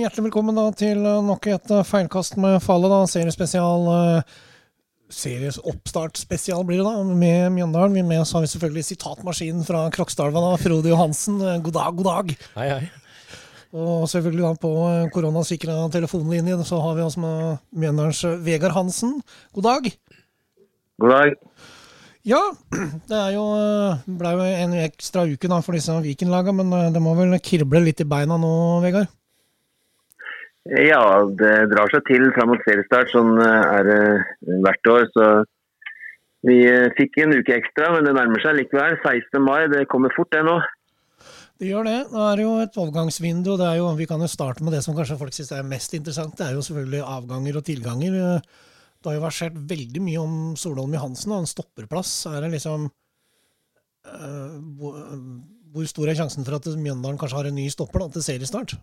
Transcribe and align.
hjertelig 0.00 0.26
velkommen 0.28 0.56
da 0.58 0.66
til 0.76 1.00
nok 1.00 1.46
et 1.48 1.72
feilkast 1.88 2.36
med 2.40 2.58
fallet. 2.64 2.92
da, 2.92 3.00
Seriespesial. 3.08 3.88
Series 5.12 5.58
oppstartspesial 5.62 6.64
blir 6.66 6.82
det 6.82 6.86
da, 6.88 7.02
med 7.06 7.52
Mjøndalen. 7.54 7.94
Vi 7.94 8.02
med 8.02 8.20
oss 8.24 8.34
har 8.34 8.42
vi 8.42 8.50
selvfølgelig 8.50 8.84
sitatmaskinen 8.88 9.64
fra 9.66 9.84
Krokstadelva, 9.94 10.42
da, 10.42 10.60
Frode 10.60 10.90
Johansen. 10.90 11.38
God 11.62 11.76
dag, 11.78 11.96
god 12.00 12.08
dag. 12.10 12.32
Hei, 12.56 12.68
hei. 12.72 12.88
Og 13.76 14.06
selvfølgelig 14.10 14.44
da 14.44 14.52
på 14.62 14.72
koronasikra 15.14 15.78
telefonlinje 15.92 16.58
så 16.66 16.80
har 16.82 16.96
vi 16.96 17.04
oss 17.06 17.18
med 17.20 17.60
Mjøndalens 17.76 18.24
Vegard 18.46 18.74
Hansen. 18.76 19.20
God 19.54 19.68
dag. 19.68 19.92
God 21.02 21.14
dag. 21.14 21.36
Ja, 22.26 22.40
det 23.10 23.20
er 23.20 23.36
jo, 23.36 23.44
ble 24.18 24.32
jo 24.34 24.48
en 24.48 24.80
ekstra 24.82 25.26
uke 25.30 25.50
da 25.50 25.60
for 25.62 25.78
disse 25.78 25.94
Viken-laga, 26.02 26.54
men 26.56 26.74
det 26.92 27.02
må 27.04 27.14
vel 27.18 27.38
kirble 27.38 27.84
litt 27.86 28.02
i 28.02 28.08
beina 28.08 28.40
nå, 28.40 28.56
Vegard? 28.82 29.12
Ja, 30.66 31.02
det 31.38 31.52
drar 31.70 31.90
seg 31.92 32.02
til 32.08 32.24
fram 32.34 32.50
mot 32.50 32.64
seriestart. 32.66 33.12
Sånn 33.12 33.36
er 33.42 33.86
det 33.86 34.00
hvert 34.64 34.90
år. 34.90 35.04
Så 35.14 35.26
vi 36.46 36.58
fikk 36.98 37.20
en 37.22 37.36
uke 37.38 37.54
ekstra, 37.56 37.92
men 37.94 38.06
det 38.06 38.16
nærmer 38.16 38.42
seg 38.42 38.58
likevel. 38.58 38.98
16. 39.02 39.38
mai, 39.42 39.68
det 39.72 39.86
kommer 39.92 40.14
fort 40.16 40.32
det 40.34 40.42
nå. 40.46 40.58
Det 41.56 41.70
gjør 41.70 41.86
det. 41.88 41.98
Nå 42.12 42.22
er 42.26 42.36
det 42.36 42.44
jo 42.44 42.54
et 42.60 42.78
overgangsvindu. 42.82 43.54
Det 43.56 43.68
er 43.70 43.78
jo, 43.80 43.88
vi 43.96 44.08
kan 44.10 44.20
jo 44.20 44.28
starte 44.28 44.64
med 44.66 44.74
det 44.76 44.82
som 44.84 44.96
kanskje 44.96 45.18
folk 45.20 45.36
syns 45.36 45.54
er 45.56 45.68
mest 45.68 45.94
interessant. 45.96 46.34
Det 46.36 46.48
er 46.48 46.58
jo 46.58 46.64
selvfølgelig 46.66 47.04
avganger 47.14 47.60
og 47.60 47.66
tilganger. 47.66 48.18
Det 48.42 49.10
har 49.10 49.16
jo 49.16 49.24
versert 49.24 49.56
veldig 49.70 50.02
mye 50.02 50.20
om 50.20 50.36
Solholm 50.58 50.98
Johansen 50.98 51.32
og 51.32 51.44
en 51.44 51.50
stopperplass. 51.50 52.12
Er 52.32 52.42
det 52.44 52.56
liksom 52.58 52.90
hvor, 54.76 55.86
stor 55.88 56.10
er 56.10 56.18
sjansen 56.18 56.46
for 56.46 56.58
at 56.58 56.68
Mjøndalen 56.78 57.18
kanskje 57.20 57.40
har 57.40 57.48
en 57.48 57.58
ny 57.58 57.66
stopper 57.72 58.04
da, 58.04 58.12
til 58.14 58.24
seriestart? 58.26 58.76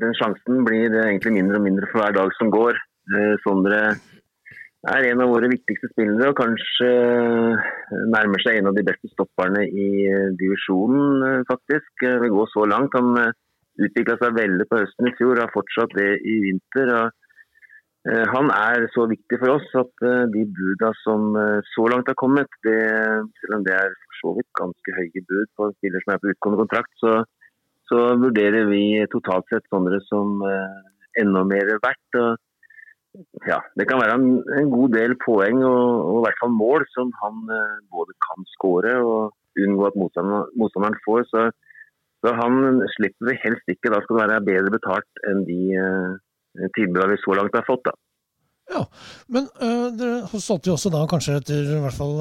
Den 0.00 0.14
sjansen 0.18 0.64
blir 0.66 0.94
egentlig 1.04 1.34
mindre 1.36 1.60
og 1.60 1.66
mindre 1.66 1.88
for 1.90 2.02
hver 2.02 2.14
dag 2.16 2.32
som 2.38 2.52
går. 2.54 2.78
Uh, 3.12 3.34
Sondre 3.44 3.80
er 4.86 5.08
en 5.08 5.22
av 5.22 5.32
våre 5.32 5.50
viktigste 5.50 5.90
spillere 5.90 6.30
og 6.30 6.38
kanskje 6.38 6.88
nærmer 8.12 8.42
seg 8.42 8.60
en 8.60 8.70
av 8.70 8.76
de 8.76 8.84
beste 8.86 9.10
stopperne 9.10 9.64
i 9.66 9.88
divisjonen, 10.38 11.42
faktisk. 11.48 12.04
Det 12.04 12.30
går 12.30 12.50
så 12.52 12.66
langt. 12.70 12.94
Han 12.94 13.16
utvikla 13.82 14.14
seg 14.20 14.36
veldig 14.36 14.66
på 14.70 14.78
høsten 14.78 15.10
i 15.10 15.14
fjor, 15.18 15.40
har 15.42 15.50
fortsatt 15.54 15.96
det 15.98 16.12
i 16.22 16.36
vinter. 16.44 16.92
og 17.00 17.10
Eh, 18.06 18.26
han 18.34 18.50
er 18.54 18.84
så 18.94 19.06
viktig 19.10 19.38
for 19.42 19.56
oss 19.56 19.66
at 19.80 20.04
eh, 20.06 20.26
de 20.34 20.44
buda 20.58 20.92
som 21.00 21.32
eh, 21.40 21.58
så 21.72 21.88
langt 21.90 22.10
har 22.10 22.18
kommet, 22.20 22.52
det, 22.66 22.78
selv 23.40 23.56
om 23.58 23.64
det 23.66 23.74
er 23.74 23.88
for 24.04 24.18
så 24.20 24.34
vidt 24.36 24.50
ganske 24.60 24.94
høye 24.98 25.22
bud 25.30 25.48
på 25.58 25.66
spillere 25.74 26.04
som 26.04 26.12
er 26.14 26.20
på 26.22 26.30
utgående 26.30 26.60
kontrakt, 26.60 26.92
så, 27.02 27.14
så 27.90 28.02
vurderer 28.20 28.66
vi 28.70 28.82
totalt 29.12 29.46
sett 29.52 29.66
sånne 29.70 30.00
som 30.08 30.40
enda 31.20 31.44
mer 31.48 31.70
verdt. 31.82 32.18
Ja, 33.48 33.60
det 33.78 33.86
kan 33.88 34.00
være 34.02 34.16
en, 34.18 34.26
en, 34.58 34.70
god 34.72 34.92
del 34.92 35.14
poeng 35.22 35.62
og, 35.64 35.84
og, 36.04 36.16
i 36.18 36.24
hvert 36.26 36.40
fall 36.42 36.52
mål 36.52 36.84
som 36.92 37.12
han 37.22 37.38
både 37.94 38.16
kan 38.26 38.44
skåre 38.56 38.98
og 39.00 39.62
unngå 39.62 39.86
at 39.88 39.96
motstanderen, 39.96 40.50
motstanderen 40.60 40.98
får. 41.06 41.24
Så, 41.30 41.46
så, 42.20 42.34
han 42.36 42.82
slipper 42.98 43.30
vi 43.30 43.38
helst 43.44 43.72
ikke. 43.72 43.94
Da 43.94 44.02
skal 44.04 44.18
det 44.18 44.26
være 44.26 44.48
bedre 44.50 44.74
betalt 44.76 45.24
enn 45.30 45.46
de 45.48 45.62
tilbudene 46.76 47.14
vi 47.14 47.22
så 47.22 47.38
langt 47.38 47.56
har 47.56 47.64
fått. 47.70 47.86
da. 47.88 47.96
Ja, 48.66 48.82
Men 49.30 49.46
uh, 49.62 49.88
dere 49.94 50.40
solgte 50.42 50.72
jo 50.72 50.74
også 50.74 50.90
da 50.90 51.04
kanskje 51.10 51.36
etter 51.38 51.68
i 51.76 51.80
hvert 51.84 51.94
fall 51.94 52.16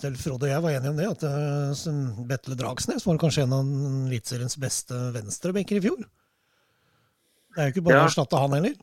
til 0.00 0.16
Frode 0.18 0.48
og 0.48 0.50
jeg 0.50 0.64
var 0.64 0.76
enige 0.76 0.90
om 0.90 0.98
det, 0.98 1.10
at 1.12 1.26
uh, 1.26 2.24
Betle 2.26 2.58
Dragsnes 2.58 3.06
var 3.06 3.20
kanskje 3.22 3.46
en 3.46 3.54
av 3.54 3.70
Eliteseriens 4.08 4.58
beste 4.60 4.98
venstrebenker 5.14 5.78
i 5.78 5.84
fjor? 5.84 6.02
Det 7.54 7.62
er 7.62 7.70
jo 7.70 7.74
ikke 7.76 7.86
bare 7.86 8.00
ja. 8.00 8.06
å 8.06 8.10
erstatte 8.10 8.40
han 8.42 8.56
heller? 8.58 8.74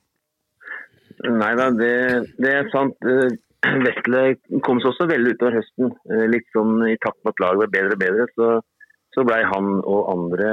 Nei 1.28 1.54
da, 1.58 1.70
det, 1.74 1.94
det, 2.38 2.54
er 2.54 2.72
sant. 2.72 2.96
Betle 3.02 3.84
Vetle 3.88 4.62
kom 4.66 4.80
seg 4.82 4.92
også 4.92 5.08
veldig 5.10 5.34
utover 5.36 5.58
høsten. 5.58 5.94
Litt 6.30 6.48
sånn 6.54 6.84
i 6.88 6.98
takt 7.04 7.20
med 7.26 7.34
at 7.34 7.42
laget 7.44 7.62
ble 7.62 7.70
bedre 7.74 7.96
og 7.98 8.04
bedre. 8.04 8.28
Så, 8.38 8.50
så 9.16 9.26
blei 9.28 9.40
han 9.50 9.72
og 9.82 10.12
andre, 10.14 10.52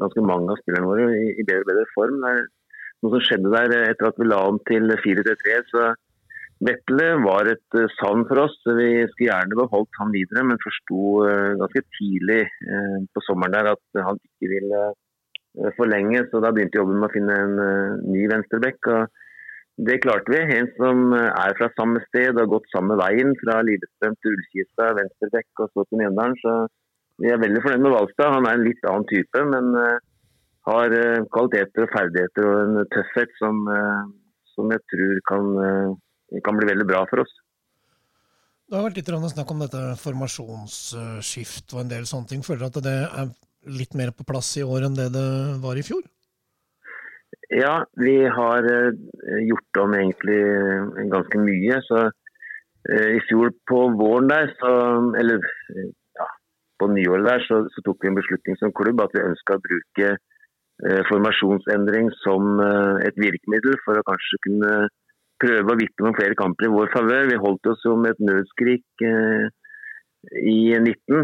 ganske 0.00 0.24
mange 0.24 0.54
av 0.54 0.62
spillerne 0.62 0.88
våre, 0.88 1.08
i, 1.12 1.34
i 1.36 1.44
bedre 1.44 1.66
og 1.66 1.70
bedre 1.70 1.86
form. 1.92 2.18
Det 2.22 2.32
er 2.32 2.42
noe 3.02 3.16
som 3.16 3.26
skjedde 3.26 3.52
der 3.52 3.90
etter 3.90 4.08
at 4.08 4.18
vi 4.20 4.28
la 4.28 4.40
om 4.48 4.58
til 4.68 4.90
4-3-3. 5.04 5.60
så 5.70 5.92
Vetle 6.62 7.06
var 7.24 7.48
et 7.50 7.78
uh, 7.78 7.88
savn 7.98 8.22
for 8.28 8.44
oss. 8.44 8.54
Vi 8.62 8.90
skulle 9.10 9.30
gjerne 9.30 9.58
beholdt 9.58 9.98
han 9.98 10.12
videre, 10.14 10.44
men 10.46 10.60
forsto 10.62 11.00
uh, 11.26 11.54
ganske 11.58 11.82
tidlig 11.98 12.44
uh, 12.46 13.00
på 13.10 13.22
sommeren 13.26 13.56
der 13.56 13.72
at 13.72 14.04
han 14.06 14.20
ikke 14.20 14.52
ville 14.52 14.84
forlenge. 15.76 16.22
Så 16.30 16.40
da 16.40 16.52
begynte 16.54 16.78
jobben 16.78 17.00
med 17.00 17.10
å 17.10 17.12
finne 17.12 17.34
en 17.44 17.58
ny 18.08 18.22
venstrebekk. 18.30 18.86
Det 19.84 19.98
klarte 20.00 20.32
vi. 20.32 20.38
En 20.54 20.70
som 20.78 21.12
er 21.12 21.52
fra 21.58 21.68
samme 21.74 22.00
sted 22.06 22.30
og 22.30 22.40
har 22.40 22.48
gått 22.54 22.70
samme 22.72 22.96
veien 22.96 23.34
fra 23.42 23.58
Lillestrøm 23.66 24.16
til 24.16 24.32
Ullkista, 24.32 24.94
venstrebekk 24.96 25.64
og 25.64 25.74
så 25.74 25.84
til 25.90 26.00
Mjøndalen. 26.00 26.38
Så 26.40 26.54
vi 27.20 27.34
er 27.34 27.42
veldig 27.42 27.60
fornøyd 27.66 27.84
med 27.84 27.94
Valstad. 27.98 28.32
Han 28.38 28.48
er 28.48 28.56
en 28.56 28.64
litt 28.64 28.88
annen 28.88 29.04
type, 29.12 29.44
men 29.52 29.76
har 30.68 30.94
eh, 30.94 31.24
kvaliteter 31.34 31.86
og 31.86 31.94
ferdigheter 31.94 32.46
og 32.46 32.58
en 32.62 32.90
tøffhet 32.94 33.32
som, 33.40 33.62
eh, 33.70 34.02
som 34.54 34.70
jeg 34.74 34.82
tror 34.92 35.14
kan, 35.30 35.48
eh, 35.66 36.40
kan, 36.46 36.58
bli 36.58 36.68
veldig 36.70 36.86
bra 36.88 37.02
for 37.10 37.24
oss. 37.24 37.34
Det 38.68 38.78
har 38.78 38.86
vært 38.86 39.00
litt 39.00 39.10
snakk 39.34 39.50
om 39.52 39.64
dette 39.64 39.82
formasjonsskift 40.00 41.74
og 41.74 41.82
en 41.82 41.92
del 41.92 42.06
sånne 42.08 42.30
ting. 42.30 42.44
Føler 42.46 42.62
du 42.62 42.68
at 42.70 42.84
det 42.86 42.96
er 43.04 43.32
litt 43.68 43.94
mer 43.98 44.14
på 44.16 44.24
plass 44.24 44.56
i 44.56 44.64
år 44.64 44.86
enn 44.86 44.96
det 44.96 45.10
det 45.12 45.28
var 45.60 45.76
i 45.76 45.84
fjor? 45.84 46.02
Ja, 47.52 47.84
vi 48.00 48.24
har 48.24 48.64
gjort 49.44 49.80
om 49.82 49.92
egentlig 49.92 50.40
ganske 51.12 51.36
mye. 51.42 51.82
Så 51.84 52.06
i 52.88 53.20
fjor 53.28 53.52
på 53.68 53.82
våren 53.98 54.30
der, 54.32 54.48
så, 54.56 54.72
eller 55.20 55.44
ja, 56.16 56.26
på 56.80 56.88
nyåret 56.94 57.28
der, 57.28 57.44
så, 57.44 57.60
så, 57.74 57.84
tok 57.84 58.00
vi 58.00 58.08
en 58.08 58.16
beslutning 58.16 58.56
som 58.56 58.72
klubb 58.72 59.04
at 59.04 59.12
vi 59.12 59.26
ønska 59.26 59.58
å 59.58 59.64
bruke 59.68 60.16
formasjonsendring 60.82 62.10
som 62.22 62.58
eh, 62.60 63.06
et 63.06 63.18
virkemiddel 63.20 63.78
for 63.84 63.98
å 63.98 64.06
kanskje 64.06 64.40
kunne 64.46 64.76
prøve 65.42 65.74
å 65.74 65.78
vippe 65.78 66.02
noen 66.02 66.16
flere 66.18 66.38
kamper 66.38 66.66
i 66.66 66.72
vår 66.72 66.90
favør. 66.94 67.28
Vi 67.30 67.42
holdt 67.42 67.68
oss 67.70 67.82
som 67.84 68.02
et 68.08 68.22
nødskrik 68.22 69.04
eh, 69.06 69.46
i 70.38 70.58
19 70.78 71.16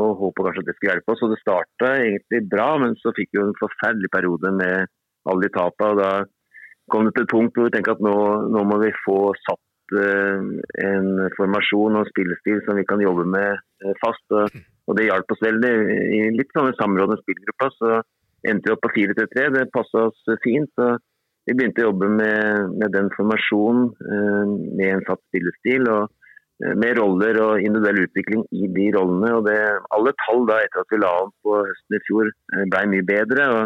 og 0.00 0.12
håpet 0.16 0.46
kanskje 0.46 0.62
at 0.62 0.68
det 0.68 0.74
skulle 0.76 0.92
hjelpe 0.94 1.12
oss. 1.12 1.22
Og 1.24 1.32
det 1.32 1.40
starta 1.42 1.90
egentlig 2.00 2.42
bra, 2.48 2.70
men 2.80 2.96
så 3.00 3.12
fikk 3.16 3.34
vi 3.36 3.42
en 3.42 3.58
forferdelig 3.60 4.08
periode 4.14 4.52
med 4.56 4.88
alle 5.28 5.44
de 5.44 5.50
tapene. 5.52 5.90
Og 5.92 6.00
da 6.00 6.12
kom 6.92 7.04
det 7.04 7.12
til 7.16 7.26
et 7.26 7.32
punkt 7.34 7.56
hvor 7.56 7.68
vi 7.68 7.74
tenkte 7.74 7.98
at 7.98 8.04
nå, 8.04 8.14
nå 8.48 8.64
må 8.64 8.80
vi 8.80 8.94
få 9.04 9.18
satt 9.44 9.64
en 9.92 11.10
formasjon 11.36 12.00
og 12.00 12.08
spillestil 12.08 12.64
som 12.64 12.80
vi 12.80 12.84
kan 12.88 13.04
jobbe 13.04 13.28
med 13.28 13.92
fast. 14.00 14.24
Og 14.32 14.96
det 14.96 15.10
hjalp 15.10 15.36
oss 15.36 15.44
veldig 15.44 15.74
i 16.16 16.22
litt 16.36 16.56
sånn 16.56 16.72
samråd 16.80 17.12
med 17.12 17.20
spillgruppa. 17.26 17.68
så 17.76 18.00
endte 18.50 18.70
vi 18.70 18.74
opp 18.74 18.84
på 18.84 18.94
4-3-3. 18.96 19.46
Det 19.54 19.68
passa 19.74 20.08
oss 20.08 20.34
fint. 20.44 20.70
så 20.78 20.96
Vi 21.48 21.54
begynte 21.56 21.80
å 21.80 21.88
jobbe 21.88 22.10
med, 22.12 22.74
med 22.76 22.92
den 22.92 23.08
formasjonen, 23.14 23.88
eh, 24.04 24.54
med 24.76 24.88
en 24.92 25.04
satt 25.06 25.22
spillestil. 25.30 25.88
og 25.88 26.10
eh, 26.60 26.74
med 26.76 26.98
roller 26.98 27.40
og 27.40 27.62
individuell 27.62 28.02
utvikling 28.04 28.44
i 28.52 28.68
de 28.76 28.88
rollene. 28.98 29.32
og 29.38 29.46
det, 29.48 29.56
Alle 29.96 30.12
tall 30.24 30.44
da 30.50 30.58
etter 30.60 30.82
at 30.82 30.92
vi 30.92 31.00
la 31.00 31.12
om 31.22 31.32
på 31.46 31.56
høsten 31.62 31.96
i 31.96 32.02
fjor 32.08 32.28
eh, 32.28 32.66
ble 32.74 32.82
mye 32.92 33.08
bedre. 33.14 33.48
og 33.56 33.64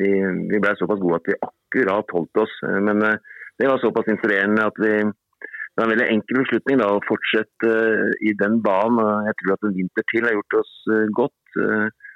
Vi, 0.00 0.10
vi 0.50 0.58
ble 0.60 0.74
såpass 0.76 1.00
gode 1.00 1.20
at 1.20 1.28
vi 1.30 1.38
akkurat 1.44 2.12
holdt 2.16 2.40
oss. 2.40 2.54
Men 2.64 3.00
det 3.60 3.68
var 3.68 3.80
såpass 3.82 4.08
inspirerende 4.08 4.64
at 4.64 4.78
vi 4.80 4.92
det 4.98 5.84
var 5.84 5.86
en 5.86 5.92
veldig 5.92 6.06
enkel 6.10 6.38
beslutning 6.40 6.80
da, 6.80 6.86
å 6.90 7.04
fortsette 7.06 7.72
i 8.26 8.32
den 8.40 8.56
banen. 8.64 8.98
og 8.98 9.28
Jeg 9.28 9.36
tror 9.38 9.52
at 9.54 9.66
en 9.68 9.76
vinter 9.76 10.06
til 10.10 10.26
har 10.26 10.34
gjort 10.34 10.56
oss 10.58 10.72
godt. 11.20 11.58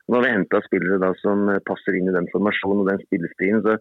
Nå 0.08 0.18
har 0.18 0.24
vi 0.26 0.32
henta 0.34 0.60
spillere 0.64 0.98
da, 1.02 1.12
som 1.22 1.44
passer 1.68 1.96
inn 1.98 2.10
i 2.10 2.14
den 2.14 2.28
formasjonen 2.32 2.82
og 2.82 2.90
den 2.90 3.02
spillestilen. 3.04 3.62
Så, 3.64 3.76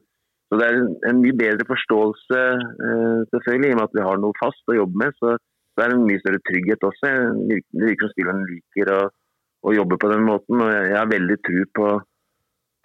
så, 0.51 0.59
det 0.59 0.67
er 0.67 0.77
en, 0.77 0.93
en, 1.09 1.23
mye 1.23 1.37
bedre 1.37 1.65
forståelse 1.69 2.41
eh, 2.41 3.23
selvfølgelig, 3.31 3.71
i 3.71 3.75
og 3.75 3.79
med 3.79 3.87
at 3.87 3.97
vi 3.97 4.05
har 4.05 4.21
noe 4.21 4.37
fast 4.41 4.69
å 4.69 4.77
jobbe 4.77 5.01
med. 5.01 5.17
Så, 5.17 5.33
så 5.73 5.83
er 5.83 5.91
det 5.91 5.97
en 5.97 6.05
mye 6.05 6.21
større 6.21 6.43
trygghet 6.49 6.87
også. 6.91 7.15
Det 7.49 7.59
virker 7.87 8.05
som 8.05 8.13
spillerne 8.13 8.47
liker 8.51 8.93
å, 8.93 9.01
å, 9.65 9.75
jobbe 9.79 9.97
på 9.97 10.13
den 10.13 10.23
måten. 10.27 10.61
og 10.61 10.69
Jeg, 10.69 10.85
jeg 10.91 10.99
har 10.99 11.09
veldig 11.15 11.37
tro 11.47 11.65
på, 11.79 11.89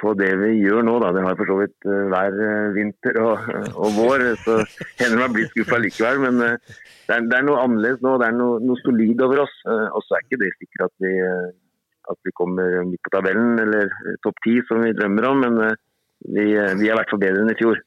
på 0.00 0.14
det 0.22 0.32
vi 0.40 0.50
gjør 0.62 0.88
nå. 0.88 0.96
Da. 1.05 1.12
Det 1.12 1.26
har 1.26 1.37
jeg 1.37 1.40
for 1.43 1.52
så 1.52 1.58
vidt 1.60 1.90
uh, 1.90 2.00
hver 2.14 2.40
uh, 2.40 2.72
vinter 2.78 3.20
og, 3.20 3.52
og, 3.75 4.00
vår. 4.00 4.26
Så 4.46 4.56
hender 5.02 5.22
man 5.26 5.37
blir 5.37 5.52
skuffa 5.52 5.82
likevel. 5.84 6.25
Men 6.25 6.40
det, 6.40 6.50
er, 7.12 7.20
det, 7.20 7.37
er, 7.37 7.46
noe 7.50 7.60
annerledes 7.69 8.00
nå. 8.06 8.16
Det 8.22 8.31
er 8.31 8.40
noe, 8.40 8.64
noe 8.64 8.81
solid 8.81 9.22
over 9.28 9.44
oss. 9.44 9.60
og 9.69 10.00
så 10.08 10.16
er 10.16 10.25
ikke 10.25 10.43
det 10.46 10.52
sikkert 10.56 10.88
at 10.88 10.96
vi 11.05 11.14
at 12.12 12.19
vi 12.26 12.35
kommer 12.37 12.81
midt 12.87 13.03
på 13.05 13.12
tabellen 13.14 13.58
eller 13.62 13.91
topp 14.25 14.41
ti, 14.44 14.58
som 14.69 14.82
vi 14.85 14.94
drømmer 14.97 15.29
om. 15.31 15.44
Men 15.44 15.61
eh, 15.67 15.76
vi, 16.26 16.49
eh, 16.55 16.75
vi 16.79 16.88
er 16.88 16.94
i 16.94 16.99
hvert 16.99 17.12
fall 17.12 17.23
bedre 17.23 17.44
enn 17.44 17.53
i 17.53 17.58
fjor. 17.58 17.81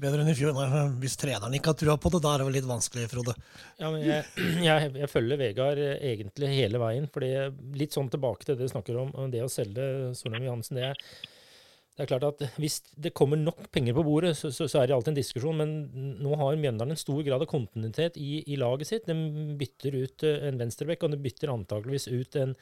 Bedre 0.00 0.22
enn 0.22 0.30
i 0.32 0.36
fjor. 0.38 0.54
Nei, 0.56 0.84
hvis 1.02 1.18
treneren 1.20 1.56
ikke 1.56 1.72
har 1.72 1.80
trua 1.80 1.96
på 2.00 2.12
det, 2.14 2.22
da 2.24 2.34
er 2.34 2.42
det 2.42 2.46
vel 2.48 2.56
litt 2.60 2.68
vanskelig, 2.68 3.08
Frode? 3.10 3.34
Ja, 3.80 3.90
men 3.90 4.04
jeg, 4.06 4.28
jeg, 4.68 4.94
jeg 5.02 5.12
følger 5.12 5.40
Vegard 5.40 5.82
eh, 5.82 5.98
egentlig 6.12 6.54
hele 6.54 6.80
veien. 6.82 7.10
fordi 7.12 7.34
Litt 7.80 7.96
sånn 7.96 8.10
tilbake 8.12 8.46
til 8.46 8.56
det 8.56 8.68
du 8.68 8.72
snakker 8.72 9.02
om, 9.02 9.12
det 9.32 9.44
å 9.44 9.52
selge 9.52 10.14
Solheim 10.18 10.48
Johansen. 10.48 10.80
det 10.80 10.90
er 10.92 11.04
det 12.00 12.06
er 12.06 12.16
klart 12.16 12.40
at 12.40 12.54
Hvis 12.56 12.78
det 12.96 13.10
kommer 13.12 13.36
nok 13.36 13.66
penger 13.74 13.92
på 13.92 14.04
bordet, 14.06 14.30
så, 14.38 14.48
så, 14.54 14.64
så 14.70 14.78
er 14.80 14.86
det 14.88 14.94
alltid 14.96 15.10
en 15.12 15.18
diskusjon. 15.18 15.58
Men 15.58 15.72
nå 16.22 16.36
har 16.40 16.56
Mjøndalen 16.56 16.94
en 16.94 17.00
stor 17.00 17.18
grad 17.26 17.42
av 17.44 17.50
kontinuitet 17.50 18.16
i, 18.16 18.38
i 18.48 18.56
laget 18.56 18.88
sitt. 18.88 19.10
De 19.10 19.52
bytter 19.60 19.98
ut 19.98 20.24
en 20.30 20.62
venstrebekk, 20.62 21.04
og 21.04 21.12
de 21.12 21.20
bytter 21.20 21.52
antakeligvis 21.52 22.08
ut 22.08 22.38
en 22.40 22.54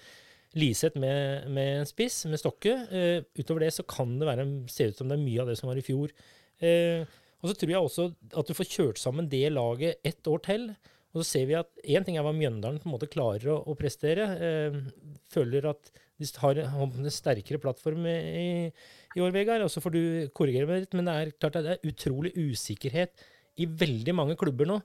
Liseth 0.57 0.97
med, 1.01 1.49
med 1.53 1.89
spiss, 1.89 2.23
med 2.31 2.41
Stokke. 2.41 2.75
Uh, 2.89 3.25
utover 3.37 3.67
det 3.67 3.73
så 3.77 3.85
kan 3.89 4.17
det 4.21 4.29
være, 4.29 4.47
se 4.73 4.89
ut 4.89 5.01
som 5.01 5.11
det 5.11 5.19
er 5.19 5.25
mye 5.25 5.43
av 5.43 5.51
det 5.51 5.59
som 5.61 5.69
var 5.69 5.81
i 5.81 5.85
fjor. 5.85 6.15
Uh, 6.63 7.05
og 7.39 7.51
så 7.51 7.55
tror 7.59 7.73
jeg 7.75 7.89
også 7.89 8.07
at 8.41 8.49
du 8.49 8.57
får 8.57 8.71
kjørt 8.73 9.01
sammen 9.01 9.29
det 9.31 9.45
laget 9.53 10.01
ett 10.07 10.31
år 10.31 10.43
til. 10.47 10.71
Og 11.13 11.21
så 11.21 11.27
ser 11.29 11.49
vi 11.49 11.57
at 11.59 11.71
én 11.85 12.05
ting 12.05 12.19
er 12.19 12.25
hva 12.27 12.35
Mjøndalen 12.37 12.81
på 12.83 12.89
en 12.89 12.95
måte 12.97 13.11
klarer 13.11 13.53
å, 13.53 13.61
å 13.69 13.77
prestere. 13.79 14.27
Uh, 14.41 15.19
føler 15.33 15.69
at 15.71 15.93
de 16.19 16.27
har 16.43 16.59
en 16.65 17.13
sterkere 17.15 17.61
plattform 17.63 18.09
i, 18.11 18.73
i 19.15 19.23
år, 19.23 19.35
Vegard. 19.37 19.67
Og 19.67 19.71
så 19.71 19.83
får 19.85 19.95
du 19.95 20.03
korrigere 20.35 20.67
meg 20.71 20.87
litt, 20.87 20.97
men 20.97 21.07
det 21.07 21.15
er 21.15 21.35
klart 21.37 21.61
at 21.61 21.67
det 21.67 21.77
er 21.77 21.93
utrolig 21.93 22.33
usikkerhet 22.35 23.29
i 23.61 23.69
veldig 23.69 24.17
mange 24.17 24.39
klubber 24.39 24.67
nå. 24.71 24.81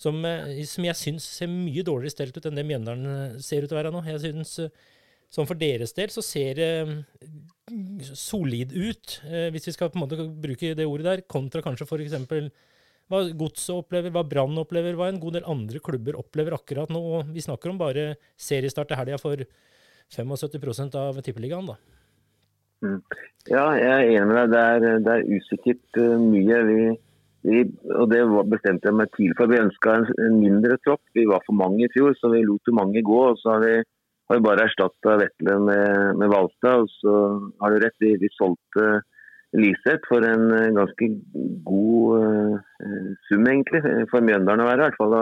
Som, 0.00 0.24
som 0.66 0.86
jeg 0.88 0.98
syns 0.98 1.26
ser 1.36 1.50
mye 1.52 1.84
dårligere 1.86 2.10
stelt 2.16 2.34
ut 2.34 2.46
enn 2.48 2.56
det 2.58 2.64
Mjøndalen 2.66 3.38
ser 3.44 3.62
ut 3.62 3.70
til 3.70 3.76
å 3.76 3.78
være 3.78 3.92
nå. 3.94 4.00
Jeg 4.08 4.22
synes 4.24 4.56
Sånn 5.32 5.48
for 5.48 5.56
deres 5.56 5.94
del 5.96 6.12
så 6.12 6.24
ser 6.24 6.58
det 6.58 6.70
uh, 6.88 8.10
solid 8.12 8.74
ut, 8.76 9.16
uh, 9.24 9.48
hvis 9.54 9.70
vi 9.70 9.74
skal 9.76 9.92
på 9.92 9.96
en 9.96 10.04
måte 10.04 10.26
bruke 10.44 10.74
det 10.76 10.88
ordet 10.88 11.08
der, 11.08 11.24
kontra 11.24 11.64
kanskje 11.64 11.88
f.eks. 11.88 12.18
hva 13.08 13.22
Godset 13.40 13.72
opplever, 13.78 14.12
hva 14.12 14.26
Brann 14.28 14.60
opplever, 14.60 14.98
hva 14.98 15.08
en 15.08 15.20
god 15.22 15.38
del 15.38 15.48
andre 15.48 15.80
klubber 15.84 16.18
opplever 16.20 16.56
akkurat 16.58 16.92
nå. 16.92 17.00
Og 17.00 17.32
vi 17.32 17.44
snakker 17.44 17.72
om 17.72 17.80
bare 17.80 18.12
seriestart 18.40 18.92
til 18.92 19.00
helga 19.00 19.20
for 19.20 19.40
75% 20.12 21.00
av 21.00 21.20
Tippeligaen, 21.24 21.72
da. 21.72 21.78
Mm. 22.82 22.98
Ja, 23.48 23.64
jeg 23.78 23.88
er 23.88 24.10
enig 24.10 24.28
med 24.28 24.52
deg. 24.52 24.52
Det 24.52 24.60
er, 24.60 25.00
det 25.06 25.14
er 25.16 25.32
usikkert 25.38 26.00
uh, 26.02 26.18
mye. 26.20 26.60
Vi, 26.68 26.78
vi, 27.48 27.64
og 27.94 28.12
det 28.12 28.20
bestemte 28.52 28.90
jeg 28.90 28.98
meg 29.00 29.12
tidlig 29.16 29.38
for. 29.38 29.50
Vi 29.50 29.62
ønska 29.62 29.96
en, 29.96 30.06
en, 30.26 30.38
mindre 30.42 30.78
tropp. 30.84 31.02
Vi 31.16 31.24
var 31.30 31.44
for 31.46 31.56
mange 31.58 31.86
i 31.86 31.90
fjor, 31.94 32.14
så 32.18 32.30
vi 32.34 32.44
lot 32.46 32.74
mange 32.76 33.04
gå. 33.06 33.20
og 33.32 33.40
så 33.40 33.56
har 33.56 33.64
vi 33.64 33.74
har 34.32 34.44
bare 34.44 34.66
erstatta 34.66 35.16
Vetle 35.20 35.56
med, 35.68 36.18
med 36.20 36.30
Valstad. 36.32 36.84
Og 36.84 36.92
så 37.00 37.16
har 37.62 37.72
du 37.72 37.82
rett, 37.82 37.98
vi, 38.02 38.14
vi 38.20 38.30
solgte 38.36 39.02
Liseth 39.52 40.08
for 40.08 40.24
en 40.24 40.48
eh, 40.56 40.72
ganske 40.72 41.08
god 41.68 42.22
uh, 42.24 43.08
sum, 43.28 43.44
egentlig. 43.44 43.82
For 44.10 44.24
Mjøndalen 44.24 44.64
å 44.64 44.68
være, 44.68 44.80
i 44.80 44.86
hvert 44.86 45.00
fall. 45.00 45.16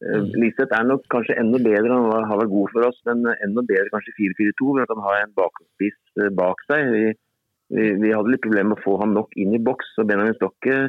Uh, 0.00 0.30
Liseth 0.40 0.72
er 0.72 0.86
nok 0.88 1.04
kanskje 1.12 1.36
enda 1.40 1.60
bedre, 1.60 1.92
han 1.92 2.30
har 2.30 2.40
vært 2.40 2.54
god 2.54 2.72
for 2.72 2.88
oss, 2.88 3.02
men 3.08 3.26
enda 3.34 3.66
bedre 3.68 3.92
kanskje 3.92 4.16
4-4-2. 4.16 4.70
hvor 4.70 4.80
Han 4.80 4.92
kan 4.94 5.04
ha 5.08 5.18
en 5.18 5.36
bakspiss 5.36 6.00
uh, 6.22 6.30
bak 6.40 6.64
seg. 6.70 6.88
Vi, 6.94 7.04
vi, 7.76 7.92
vi, 8.00 8.14
hadde 8.16 8.32
litt 8.32 8.44
problemer 8.46 8.72
med 8.72 8.80
å 8.80 8.86
få 8.86 8.96
ham 9.02 9.12
nok 9.18 9.36
inn 9.36 9.52
i 9.56 9.62
boks. 9.68 9.92
og 10.00 10.08
Benjamin 10.08 10.38
Stokke 10.40 10.82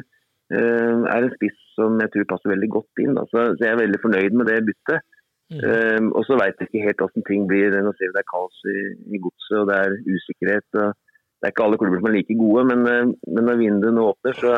er 0.52 1.24
en 1.24 1.30
spiss 1.32 1.54
som 1.78 1.94
jeg 2.02 2.10
tror 2.12 2.26
passer 2.28 2.50
veldig 2.52 2.66
godt 2.74 3.00
inn. 3.00 3.14
Altså, 3.16 3.44
så 3.54 3.64
jeg 3.64 3.70
er 3.72 3.78
veldig 3.78 4.00
fornøyd 4.02 4.34
med 4.36 4.50
det 4.50 4.58
byttet. 4.66 5.06
Mm. 5.52 6.04
Um, 6.04 6.06
og 6.16 6.22
så 6.26 6.36
veit 6.40 6.60
jeg 6.60 6.68
ikke 6.68 6.86
helt 6.86 7.02
hvordan 7.02 7.24
ting 7.28 7.48
blir. 7.50 7.74
Nå 7.84 7.92
ser 7.96 8.10
vi 8.10 8.16
det 8.16 8.22
er 8.22 8.30
kaos 8.32 8.62
i, 8.72 8.76
i 9.16 9.20
godset 9.22 9.58
og 9.60 9.66
det 9.70 9.78
er 9.78 9.96
usikkerhet. 10.14 10.68
Det 10.72 11.48
er 11.48 11.52
ikke 11.52 11.66
alle 11.66 11.80
klubber 11.80 12.00
som 12.00 12.08
er 12.08 12.16
like 12.16 12.36
gode, 12.38 12.64
men, 12.70 12.86
uh, 12.86 13.32
men 13.34 13.48
når 13.48 13.60
vinduet 13.60 13.96
nå 13.96 14.06
åpner, 14.12 14.38
så, 14.38 14.54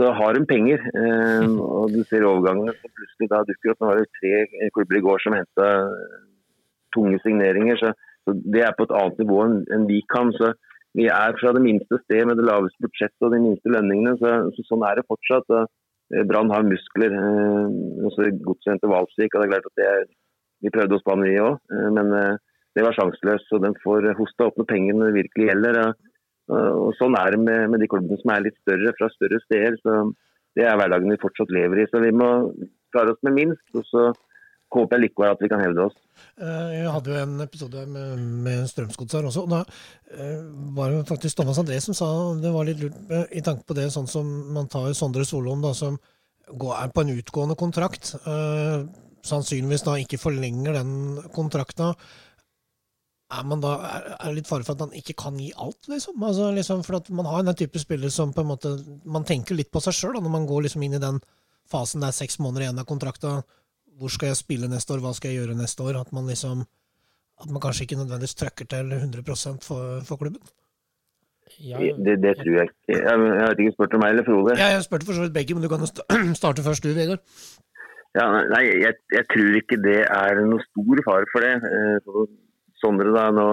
så 0.00 0.12
har 0.20 0.36
de 0.36 0.44
penger. 0.52 0.84
Um, 0.94 1.58
og 1.64 1.94
du 1.94 2.02
ser 2.08 2.28
overgangene 2.28 2.76
som 2.76 2.96
plutselig 2.96 3.30
da 3.32 3.42
dukker 3.48 3.74
opp. 3.74 3.80
Nå 3.80 3.92
var 3.92 4.02
det 4.02 4.18
tre 4.20 4.70
klubber 4.76 5.00
i 5.00 5.04
går 5.08 5.24
som 5.24 5.38
henta 5.38 5.70
tunge 6.96 7.20
signeringer. 7.24 7.80
Så, 7.80 7.94
så, 8.26 8.36
det 8.56 8.66
er 8.66 8.76
på 8.76 8.88
et 8.88 8.96
annet 9.00 9.24
nivå 9.24 9.44
enn, 9.46 9.60
enn 9.74 9.88
vi 9.90 10.02
kan. 10.12 10.34
så 10.36 10.54
vi 10.98 11.04
er 11.06 11.36
fra 11.38 11.52
det 11.54 11.60
minste 11.62 12.00
sted 12.02 12.24
med 12.26 12.40
det 12.40 12.48
laveste 12.48 12.82
budsjettet 12.82 13.22
og 13.28 13.30
de 13.30 13.44
minste 13.44 13.70
lønningene. 13.70 14.16
Så, 14.18 14.32
så 14.56 14.64
sånn 14.72 14.82
er 14.88 14.98
det 14.98 15.06
fortsatt. 15.06 15.46
Og 15.54 15.68
Eh, 15.68 15.89
Brann 16.28 16.50
har 16.50 16.66
muskler. 16.66 17.14
Eh, 17.14 18.30
Godset 18.44 18.80
til 18.80 18.92
Valsvik. 18.92 19.34
og 19.34 19.42
det 19.42 19.46
er 19.46 19.52
klart 19.54 19.70
at 19.70 19.84
er, 19.86 20.08
Vi 20.60 20.68
prøvde 20.68 20.92
oss 20.92 21.04
på 21.06 21.14
han, 21.14 21.22
vi 21.24 21.38
òg, 21.40 21.56
eh, 21.72 21.90
men 21.96 22.10
det 22.76 22.82
var 22.84 22.92
sjanseløst. 22.92 23.48
Så 23.48 23.60
den 23.62 23.74
får 23.84 24.12
hosta 24.18 24.50
opp 24.50 24.58
når 24.58 24.68
pengene 24.68 25.12
virkelig 25.14 25.48
gjelder. 25.48 25.94
Og 26.50 26.90
Sånn 26.98 27.14
er 27.14 27.30
det 27.30 27.40
med, 27.40 27.70
med, 27.70 27.80
de 27.80 27.88
klubbene 27.88 28.18
som 28.20 28.32
er 28.34 28.42
litt 28.42 28.58
større, 28.60 28.92
fra 28.98 29.08
større 29.14 29.38
steder. 29.46 29.78
så 29.82 30.12
Det 30.54 30.66
er 30.66 30.76
hverdagen 30.76 31.10
vi 31.10 31.22
fortsatt 31.22 31.50
lever 31.54 31.80
i. 31.80 31.86
Så 31.86 32.02
vi 32.02 32.10
må 32.10 32.52
klare 32.92 33.14
oss 33.14 33.22
med 33.22 33.38
minst. 33.38 33.66
og 33.74 33.86
så 33.86 34.10
håper 34.74 34.96
jeg 34.96 35.04
likevel 35.06 35.34
at 35.34 35.42
vi 35.42 35.50
kan 35.50 35.62
hevde 35.62 35.88
oss. 35.88 35.96
Jeg 36.40 36.92
hadde 36.94 37.12
jo 37.12 37.18
en 37.20 37.44
episode 37.44 37.82
med, 37.90 38.22
med 38.46 38.68
Strømsgods 38.70 39.16
her 39.16 39.28
også. 39.28 39.44
og 39.44 39.50
Da 39.52 39.64
var 40.76 40.94
det 40.94 41.08
faktisk 41.08 41.40
Thomas 41.40 41.58
André 41.62 41.80
som 41.82 41.96
sa 41.96 42.08
det 42.40 42.54
var 42.54 42.68
litt 42.68 42.80
lurt 42.82 43.12
i 43.34 43.42
tanke 43.44 43.66
på 43.66 43.76
det, 43.78 43.88
sånn 43.94 44.08
som 44.10 44.30
man 44.54 44.70
tar 44.70 44.92
Sondre 44.96 45.26
Solholm, 45.28 45.64
da, 45.64 45.74
som 45.76 45.98
er 46.50 46.90
på 46.94 47.04
en 47.04 47.14
utgående 47.18 47.58
kontrakt. 47.58 48.14
sannsynligvis 49.26 49.84
da 49.84 49.98
ikke 50.00 50.18
forlenger 50.18 50.78
den 50.78 50.92
kontrakta. 51.34 51.94
Er 53.30 53.44
man 53.46 53.60
da 53.62 53.76
er, 53.86 54.06
det 54.24 54.40
litt 54.40 54.48
fare 54.48 54.64
for 54.66 54.74
at 54.74 54.86
han 54.86 54.96
ikke 54.96 55.14
kan 55.14 55.36
gi 55.38 55.52
alt, 55.54 55.86
liksom? 55.86 56.18
Altså, 56.26 56.48
liksom 56.56 56.82
for 56.86 56.98
at 56.98 57.10
man 57.14 57.28
har 57.30 57.44
den 57.46 57.58
type 57.58 57.78
spiller 57.78 58.10
som 58.10 58.32
på 58.34 58.42
en 58.42 58.50
måte 58.50 58.72
Man 59.04 59.26
tenker 59.28 59.54
litt 59.54 59.70
på 59.70 59.82
seg 59.84 59.94
sjøl 59.94 60.18
når 60.18 60.32
man 60.32 60.48
går 60.50 60.66
liksom 60.66 60.82
inn 60.82 60.96
i 60.98 61.02
den 61.02 61.20
fasen 61.70 62.02
der 62.02 62.16
seks 62.16 62.40
måneder 62.42 62.66
igjen 62.66 62.82
av 62.82 62.88
kontrakta 62.88 63.36
hvor 64.00 64.12
skal 64.12 64.32
jeg 64.32 64.40
spille 64.40 64.68
neste 64.72 64.94
år, 64.96 65.02
hva 65.04 65.12
skal 65.16 65.30
jeg 65.30 65.42
gjøre 65.42 65.58
neste 65.58 65.84
år? 65.84 66.00
At 66.00 66.12
man 66.16 66.28
liksom 66.30 66.64
at 67.40 67.48
man 67.52 67.62
kanskje 67.64 67.86
ikke 67.86 68.00
nødvendigvis 68.00 68.36
trøkker 68.40 68.66
til 68.72 68.92
100 68.92 69.22
for, 69.68 70.00
for 70.08 70.16
klubben? 70.20 70.42
Ja, 71.70 71.78
det, 72.06 72.14
det, 72.24 72.32
tror 72.38 72.56
jeg 72.58 72.66
ikke. 72.68 72.76
Jeg, 72.88 73.14
jeg 73.38 73.46
har 73.46 73.62
ikke 73.62 73.76
spurt 73.76 73.94
om 73.96 74.02
meg 74.04 74.12
eller 74.12 74.26
Frode. 74.28 74.52
Ja, 74.60 74.68
jeg 74.74 74.84
spurte 74.86 75.08
for 75.08 75.16
så 75.18 75.24
vidt 75.24 75.36
begge, 75.38 75.54
men 75.54 75.64
du 75.64 75.70
kan 75.72 75.86
starte 76.40 76.66
først 76.66 76.84
du, 76.84 76.92
Vegard. 76.98 77.22
Ja, 78.18 78.26
nei, 78.52 78.62
jeg, 78.84 78.94
jeg, 79.16 79.24
tror 79.32 79.58
ikke 79.60 79.78
det 79.88 80.00
er 80.04 80.44
noe 80.52 80.62
stor 80.68 81.02
fare 81.08 81.26
for 81.32 81.46
det. 81.46 81.56
Eh, 81.72 82.22
Sondre, 82.80 83.10
da, 83.16 83.26
nå, 83.34 83.46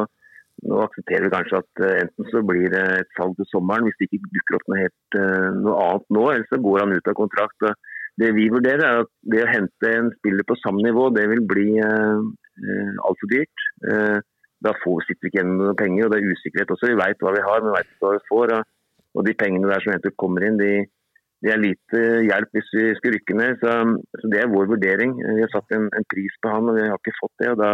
nå, 0.69 0.79
aksepterer 0.85 1.27
vi 1.27 1.33
kanskje 1.33 1.61
at 1.63 1.83
eh, 1.87 1.97
enten 2.03 2.29
så 2.31 2.43
blir 2.51 2.69
det 2.73 2.85
et 3.01 3.11
salg 3.17 3.35
til 3.39 3.49
sommeren, 3.51 3.87
hvis 3.87 3.99
det 3.99 4.09
ikke 4.09 4.33
dukker 4.37 4.59
opp 4.59 4.67
noe, 4.71 4.81
helt, 4.83 5.19
eh, 5.21 5.49
noe 5.61 5.77
annet 5.87 6.07
nå, 6.17 6.25
eller 6.33 6.47
så 6.51 6.61
går 6.67 6.83
han 6.83 6.95
ut 6.97 7.11
av 7.11 7.17
kontrakt. 7.21 7.69
og 7.69 7.86
det 8.21 8.31
vi 8.33 8.47
vurderer, 8.49 8.83
er 8.83 9.03
at 9.03 9.11
det 9.31 9.43
å 9.43 9.51
hente 9.51 9.93
en 9.93 10.09
spiller 10.17 10.45
på 10.49 10.57
samme 10.63 10.81
nivå, 10.85 11.09
det 11.13 11.27
vil 11.31 11.43
bli 11.51 11.67
eh, 11.77 12.21
eh 12.65 13.01
altfor 13.05 13.29
dyrt. 13.33 13.65
Eh, 13.91 14.17
da 14.65 14.73
får, 14.81 15.05
vi 15.05 15.15
ikke 15.17 15.35
igjen 15.35 15.57
noen 15.59 15.77
penger, 15.77 16.07
og 16.07 16.13
det 16.13 16.19
er 16.19 16.31
usikkerhet 16.33 16.71
også. 16.73 16.89
Vi 16.89 17.01
veit 17.01 17.21
hva 17.21 17.33
vi 17.35 17.45
har, 17.45 17.61
men 17.61 17.75
veit 17.75 17.89
ikke 17.91 18.07
hva 18.07 18.13
vi 18.15 18.23
får. 18.29 18.53
Og, 18.57 18.71
og, 19.13 19.25
de 19.27 19.35
pengene 19.37 19.69
der 19.69 19.83
som 19.83 19.93
eventuelt 19.93 20.17
kommer 20.23 20.47
inn, 20.47 20.57
de, 20.57 20.71
de, 21.45 21.51
er 21.53 21.61
lite 21.61 22.01
hjelp 22.25 22.57
hvis 22.57 22.71
vi 22.73 22.87
skal 22.97 23.13
rykke 23.17 23.37
ned. 23.37 23.61
Så, 23.61 23.75
så, 24.17 24.31
det 24.33 24.41
er 24.41 24.49
vår 24.55 24.71
vurdering. 24.73 25.13
Vi 25.21 25.45
har 25.45 25.53
satt 25.53 25.77
en, 25.77 25.85
en, 25.93 26.09
pris 26.09 26.41
på 26.41 26.55
han, 26.55 26.71
og 26.71 26.79
vi 26.79 26.87
har 26.89 26.97
ikke 26.97 27.19
fått 27.19 27.35
det. 27.43 27.53
og 27.53 27.61
Da, 27.61 27.71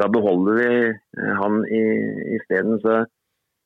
da 0.00 0.08
beholder 0.16 0.62
vi 0.62 0.72
eh, 0.88 1.34
han 1.42 1.60
isteden. 2.38 2.80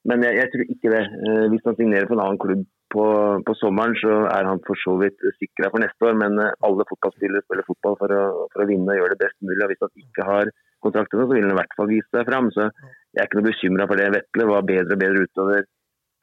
Men 0.08 0.26
jeg, 0.26 0.40
jeg, 0.40 0.50
tror 0.50 0.74
ikke 0.74 0.94
det. 0.96 1.06
Eh, 1.06 1.46
hvis 1.52 1.66
han 1.70 1.78
signerer 1.78 2.10
for 2.10 2.18
en 2.18 2.26
annen 2.26 2.42
klubb 2.42 2.66
på, 2.92 3.04
på, 3.46 3.54
sommeren 3.60 3.94
så 4.00 4.14
er 4.30 4.48
han 4.48 4.62
for 4.66 4.78
så 4.82 4.96
vidt 5.00 5.22
sikra 5.38 5.70
for 5.70 5.82
neste 5.82 6.08
år, 6.08 6.16
men 6.18 6.38
eh, 6.42 6.56
alle 6.66 6.86
fotballspillere 6.88 7.44
spiller 7.44 7.66
fotball 7.68 7.98
for 8.00 8.14
å, 8.16 8.22
for 8.52 8.64
å 8.64 8.68
vinne 8.70 8.94
og 8.94 8.98
gjøre 9.00 9.14
det 9.14 9.22
best 9.24 9.38
mulig. 9.46 9.60
og 9.62 9.70
Hvis 9.72 9.84
han 9.84 10.04
ikke 10.04 10.26
har 10.28 10.52
kontraktene, 10.84 11.26
så 11.26 11.36
vil 11.36 11.46
han 11.46 11.54
i 11.54 11.58
hvert 11.60 11.76
fall 11.78 11.90
vise 11.90 12.10
seg 12.10 12.26
fram. 12.28 12.50
Så 12.56 12.66
jeg 12.66 13.22
er 13.22 13.28
ikke 13.28 13.40
noe 13.40 13.50
bekymra 13.50 13.86
for 13.90 14.00
det. 14.00 14.08
Vetle 14.16 14.48
var 14.50 14.66
bedre 14.72 14.96
og 14.96 15.04
bedre 15.04 15.28
utover 15.28 15.68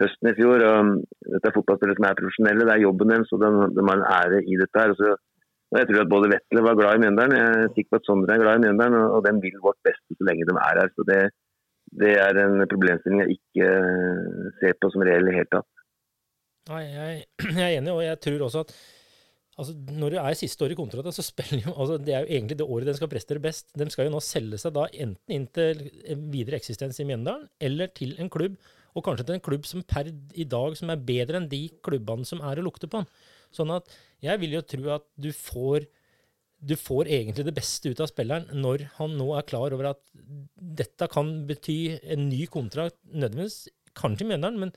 høsten 0.03 0.31
i 0.31 0.35
fjor. 0.37 0.65
og 0.67 0.91
Dette 1.33 1.49
er 1.49 1.55
fotballspillere 1.55 1.99
som 1.99 2.09
er 2.09 2.19
profesjonelle, 2.19 2.67
det 2.67 2.75
er 2.75 2.85
jobben 2.85 3.13
deres, 3.13 3.33
og 3.33 3.43
de, 3.43 3.51
de 3.77 3.87
har 3.87 3.97
en 4.01 4.11
ære 4.19 4.43
i 4.43 4.59
dette. 4.61 4.83
her. 4.83 4.95
Så, 4.99 5.15
jeg 5.75 5.87
tror 5.89 6.03
at 6.03 6.11
både 6.11 6.31
Vetle 6.31 6.63
var 6.63 6.77
glad 6.79 6.95
i 6.95 7.01
Mjøndalen, 7.03 7.35
jeg 7.35 7.47
er 7.47 7.73
sikker 7.75 7.91
på 7.91 7.99
at 7.99 8.05
Sondre 8.07 8.35
er 8.37 8.43
glad 8.43 8.59
i 8.59 8.63
Mjøndalen, 8.63 9.01
og, 9.15 9.19
de 9.25 9.33
vil 9.43 9.57
vårt 9.63 9.79
beste 9.87 10.15
så 10.15 10.27
lenge 10.27 10.47
de 10.47 10.55
er 10.55 10.79
her. 10.79 10.93
så 10.95 11.07
det, 11.09 11.23
det 12.03 12.13
er 12.23 12.39
en 12.43 12.61
problemstilling 12.71 13.23
jeg 13.23 13.35
ikke 13.35 13.67
ser 14.61 14.77
på 14.79 14.91
som 14.93 15.03
reell 15.07 15.27
i 15.27 15.31
det 15.31 15.39
hele 15.41 15.51
tatt. 15.51 15.67
Nei, 16.67 16.83
jeg, 16.91 17.25
jeg, 17.57 17.65
er 17.65 17.75
enig, 17.79 17.93
og 17.93 18.03
jeg 18.03 18.21
tror 18.23 18.45
også 18.47 18.63
at 18.65 18.73
altså, 19.57 19.75
når 19.97 20.15
det 20.15 20.23
er 20.23 20.39
siste 20.39 20.65
år 20.65 20.73
i 20.73 20.79
kontrakten, 20.79 21.15
så 21.15 21.25
spiller 21.25 21.63
jo 21.65 21.75
altså, 21.75 21.99
Det 22.01 22.15
er 22.15 22.25
jo 22.25 22.33
egentlig 22.37 22.57
det 22.59 22.67
året 22.67 22.89
den 22.89 22.97
skal 22.97 23.11
prestere 23.11 23.43
best. 23.43 23.71
De 23.77 23.87
skal 23.93 24.09
jo 24.09 24.15
nå 24.15 24.23
selge 24.23 24.59
seg 24.61 24.75
da 24.77 24.87
enten 24.91 25.37
inn 25.37 25.47
til 25.55 25.85
videre 26.33 26.59
eksistens 26.59 26.99
i 27.01 27.07
Mjøndalen, 27.07 27.47
eller 27.59 27.93
til 27.95 28.17
en 28.21 28.31
klubb, 28.33 28.57
og 28.97 29.05
kanskje 29.05 29.27
til 29.27 29.37
en 29.37 29.45
klubb 29.45 29.67
som 29.69 29.85
per 29.85 30.09
i 30.09 30.47
dag 30.49 30.75
som 30.79 30.91
er 30.91 31.05
bedre 31.05 31.39
enn 31.39 31.51
de 31.51 31.67
klubbene 31.85 32.25
som 32.27 32.41
er 32.45 32.59
å 32.59 32.65
lukte 32.65 32.89
på. 32.91 33.03
Sånn 33.53 33.71
at 33.75 33.89
jeg 34.25 34.41
vil 34.41 34.57
jo 34.57 34.65
tro 34.65 34.91
at 34.97 35.07
du 35.15 35.31
får 35.35 35.87
du 36.57 36.73
får 36.73 37.05
egentlig 37.13 37.43
det 37.45 37.53
beste 37.53 37.91
ut 37.93 37.99
av 38.01 38.09
spilleren 38.09 38.47
når 38.63 38.87
han 38.95 39.11
nå 39.13 39.27
er 39.37 39.45
klar 39.45 39.75
over 39.75 39.91
at 39.91 39.99
dette 40.57 41.05
kan 41.13 41.29
bety 41.45 41.99
en 42.01 42.23
ny 42.31 42.47
kontrakt, 42.49 42.97
nødvendigvis 43.13 43.67
kanskje 43.97 44.25
i 44.25 44.29
Mjøndalen, 44.31 44.63
men 44.65 44.73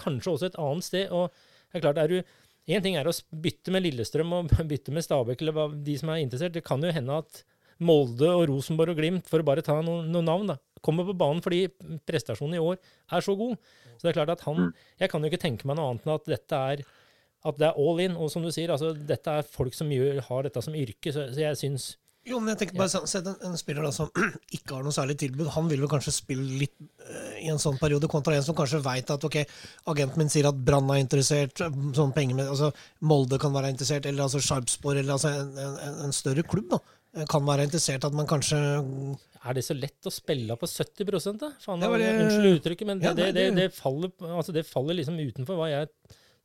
kanskje 0.00 0.34
også 0.34 0.50
et 0.50 0.58
annet 0.60 0.86
sted. 0.86 1.10
og 1.10 1.30
det 1.72 1.80
er 1.80 1.86
klart, 1.86 1.98
er 1.98 2.08
du 2.08 2.38
Én 2.70 2.78
ting 2.78 2.94
er 2.94 3.08
å 3.10 3.12
bytte 3.42 3.72
med 3.74 3.82
Lillestrøm 3.82 4.32
og 4.36 4.52
bytte 4.70 4.92
med 4.94 5.02
Stabæk, 5.02 5.40
eller 5.42 5.72
de 5.82 5.96
som 5.98 6.12
er 6.12 6.20
interessert. 6.22 6.54
Det 6.54 6.62
kan 6.62 6.78
jo 6.78 6.92
hende 6.94 7.16
at 7.18 7.40
Molde 7.82 8.28
og 8.30 8.44
Rosenborg 8.52 8.92
og 8.92 9.00
Glimt, 9.00 9.26
for 9.26 9.42
å 9.42 9.46
bare 9.48 9.64
ta 9.66 9.80
noen, 9.82 10.06
noen 10.14 10.28
navn, 10.30 10.52
da, 10.52 10.60
kommer 10.78 11.08
på 11.08 11.16
banen 11.18 11.42
fordi 11.42 11.64
prestasjonen 12.06 12.54
i 12.58 12.62
år 12.62 12.78
er 12.78 13.24
så 13.26 13.34
god. 13.38 13.56
Så 13.96 14.06
det 14.06 14.12
er 14.12 14.18
klart 14.20 14.34
at 14.36 14.44
han 14.46 14.68
Mm. 14.68 14.70
Jeg 15.00 15.10
kan 15.10 15.22
jo 15.22 15.30
ikke 15.30 15.42
tenke 15.42 15.66
meg 15.66 15.78
noe 15.78 15.90
annet 15.90 16.06
enn 16.06 16.14
at 16.14 16.30
dette 16.30 16.62
er 16.70 16.84
at 17.42 17.58
det 17.58 17.66
er 17.66 17.78
all 17.78 18.00
in. 18.02 18.14
Og 18.16 18.30
som 18.30 18.44
du 18.44 18.50
sier, 18.54 18.70
altså, 18.70 18.92
dette 18.94 19.30
er 19.30 19.42
folk 19.42 19.74
som 19.74 19.90
gjør, 19.90 20.20
har 20.28 20.46
dette 20.46 20.62
som 20.62 20.76
yrke, 20.78 21.10
så, 21.10 21.26
så 21.34 21.42
jeg 21.42 21.58
syns 21.58 21.88
Jo, 22.28 22.38
men 22.38 22.52
jeg 22.52 22.58
tenker 22.60 22.78
bare 22.78 22.90
sånn, 22.92 23.06
Sett 23.10 23.26
en, 23.26 23.34
en 23.48 23.56
spiller 23.58 23.82
da 23.82 23.90
som 23.94 24.10
ikke 24.56 24.76
har 24.76 24.84
noe 24.86 24.94
særlig 24.94 25.16
tilbud. 25.18 25.48
Han 25.56 25.66
vil 25.70 25.80
vel 25.82 25.90
kanskje 25.90 26.12
spille 26.14 26.44
litt 26.60 26.74
uh, 26.78 27.32
i 27.42 27.48
en 27.50 27.58
sånn 27.58 27.80
periode, 27.80 28.06
kontra 28.12 28.36
en 28.38 28.44
som 28.46 28.54
kanskje 28.58 28.78
veit 28.84 29.10
at 29.10 29.24
ok, 29.26 29.40
agenten 29.90 30.22
min 30.22 30.30
sier 30.30 30.46
at 30.50 30.60
Brann 30.68 30.86
er 30.94 31.00
interessert, 31.02 31.58
sånn 31.98 32.14
penger 32.14 32.38
med, 32.38 32.50
altså 32.52 32.70
Molde 33.10 33.40
kan 33.42 33.54
være 33.56 33.72
interessert, 33.74 34.06
eller 34.06 34.28
altså 34.28 34.38
Sarpsborg, 34.44 35.00
eller 35.02 35.16
altså 35.16 35.32
en, 35.34 35.50
en, 35.58 35.98
en 36.06 36.14
større 36.14 36.44
klubb 36.46 36.70
da, 36.76 36.78
eh, 37.18 37.26
kan 37.32 37.42
være 37.48 37.66
interessert. 37.66 38.06
At 38.06 38.14
man 38.14 38.30
kanskje 38.30 38.60
Er 39.42 39.58
det 39.58 39.66
så 39.66 39.74
lett 39.74 40.06
å 40.06 40.14
spille 40.14 40.54
på 40.60 40.70
70 40.70 41.40
da? 41.42 41.50
Faen, 41.64 41.82
Det 41.82 41.90
var 41.90 42.06
Unnskyld 42.06 42.60
uttrykket, 42.60 42.86
men 42.92 43.02
det, 43.02 43.10
Ja, 43.10 43.16
nei, 43.18 43.32
det, 43.32 43.34
det, 43.34 43.48
det- 43.50 43.66
det, 43.66 43.74
faller, 43.74 44.14
altså 44.30 44.54
det 44.54 44.62
faller 44.70 45.00
liksom 45.00 45.18
utenfor 45.18 45.58
hva 45.58 45.72
jeg 45.72 45.90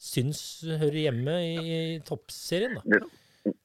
syns 0.02 0.42
hører 0.66 0.98
hjemme 1.06 1.38
i, 1.46 1.56
i 1.70 2.00
toppserien. 2.06 2.80
da. 2.82 3.06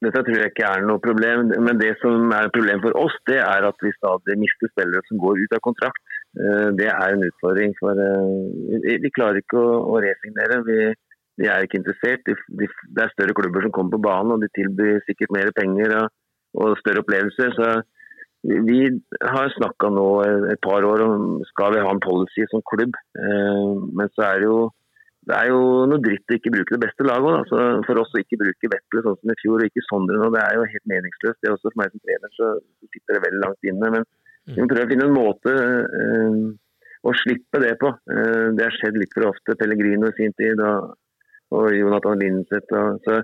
Dette 0.03 0.21
tror 0.25 0.37
jeg 0.39 0.51
ikke 0.51 0.67
er 0.67 0.83
noe 0.87 1.01
problem, 1.03 1.49
men 1.65 1.79
det 1.79 1.93
som 2.01 2.31
er 2.35 2.47
et 2.47 2.55
problem 2.55 2.81
for 2.83 2.97
oss, 2.99 3.15
det 3.29 3.39
er 3.43 3.65
at 3.67 3.85
vi 3.85 3.91
stadig 3.95 4.37
mister 4.41 4.71
spillere 4.71 5.03
som 5.07 5.21
går 5.21 5.41
ut 5.43 5.55
av 5.57 5.63
kontrakt. 5.67 6.03
Eh, 6.39 6.69
Det 6.79 6.89
er 6.91 7.15
en 7.15 7.25
utfordring. 7.29 7.73
for 7.79 8.03
eh, 8.05 8.99
Vi 9.03 9.13
klarer 9.17 9.41
ikke 9.41 9.59
å, 9.59 9.97
resignere. 10.03 10.61
Vi, 10.67 10.77
vi 11.41 11.49
er 11.49 11.65
ikke 11.65 11.81
interessert. 11.81 12.23
De, 12.27 12.35
de, 12.59 12.69
det 12.95 13.03
er 13.03 13.15
større 13.15 13.35
klubber 13.37 13.65
som 13.65 13.73
kommer 13.75 13.97
på 13.97 14.05
banen, 14.09 14.35
og 14.35 14.41
de 14.43 14.51
tilbyr 14.57 15.01
sikkert 15.07 15.35
mer 15.37 15.51
penger 15.57 15.97
og, 16.01 16.07
og 16.53 16.77
større 16.81 17.03
opplevelser. 17.03 17.53
så 17.57 17.73
vi 18.43 18.59
vi 18.67 18.79
har 19.23 19.47
snakka 19.55 19.87
nå 19.95 20.07
et 20.51 20.59
par 20.59 20.83
år 20.83 21.01
om 21.05 21.37
skal 21.47 21.75
vi 21.75 21.83
ha 21.83 21.91
en 21.93 22.03
policy 22.03 22.43
som 22.51 22.63
klubb. 22.71 22.91
Eh, 23.15 23.73
Men 23.99 24.09
så 24.15 24.25
er 24.31 24.39
det 24.39 24.49
jo 24.51 24.71
det 25.23 25.35
er 25.37 25.51
jo 25.53 25.59
noe 25.87 26.03
dritt 26.03 26.31
å 26.31 26.35
ikke 26.35 26.51
bruke 26.51 26.75
det 26.75 26.81
beste 26.83 27.05
laget 27.07 27.29
òg. 27.29 27.35
Altså, 27.43 27.59
for 27.87 28.01
oss 28.01 28.11
å 28.15 28.21
ikke 28.23 28.39
bruke 28.41 28.71
Vetle 28.73 29.03
sånn 29.05 29.19
som 29.19 29.31
i 29.31 29.37
fjor, 29.39 29.61
og 29.61 29.69
ikke 29.69 29.85
Sondre 29.85 30.19
nå, 30.19 30.27
det 30.35 30.41
er 30.43 30.57
jo 30.57 30.65
helt 30.73 30.89
meningsløst. 30.91 31.39
Det 31.39 31.49
er 31.49 31.55
også 31.55 31.71
For 31.71 31.79
meg 31.79 31.93
som 31.93 32.03
trener 32.03 32.33
så 32.35 32.49
sitter 32.89 33.17
det 33.17 33.23
veldig 33.27 33.41
langt 33.45 33.69
inne. 33.71 33.91
Men 33.95 34.07
vi 34.49 34.59
må 34.59 34.67
prøve 34.73 34.89
å 34.89 34.91
finne 34.91 35.07
en 35.07 35.15
måte 35.15 35.53
eh, 35.61 36.41
å 37.07 37.15
slippe 37.21 37.63
det 37.63 37.71
på. 37.79 37.93
Eh, 38.17 38.49
det 38.57 38.67
har 38.67 38.75
skjedd 38.75 38.99
litt 38.99 39.15
for 39.15 39.29
ofte. 39.29 39.55
Pellegrino 39.59 40.11
i 40.11 40.17
sin 40.19 40.35
tid 40.39 40.59
og, 40.59 40.91
og 41.55 41.69
Jonathan 41.77 42.19
Lindseth. 42.19 42.75
Og, 42.75 42.99
så 43.07 43.21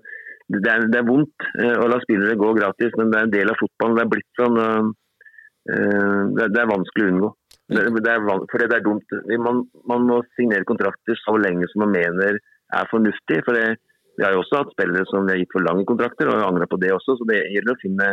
det 0.56 0.72
er, 0.72 0.88
det 0.88 1.02
er 1.02 1.10
vondt 1.10 1.50
eh, 1.60 1.76
å 1.76 1.90
la 1.92 2.00
spillere 2.06 2.40
gå 2.40 2.54
gratis, 2.58 2.96
men 2.96 3.12
det 3.12 3.20
er 3.20 3.28
en 3.28 3.36
del 3.36 3.52
av 3.52 3.60
fotballen. 3.60 4.00
Det 4.00 4.06
er 4.06 4.14
blitt 4.16 4.40
sånn. 4.40 4.64
eh, 4.64 6.24
det, 6.40 6.50
det 6.56 6.64
er 6.64 6.72
vanskelig 6.72 7.10
å 7.10 7.14
unngå. 7.14 7.34
Det, 7.70 7.84
det 8.02 8.10
er, 8.12 8.24
van- 8.26 8.48
for 8.50 8.62
det 8.62 8.74
er 8.74 8.86
dumt. 8.86 9.14
Man, 9.46 9.62
man 9.90 10.08
må 10.10 10.22
signere 10.38 10.66
kontrakter 10.66 11.18
så 11.22 11.36
lenge 11.38 11.68
som 11.70 11.86
man 11.86 11.94
mener 11.94 12.40
er 12.40 12.90
fornuftig. 12.90 13.44
for 13.46 13.54
det, 13.58 13.78
Vi 14.18 14.26
har 14.26 14.34
jo 14.34 14.42
også 14.44 14.64
hatt 14.64 14.74
spillere 14.74 15.06
som 15.10 15.28
vi 15.28 15.36
har 15.36 15.42
gitt 15.44 15.54
for 15.54 15.64
lange 15.66 15.86
kontrakter, 15.86 16.28
og 16.32 16.48
angra 16.48 16.68
på 16.68 16.80
det 16.82 16.92
også. 16.96 17.18
så 17.20 17.28
det 17.30 17.44
gjelder 17.54 17.78
å 17.78 17.82
finne 17.84 18.10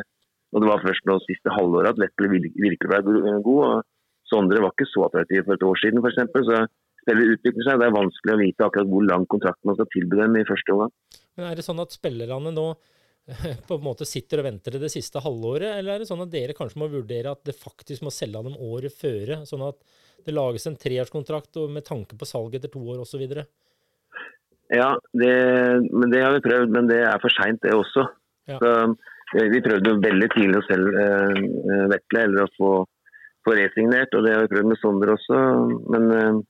og 0.55 0.63
Det 0.63 0.69
var 0.71 0.85
først 0.85 1.05
nå 1.09 1.19
siste 1.25 1.53
halvåret 1.53 1.91
at 1.91 1.99
Vettel 2.01 2.31
virkelig 2.33 2.89
ble 2.89 3.01
god. 3.43 3.65
og 3.67 3.83
Sondre 4.31 4.63
var 4.63 4.73
ikke 4.75 4.89
så 4.91 5.05
attraktiv 5.07 5.45
for 5.45 5.55
et 5.55 5.65
år 5.67 5.81
siden, 5.83 6.01
f.eks. 6.03 6.17
Så 6.49 6.61
spillere 7.03 7.35
utvikler 7.37 7.67
seg. 7.67 7.81
Det 7.83 7.87
er 7.87 7.95
vanskelig 7.97 8.35
å 8.35 8.41
vite 8.41 8.67
akkurat 8.67 8.91
hvor 8.91 9.05
lang 9.07 9.27
kontrakt 9.31 9.61
man 9.69 9.77
skal 9.79 9.91
tilby 9.93 10.19
dem 10.23 10.39
i 10.41 10.47
første 10.49 10.75
omgang. 10.75 10.95
Men 11.37 11.51
er 11.51 11.59
det 11.59 11.67
sånn 11.67 11.83
at 11.83 11.95
spillerne 11.95 12.55
nå 12.55 12.67
på 13.69 13.75
en 13.75 13.85
måte 13.85 14.07
sitter 14.07 14.41
og 14.41 14.47
venter 14.47 14.77
til 14.77 14.83
det 14.83 14.93
siste 14.93 15.23
halvåret, 15.23 15.73
eller 15.81 15.97
er 15.97 16.03
det 16.03 16.09
sånn 16.09 16.23
at 16.23 16.33
dere 16.33 16.55
kanskje 16.57 16.81
må 16.83 16.91
vurdere 16.93 17.33
at 17.35 17.43
det 17.47 17.57
faktisk 17.59 18.05
må 18.07 18.13
selge 18.15 18.45
dem 18.47 18.59
året 18.63 18.95
føre, 18.95 19.41
sånn 19.49 19.65
at 19.67 19.81
det 20.27 20.35
lages 20.35 20.67
en 20.71 20.79
treårskontrakt 20.79 21.59
og 21.63 21.73
med 21.75 21.87
tanke 21.87 22.19
på 22.19 22.29
salg 22.29 22.55
etter 22.59 22.71
to 22.73 22.83
år 22.95 23.03
osv.? 23.03 23.25
Ja, 24.75 24.89
det, 25.15 25.35
men 25.93 26.11
det 26.11 26.23
har 26.25 26.35
vi 26.35 26.43
prøvd, 26.47 26.73
men 26.75 26.89
det 26.91 27.03
er 27.07 27.23
for 27.23 27.35
seint 27.35 27.61
det 27.63 27.75
også. 27.75 28.07
Ja. 28.51 28.59
Så, 28.63 28.73
eh, 29.39 29.49
vi 29.53 29.63
prøvde 29.63 29.93
jo 29.93 30.03
veldig 30.03 30.29
tidlig 30.35 30.59
å 30.59 30.67
selge 30.67 31.07
eh, 31.07 31.87
Vetle, 31.93 32.25
eller 32.25 32.47
å 32.47 32.53
få, 32.57 32.73
få 33.47 33.55
resignert, 33.59 34.15
og 34.15 34.27
det 34.27 34.35
har 34.35 34.47
vi 34.47 34.53
prøvd 34.55 34.71
med 34.73 34.81
Sonder 34.83 35.15
også. 35.15 35.43
Men 35.95 36.11
eh, 36.15 36.43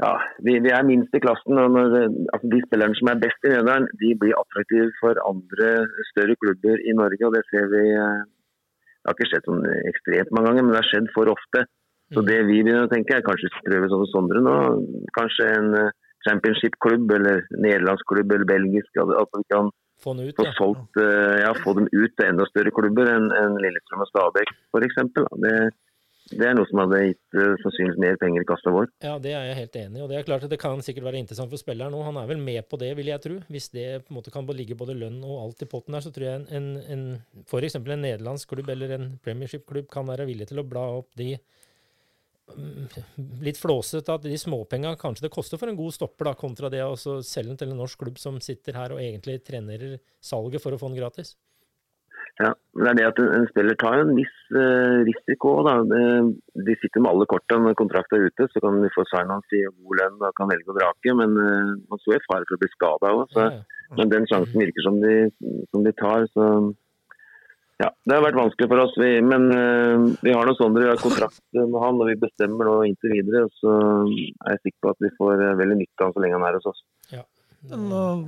ja, 0.00 0.12
vi, 0.46 0.54
vi 0.64 0.70
er 0.72 0.86
minst 0.88 1.14
i 1.16 1.20
klassen. 1.22 1.58
og 1.60 1.74
når, 1.76 1.96
altså 2.32 2.50
De 2.52 2.60
spillerne 2.66 2.96
som 2.98 3.10
er 3.12 3.20
best 3.24 3.44
i 3.44 3.52
Nederland, 3.52 3.90
de 4.00 4.12
blir 4.20 4.38
attraktive 4.38 4.88
for 5.00 5.20
andre 5.28 5.72
større 6.12 6.36
klubber 6.40 6.80
i 6.80 6.94
Norge. 6.96 7.26
og 7.28 7.34
Det 7.36 7.44
ser 7.50 7.68
vi 7.74 7.82
eh, 7.92 8.22
Det 9.00 9.08
har 9.08 9.16
ikke 9.16 9.30
skjedd 9.32 9.46
sånn 9.48 9.66
ekstremt 9.90 10.32
mange 10.36 10.50
ganger, 10.50 10.64
men 10.64 10.74
det 10.74 10.80
har 10.82 10.90
skjedd 10.92 11.12
for 11.16 11.32
ofte. 11.32 11.66
Så 12.10 12.20
Mm. 12.20 12.26
det 12.26 12.38
vi 12.48 12.62
begynner 12.64 12.86
å 12.88 12.90
tenke 12.90 13.14
er 13.16 13.22
kanskje 13.22 13.48
prøve 13.64 13.88
sånn 13.88 14.08
Sondre 14.10 14.40
nå. 14.42 14.54
Kanskje 15.16 15.44
en 15.58 15.68
eh, 15.78 15.92
championship-klubb 16.26 17.12
eller 17.16 17.44
nederlandsklubb 17.54 18.32
eller 18.34 18.48
belgisk. 18.48 18.90
At 18.96 19.12
altså 19.20 19.40
vi 19.40 19.46
kan 19.52 19.70
Få 20.00 20.14
ut, 20.16 20.34
få 20.34 20.46
solgt, 20.56 20.96
eh, 20.96 21.36
ja, 21.44 21.52
få 21.60 21.74
dem 21.76 21.86
ut 21.92 22.12
til 22.16 22.26
enda 22.26 22.46
større 22.48 22.72
klubber 22.72 23.08
enn 23.12 23.28
en 23.36 23.56
Lillestrøm 23.60 24.00
og 24.00 24.08
Stabæk 24.08 24.48
f.eks. 24.72 24.96
Det, 25.44 25.54
det 26.30 26.46
er 26.46 26.54
noe 26.54 26.66
som 26.68 26.78
hadde 26.84 26.98
gitt 27.02 27.36
eh, 27.38 27.56
sannsynligvis 27.58 28.00
mer 28.02 28.18
penger 28.20 28.44
i 28.44 28.46
kassa 28.46 28.70
vår. 28.74 28.86
Ja, 29.02 29.16
det 29.22 29.32
er 29.34 29.48
jeg 29.48 29.56
helt 29.58 29.78
enig 29.80 29.98
i. 29.98 30.02
Og 30.04 30.10
det 30.12 30.18
er 30.20 30.26
klart 30.28 30.44
at 30.46 30.52
det 30.52 30.60
kan 30.62 30.82
sikkert 30.86 31.08
være 31.08 31.18
interessant 31.18 31.50
for 31.50 31.58
spilleren 31.58 31.96
òg. 31.96 32.04
Han 32.06 32.20
er 32.20 32.28
vel 32.30 32.42
med 32.44 32.68
på 32.70 32.78
det, 32.78 32.92
vil 32.98 33.10
jeg 33.10 33.22
tro. 33.24 33.38
Hvis 33.50 33.66
det 33.74 33.86
på 34.04 34.14
en 34.14 34.20
måte 34.20 34.34
kan 34.34 34.46
ligge 34.54 34.78
både 34.78 34.94
lønn 34.98 35.18
og 35.26 35.40
alt 35.42 35.64
i 35.66 35.70
potten 35.70 35.96
der, 35.96 36.04
så 36.06 36.14
tror 36.14 36.28
jeg 36.28 36.42
en, 36.42 36.46
en, 36.54 36.68
en 36.94 37.42
f.eks. 37.50 37.80
en 37.80 37.90
nederlandsk 38.06 38.54
klubb 38.54 38.70
eller 38.70 38.94
en 38.94 39.10
premiership-klubb 39.24 39.90
kan 39.90 40.06
være 40.06 40.28
villig 40.30 40.46
til 40.52 40.62
å 40.62 40.66
bla 40.70 40.86
opp 41.00 41.10
de 41.18 41.32
mm, 42.54 42.86
litt 43.42 43.58
flåsete 43.58 44.14
at 44.14 44.30
de 44.30 44.38
småpenga 44.38 44.94
kanskje 45.02 45.26
det 45.26 45.34
koster 45.34 45.58
for 45.58 45.72
en 45.72 45.78
god 45.78 45.98
stopper, 45.98 46.30
da, 46.30 46.38
kontra 46.38 46.70
det 46.70 46.86
å 46.86 46.94
selge 46.96 47.50
den 47.50 47.58
til 47.58 47.74
en 47.74 47.82
norsk 47.82 48.06
klubb 48.06 48.22
som 48.22 48.38
sitter 48.44 48.78
her 48.78 48.94
og 48.94 49.02
egentlig 49.02 49.40
trenerer 49.50 49.98
salget 50.22 50.62
for 50.62 50.78
å 50.78 50.78
få 50.78 50.92
den 50.92 51.02
gratis. 51.02 51.34
Ja, 52.38 52.52
det 52.78 52.88
er 52.88 52.96
det 52.96 53.06
at 53.08 53.18
en, 53.20 53.46
spiller 53.50 53.76
tar 53.80 54.00
en 54.00 54.12
viss 54.16 54.36
eh, 54.56 55.00
risiko. 55.08 55.56
Da. 55.66 55.74
De 55.84 56.76
sitter 56.80 57.02
med 57.02 57.10
alle 57.10 57.26
kortene 57.28 57.68
når 57.68 57.78
kontrakten 57.80 58.16
er 58.16 58.30
ute, 58.30 58.46
så 58.52 58.62
kan 58.64 58.78
de 58.80 58.92
få 58.94 59.04
sign-ons 59.10 59.56
i 59.58 59.64
god 59.66 59.98
lønn 60.00 60.22
og 60.22 60.36
kan 60.38 60.52
velge 60.52 60.72
å 60.72 60.76
vrake. 60.78 61.16
Men 61.18 61.34
eh, 61.36 61.74
man 61.90 62.02
står 62.04 62.16
i 62.16 62.22
fare 62.28 62.46
for 62.46 62.56
å 62.56 62.62
bli 62.62 62.70
skada 62.76 63.12
òg. 63.18 63.36
Men 63.98 64.12
den 64.12 64.28
sjansen 64.30 64.62
virker 64.62 64.86
som 64.86 65.00
de, 65.02 65.16
som 65.72 65.84
de 65.84 65.92
tar. 65.98 66.28
Så 66.32 66.46
ja, 67.80 67.88
det 68.04 68.16
har 68.16 68.24
vært 68.26 68.38
vanskelig 68.38 68.68
for 68.68 68.82
oss. 68.82 68.94
Vi, 69.00 69.10
men 69.24 69.46
uh, 69.50 70.08
vi 70.20 70.34
har 70.36 70.44
noe 70.46 70.58
sånn, 70.58 70.76
vi 70.76 70.84
har 70.84 71.00
kontrakt 71.00 71.40
med 71.56 71.78
han, 71.80 72.00
og 72.00 72.10
vi 72.10 72.16
bestemmer 72.20 72.68
nå 72.68 72.74
inntil 72.86 73.14
videre. 73.16 73.46
og 73.48 73.54
Så 73.56 73.76
er 74.44 74.56
jeg 74.56 74.62
sikker 74.66 74.80
på 74.84 74.92
at 74.92 75.04
vi 75.06 75.12
får 75.16 75.44
veldig 75.60 75.78
nytte 75.80 76.04
av 76.04 76.10
han 76.10 76.16
så 76.16 76.24
lenge 76.24 76.36
han 76.36 76.48
er 76.48 76.58
hos 76.58 76.68
oss. 76.70 76.82
Ja. 77.14 77.24
Men 77.70 77.88
uh, 77.92 78.20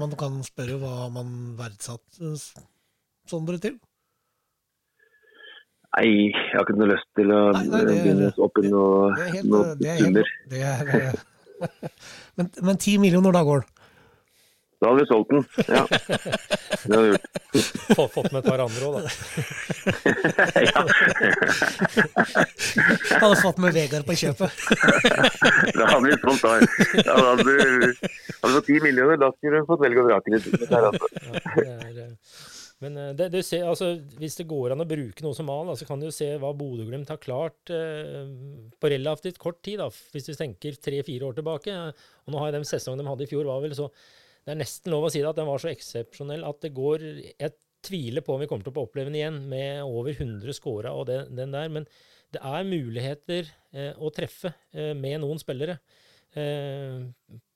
man 0.00 0.16
kan 0.20 0.40
spørre 0.44 0.80
hva 0.80 1.08
man 1.12 1.28
verdsatte 1.60 2.32
Sondre 3.30 3.58
til? 3.62 3.76
Nei, 5.94 6.08
jeg 6.10 6.50
har 6.50 6.64
ikke 6.66 6.74
noe 6.80 6.90
lyst 6.90 7.06
til 7.14 7.30
å 7.30 7.42
begynne 7.54 8.32
opp 8.42 8.58
i 8.58 8.66
noe, 8.66 9.12
Det 9.78 9.92
er 9.94 10.82
noe 10.90 11.12
men, 12.36 12.48
men 12.66 12.80
ti 12.82 12.96
millioner, 12.98 13.32
da 13.32 13.44
går 13.46 13.62
den? 13.62 13.70
Da 14.82 14.90
hadde 14.90 15.00
vi 15.00 15.06
solgt 15.06 15.30
den. 15.30 15.44
Ja. 15.68 15.86
Det 16.84 16.96
hadde 16.96 17.02
vi 17.02 17.08
gjort. 17.08 17.26
Fått, 17.96 18.12
Fått 18.12 18.32
med 18.32 18.40
et 18.42 18.48
par 18.50 18.60
andre 18.60 18.84
òg, 18.84 18.94
da. 19.00 19.10
ja. 20.68 20.80
Hadde 23.22 23.36
fått 23.40 23.62
med 23.64 23.72
Vegard 23.78 24.04
på 24.04 24.16
kjøpet. 24.20 24.50
Da 25.78 25.84
hadde 25.88 26.04
vi 26.10 26.18
solgt 26.20 26.44
da. 26.44 26.50
Da 27.06 27.14
hadde 27.30 27.46
du 27.46 27.54
hadde 27.54 28.50
du 28.50 28.58
fått 28.58 28.68
ti 28.68 28.76
millioner, 28.84 29.16
da 29.22 29.30
skulle 29.38 29.62
du 29.62 29.70
fått 29.70 29.84
velge 29.86 30.02
å 30.02 30.08
vrake 30.10 30.28
litt. 30.34 30.44
Det 32.84 32.92
det 32.92 32.94
men 32.94 33.00
eh, 33.00 33.30
det, 33.32 33.42
ser, 33.46 33.64
altså, 33.68 33.94
hvis 34.20 34.36
det 34.40 34.48
går 34.50 34.74
an 34.74 34.84
å 34.84 34.88
bruke 34.88 35.24
noe 35.24 35.36
som 35.36 35.48
mal, 35.48 35.72
så 35.78 35.86
kan 35.88 36.00
du 36.00 36.08
jo 36.08 36.14
se 36.14 36.28
hva 36.40 36.52
Bodø-Glimt 36.56 37.10
har 37.12 37.22
klart 37.22 37.72
eh, 37.72 38.24
på 38.80 38.90
relativt 38.92 39.40
kort 39.42 39.62
tid. 39.64 39.80
Da, 39.80 39.88
hvis 40.14 40.28
vi 40.30 40.36
tenker 40.38 40.78
tre-fire 40.78 41.28
år 41.28 41.38
tilbake. 41.38 41.74
Og 42.24 42.34
nå 42.34 42.42
har 42.42 42.54
den 42.54 42.68
sesongen 42.68 43.02
de 43.02 43.08
hadde 43.10 43.26
i 43.26 43.30
fjor, 43.30 43.48
var 43.48 43.64
vel 43.64 43.76
så 43.76 43.90
Det 44.44 44.52
er 44.52 44.60
nesten 44.60 44.92
lov 44.92 45.06
å 45.06 45.12
si 45.12 45.22
det 45.22 45.30
at 45.30 45.38
den 45.40 45.48
var 45.48 45.62
så 45.62 45.70
eksepsjonell 45.72 46.44
at 46.44 46.60
det 46.60 46.74
går 46.76 47.04
Jeg 47.32 47.54
tviler 47.84 48.24
på 48.24 48.34
om 48.34 48.42
vi 48.42 48.48
kommer 48.48 48.64
til 48.64 48.74
å 48.74 48.84
oppleve 48.84 49.08
den 49.10 49.18
igjen 49.18 49.38
med 49.48 49.84
over 49.84 50.12
100 50.12 50.56
scora 50.56 50.92
og 50.96 51.06
den, 51.08 51.32
den 51.36 51.52
der. 51.52 51.70
Men 51.72 51.88
det 52.34 52.42
er 52.42 52.68
muligheter 52.68 53.50
eh, 53.74 53.92
å 53.96 54.12
treffe 54.14 54.54
eh, 54.72 54.92
med 54.96 55.20
noen 55.22 55.40
spillere. 55.40 55.78
Eh, 56.34 57.04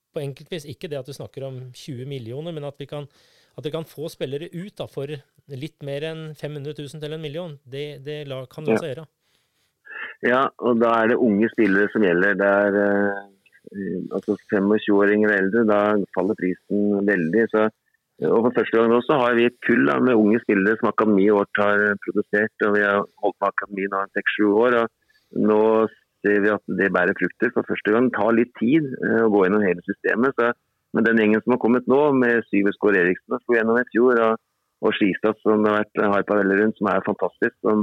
på 0.08 0.22
enkeltvis 0.22 0.68
ikke 0.70 0.90
det 0.90 1.00
at 1.00 1.08
du 1.08 1.14
snakker 1.16 1.46
om 1.48 1.60
20 1.72 2.08
millioner, 2.08 2.54
men 2.54 2.66
at 2.68 2.78
vi 2.80 2.88
kan 2.90 3.08
at 3.58 3.66
vi 3.66 3.74
kan 3.74 3.86
få 3.88 4.08
spillere 4.12 4.50
ut 4.54 4.76
da, 4.78 4.86
for 4.90 5.10
litt 5.48 5.82
mer 5.86 6.06
enn 6.12 6.20
500 6.38 6.76
000 6.78 7.02
til 7.02 7.14
en 7.16 7.24
million, 7.24 7.56
det, 7.66 8.04
det 8.06 8.20
kan 8.52 8.66
la 8.66 8.76
også 8.76 8.84
seg 8.84 8.92
gjøre. 8.92 9.08
Ja, 10.26 10.44
og 10.66 10.78
da 10.82 10.92
er 11.00 11.12
det 11.12 11.22
unge 11.22 11.48
spillere 11.52 11.90
som 11.92 12.04
gjelder. 12.06 12.38
Det 12.38 12.46
er 12.46 12.78
eh, 12.84 13.18
altså 14.14 14.34
25-åringer 14.50 15.30
og 15.30 15.36
eldre, 15.36 15.66
da 15.68 15.80
faller 16.16 16.38
prisen 16.38 17.06
veldig. 17.06 17.44
Så, 17.52 17.68
og 18.26 18.40
For 18.48 18.56
første 18.58 18.78
gang 18.78 18.90
nå 18.90 18.98
så 19.06 19.18
har 19.22 19.38
vi 19.38 19.46
et 19.46 19.58
kull 19.66 19.86
da, 19.86 19.98
med 20.02 20.18
unge 20.18 20.40
spillere 20.42 20.78
som 20.80 20.90
Akademi 20.90 21.28
i 21.28 21.34
år 21.34 21.46
har 21.60 21.84
produsert. 22.06 22.66
og 22.66 22.74
Vi 22.76 22.84
har 22.86 23.02
holdt 23.22 23.38
på 23.38 23.50
Akademi 23.50 23.86
nå 23.90 24.04
i 24.06 24.14
seks-sju 24.18 24.46
år. 24.64 24.80
og 24.82 25.44
Nå 25.50 25.60
ser 26.26 26.42
vi 26.42 26.50
at 26.50 26.64
det 26.80 26.94
bærer 26.94 27.18
frukter 27.18 27.54
for 27.54 27.66
første 27.68 27.94
gang. 27.94 28.10
Det 28.10 28.18
tar 28.18 28.38
litt 28.38 28.54
tid 28.58 28.90
eh, 28.90 29.22
å 29.22 29.30
gå 29.34 29.44
gjennom 29.46 29.66
hele 29.66 29.86
systemet. 29.86 30.34
Så, 30.34 30.50
men 30.96 31.06
den 31.06 31.20
gjengen 31.20 31.42
som 31.44 31.54
har 31.54 31.62
kommet 31.62 31.88
nå, 31.90 32.00
med 32.16 32.44
Syver 32.48 32.74
Skår 32.76 33.00
Eriksen 33.02 33.38
som 33.38 33.56
gjennom 33.56 33.80
i 33.80 33.86
fjor, 33.92 34.20
og, 34.24 34.44
og 34.84 34.94
Skistad 34.96 35.36
som 35.42 35.66
har 35.68 35.82
vært 35.82 36.04
hypa 36.16 36.38
veldig 36.40 36.60
rundt, 36.62 36.78
som 36.78 36.90
er 36.92 37.04
fantastisk, 37.06 37.56
som, 37.66 37.82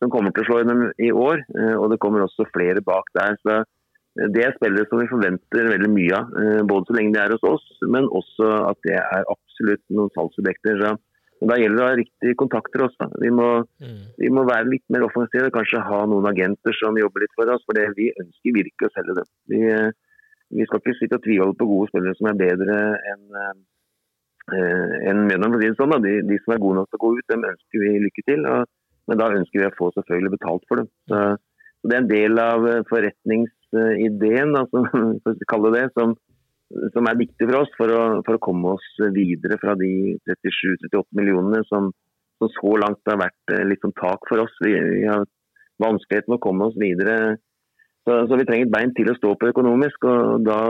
som, 0.00 0.12
kommer 0.12 0.32
til 0.32 0.46
å 0.46 0.48
slå 0.48 0.62
gjennom 0.62 0.86
i 0.96 1.10
år. 1.12 1.42
Eh, 1.58 1.74
og 1.76 1.90
det 1.92 2.00
kommer 2.02 2.24
også 2.24 2.48
flere 2.54 2.84
bak 2.84 3.10
der. 3.18 3.36
så 3.44 3.58
eh, 3.60 4.30
det 4.34 4.46
er 4.46 4.56
spillere 4.56 4.88
som 4.88 5.02
vi 5.02 5.10
forventer 5.10 5.68
veldig 5.74 5.90
mye 5.92 6.16
av, 6.16 6.32
både 6.66 6.88
så 6.88 6.96
lenge 6.96 7.14
de 7.14 7.20
er 7.22 7.36
hos 7.36 7.44
oss, 7.46 7.66
men 7.86 8.08
også 8.08 8.48
at 8.66 8.80
det 8.88 8.96
er 8.98 9.28
absolutt 9.30 9.84
noen 9.94 10.10
salgsobjekter. 10.16 10.96
Da 11.38 11.54
gjelder 11.60 11.78
det 11.78 11.84
å 11.84 11.86
ha 11.86 11.98
riktige 11.98 12.38
kontakter 12.40 12.82
også. 12.88 13.06
Vi 13.22 13.30
må, 13.30 13.46
mm. 13.78 13.98
vi 14.18 14.30
må, 14.34 14.42
være 14.48 14.72
litt 14.72 14.84
mer 14.90 15.04
offensive. 15.06 15.52
Kanskje 15.54 15.84
ha 15.86 16.00
noen 16.10 16.26
agenter 16.32 16.74
som 16.74 16.98
jobber 16.98 17.22
litt 17.22 17.36
for 17.38 17.52
oss. 17.52 17.62
For 17.68 17.78
det 17.78 17.86
vi 17.98 18.08
ønsker 18.10 18.56
virkelig 18.56 18.88
å 18.88 18.94
selge 18.96 19.18
dem. 19.20 19.28
Vi, 19.52 19.60
vi, 20.54 20.66
skal 20.66 20.80
ikke 20.80 20.96
sitte 20.98 21.18
og 21.18 21.24
tviholde 21.24 21.58
på 21.58 21.68
gode 21.68 21.90
spillere 21.90 22.16
som 22.18 22.30
er 22.30 22.40
bedre 22.40 22.78
enn 23.12 23.24
eh, 23.36 25.18
Mjøndalen. 25.28 25.58
Si 25.60 25.74
sånn, 25.76 25.96
de, 26.04 26.14
de, 26.28 26.38
som 26.44 26.54
er 26.54 26.62
gode 26.62 26.80
nok 26.80 26.88
til 26.88 27.00
å 27.00 27.02
gå 27.04 27.12
ut, 27.18 27.26
dem 27.28 27.44
ønsker 27.50 27.84
vi 27.84 27.92
lykke 28.06 28.24
til. 28.30 28.46
Og, 28.48 28.70
men 29.08 29.20
da 29.20 29.28
ønsker 29.36 29.60
vi 29.60 29.68
å 29.68 29.76
få 29.76 29.90
selvfølgelig 29.96 30.34
betalt 30.36 30.64
for 30.70 30.80
dem. 30.80 30.88
Så, 31.10 31.20
så 31.78 31.90
Det 31.90 31.96
er 31.96 32.02
en 32.02 32.10
del 32.10 32.42
av 32.42 32.66
forretningsideen, 32.88 34.56
da, 34.56 34.64
som, 34.72 34.88
for 35.24 35.70
det, 35.76 35.84
som, 35.96 36.16
som 36.94 37.08
er 37.08 37.20
viktig 37.20 37.48
for 37.48 37.60
oss 37.62 37.72
for 37.78 37.94
å, 37.94 38.02
for 38.26 38.36
å 38.36 38.44
komme 38.44 38.76
oss 38.76 38.88
videre 39.14 39.58
fra 39.60 39.76
de 39.78 40.18
37-38 40.28 41.04
millionene 41.20 41.62
som, 41.68 41.92
som, 42.40 42.52
så 42.56 42.74
langt 42.82 43.08
har 43.08 43.20
vært 43.20 43.54
eh, 43.54 43.64
litt 43.68 43.84
sånn 43.84 43.96
tak 44.00 44.24
for 44.30 44.44
oss. 44.44 44.56
Vi, 44.64 44.74
vi 44.74 45.04
har 45.08 45.24
vanskeligheter 45.82 46.32
med 46.32 46.40
å 46.40 46.46
komme 46.48 46.68
oss 46.68 46.80
videre. 46.80 47.38
Så, 48.08 48.14
så, 48.24 48.36
vi 48.40 48.46
trenger 48.48 48.64
et 48.64 48.72
bein 48.72 48.92
til 48.96 49.10
å 49.12 49.16
stå 49.18 49.34
på 49.36 49.50
økonomisk, 49.50 50.06
og 50.08 50.46
da 50.46 50.60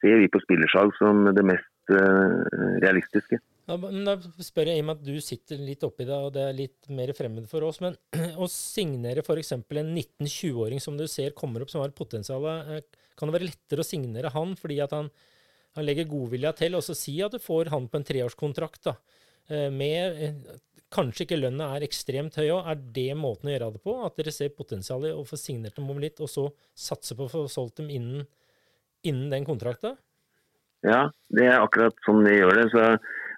ser 0.00 0.22
vi 0.22 0.30
på 0.32 0.40
spillersalg 0.40 0.94
som 0.96 1.26
det 1.36 1.44
mest 1.44 1.92
uh, 1.92 2.40
realistiske. 2.80 3.36
Da, 3.68 3.76
da 3.76 4.14
spør 4.44 4.70
jeg 4.70 4.80
i 4.80 4.84
og 4.84 4.88
med 4.88 4.98
at 4.98 5.04
du 5.04 5.20
sitter 5.24 5.60
litt 5.60 5.84
oppi 5.84 6.06
det, 6.08 6.16
og 6.16 6.32
det 6.32 6.42
er 6.46 6.56
litt 6.56 6.88
mer 6.92 7.12
fremmed 7.16 7.44
for 7.52 7.68
oss. 7.68 7.82
Men 7.84 7.98
å 8.40 8.48
signere 8.48 9.24
f.eks. 9.24 9.54
en 9.56 9.92
19-20-åring 9.92 10.80
som 10.80 10.96
du 10.96 11.04
ser 11.08 11.36
kommer 11.36 11.64
opp 11.64 11.72
som 11.72 11.84
har 11.84 11.92
potensial, 11.96 12.48
eh, 12.48 12.84
kan 13.12 13.28
det 13.28 13.36
være 13.36 13.50
lettere 13.50 13.84
å 13.84 13.88
signere 13.88 14.32
han 14.32 14.56
fordi 14.56 14.80
at 14.84 14.96
han, 14.96 15.12
han 15.76 15.88
legger 15.88 16.08
godvilja 16.08 16.54
til, 16.56 16.80
og 16.80 16.84
så 16.86 16.96
si 16.96 17.18
at 17.24 17.36
du 17.36 17.44
får 17.44 17.72
han 17.76 17.88
på 17.92 18.00
en 18.00 18.08
treårskontrakt 18.08 18.88
da, 18.88 18.96
eh, 19.52 19.68
med 19.68 20.24
Kanskje 20.94 21.26
ikke 21.26 21.40
lønna 21.40 21.72
er 21.74 21.86
ekstremt 21.86 22.38
høy 22.38 22.46
òg. 22.46 22.70
Er 22.70 22.80
det 22.96 23.10
måten 23.18 23.50
å 23.50 23.54
gjøre 23.54 23.72
det 23.74 23.82
på? 23.82 23.98
At 24.06 24.16
dere 24.20 24.34
ser 24.34 24.54
potensial 24.54 25.04
i 25.08 25.12
å 25.14 25.26
få 25.26 25.38
signert 25.40 25.76
dem 25.78 25.90
om 25.90 26.00
litt, 26.02 26.22
og 26.22 26.30
så 26.30 26.48
satse 26.70 27.18
på 27.18 27.26
å 27.26 27.32
få 27.32 27.44
solgt 27.50 27.82
dem 27.82 27.90
innen, 27.90 28.28
innen 29.02 29.30
den 29.32 29.46
kontrakta? 29.48 29.96
Ja, 30.84 31.08
det 31.32 31.48
er 31.48 31.64
akkurat 31.64 31.96
sånn 32.06 32.22
vi 32.26 32.36
gjør 32.36 32.58
det. 32.60 32.68
Så 32.72 32.86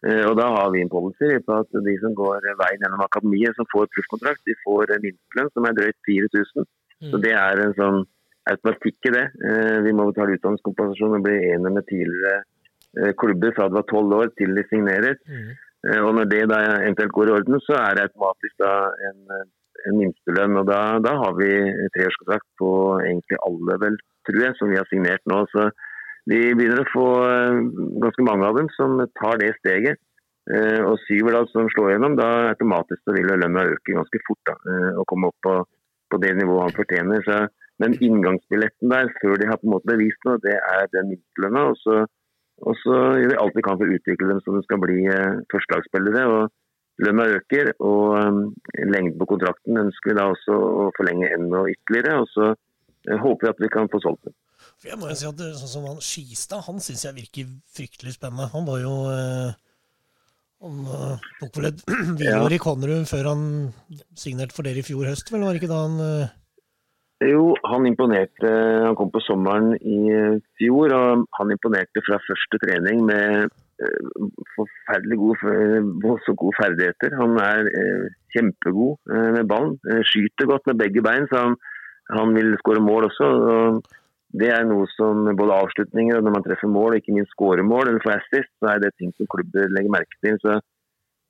Eh, 0.04 0.24
og 0.28 0.36
Da 0.36 0.46
har 0.52 0.72
vi 0.72 0.82
en 0.82 0.92
policy 0.92 1.38
på 1.46 1.60
at 1.60 1.78
de 1.88 1.94
som 2.02 2.14
går 2.14 2.44
veien 2.60 2.82
gjennom 2.82 3.04
akademiet, 3.04 3.56
som 3.56 3.68
får 3.72 3.88
proffkontrakt, 3.94 4.44
de 4.44 4.56
får 4.64 4.92
minstelønn 5.04 5.52
som 5.54 5.68
er 5.68 5.78
drøyt 5.78 5.98
4000. 6.08 6.66
Mm. 7.00 7.10
Så 7.10 7.22
Det 7.22 7.32
er 7.32 7.62
en 7.62 7.76
sånn 7.80 8.02
automatikk 8.50 9.08
i 9.10 9.14
det. 9.16 9.26
Eh, 9.48 9.78
vi 9.86 9.94
må 9.96 10.10
betale 10.10 10.36
utdanningskompensasjon 10.36 11.16
og 11.18 11.24
bli 11.26 11.38
enige 11.50 11.74
med 11.78 11.88
tidligere 11.90 12.36
eh, 13.00 13.12
klubber 13.18 13.54
fra 13.56 13.68
det 13.68 13.78
var 13.80 13.88
tolv 13.90 14.18
år 14.20 14.30
til 14.38 14.54
de 14.54 14.64
signerer. 14.70 15.18
Mm. 15.26 15.48
Og 15.86 16.10
Når 16.16 16.26
det 16.30 16.42
da 16.50 16.56
eventuelt 16.82 17.12
går 17.14 17.28
i 17.28 17.34
orden, 17.36 17.60
så 17.62 17.76
er 17.78 17.94
det 17.94 18.06
automatisk 18.06 18.54
da 18.58 18.70
en, 19.08 19.18
en 19.86 19.98
minstelønn. 20.00 20.56
og 20.60 20.64
da, 20.66 20.80
da, 21.04 21.12
har 21.22 21.36
vi 21.38 21.50
treårskontrakt 21.94 22.48
på 22.58 22.70
egentlig 23.04 23.38
alle, 23.46 23.76
vel, 23.84 23.98
tror 24.26 24.40
jeg, 24.42 24.56
som 24.58 24.72
vi 24.72 24.80
har 24.80 24.88
signert 24.90 25.22
nå. 25.30 25.44
så 25.52 25.68
vi 26.26 26.40
begynner 26.58 26.82
å 26.82 26.90
få 26.90 27.06
eh, 27.22 27.60
ganske 28.02 28.26
mange 28.26 28.48
av 28.48 28.58
dem 28.58 28.70
som 28.74 28.98
tar 29.20 29.38
det 29.42 29.52
steget. 29.60 30.02
Og 30.86 30.94
syver 31.08 31.34
da 31.34 31.40
som 31.50 31.66
slår 31.72 31.92
gjennom, 31.92 32.14
da 32.18 32.52
automatisk 32.52 33.00
så 33.02 33.14
vil 33.16 33.26
lønna 33.32 33.64
øke 33.66 33.94
ganske 33.96 34.20
fort. 34.26 34.42
Da, 34.46 34.54
eh, 34.70 34.92
og 34.98 35.06
komme 35.10 35.30
opp 35.30 35.38
på, 35.46 35.54
på, 36.10 36.20
det 36.22 36.34
nivået 36.38 36.68
han 36.68 36.76
fortjener. 36.76 37.22
Så, 37.26 37.38
men 37.82 37.96
inngangsbilletten 37.98 38.94
der, 38.94 39.10
før 39.22 39.38
de 39.40 39.50
har 39.50 39.58
på 39.58 39.68
en 39.68 39.74
måte 39.74 39.90
bevist 39.90 40.22
noe, 40.26 40.38
det 40.42 40.54
er 40.58 40.86
den 40.94 41.10
minstelønna. 41.14 41.66
Og, 41.72 42.06
og 42.64 42.78
så 42.80 42.94
gjør 43.20 43.32
vi 43.32 43.40
alt 43.42 43.58
vi 43.58 43.64
kan 43.66 43.80
for 43.80 43.88
å 43.88 43.98
utvikle 43.98 44.30
dem 44.30 44.38
så 44.44 44.54
de 44.54 44.62
skal 44.64 44.80
bli 44.80 45.00
førstelagsspillere. 45.52 46.22
og 46.32 46.54
Lønna 47.04 47.26
øker, 47.28 47.74
og 47.84 48.14
um, 48.16 48.38
lengden 48.88 49.18
på 49.20 49.26
kontrakten 49.34 49.76
ønsker 49.82 50.10
vi 50.12 50.16
da 50.16 50.30
også 50.32 50.54
å 50.56 50.86
forlenge 50.96 51.28
enda 51.36 51.66
ytterligere. 51.68 52.22
og 52.22 52.30
så 52.32 52.54
håper 53.20 53.46
vi 53.46 53.52
at 53.52 53.62
vi 53.62 53.72
kan 53.74 53.90
få 53.92 54.00
solgt 54.00 54.24
dem. 54.24 54.34
For 54.80 54.90
jeg 54.90 54.98
må 55.00 55.10
jo 55.10 55.18
si 55.18 55.28
at 55.28 55.42
sånn 55.60 55.72
som 55.72 55.86
han 55.88 56.02
Skistad, 56.04 56.64
han 56.66 56.82
syns 56.82 57.04
jeg 57.06 57.16
virker 57.16 57.52
fryktelig 57.76 58.16
spennende. 58.16 58.48
Han 58.52 58.66
var 58.68 58.80
jo 58.82 58.94
eh, 59.12 59.52
Han 60.64 60.80
eh, 60.88 61.28
tok 61.40 61.60
vel 61.60 61.70
et 61.70 61.84
videoer 62.20 62.54
ja. 62.54 62.56
i 62.56 62.62
Konnerud 62.62 63.08
før 63.08 63.30
han 63.32 63.46
signerte 64.16 64.56
for 64.56 64.66
dere 64.66 64.80
i 64.82 64.86
fjor 64.86 65.08
høst, 65.08 65.32
vel? 65.32 65.44
Var 65.44 65.54
det 65.54 65.62
ikke 65.62 65.72
da 65.72 65.84
han 65.84 66.02
eh... 66.02 66.34
Jo, 67.24 67.54
han 67.64 67.86
imponerte. 67.88 68.48
Han 68.84 68.96
kom 68.98 69.10
på 69.12 69.22
sommeren 69.24 69.70
i 69.80 70.00
fjor, 70.60 70.92
og 70.92 71.22
han 71.38 71.52
imponerte 71.54 72.02
fra 72.04 72.18
første 72.20 72.60
trening 72.60 73.06
med 73.08 73.46
eh, 73.48 74.10
forferdelig 74.52 75.16
gode, 75.22 76.18
så 76.26 76.34
gode 76.36 76.58
ferdigheter. 76.58 77.16
Han 77.16 77.38
er 77.40 77.70
eh, 77.72 78.10
kjempegod 78.36 78.98
eh, 79.08 79.30
med 79.38 79.48
ballen. 79.48 79.78
skyter 80.04 80.50
godt 80.52 80.68
med 80.68 80.82
begge 80.82 81.04
bein, 81.06 81.24
så 81.32 81.46
han, 81.46 81.56
han 82.12 82.36
vil 82.36 82.52
skåre 82.60 82.84
mål 82.84 83.08
også. 83.08 83.30
og 83.32 83.80
det 84.36 84.50
er 84.52 84.66
noe 84.68 84.84
som 84.92 85.24
både 85.38 85.56
avslutninger 85.62 86.18
og 86.18 86.24
når 86.26 86.34
man 86.34 86.44
treffer 86.44 86.68
mål, 86.68 86.92
og 86.92 87.00
ikke 87.00 87.14
minst 87.16 87.32
skåremål 87.32 87.88
eller 87.88 88.02
får 88.04 88.18
assist, 88.18 88.52
så 88.60 88.74
er 88.74 88.82
det 88.82 88.92
ting 88.98 89.14
som 89.16 89.28
klubber 89.32 89.70
legger 89.72 89.94
merke 89.94 90.18
til. 90.20 90.36
Så, 90.42 90.58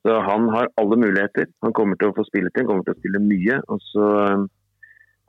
så, 0.03 0.18
han 0.27 0.49
har 0.51 0.72
alle 0.81 0.99
muligheter. 0.99 1.46
Han 1.62 1.77
kommer 1.77 2.01
til 2.01 2.11
å 2.11 2.16
få 2.16 2.27
spille 2.27 2.51
han 2.57 2.66
kommer 2.66 2.87
til 2.88 2.96
å 2.96 2.99
spille 2.99 3.22
mye. 3.22 3.61
og 3.70 3.85
så 3.92 4.09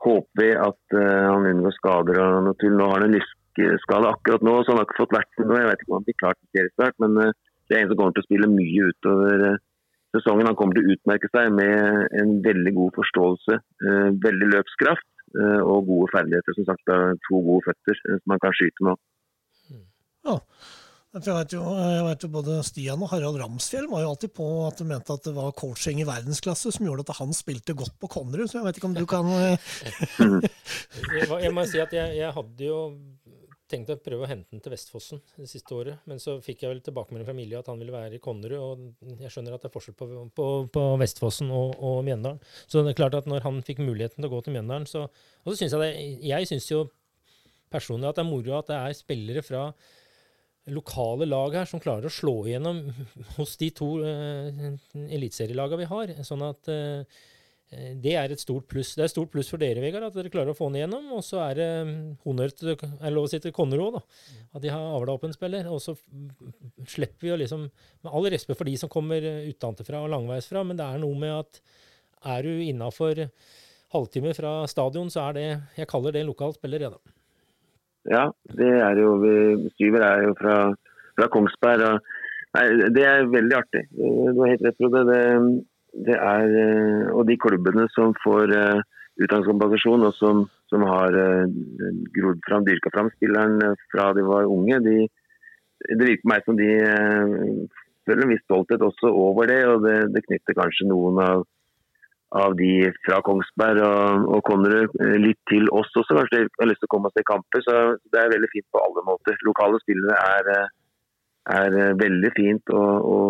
håper 0.04 0.42
vi 0.42 0.50
at 0.54 0.96
uh, 0.96 1.26
han 1.32 1.48
unngår 1.50 1.76
skader 1.76 2.20
og 2.22 2.40
noe 2.46 2.58
til. 2.62 2.74
Nå 2.76 2.88
har 2.90 3.00
han 3.00 3.08
en 3.08 3.16
lyskeskade 3.18 4.12
akkurat 4.14 4.46
nå, 4.46 4.56
så 4.62 4.72
han 4.72 4.80
har 4.80 4.88
ikke 4.88 5.00
fått 5.02 5.16
vært 5.18 5.40
med 5.40 5.50
nå. 5.50 5.60
Jeg 5.60 5.70
vet 5.70 5.84
ikke 5.84 5.92
om 5.92 5.98
han 5.98 6.08
blir 6.08 6.20
klar 6.22 6.38
til 6.38 6.50
seriestart, 6.58 6.98
men 7.04 7.20
uh, 7.22 7.34
det 7.68 7.76
er 7.76 7.84
en 7.84 7.92
som 7.92 8.00
kommer 8.00 8.16
til 8.16 8.24
å 8.24 8.28
spille 8.28 8.52
mye 8.54 8.88
utover 8.92 9.46
uh, 9.52 9.60
sesongen. 10.16 10.50
Han 10.50 10.58
kommer 10.58 10.78
til 10.78 10.88
å 10.88 10.96
utmerke 10.96 11.30
seg 11.34 11.52
med 11.56 12.18
en 12.22 12.34
veldig 12.46 12.74
god 12.78 12.94
forståelse, 13.02 13.58
veldig 14.24 14.46
løpskraft 14.54 15.08
Eh, 15.36 15.62
og 15.72 15.86
gode 15.90 16.08
ferdigheter. 16.14 16.52
Som 16.56 16.66
sagt, 16.70 16.84
to 17.26 17.40
gode 17.48 17.64
føtter 17.68 17.96
eh, 18.08 18.18
som 18.20 18.32
man 18.32 18.40
kan 18.44 18.54
skyte 18.56 18.86
med. 18.86 19.02
Ja. 20.28 20.36
Jeg 21.18 21.34
vet, 21.34 21.54
jo, 21.56 21.62
jeg 21.74 22.04
vet 22.06 22.24
jo 22.24 22.30
Både 22.32 22.58
Stian 22.66 23.02
og 23.02 23.10
Harald 23.12 23.38
Ramsfjell 23.40 23.88
var 23.90 24.04
jo 24.04 24.12
alltid 24.12 24.32
på 24.36 24.46
at 24.66 24.80
de 24.80 24.86
mente 24.88 25.14
at 25.14 25.26
det 25.26 25.34
var 25.36 25.56
coaching 25.58 26.02
i 26.02 26.08
verdensklasse 26.08 26.72
som 26.74 26.86
gjorde 26.86 27.06
at 27.06 27.18
han 27.18 27.34
spilte 27.36 27.76
godt 27.78 27.96
på 27.98 28.10
Konnerud, 28.12 28.48
så 28.50 28.60
jeg 28.60 28.68
vet 28.68 28.80
ikke 28.80 28.90
om 28.90 28.98
du 28.98 29.06
kan 29.08 29.28
Jeg 31.44 31.54
må 31.54 31.64
si 31.68 31.80
at 31.82 31.94
jeg, 31.96 32.18
jeg 32.20 32.36
hadde 32.36 32.68
jo 32.68 32.82
tenkt 33.68 33.90
å 33.92 33.98
prøve 34.00 34.24
å 34.24 34.28
hente 34.28 34.54
den 34.54 34.62
til 34.64 34.72
Vestfossen 34.72 35.20
det 35.36 35.48
siste 35.50 35.74
året, 35.76 36.04
men 36.08 36.20
så 36.22 36.38
fikk 36.44 36.64
jeg 36.64 36.72
vel 36.72 36.80
tilbakemelding 36.84 37.28
fra 37.28 37.36
Milje 37.36 37.60
at 37.60 37.68
han 37.70 37.80
ville 37.80 37.94
være 37.94 38.16
i 38.16 38.22
Konnerud, 38.22 38.58
og 38.58 39.20
jeg 39.20 39.32
skjønner 39.34 39.56
at 39.56 39.64
det 39.64 39.68
er 39.68 39.74
forskjell 39.74 39.96
på, 39.98 40.08
på, 40.38 40.46
på 40.72 40.84
Vestfossen 41.02 41.52
og, 41.52 41.74
og, 41.76 41.98
Mjøndalen. 42.06 42.40
Så 42.64 42.82
det 42.82 42.94
er 42.94 43.00
klart 43.02 43.18
at 43.18 43.28
når 43.28 43.44
han 43.44 43.60
fikk 43.66 43.82
muligheten 43.84 44.22
til 44.22 44.30
å 44.30 44.32
gå 44.32 44.40
til 44.46 44.56
Mjøndalen, 44.56 44.88
så 44.88 45.08
Og 45.08 45.52
så 45.52 45.58
syns 45.60 45.76
jeg 45.76 45.84
det 45.84 46.30
Jeg 46.30 46.50
syns 46.50 46.70
jo 46.70 46.86
personlig 47.72 48.08
at 48.08 48.18
det 48.18 48.24
er 48.24 48.30
moro 48.30 48.56
at 48.56 48.70
det 48.70 48.78
er 48.78 48.96
spillere 48.96 49.44
fra 49.44 49.68
lokale 50.74 51.28
lag 51.28 51.56
her 51.60 51.68
som 51.70 51.82
klarer 51.82 52.08
å 52.08 52.12
slå 52.12 52.36
igjennom 52.46 52.84
hos 53.38 53.56
de 53.60 53.72
to 53.76 53.90
uh, 54.02 54.70
eliteserielagene 55.08 55.82
vi 55.82 55.90
har. 55.90 56.14
Sånn 56.26 56.44
at 56.46 56.70
uh, 56.72 57.18
Eh, 57.68 57.92
det 58.00 58.14
er 58.16 58.32
et 58.32 58.40
stort 58.40 58.66
pluss. 58.70 58.94
Det 58.96 59.02
er 59.02 59.10
et 59.10 59.12
stort 59.12 59.30
pluss 59.32 59.50
for 59.52 59.60
dere, 59.60 59.82
Vegard, 59.84 60.06
at 60.06 60.16
dere 60.16 60.32
klarer 60.32 60.54
å 60.54 60.56
få 60.56 60.70
den 60.70 60.80
igjennom. 60.80 61.10
Og 61.16 61.24
så 61.26 61.42
er 61.44 61.58
det 61.58 61.68
mm, 61.88 61.98
honnør 62.24 62.54
til 62.56 62.72
er 62.72 63.14
lov 63.14 63.28
å 63.28 63.32
si 63.32 63.40
til 63.44 63.54
Konnerud, 63.56 63.98
da. 63.98 64.02
At 64.56 64.64
de 64.64 64.72
har 64.72 64.96
avla 64.96 65.16
opp 65.16 65.26
en 65.28 65.36
spiller. 65.36 65.68
Og 65.72 65.82
så 65.84 65.96
slipper 66.88 67.28
vi 67.28 67.34
å 67.34 67.40
liksom 67.40 67.68
Med 67.68 68.12
all 68.14 68.30
respekt 68.32 68.60
for 68.60 68.68
de 68.68 68.76
som 68.80 68.92
kommer 68.92 69.24
eh, 69.24 69.50
utenfra 69.52 70.02
og 70.04 70.12
langveisfra, 70.14 70.64
men 70.64 70.80
det 70.80 70.88
er 70.88 71.04
noe 71.04 71.20
med 71.20 71.36
at 71.36 71.62
er 72.28 72.42
du 72.42 72.64
innafor 72.64 73.28
halvtime 73.94 74.32
fra 74.34 74.52
stadion, 74.68 75.10
så 75.12 75.28
er 75.28 75.36
det 75.36 75.46
Jeg 75.78 75.90
kaller 75.90 76.16
det 76.16 76.24
lokalt 76.26 76.56
lokal 76.56 76.58
spiller, 76.58 76.88
jeg, 76.88 76.96
da. 76.96 77.17
Ja, 78.06 78.28
det 78.58 78.68
er 78.68 79.00
jo 79.02 79.16
vi 79.22 79.32
Syver 79.76 80.04
er 80.06 80.28
jo 80.28 80.36
fra, 80.38 80.58
fra 81.18 81.28
Kongsberg. 81.32 81.84
Og, 81.88 82.12
nei, 82.56 82.66
det 82.94 83.04
er 83.04 83.32
veldig 83.32 83.58
artig. 83.58 83.82
Du 83.96 84.38
har 84.42 84.54
helt 84.54 84.64
rett, 84.64 84.78
Frode. 84.78 85.02
Det, 85.08 85.24
det 86.08 86.16
er, 86.16 86.54
eh, 86.62 87.10
og 87.14 87.26
de 87.28 87.36
klubbene 87.40 87.88
som 87.94 88.14
får 88.22 88.54
uh, 88.54 88.80
utdanningskompensasjon, 89.18 90.06
og 90.06 90.14
som, 90.16 90.44
som 90.70 90.84
har 90.86 91.16
uh, 91.16 91.48
grodd 92.14 92.40
fram, 92.46 92.66
dyrka 92.68 92.92
fram 92.94 93.10
spilleren 93.16 93.58
fra 93.92 94.12
de 94.16 94.24
var 94.28 94.48
unge, 94.52 94.78
de, 94.84 94.96
det 95.88 96.04
virker 96.04 96.24
på 96.24 96.32
meg 96.32 96.46
som 96.46 96.58
de 96.58 96.70
føler 98.08 98.24
en 98.24 98.32
viss 98.32 98.44
stolthet 98.46 98.82
også 98.84 99.10
over 99.12 99.48
det. 99.50 99.60
og 99.68 99.84
Det, 99.84 99.96
det 100.14 100.24
knytter 100.26 100.56
kanskje 100.58 100.88
noen 100.88 101.20
av, 101.24 101.44
av 102.36 102.56
de 102.58 102.72
fra 103.06 103.20
Kongsberg 103.24 103.80
og, 103.84 104.24
og 104.36 104.42
kommer 104.44 104.88
litt 105.20 105.40
til 105.48 105.68
oss 105.72 105.92
også. 105.96 106.16
Kanskje 106.16 106.42
de 106.42 106.50
har 106.60 106.68
lyst 106.68 106.82
til 106.82 106.90
å 106.90 106.92
komme 106.92 107.08
og 107.08 107.16
se 107.16 107.24
kamper. 107.28 107.64
Så 107.64 107.76
det 108.12 108.20
er 108.20 108.34
veldig 108.34 108.50
fint 108.52 108.68
på 108.74 108.82
alle 108.82 109.04
måter. 109.06 109.38
Lokale 109.48 109.80
spillere 109.84 110.18
er, 110.34 110.66
er 111.56 111.78
veldig 112.00 112.32
fint 112.36 112.74
å, 112.74 112.82
å, 113.14 113.20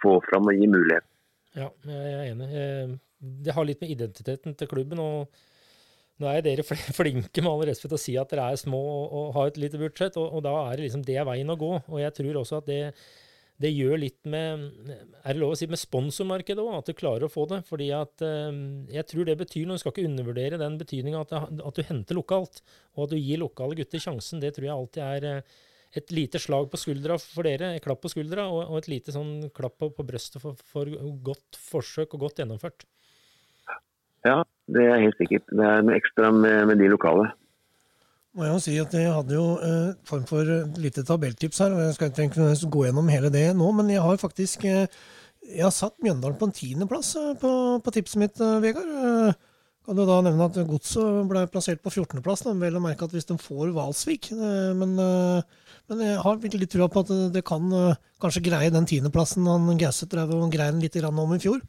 få 0.00 0.16
fram 0.30 0.48
og 0.48 0.56
gi 0.56 0.70
mulighet. 0.72 1.08
Ja, 1.56 1.68
jeg 1.88 2.14
er 2.14 2.30
enig. 2.30 2.48
Det 3.46 3.52
har 3.56 3.68
litt 3.68 3.84
med 3.84 3.92
identiteten 3.92 4.56
til 4.56 4.72
klubben. 4.72 5.04
og 5.04 5.44
nå 6.16 6.30
er 6.32 6.40
dere 6.44 6.64
flinke 6.98 7.44
med 7.44 7.52
all 7.52 7.66
respekt 7.68 7.92
å 7.92 8.00
si 8.00 8.16
at 8.16 8.32
dere 8.32 8.48
er 8.52 8.60
små 8.60 8.80
og, 8.80 9.30
har 9.36 9.50
et 9.50 9.60
lite 9.60 9.80
budsjett, 9.80 10.16
og, 10.16 10.40
da 10.44 10.54
er 10.70 10.78
det 10.78 10.88
liksom 10.88 11.04
det 11.04 11.20
veien 11.28 11.52
å 11.52 11.60
gå. 11.60 11.72
Og 11.92 12.00
jeg 12.00 12.14
tror 12.16 12.40
også 12.40 12.62
at 12.62 12.70
det, 12.70 12.80
det 13.62 13.70
gjør 13.72 14.00
litt 14.02 14.18
med 14.28 14.66
Er 15.24 15.32
det 15.32 15.40
lov 15.40 15.54
å 15.54 15.58
si 15.58 15.68
med 15.70 15.80
sponsormarkedet 15.80 16.60
òg, 16.60 16.74
at 16.76 16.90
du 16.90 16.96
klarer 16.98 17.24
å 17.26 17.32
få 17.32 17.46
det? 17.50 17.62
Fordi 17.68 17.88
at 17.96 18.24
jeg 18.92 19.06
tror 19.08 19.28
det 19.28 19.38
betyr 19.40 19.68
noe. 19.68 19.78
Du 19.78 19.84
skal 19.84 19.94
ikke 19.94 20.08
undervurdere 20.10 20.60
den 20.60 20.76
betydninga 20.80 21.22
at, 21.24 21.32
at, 21.40 21.78
du 21.78 21.88
henter 21.88 22.18
lokalt, 22.18 22.60
og 22.96 23.06
at 23.06 23.14
du 23.14 23.16
gir 23.16 23.40
lokale 23.40 23.78
gutter 23.78 24.02
sjansen. 24.02 24.42
Det 24.44 24.52
tror 24.56 24.68
jeg 24.68 24.76
alltid 24.76 25.06
er 25.06 25.46
et 25.96 26.12
lite 26.12 26.40
slag 26.42 26.68
på 26.70 26.80
skuldra 26.80 27.16
for 27.22 27.46
dere, 27.46 27.72
et 27.76 27.84
klapp 27.84 28.02
på 28.04 28.10
skuldra, 28.12 28.46
og, 28.52 28.66
og 28.68 28.82
et 28.82 28.90
lite 28.92 29.14
sånn 29.14 29.48
klapp 29.56 29.78
på, 29.80 29.90
på 29.96 30.04
brøstet 30.06 30.42
for, 30.42 30.58
for 30.72 30.90
godt 31.24 31.58
forsøk 31.70 32.16
og 32.16 32.26
godt 32.26 32.42
gjennomført. 32.42 32.84
Ja, 34.26 34.40
det 34.72 34.84
er 34.90 35.02
helt 35.04 35.18
sikkert. 35.20 35.46
Det 35.52 35.64
er 35.64 35.84
noe 35.86 35.96
ekstra 35.96 36.32
med, 36.34 36.66
med 36.72 36.82
de 36.82 36.90
lokale. 36.90 37.30
Må 38.36 38.44
jeg 38.44 38.52
jo 38.52 38.60
si 38.60 38.74
at 38.80 38.92
Jeg 38.92 39.12
hadde 39.12 39.32
jo 39.32 39.44
eh, 39.64 39.92
form 40.04 40.24
for 40.28 40.48
lite 40.76 41.04
tabelltips 41.08 41.62
her. 41.64 41.72
og 41.72 41.84
Jeg 41.86 41.94
skal 41.96 42.10
ikke 42.26 42.70
gå 42.70 42.84
gjennom 42.84 43.08
hele 43.08 43.32
det 43.32 43.48
nå, 43.56 43.70
men 43.72 43.88
jeg 43.94 44.04
har 44.04 44.20
faktisk 44.20 44.66
eh, 44.68 44.84
jeg 45.46 45.62
har 45.62 45.74
satt 45.74 45.94
Mjøndalen 46.02 46.38
på 46.40 46.48
en 46.48 46.54
tiendeplass 46.54 47.12
eh, 47.20 47.34
på, 47.40 47.50
på 47.82 47.94
tipset 47.94 48.20
mitt, 48.20 48.40
eh, 48.42 48.58
Vegard. 48.64 48.90
Eh, 48.90 49.52
kan 49.86 49.94
du 49.94 50.02
da 50.02 50.18
nevne 50.26 50.48
at 50.48 50.56
Godset 50.66 51.28
ble 51.30 51.44
plassert 51.52 51.78
på 51.84 51.92
14.-plass. 51.92 52.42
Vel 52.58 52.78
å 52.78 52.82
merke 52.82 53.06
at 53.06 53.14
hvis 53.14 53.28
de 53.28 53.36
får 53.38 53.70
Valsvik. 53.76 54.32
Eh, 54.34 54.72
men, 54.74 54.96
men, 54.98 56.02
jeg 56.02 56.18
har 56.24 56.42
litt 56.42 56.72
trua 56.74 56.90
på 56.90 57.04
at 57.06 57.14
det 57.36 57.44
kan 57.46 57.70
kanskje 58.22 58.42
greie 58.48 58.72
den 58.74 58.88
tiendeplassen 58.90 59.46
han 59.46 59.70
Gauseth 59.78 60.10
drev 60.10 60.34
og 60.34 60.50
greie 60.50 60.74
den 60.74 60.82
litt 60.82 60.98
om 61.06 61.36
i 61.36 61.42
fjor. 61.42 61.62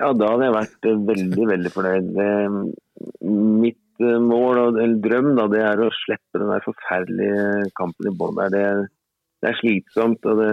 Ja, 0.00 0.10
da 0.10 0.32
hadde 0.32 0.48
jeg 0.48 0.56
vært 0.56 0.88
eh, 0.90 1.02
veldig, 1.12 1.44
veldig 1.52 1.72
fornøyd. 1.76 2.08
Mitt 3.62 3.78
eh, 4.02 4.18
mål 4.22 4.60
og 4.62 4.80
drøm 5.04 5.34
da, 5.38 5.46
det 5.52 5.62
er 5.64 5.82
å 5.84 5.92
slippe 6.02 6.40
den 6.40 6.50
der 6.52 6.64
forferdelige 6.64 7.70
kampen 7.78 8.10
i 8.10 8.14
bånn. 8.18 8.40
Det, 8.52 8.64
det, 9.42 9.50
er 9.50 9.60
slitsomt. 9.60 10.26
og 10.30 10.40
det, 10.40 10.50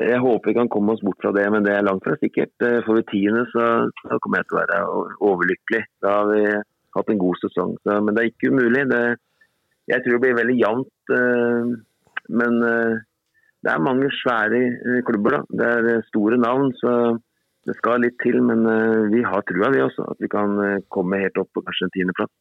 Jeg 0.00 0.20
håper 0.22 0.50
vi 0.50 0.56
kan 0.58 0.70
komme 0.72 0.94
oss 0.94 1.02
bort 1.06 1.20
fra 1.22 1.32
det, 1.36 1.46
men 1.54 1.66
det 1.66 1.74
er 1.74 1.86
langt 1.86 2.06
fra 2.06 2.16
sikkert. 2.20 2.54
Eh, 2.62 2.80
får 2.86 3.00
vi 3.00 3.08
tiende, 3.12 3.44
så, 3.52 3.66
så, 4.02 4.20
kommer 4.22 4.42
jeg 4.42 4.50
til 4.50 4.58
å 4.58 4.62
være 4.62 4.80
overlykkelig. 5.30 5.82
Da 6.04 6.16
har 6.20 6.32
vi 6.32 6.42
hatt 6.98 7.12
en 7.12 7.22
god 7.24 7.42
sesong. 7.42 7.76
Så, 7.82 7.98
men 8.00 8.14
det 8.14 8.24
er 8.24 8.32
ikke 8.32 8.54
umulig. 8.54 8.86
Det, 8.92 9.04
jeg 9.90 10.04
tror 10.04 10.16
det 10.16 10.24
blir 10.24 10.40
veldig 10.40 10.58
jevnt. 10.62 11.14
Men 12.40 12.54
det 12.64 13.72
er 13.72 13.82
mange 13.84 14.08
svære 14.16 14.60
klubber. 15.04 15.34
da. 15.36 15.58
Det 15.60 15.96
er 15.98 16.06
store 16.08 16.38
navn. 16.40 16.70
så 16.78 16.94
det 17.68 17.76
skal 17.78 18.02
litt 18.04 18.16
til, 18.22 18.40
men 18.44 18.66
uh, 18.68 19.06
vi 19.12 19.22
har 19.24 19.44
trua 19.48 19.70
vi 19.72 19.82
også. 19.84 20.04
At 20.12 20.20
vi 20.22 20.30
kan 20.32 20.58
uh, 20.60 20.82
komme 20.92 21.20
helt 21.22 21.40
opp 21.40 21.50
på 21.56 21.62
kanskje 21.64 21.88
en 21.88 21.94
tiendeplass. 21.96 22.32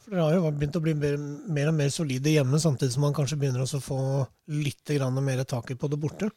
For 0.00 0.12
Dere 0.12 0.26
har 0.26 0.36
jo 0.36 0.52
begynt 0.56 0.76
å 0.78 0.84
bli 0.84 0.94
mer, 0.96 1.16
mer, 1.56 1.72
og 1.72 1.76
mer 1.76 1.90
solide 1.92 2.34
hjemme, 2.34 2.60
samtidig 2.60 2.94
som 2.94 3.04
man 3.06 3.16
kanskje 3.16 3.40
begynner 3.40 3.64
å 3.64 3.82
få 3.84 3.98
litt 4.52 4.94
mer 5.20 5.42
tak 5.48 5.72
på 5.80 5.90
det 5.92 6.00
borte? 6.00 6.30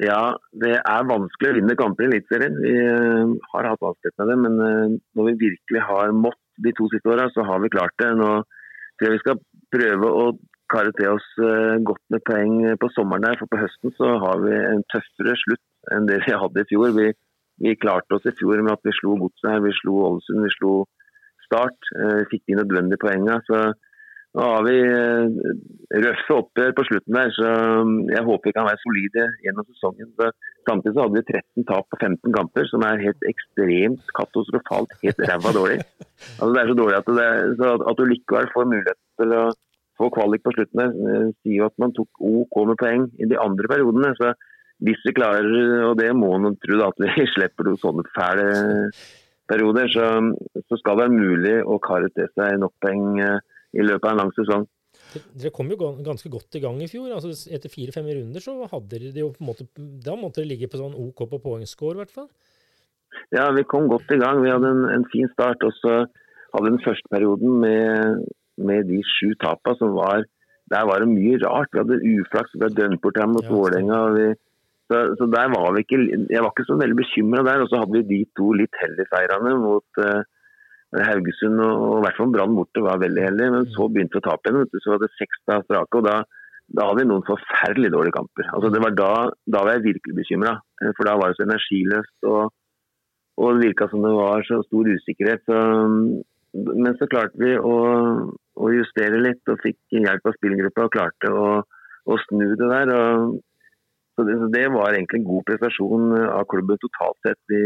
Ja, 0.00 0.34
det 0.56 0.78
er 0.80 1.08
vanskelig 1.08 1.50
å 1.50 1.56
vinne 1.58 1.76
kamper 1.76 2.06
i 2.06 2.10
Eliteserien. 2.10 2.56
Vi 2.64 2.76
uh, 2.80 3.34
har 3.52 3.72
hatt 3.72 3.84
vanskeligheter 3.84 4.24
med 4.24 4.32
det, 4.32 4.38
men 4.44 5.00
når 5.16 5.28
vi 5.30 5.40
virkelig 5.48 5.84
har 5.88 6.16
mått 6.16 6.40
de 6.64 6.72
to 6.76 6.88
siste 6.92 7.12
åra, 7.12 7.28
så 7.32 7.44
har 7.48 7.60
vi 7.64 7.72
klart 7.72 7.96
det. 8.00 8.12
Nå 8.18 8.32
tror 8.42 9.08
jeg 9.08 9.16
vi 9.16 9.24
skal 9.24 9.44
prøve 9.72 10.08
å 10.08 10.24
kare 10.72 10.92
til 10.96 11.12
oss 11.12 11.26
godt 11.84 12.00
med 12.12 12.22
poeng 12.24 12.54
på 12.80 12.88
sommeren 12.94 13.24
der, 13.26 13.36
for 13.40 13.52
på 13.52 13.60
høsten 13.60 13.92
så 13.98 14.14
har 14.22 14.40
vi 14.40 14.56
en 14.56 14.84
tøffere 14.92 15.36
slutt 15.44 15.64
enn 15.94 16.08
det 16.08 16.22
vi 16.24 16.34
hadde 16.44 16.64
i 16.64 16.68
fjor. 16.70 16.94
Vi, 16.96 17.12
vi 17.62 17.78
klarte 17.80 18.18
oss 18.18 18.26
i 18.28 18.34
fjor 18.38 18.62
med 18.62 18.74
at 18.76 18.84
vi 18.86 18.94
slo 18.96 19.16
Godset 19.20 19.64
vi 19.64 19.72
slo 19.80 20.02
Ålesund, 20.08 20.44
vi 20.46 20.56
slo 20.58 20.74
Start. 21.46 21.88
Eh, 22.00 22.22
fikk 22.30 22.46
de 22.48 22.54
nødvendige 22.56 23.00
poengene. 23.02 23.34
Så 23.44 23.58
nå 24.32 24.44
har 24.48 24.62
vi 24.64 24.76
eh, 24.80 25.48
røffe 26.00 26.36
oppgjør 26.38 26.70
på 26.78 26.84
slutten 26.88 27.16
der, 27.18 27.32
så 27.36 27.48
mm, 27.84 27.98
jeg 28.14 28.24
håper 28.24 28.48
vi 28.48 28.54
kan 28.56 28.68
være 28.68 28.80
solide 28.80 29.26
gjennom 29.44 29.66
sesongen. 29.68 30.08
Så 30.16 30.30
samtidig 30.68 30.94
så 30.94 31.04
hadde 31.04 31.18
vi 31.18 31.24
13 31.26 31.66
tap 31.68 31.90
på 31.92 31.98
15 32.00 32.36
kamper, 32.38 32.68
som 32.70 32.86
er 32.88 33.02
helt 33.02 33.26
ekstremt 33.28 34.14
katastrofalt 34.16 34.96
helt 35.04 35.20
ræva 35.32 35.52
dårlig. 35.58 35.82
Altså, 36.22 36.52
det 36.54 36.60
er 36.60 36.68
så 36.70 36.74
dårlig 36.78 36.96
at, 36.96 37.08
det, 37.18 37.68
at 37.90 37.98
du 37.98 38.04
likevel 38.06 38.46
får 38.54 38.66
mulighet 38.70 38.98
til 39.18 39.32
å 39.34 39.40
få 39.98 40.06
kvalik 40.14 40.44
på 40.46 40.52
slutten 40.54 40.80
der, 40.80 40.92
eh, 41.10 41.28
sier 41.42 41.56
jo 41.58 41.68
at 41.68 41.80
man 41.82 41.92
tok 41.96 42.22
OK 42.24 42.60
med 42.70 42.78
poeng 42.80 43.08
i 43.18 43.28
de 43.28 43.40
andre 43.42 43.70
periodene. 43.72 44.14
så 44.16 44.32
hvis 44.82 45.02
vi 45.06 45.14
klarer, 45.14 45.46
og 45.88 45.96
det 46.00 46.10
må 46.18 46.32
man 46.42 46.58
tro 46.62 46.78
da, 46.78 46.90
at 46.90 47.02
vi 47.02 47.26
slipper 47.34 47.68
noen 47.68 47.80
sånne 47.82 48.06
fæle 48.16 48.46
perioder, 49.50 49.90
så, 49.92 50.06
så, 50.66 50.78
skal 50.78 50.96
det 50.96 51.04
være 51.04 51.16
mulig 51.16 51.56
å 51.62 51.80
kare 51.82 52.10
til 52.16 52.30
seg 52.36 52.60
nok 52.62 52.74
poeng 52.82 53.18
eh, 53.22 53.42
i 53.76 53.84
løpet 53.84 54.08
av 54.08 54.14
en 54.14 54.22
lang 54.24 54.32
sesong. 54.36 54.66
Dere 55.12 55.52
kom 55.52 55.68
jo 55.72 55.76
ganske 56.04 56.30
godt 56.32 56.56
i 56.56 56.62
gang 56.62 56.78
i 56.80 56.88
fjor. 56.88 57.10
altså 57.14 57.32
Etter 57.52 57.72
fire-fem 57.72 58.06
runder 58.08 58.44
så 58.44 58.54
hadde 58.70 58.88
dere 58.92 59.24
jo 59.24 59.32
på 59.34 59.42
en 59.42 59.50
måte, 59.50 59.66
da 59.76 60.16
måtte 60.16 60.40
dere 60.40 60.52
ligge 60.54 60.70
på 60.72 60.80
sånn 60.80 60.96
OK 60.96 61.24
på 61.28 61.40
poengscore, 61.42 61.96
i 61.96 62.02
hvert 62.02 62.14
fall? 62.14 62.28
Ja, 63.32 63.50
vi 63.52 63.64
kom 63.68 63.88
godt 63.92 64.12
i 64.12 64.20
gang. 64.20 64.40
Vi 64.44 64.52
hadde 64.52 64.70
en, 64.72 64.86
en 64.92 65.04
fin 65.12 65.28
start. 65.32 65.64
Og 65.68 65.74
så 65.80 65.98
hadde 66.04 66.64
vi 66.64 66.72
den 66.74 66.84
første 66.84 67.12
perioden 67.12 67.58
med, 67.64 68.24
med 68.60 68.88
de 68.88 69.02
sju 69.16 69.34
tapene 69.42 69.80
som 69.80 69.96
var 69.96 70.24
Der 70.72 70.86
var 70.88 71.02
det 71.02 71.10
mye 71.12 71.36
rart. 71.42 71.72
Vi 71.72 71.82
hadde 71.82 72.00
uflaks, 72.00 72.54
vi 72.56 72.64
hadde 72.64 72.80
dømt 72.80 73.02
bort 73.04 73.20
her 73.20 73.28
mot 73.28 73.44
ja, 73.44 73.52
Vålerenga. 73.52 74.00
Så, 74.92 75.00
så, 75.18 75.26
der 75.32 75.48
var 75.54 75.72
vi 75.74 75.82
ikke, 75.86 75.98
Jeg 76.28 76.44
var 76.44 76.52
ikke 76.52 76.68
så 76.68 76.76
veldig 76.80 76.98
bekymra 77.00 77.42
der. 77.48 77.64
Og 77.64 77.72
så 77.72 77.80
hadde 77.80 77.96
vi 77.98 78.04
de 78.12 78.20
to 78.38 78.52
litt 78.60 78.78
heldige 78.82 79.08
seirene 79.08 79.56
mot 79.62 80.02
uh, 80.04 80.22
Haugesund 80.92 81.60
og, 81.64 81.72
og 81.72 81.94
i 81.98 82.04
hvert 82.04 82.18
fall 82.20 82.32
Brann 82.34 82.56
borte 82.58 82.84
var 82.84 83.02
veldig 83.02 83.26
heldig. 83.28 83.50
Men 83.56 83.68
så 83.74 83.88
begynte 83.88 84.18
vi 84.18 84.22
å 84.22 84.28
tape 84.28 84.52
igjen. 84.52 84.80
Så 84.84 84.94
var 84.94 85.02
det 85.02 85.12
seks 85.16 85.44
da 85.48 85.60
strake. 85.64 86.00
og 86.00 86.08
da, 86.08 86.16
da 86.72 86.88
hadde 86.88 87.04
vi 87.04 87.10
noen 87.10 87.26
forferdelig 87.28 87.92
dårlige 87.94 88.16
kamper. 88.18 88.50
Altså 88.56 88.72
det 88.74 88.82
var 88.84 88.98
da, 88.98 89.12
da 89.56 89.64
var 89.64 89.78
jeg 89.78 89.86
virkelig 89.88 90.18
bekymra. 90.20 90.56
Eh, 90.82 90.92
for 90.98 91.08
da 91.08 91.16
var 91.20 91.32
det 91.32 91.40
så 91.40 91.46
energiløst. 91.48 92.18
og, 92.28 92.42
og 93.42 93.56
det 93.56 93.66
virka 93.70 93.88
som 93.88 94.04
det 94.04 94.12
var 94.16 94.44
så 94.48 94.60
stor 94.66 94.92
usikkerhet. 94.96 95.44
Så, 95.48 95.60
men 96.52 96.98
så 97.00 97.08
klarte 97.08 97.40
vi 97.40 97.54
å, 97.56 97.76
å, 98.60 98.66
justere 98.76 99.22
litt 99.24 99.48
og 99.48 99.62
fikk 99.64 99.78
hjelp 99.96 100.28
av 100.28 100.36
spillgruppa 100.36 100.84
og 100.84 100.92
klarte 100.92 101.32
å, 101.32 101.46
å 102.04 102.18
snu 102.26 102.44
det 102.52 102.68
der. 102.68 102.92
og 102.92 103.40
så 104.16 104.24
det, 104.28 104.34
så 104.40 104.48
det, 104.52 104.64
var 104.74 104.92
egentlig 104.92 105.22
en 105.22 105.28
god 105.28 105.44
prestasjon 105.48 106.16
eh, 106.18 106.28
av 106.36 106.44
klubben 106.52 106.80
totalt 106.82 107.18
sett. 107.26 107.38
Vi, 107.48 107.60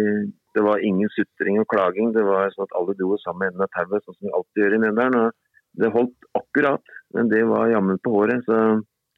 det 0.55 0.63
var 0.63 0.85
ingen 0.91 1.11
sutring 1.15 1.59
og 1.63 1.69
klaging. 1.73 2.13
Det 2.15 2.23
var 2.27 2.53
sånn 2.55 2.69
at 2.69 2.77
alle 2.79 2.95
dro 2.99 3.17
med 3.17 3.49
enden 3.49 3.65
av 3.67 3.73
tauet, 3.75 4.05
sånn 4.05 4.19
som 4.19 4.29
vi 4.29 4.37
alltid 4.39 4.63
gjør 4.63 4.77
i 4.77 4.83
Mjøndalen. 4.85 5.35
Det 5.77 5.91
holdt 5.93 6.29
akkurat, 6.39 6.95
men 7.17 7.33
det 7.33 7.43
var 7.51 7.73
jammen 7.73 7.99
på 8.01 8.15
håret. 8.15 8.47
Så 8.47 8.61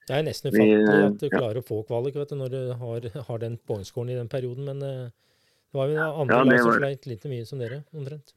det 0.09 0.17
er 0.17 0.25
nesten 0.25 0.55
ufattelig 0.55 1.05
at 1.05 1.21
du 1.21 1.29
klarer 1.29 1.61
ja. 1.61 1.63
å 1.63 1.69
få 1.69 1.83
kvalik 1.85 2.17
du, 2.17 2.35
når 2.41 2.53
du 2.55 2.61
har, 2.81 3.07
har 3.29 3.41
den 3.43 3.59
poengscoren 3.69 4.15
i 4.15 4.17
den 4.17 4.31
perioden. 4.33 4.65
Men 4.71 4.81
uh, 4.81 5.35
det 5.69 5.77
var 5.77 5.93
jo 5.93 6.07
andre 6.25 6.39
ja, 6.39 6.47
lag 6.49 6.63
som 6.65 6.77
sleit 6.81 7.09
litt 7.11 7.27
mye 7.29 7.49
som 7.49 7.61
dere, 7.61 7.83
omtrent. 7.93 8.33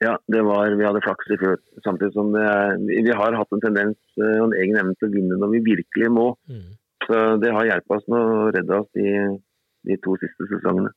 Ja, 0.00 0.14
det 0.32 0.40
var, 0.46 0.70
vi 0.78 0.86
hadde 0.86 1.02
flaks 1.04 1.32
i 1.34 1.36
fjor. 1.40 1.58
Samtidig 1.84 2.14
som 2.14 2.30
det 2.32 2.46
vi 2.88 3.12
har 3.12 3.36
hatt 3.36 3.50
en 3.52 3.60
tendens 3.60 3.98
eh, 4.16 4.38
og 4.38 4.46
en 4.46 4.54
egen 4.56 4.78
evne 4.80 4.94
til 4.96 5.10
å 5.10 5.12
vinne 5.12 5.36
når 5.42 5.50
vi 5.58 5.64
virkelig 5.66 6.08
må. 6.14 6.30
Mm. 6.48 6.70
Så 7.10 7.20
det 7.42 7.50
har 7.50 7.66
hjulpet 7.66 7.96
oss 7.96 8.08
med 8.12 8.20
å 8.22 8.50
redde 8.54 8.76
oss 8.78 8.90
de, 8.94 9.06
de, 9.88 9.96
to 10.04 10.14
siste 10.22 10.46
sesongene. 10.52 10.92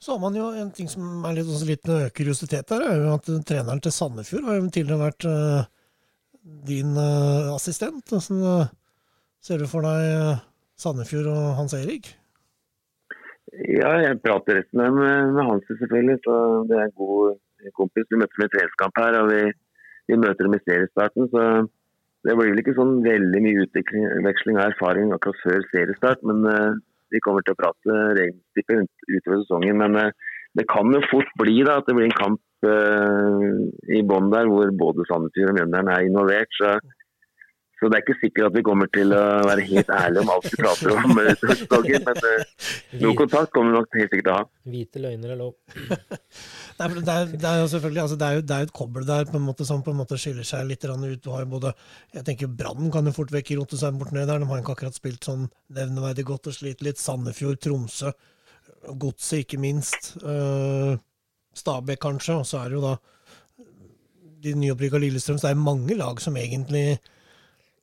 Så 0.00 0.14
har 0.14 0.22
man 0.22 0.36
jo 0.36 0.46
en 0.56 0.72
ting 0.72 0.88
som 0.88 1.26
er 1.28 1.36
litt, 1.36 1.48
også 1.48 1.68
litt 1.68 1.90
kuriositet 2.16 2.72
her, 2.72 2.86
er 2.88 3.02
jo 3.02 3.12
at 3.18 3.28
treneren 3.48 3.82
til 3.84 3.92
Sandefjord 3.94 4.48
har 4.48 4.58
jo 4.58 4.72
tidligere 4.72 5.04
vært 5.04 5.28
uh, 5.28 5.68
din 6.68 6.96
uh, 6.96 7.52
assistent. 7.54 8.02
Hvordan 8.08 8.42
uh, 8.42 8.72
ser 9.44 9.60
du 9.60 9.68
for 9.68 9.84
deg 9.84 10.40
Sandefjord 10.80 11.30
og 11.32 11.54
Hans 11.60 11.76
Erik? 11.76 12.14
Ja, 13.54 13.92
jeg 14.02 14.20
prater 14.24 14.58
resten 14.58 14.80
med, 14.80 15.32
med 15.36 15.44
Hans 15.46 15.68
selvfølgelig. 15.68 16.18
så 16.24 16.34
Det 16.68 16.80
er 16.80 16.88
en 16.88 16.98
god 16.98 17.36
kompis. 17.76 18.08
Vi 18.10 18.18
møtte 18.18 18.40
dem 18.40 18.48
i 18.48 18.52
treningskamp 18.56 19.00
her, 19.04 19.20
og 19.20 19.30
vi, 19.30 19.40
vi 20.10 20.20
møter 20.20 20.48
dem 20.48 20.56
i 20.56 20.64
seriestarten. 20.64 21.28
så 21.32 21.44
det 22.24 22.34
blir 22.38 22.52
vel 22.52 22.62
ikke 22.62 22.76
sånn 22.76 22.98
veldig 23.04 23.40
mye 23.44 23.66
utveksling 23.66 24.58
av 24.58 24.70
erfaring 24.70 25.12
akkurat 25.12 25.40
før 25.44 25.64
seriestart, 25.70 26.22
men 26.24 26.46
uh, 26.48 26.72
vi 27.12 27.20
kommer 27.24 27.44
til 27.44 27.52
å 27.54 27.60
prate 27.60 27.98
regelstykker 28.18 28.84
utover 28.84 29.42
sesongen. 29.42 29.78
Men 29.82 29.98
uh, 30.00 30.32
det 30.56 30.64
kan 30.70 30.88
jo 30.94 31.02
fort 31.10 31.30
bli 31.40 31.60
da, 31.66 31.78
at 31.80 31.88
det 31.88 31.96
blir 31.98 32.08
en 32.08 32.16
kamp 32.16 32.40
uh, 32.64 33.52
i 33.92 34.00
bånn 34.08 34.32
der 34.32 34.48
hvor 34.48 34.72
både 34.80 35.04
Sandefjord 35.10 35.52
og 35.52 35.58
Mjøndalen 35.58 35.92
er 35.92 36.08
involvert. 36.08 36.56
Så, 36.56 36.78
Så 37.84 37.88
det 37.92 37.98
er 37.98 38.02
ikke 38.06 38.14
sikkert 38.16 38.46
at 38.48 38.54
vi 38.56 38.62
kommer 38.64 38.88
til 38.88 39.10
å 39.12 39.22
være 39.44 39.64
helt 39.68 39.90
ærlige 39.92 40.22
om 40.22 40.30
alt 40.32 40.46
vi 40.48 40.56
prater 40.56 40.94
om. 40.94 41.18
eh, 41.20 41.42
Men 42.06 42.20
eh, 42.30 42.68
noe 43.02 43.16
kontakt 43.18 43.50
kommer 43.52 43.74
vi 43.74 43.76
nok 43.76 43.98
helt 43.98 44.14
sikkert 44.14 44.24
til 44.24 44.32
å 44.32 44.36
ha. 44.38 44.46
Hvite 44.72 45.02
løgner 45.04 45.34
er 45.34 45.40
lov. 45.42 45.52
det, 45.84 46.86
er, 46.86 46.94
det, 46.94 47.16
er, 47.16 47.34
det 47.34 47.50
er 47.50 47.60
jo 47.60 47.68
selvfølgelig 47.74 48.02
altså 48.06 48.18
det, 48.22 48.30
er 48.30 48.38
jo, 48.38 48.46
det 48.48 48.56
er 48.56 48.64
jo 48.64 48.70
et 48.70 48.74
kobbel 48.80 49.08
der 49.10 49.28
på 49.28 49.36
en 49.36 49.44
måte 49.50 49.68
som 49.68 49.84
på 49.84 49.92
en 49.92 50.00
måte 50.00 50.16
skiller 50.22 50.48
seg 50.48 50.64
litt 50.70 50.88
ut. 50.88 51.20
Du 51.20 51.28
har 51.34 51.44
jo 51.44 51.52
både, 51.58 51.76
jeg 52.16 52.24
tenker 52.24 52.56
Brann 52.62 52.88
kan 52.94 53.04
jo 53.04 53.12
fort 53.20 53.34
vekk 53.36 53.52
rote 53.60 53.80
seg 53.80 54.00
bort 54.00 54.16
ned 54.16 54.32
der. 54.32 54.40
De 54.40 54.48
har 54.48 54.64
ikke 54.64 54.78
akkurat 54.78 54.96
spilt 54.96 55.28
sånn 55.28 55.50
nevneverdig 55.76 56.24
godt 56.32 56.48
og 56.48 56.56
sliter 56.56 56.88
litt. 56.88 57.04
Sandefjord, 57.04 57.60
Tromsø, 57.60 58.16
Godset 58.96 59.44
ikke 59.44 59.60
minst. 59.60 60.14
Uh, 60.24 60.96
Stabæk 61.52 62.00
kanskje. 62.00 62.40
Og 62.40 62.48
så 62.48 62.64
er 62.64 62.72
det 62.72 62.80
jo 62.80 62.86
da 62.88 62.96
de 64.40 64.56
nyopprykka 64.56 65.04
Lillestrøm. 65.04 65.36
Så 65.36 65.50
det 65.50 65.52
er 65.52 65.66
mange 65.68 66.00
lag 66.00 66.24
som 66.24 66.40
egentlig 66.40 66.86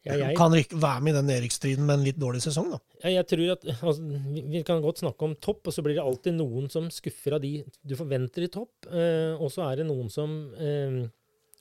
Ja, 0.04 0.16
jeg, 0.18 0.36
kan 0.36 0.50
rykke- 0.52 0.80
være 0.82 1.02
med 1.06 1.14
i 1.14 1.18
den 1.20 1.28
nedrykksstriden 1.30 1.86
med 1.86 2.00
en 2.00 2.04
litt 2.08 2.18
dårlig 2.18 2.42
sesong, 2.42 2.72
da. 2.74 2.80
Ja, 3.04 3.10
jeg 3.22 3.28
tror 3.30 3.52
at 3.54 3.66
altså, 3.84 4.02
vi, 4.34 4.42
vi 4.50 4.62
kan 4.66 4.82
godt 4.82 4.98
snakke 5.04 5.22
om 5.28 5.36
topp, 5.36 5.68
og 5.70 5.74
så 5.76 5.84
blir 5.86 5.94
det 6.00 6.02
alltid 6.04 6.34
noen 6.40 6.70
som 6.74 6.88
skuffer 6.90 7.36
av 7.38 7.42
de 7.44 7.64
du 7.86 7.94
forventer 8.00 8.48
i 8.48 8.50
topp. 8.50 8.72
Eh, 8.90 9.36
og 9.38 9.52
så 9.54 9.68
er 9.70 9.76
det 9.82 9.86
noen 9.86 10.10
som 10.10 10.34
eh, 10.58 11.04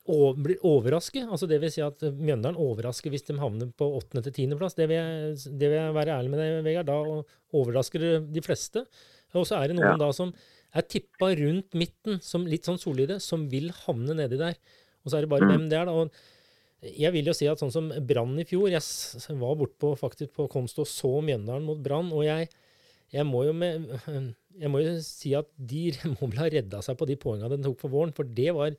over, 0.08 0.40
blir 0.40 0.56
overrasket. 0.64 1.28
Altså 1.28 1.46
det 1.50 1.60
vil 1.60 1.70
si 1.74 1.82
at 1.84 2.00
Mjøndalen 2.00 2.56
overrasker 2.56 3.12
hvis 3.12 3.26
de 3.28 3.36
havner 3.38 3.68
på 3.76 3.90
åttende 4.00 4.24
til 4.24 4.32
tiendeplass. 4.40 4.74
Det, 4.78 4.88
vil 4.88 4.96
jeg- 4.96 5.58
det 5.60 5.68
vil 5.68 5.76
jeg 5.82 5.94
være 6.00 6.16
ærlig 6.16 6.30
med 6.32 6.40
deg, 6.40 6.64
Vegard. 6.64 6.88
Da 6.88 7.22
overrasker 7.60 8.00
det 8.06 8.14
de 8.32 8.40
fleste. 8.48 8.86
Og 9.36 9.44
så 9.46 9.60
er 9.60 9.68
det 9.68 9.76
noen 9.76 9.92
Ja. 9.92 9.96
da 10.00 10.10
som 10.16 10.32
er 10.74 10.82
tippa 10.88 11.28
rundt 11.36 11.74
midten, 11.76 12.22
som 12.22 12.46
litt 12.46 12.64
sånn 12.64 12.80
solide, 12.80 13.20
som 13.20 13.48
vil 13.50 13.68
havne 13.84 14.16
nedi 14.16 14.38
der. 14.40 14.56
Og 15.04 15.10
så 15.12 15.18
er 15.18 15.20
det 15.22 15.28
bare 15.30 15.42
Mm. 15.44 15.50
hvem 15.52 15.68
det 15.68 15.78
er, 15.78 15.84
da. 15.84 15.92
Og 15.92 16.10
jeg 16.80 17.12
vil 17.12 17.28
jo 17.28 17.34
si 17.36 17.48
at 17.50 17.60
sånn 17.60 17.72
som 17.72 17.90
Brann 18.08 18.38
i 18.40 18.46
fjor 18.48 18.70
Jeg 18.72 19.36
var 19.40 19.58
bortpå 19.60 19.92
faktisk 20.00 20.32
på 20.38 20.46
konst 20.52 20.78
og 20.80 20.88
så 20.88 21.12
Mjøndalen 21.24 21.66
mot 21.66 21.80
Brann, 21.82 22.08
og 22.16 22.24
jeg, 22.24 22.48
jeg 23.12 23.26
må 23.28 23.44
med 23.52 23.90
jeg 24.62 24.72
må 24.72 24.80
jo 24.82 24.96
si 25.04 25.34
at 25.36 25.50
de 25.56 25.90
må 26.14 26.30
vel 26.30 26.40
ha 26.40 26.48
redda 26.52 26.80
seg 26.84 26.96
på 27.00 27.08
de 27.08 27.18
poengene 27.20 27.52
de 27.56 27.66
tok 27.66 27.78
for 27.82 27.92
våren. 27.92 28.16
For 28.16 28.28
det 28.28 28.50
var 28.56 28.74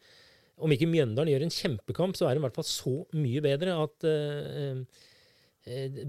Om 0.62 0.74
ikke 0.76 0.90
Mjøndalen 0.90 1.32
gjør 1.32 1.46
en 1.46 1.56
kjempekamp, 1.56 2.18
så 2.18 2.28
er 2.28 2.36
de 2.36 2.42
i 2.42 2.44
hvert 2.44 2.58
fall 2.58 2.68
så 2.68 2.92
mye 3.18 3.42
bedre 3.42 3.78
at 3.82 4.06
eh, 4.06 4.84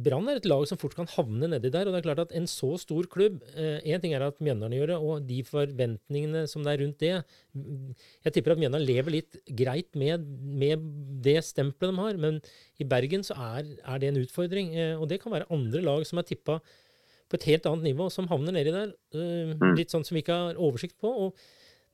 Brann 0.05 0.29
er 0.33 0.39
et 0.41 0.47
lag 0.49 0.65
som 0.69 0.79
fort 0.81 0.95
kan 0.99 1.09
havne 1.15 1.49
nedi 1.53 1.71
der. 1.73 1.87
Og 1.89 1.95
det 1.95 2.01
er 2.01 2.07
klart 2.09 2.23
at 2.25 2.35
en 2.39 2.47
så 2.51 2.73
stor 2.81 3.07
klubb 3.13 3.41
Én 3.57 4.01
ting 4.03 4.15
er 4.17 4.25
at 4.27 4.39
Mjøndalen 4.43 4.77
gjør 4.79 4.93
det, 4.93 4.99
og 4.99 5.27
de 5.29 5.41
forventningene 5.49 6.45
som 6.51 6.65
det 6.67 6.75
er 6.75 6.83
rundt 6.85 6.99
det. 7.03 7.13
Jeg 8.27 8.35
tipper 8.37 8.55
at 8.55 8.63
Mjøndalen 8.63 8.87
lever 8.89 9.17
litt 9.19 9.39
greit 9.63 9.91
med, 9.99 10.25
med 10.63 10.87
det 11.25 11.39
stempelet 11.47 11.93
de 11.95 12.03
har, 12.03 12.21
men 12.27 12.41
i 12.83 12.87
Bergen 12.89 13.25
så 13.27 13.37
er, 13.39 13.73
er 13.85 13.99
det 14.03 14.13
en 14.13 14.23
utfordring. 14.25 14.75
eh, 14.77 14.95
Og 15.01 15.09
det 15.11 15.21
kan 15.23 15.33
være 15.35 15.51
andre 15.53 15.83
lag 15.85 16.07
som 16.09 16.19
er 16.23 16.29
tippa 16.29 16.61
på 17.33 17.39
et 17.39 17.47
helt 17.49 17.65
annet 17.71 17.87
nivå, 17.93 18.11
som 18.13 18.27
havner 18.29 18.53
nedi 18.53 18.73
der. 18.75 18.93
eh, 19.15 19.55
Mm. 19.57 19.77
Litt 19.79 19.91
sånn 19.93 20.05
som 20.05 20.15
vi 20.17 20.23
ikke 20.25 20.37
har 20.37 20.55
oversikt 20.61 20.99
på. 21.01 21.09
og 21.09 21.37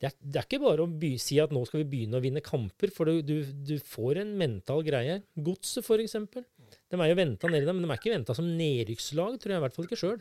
det 0.00 0.06
er, 0.12 0.14
det 0.22 0.38
er 0.38 0.46
ikke 0.46 0.60
bare 0.62 0.84
å 0.84 0.90
by, 1.00 1.16
si 1.18 1.40
at 1.42 1.50
nå 1.50 1.64
skal 1.66 1.80
vi 1.82 1.88
begynne 1.90 2.20
å 2.20 2.22
vinne 2.22 2.38
kamper, 2.40 2.90
for 2.94 3.04
du, 3.10 3.18
du, 3.20 3.42
du 3.66 3.78
får 3.82 4.20
en 4.22 4.36
mental 4.38 4.84
greie. 4.86 5.16
Godset, 5.34 5.82
for 5.84 5.98
eksempel. 5.98 6.44
De 6.88 7.00
er 7.00 7.10
jo 7.10 7.18
venta 7.18 7.50
nedi 7.50 7.72
men 7.72 7.84
de 7.84 7.90
er 7.90 8.00
ikke 8.00 8.14
venta 8.14 8.36
som 8.36 8.46
nedrykkslag, 8.58 9.40
tror 9.40 9.54
jeg 9.54 9.60
i 9.60 9.64
hvert 9.66 9.76
fall 9.76 9.88
ikke 9.88 10.00
sjøl. 10.00 10.20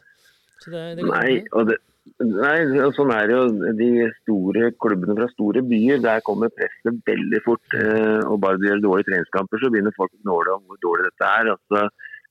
Nei, 0.68 1.46
og 1.54 1.70
det, 1.70 1.78
nei, 2.24 2.58
og 2.82 2.94
sånn 2.98 3.14
er 3.14 3.30
det 3.30 3.36
jo. 3.38 3.72
De 3.78 3.90
store 4.24 4.72
klubbene 4.82 5.16
fra 5.20 5.30
store 5.32 5.64
byer, 5.70 6.02
der 6.04 6.24
kommer 6.26 6.52
presset 6.54 7.02
veldig 7.08 7.42
fort. 7.46 7.78
Eh, 7.78 8.22
og 8.26 8.40
bare 8.44 8.60
de 8.62 8.72
gjør 8.72 8.84
dårlige 8.86 9.12
treningskamper, 9.12 9.62
så 9.62 9.72
begynner 9.74 9.96
folk 9.98 10.14
å 10.16 10.30
nåle 10.32 10.56
om 10.58 10.64
hvor 10.66 10.82
dårlig 10.84 11.10
dette 11.12 11.34
er. 11.40 11.52
Altså, 11.54 11.84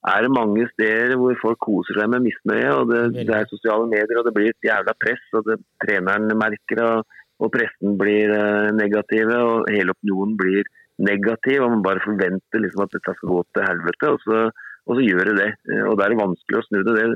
er 0.06 0.22
det 0.22 0.32
mange 0.34 0.66
steder 0.72 1.16
hvor 1.18 1.38
folk 1.42 1.60
koser 1.66 2.00
seg 2.00 2.10
med 2.12 2.26
misnøye, 2.26 2.72
og 2.74 2.90
det, 2.92 3.02
det 3.26 3.36
er 3.36 3.48
sosiale 3.50 3.88
medier, 3.90 4.18
og 4.20 4.26
det 4.28 4.34
blir 4.36 4.52
et 4.52 4.68
jævla 4.68 4.94
press, 5.02 5.22
og 5.38 5.46
det, 5.48 5.60
treneren 5.82 6.34
merker 6.38 6.82
og, 6.84 7.16
og 7.42 7.52
pressen 7.54 7.96
blir 8.00 8.34
eh, 8.34 8.74
negative, 8.76 9.38
og 9.38 9.70
hele 9.72 9.94
opinionen 9.96 10.36
blir 10.40 10.68
negativ, 11.02 11.60
og 11.62 11.72
man 11.74 11.84
bare 11.84 12.04
forventer 12.04 12.62
liksom 12.62 12.84
at 12.86 12.96
dette 12.96 13.14
skal 13.18 13.32
gå 13.32 13.42
til 13.52 13.66
helvete, 13.68 14.12
og 14.12 14.22
så, 14.24 14.42
og 14.86 14.98
så 14.98 15.04
gjør 15.04 15.30
det 15.30 15.36
det. 15.42 15.50
Eh, 15.72 15.84
Og 15.84 15.96
da 15.98 16.06
er 16.06 16.14
det 16.14 16.22
vanskelig 16.22 16.60
å 16.60 16.66
snu 16.68 16.82
det. 16.82 16.96
det 16.96 17.06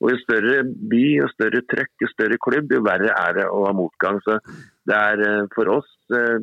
og 0.00 0.08
Jo 0.14 0.16
større 0.22 0.62
by, 0.64 1.02
jo 1.18 1.26
større 1.34 1.60
trøkk, 1.68 1.92
jo 2.00 2.08
større 2.08 2.38
klubb, 2.40 2.72
jo 2.72 2.80
verre 2.84 3.12
er 3.12 3.36
det 3.36 3.44
å 3.52 3.66
ha 3.66 3.74
motgang. 3.76 4.20
Så 4.24 4.38
det 4.88 4.96
er 4.96 5.24
eh, 5.26 5.44
for 5.54 5.72
oss 5.76 5.90
eh, 6.16 6.40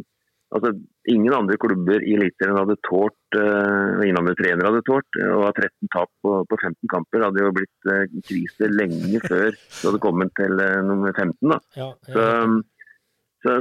altså 0.53 0.77
Ingen 1.07 1.31
andre 1.31 1.55
klubber 1.55 2.03
i 2.03 2.17
Eliteserien 2.17 2.57
hadde 2.59 2.75
tålt, 2.83 3.35
og 3.39 4.01
ingen 4.03 4.17
andre 4.19 4.33
trenere 4.35 4.67
hadde 4.67 4.81
tålt, 4.83 5.17
å 5.23 5.37
ha 5.45 5.53
13 5.53 5.87
tap 5.93 6.09
på, 6.19 6.33
på 6.51 6.57
15 6.57 6.89
kamper. 6.91 7.21
Det 7.21 7.29
hadde 7.29 7.45
jo 7.45 7.51
blitt 7.55 7.87
krise 8.27 8.67
lenge 8.73 9.21
før 9.23 9.55
det 9.55 9.85
hadde 9.85 10.01
kommet 10.03 10.33
til 10.35 10.51
nummer 10.83 11.15
15. 11.15 11.31
da. 11.47 11.61
Ja, 11.79 11.87
ja. 11.87 12.11
så, 12.11 12.25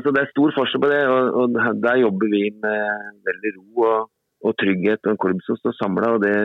så 0.04 0.12
det 0.14 0.22
er 0.22 0.30
stor 0.32 0.54
forskjell 0.56 0.82
på 0.82 0.92
det, 0.92 1.02
og, 1.10 1.40
og 1.40 1.58
der 1.82 2.02
jobber 2.02 2.30
vi 2.32 2.44
med 2.62 3.10
veldig 3.28 3.52
ro 3.58 3.88
og, 3.90 4.08
og 4.46 4.56
trygghet 4.60 5.04
og 5.06 5.14
en 5.14 5.20
klubb 5.24 5.42
som 5.46 5.58
står 5.60 5.76
samla. 5.80 6.14
Det, 6.22 6.36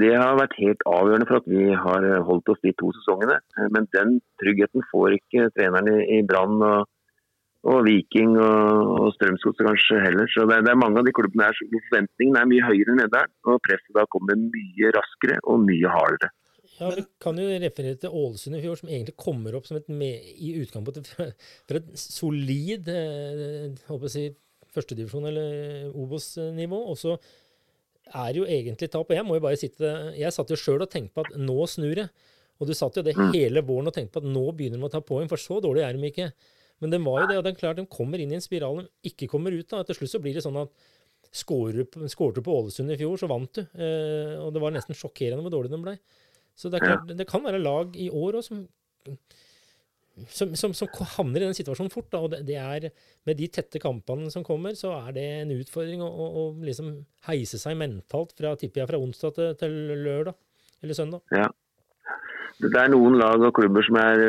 det 0.00 0.10
har 0.16 0.38
vært 0.38 0.56
helt 0.58 0.82
avgjørende 0.90 1.28
for 1.28 1.40
at 1.40 1.50
vi 1.50 1.68
har 1.84 2.08
holdt 2.28 2.50
oss 2.52 2.62
de 2.66 2.72
to 2.80 2.90
sesongene. 2.98 3.38
Men 3.74 3.88
den 3.94 4.18
tryggheten 4.42 4.84
får 4.90 5.18
ikke 5.20 5.48
treneren 5.54 5.90
i, 5.92 5.98
i 6.18 6.20
Brann 6.26 6.58
og, 6.58 6.88
og 7.64 7.82
Viking 7.86 8.34
og, 8.36 8.94
og 9.00 9.12
Strømsgodset 9.16 9.68
kanskje 9.68 10.02
heller. 10.04 10.30
Så 10.34 10.46
det, 10.50 10.62
det 10.66 10.72
er 10.74 10.80
mange 10.80 11.00
av 11.00 11.06
de 11.06 11.14
klubbene 11.16 11.48
her 11.48 11.60
hvor 11.60 11.84
forventningene 11.90 12.42
er 12.42 12.50
mye 12.50 12.70
høyere 12.70 12.96
enn 12.96 13.12
der, 13.12 13.30
Og 13.48 13.62
presset 13.66 13.94
da 13.96 14.08
kommer 14.12 14.40
mye 14.40 14.94
raskere 14.98 15.38
og 15.44 15.62
mye 15.68 15.94
hardere. 15.94 16.32
Ja, 16.78 16.90
Vi 16.90 17.04
kan 17.22 17.38
jo 17.38 17.46
referere 17.46 17.98
til 18.00 18.14
Ålesund 18.18 18.58
i 18.58 18.62
fjor, 18.64 18.78
som 18.80 18.90
egentlig 18.90 19.14
kommer 19.20 19.54
opp 19.54 19.68
som 19.68 19.78
et 19.78 19.88
med, 19.88 20.26
i 20.34 20.56
utgangspunktet 20.62 21.10
fra 21.68 21.78
et 21.78 21.90
solid 22.00 22.90
eh, 22.90 23.70
håper 23.86 24.08
jeg 24.08 24.14
si, 24.14 24.24
førstedivisjon 24.74 25.28
eller 25.30 25.92
Obos-nivå. 25.94 26.80
Og 26.90 26.98
så 26.98 27.14
er 28.10 28.40
jo 28.40 28.48
egentlig 28.48 28.90
tap. 28.90 29.06
Og 29.06 29.16
jeg 29.16 29.26
må 29.26 29.38
jo 29.38 29.44
bare 29.44 29.60
sitte 29.60 29.92
Jeg 30.18 30.34
satt 30.34 30.50
jo 30.50 30.58
sjøl 30.58 30.82
og 30.82 30.90
tenkte 30.90 31.14
på 31.14 31.26
at 31.28 31.38
nå 31.38 31.58
snur 31.70 31.94
det. 32.02 32.08
Og 32.62 32.68
du 32.68 32.74
satt 32.76 32.98
jo 32.98 33.02
det 33.06 33.16
hele 33.18 33.62
våren 33.66 33.90
og 33.90 33.94
tenkte 33.94 34.16
på 34.16 34.22
at 34.22 34.30
nå 34.30 34.44
begynner 34.54 34.78
de 34.78 34.86
å 34.86 34.92
ta 34.92 35.00
poeng, 35.02 35.30
for 35.30 35.40
så 35.40 35.58
dårlig 35.62 35.82
er 35.86 35.96
de 35.96 36.10
ikke. 36.10 36.28
Men 36.82 36.92
den 36.92 37.06
var 37.06 37.22
jo 37.22 37.30
det, 37.30 37.38
og 37.38 37.48
er 37.48 37.56
klart 37.58 37.78
de 37.78 37.86
kommer 37.90 38.20
inn 38.22 38.34
i 38.34 38.38
en 38.38 38.44
spiral 38.44 38.82
de 38.82 39.10
ikke 39.10 39.30
kommer 39.30 39.54
ut 39.54 39.74
av. 39.74 39.86
Til 39.88 39.98
slutt 39.98 40.12
så 40.12 40.20
blir 40.22 40.36
det 40.36 40.44
sånn 40.44 40.58
at 40.62 40.70
skåret 41.34 42.36
du 42.36 42.42
på 42.44 42.54
Ålesund 42.54 42.94
i 42.94 42.98
fjor, 42.98 43.16
så 43.18 43.30
vant 43.30 43.58
du. 43.58 43.62
Eh, 43.74 44.36
og 44.42 44.52
det 44.54 44.62
var 44.62 44.74
nesten 44.74 44.98
sjokkerende 44.98 45.42
hvor 45.42 45.54
dårlig 45.54 45.72
de 45.72 45.80
ble. 45.82 45.96
Så 46.54 46.70
det 46.70 46.82
klart, 46.84 47.10
det 47.18 47.26
kan 47.28 47.42
være 47.44 47.62
lag 47.62 47.96
i 47.98 48.10
år 48.14 48.38
òg 48.38 48.46
som, 48.46 48.60
som, 50.30 50.54
som, 50.54 50.74
som 50.76 50.90
havner 51.16 51.42
i 51.42 51.48
den 51.48 51.56
situasjonen 51.58 51.92
fort. 51.92 52.10
Da, 52.12 52.22
og 52.22 52.30
det, 52.34 52.44
det 52.46 52.58
er, 52.60 52.88
med 53.26 53.40
de 53.40 53.50
tette 53.50 53.82
kampene 53.82 54.30
som 54.30 54.46
kommer, 54.46 54.76
så 54.78 54.94
er 55.00 55.16
det 55.16 55.26
en 55.40 55.52
utfordring 55.56 56.04
å, 56.04 56.08
å, 56.08 56.30
å 56.40 56.46
liksom 56.62 56.94
heise 57.26 57.58
seg 57.60 57.78
mentalt 57.80 58.36
fra, 58.38 58.54
tipper 58.60 58.84
jeg, 58.84 58.92
fra 58.92 59.02
onsdag 59.02 59.36
til, 59.38 59.52
til 59.60 59.78
lørdag 60.06 60.38
eller 60.84 60.98
søndag. 60.98 61.24
Ja. 61.34 61.50
Det 62.62 62.78
er 62.78 62.90
noen 62.92 63.16
lag 63.18 63.42
og 63.42 63.56
klubber 63.56 63.82
som 63.82 63.96
er, 63.98 64.20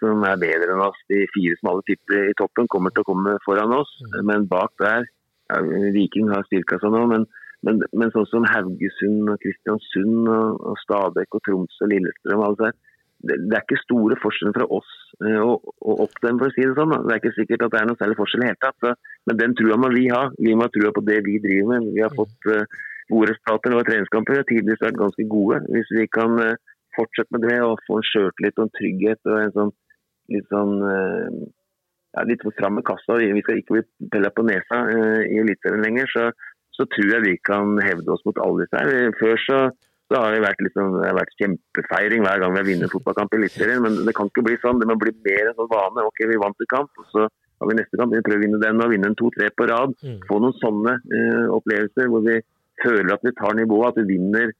som 0.00 0.22
er 0.24 0.38
bedre 0.40 0.72
enn 0.72 0.82
oss. 0.86 1.00
De 1.10 1.20
fire 1.34 1.58
som 1.58 1.74
alle 1.74 1.84
tipper 1.84 2.30
i 2.30 2.36
toppen 2.38 2.68
kommer 2.72 2.94
til 2.94 3.04
å 3.04 3.08
komme 3.10 3.34
foran 3.44 3.74
oss. 3.76 3.90
Men 4.24 4.46
bak 4.48 4.72
der 4.80 5.04
ja, 5.04 5.60
Viking 5.92 6.30
har 6.32 6.46
styrka 6.48 6.78
seg 6.80 6.94
nå, 6.94 7.02
men, 7.10 7.26
men, 7.64 7.80
men 7.96 8.10
sånn 8.14 8.28
som 8.30 8.48
Haugesund, 8.48 9.30
og 9.32 9.40
Kristiansund, 9.42 10.28
og, 10.28 10.60
og 10.70 10.80
Stabekk 10.82 11.38
og 11.38 11.44
Troms 11.46 11.80
og 11.82 11.92
Lillestrøm 11.92 12.44
det 12.60 12.74
det, 13.28 13.36
det 13.48 13.56
er 13.56 13.64
ikke 13.64 13.80
store 13.82 14.16
forskjeller 14.22 14.54
fra 14.56 14.66
oss 14.78 14.90
eh, 15.24 15.40
og, 15.40 15.68
og 15.84 16.02
opp 16.06 16.18
dem, 16.24 16.40
for 16.40 16.50
å 16.50 16.54
si 16.54 16.64
det 16.64 16.76
sånn. 16.78 16.92
Da. 16.92 17.00
Det 17.04 17.14
er 17.14 17.22
ikke 17.22 17.36
sikkert 17.38 17.66
at 17.66 17.74
det 17.74 17.80
er 17.80 17.88
noe 17.90 18.00
særlig 18.00 18.18
forskjell 18.20 18.42
i 18.42 18.44
det 18.44 18.50
hele 18.52 18.62
tatt. 18.64 18.78
Så, 18.84 19.20
men 19.28 19.40
den 19.40 19.56
trua 19.58 19.78
må 19.80 19.90
vi 19.94 20.04
ha. 20.12 20.22
Vi 20.38 20.54
må 20.54 20.66
ha 20.66 20.74
trua 20.74 20.92
på 20.96 21.04
det 21.08 21.20
vi 21.26 21.40
driver 21.44 21.72
med. 21.72 21.90
Vi 21.96 22.04
har 22.04 22.14
fått 22.14 22.50
uh, 22.50 22.78
gode 23.12 23.32
resultater 23.32 23.76
og 23.78 23.88
treningskamper. 23.88 24.36
Vi 24.36 24.42
har 24.42 24.48
tidligere 24.50 24.86
vært 24.88 25.02
ganske 25.02 25.28
gode. 25.32 25.60
Hvis 25.72 25.92
vi 25.96 26.06
kan 26.18 26.38
uh, 26.40 26.78
fortsette 26.98 27.36
med 27.36 27.46
det 27.48 27.60
og 27.64 27.82
få 27.88 28.00
en 28.00 28.08
sjøltillit 28.10 28.60
og 28.60 28.66
en 28.66 28.74
trygghet 28.78 29.30
og 29.30 29.40
en 29.40 29.54
sånn 29.58 29.76
litt 30.32 30.52
sånn 30.52 30.74
uh, 30.80 31.44
ja, 32.14 32.22
litt 32.28 32.44
fram 32.58 32.78
med 32.78 32.86
kassa. 32.86 33.18
Vi 33.20 33.44
skal 33.44 33.60
ikke 33.60 33.78
bli 33.78 34.08
pella 34.12 34.30
på 34.32 34.44
nesa 34.46 34.84
i 35.26 35.40
Eliteserien 35.40 35.82
lenger. 35.82 36.12
Så, 36.12 36.28
så 36.74 36.86
tror 36.90 37.12
jeg 37.12 37.24
vi 37.24 37.34
kan 37.46 37.76
hevde 37.82 38.14
oss 38.14 38.24
mot 38.26 38.38
alle 38.42 38.64
disse 38.64 38.80
her. 38.80 39.12
Før 39.20 39.40
så, 39.44 39.58
så 40.10 40.20
har 40.20 40.34
det 40.34 40.42
vært, 40.42 40.62
liksom, 40.66 40.96
det 40.98 41.06
har 41.06 41.18
vært 41.20 41.36
kjempefeiring 41.40 42.24
hver 42.26 42.42
gang 42.42 42.54
vi 42.54 42.60
har 42.60 42.68
vunnet 42.70 42.94
fotballkamp 42.94 43.36
i 43.36 43.40
Eliteserien. 43.40 43.84
Men 43.84 44.00
det 44.08 44.14
kan 44.18 44.30
ikke 44.30 44.44
bli 44.48 44.58
sånn. 44.62 44.80
Det 44.82 44.88
må 44.90 44.98
bli 45.00 45.14
mer 45.26 45.50
enn 45.50 45.58
sånn 45.60 45.70
vane. 45.70 46.06
Ok, 46.10 46.24
vi 46.30 46.40
vant 46.42 46.66
en 46.66 46.72
kamp, 46.74 46.98
og 46.98 47.06
så 47.12 47.28
har 47.28 47.70
vi 47.70 47.78
neste 47.78 48.00
kamp. 48.00 48.16
Vi 48.16 48.24
prøver 48.26 48.42
å 48.42 48.44
vinne 48.46 48.60
den 48.64 48.82
og 48.82 48.90
vinne 48.90 49.12
en 49.12 49.18
to-tre 49.20 49.52
på 49.54 49.68
rad. 49.70 49.94
Mm. 50.02 50.18
Få 50.26 50.40
noen 50.42 50.58
sånne 50.58 50.96
uh, 50.98 51.46
opplevelser 51.60 52.10
hvor 52.10 52.26
vi 52.26 52.40
føler 52.82 53.14
at 53.14 53.22
vi 53.22 53.34
tar 53.38 53.54
nivået, 53.60 53.94
at 53.94 54.02
vi 54.02 54.18
vinner 54.18 54.50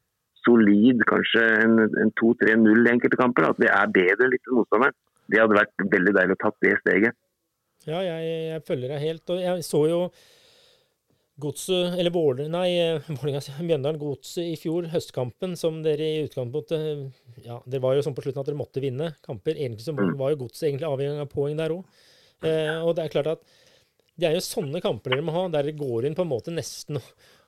solid, 0.44 1.03
kanskje 1.09 1.42
en, 1.64 1.83
en 2.05 2.14
2-3-0 2.20 2.85
i 2.85 2.94
enkelte 2.94 3.18
kamper. 3.18 3.50
At 3.50 3.61
vi 3.62 3.70
er 3.72 3.92
bedre 3.98 4.31
litt 4.31 4.46
enn 4.46 4.61
motstanderen. 4.61 4.96
Det 5.33 5.40
hadde 5.40 5.57
vært 5.57 5.85
veldig 5.90 6.14
deilig 6.14 6.37
å 6.37 6.42
tatt 6.44 6.59
det 6.62 6.79
steget. 6.83 7.20
Ja, 7.88 8.00
jeg, 8.05 8.33
jeg 8.53 8.64
følger 8.68 8.94
deg 8.94 9.03
helt. 9.03 9.31
Og 9.33 9.40
jeg 9.40 9.64
så 9.66 9.81
jo 9.90 10.00
Godset, 11.42 11.97
eller 11.99 12.12
Våler, 12.14 12.47
nei, 12.53 12.68
Mjøndalen 13.66 13.99
Godset 13.99 14.53
i 14.53 14.59
fjor, 14.59 14.87
høstkampen, 14.92 15.57
som 15.59 15.81
dere 15.83 16.07
i 16.07 16.23
utgangspunktet 16.29 17.42
Ja, 17.42 17.59
det 17.66 17.81
var 17.83 17.97
jo 17.97 18.05
sånn 18.07 18.14
på 18.14 18.23
slutten 18.23 18.44
at 18.44 18.51
dere 18.51 18.61
måtte 18.61 18.83
vinne 18.85 19.11
kamper. 19.25 19.59
Egentlig 19.59 19.87
som 19.87 19.99
var 19.99 20.35
jo 20.35 20.44
Godset 20.44 20.68
egentlig 20.68 20.87
avhengig 20.87 21.25
av 21.25 21.33
poeng 21.33 21.59
der 21.59 21.75
òg. 21.75 22.01
Eh, 22.44 22.79
og 22.79 22.94
det 22.94 23.07
er 23.07 23.14
klart 23.16 23.33
at 23.35 23.44
det 24.14 24.29
er 24.29 24.37
jo 24.37 24.44
sånne 24.47 24.79
kamper 24.83 25.11
dere 25.11 25.25
må 25.27 25.35
ha, 25.35 25.49
der 25.51 25.66
dere 25.66 25.75
går 25.79 26.07
inn 26.07 26.14
på 26.14 26.23
en 26.23 26.31
måte 26.31 26.53
nesten 26.55 27.01
og, 27.01 27.07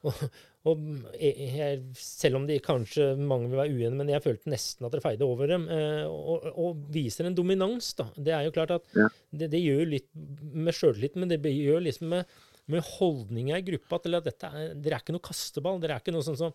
og, 0.09 0.23
og 0.67 0.81
jeg, 1.15 1.79
Selv 2.01 2.41
om 2.41 2.49
de 2.49 2.57
kanskje 2.63 3.13
mange 3.21 3.53
vil 3.53 3.61
være 3.61 3.77
uenige, 3.77 3.99
men 4.01 4.11
jeg 4.11 4.25
følte 4.25 4.51
nesten 4.51 4.89
at 4.89 4.97
dere 4.97 5.05
feide 5.05 5.27
over 5.29 5.51
dem. 5.51 5.69
Eh, 5.71 6.03
og, 6.11 6.51
og, 6.53 6.83
viser 6.95 7.29
en 7.29 7.39
dominans, 7.39 7.93
da. 7.99 8.09
Det 8.19 8.35
er 8.35 8.49
jo 8.49 8.57
klart 8.57 8.75
at 8.81 8.91
det, 8.97 9.53
det, 9.53 9.63
gjør 9.63 9.87
litt 9.95 10.11
med 10.17 10.75
sjøltillit, 10.75 11.19
men 11.23 11.31
det 11.31 11.39
gjør 11.55 11.87
liksom 11.87 12.11
med 12.17 12.37
med 12.73 12.85
holdninga 12.97 13.59
i 13.61 13.65
gruppa 13.67 14.01
til 14.03 14.19
at 14.19 14.27
dette 14.27 14.51
er, 14.51 14.75
dere 14.75 14.99
er 14.99 15.05
ikke 15.05 15.15
noe 15.15 15.25
kasteball. 15.25 15.81
Dere 15.83 15.97
er 15.97 16.05
ikke 16.05 16.15
noe 16.15 16.27
sånn 16.27 16.39
som 16.41 16.55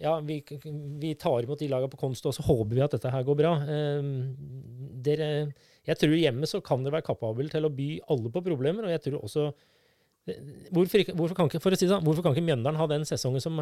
ja, 0.00 0.14
vi, 0.24 0.38
vi 1.00 1.14
tar 1.20 1.44
imot 1.44 1.60
de 1.60 1.68
lagene 1.68 1.92
på 1.92 2.00
Konst, 2.00 2.24
og 2.28 2.32
så 2.36 2.44
håper 2.46 2.72
vi 2.72 2.84
at 2.84 2.94
dette 2.96 3.12
her 3.12 3.26
går 3.26 3.36
bra. 3.36 3.50
Eh, 3.68 4.06
dere, 5.04 5.28
jeg 5.88 6.00
tror 6.00 6.16
hjemme 6.16 6.48
så 6.48 6.62
kan 6.64 6.84
dere 6.84 6.98
være 6.98 7.08
kapable 7.10 7.48
til 7.52 7.68
å 7.68 7.72
by 7.74 7.90
alle 8.12 8.32
på 8.32 8.44
problemer, 8.46 8.88
og 8.88 8.96
jeg 8.96 9.06
tror 9.08 9.20
også 9.24 9.50
Hvorfor, 10.28 11.00
Hvorfor, 11.00 11.14
hvorfor, 11.16 11.34
kan 11.34 11.48
ikke, 11.48 11.58
for 11.64 11.74
å 11.74 11.76
si 11.78 11.86
det, 11.86 11.94
sånn, 11.94 12.04
hvorfor 12.04 12.22
kan 12.22 12.34
ikke 12.36 12.44
Mjøndalen 12.44 12.78
ha 12.78 12.86
den 12.90 13.06
sesongen 13.08 13.42
som, 13.42 13.56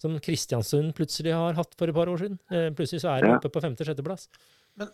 som 0.00 0.14
Kristiansund 0.22 0.94
plutselig 0.96 1.34
har 1.34 1.58
hatt 1.58 1.74
for 1.76 1.90
et 1.90 1.96
par 1.96 2.08
år 2.08 2.22
siden? 2.22 2.38
Eh, 2.46 2.68
plutselig 2.78 3.02
så 3.02 3.10
er 3.12 3.26
de 3.26 3.32
oppe 3.34 3.50
på 3.52 3.60
femte-sjetteplass. 3.64 4.28
Men 4.76 4.90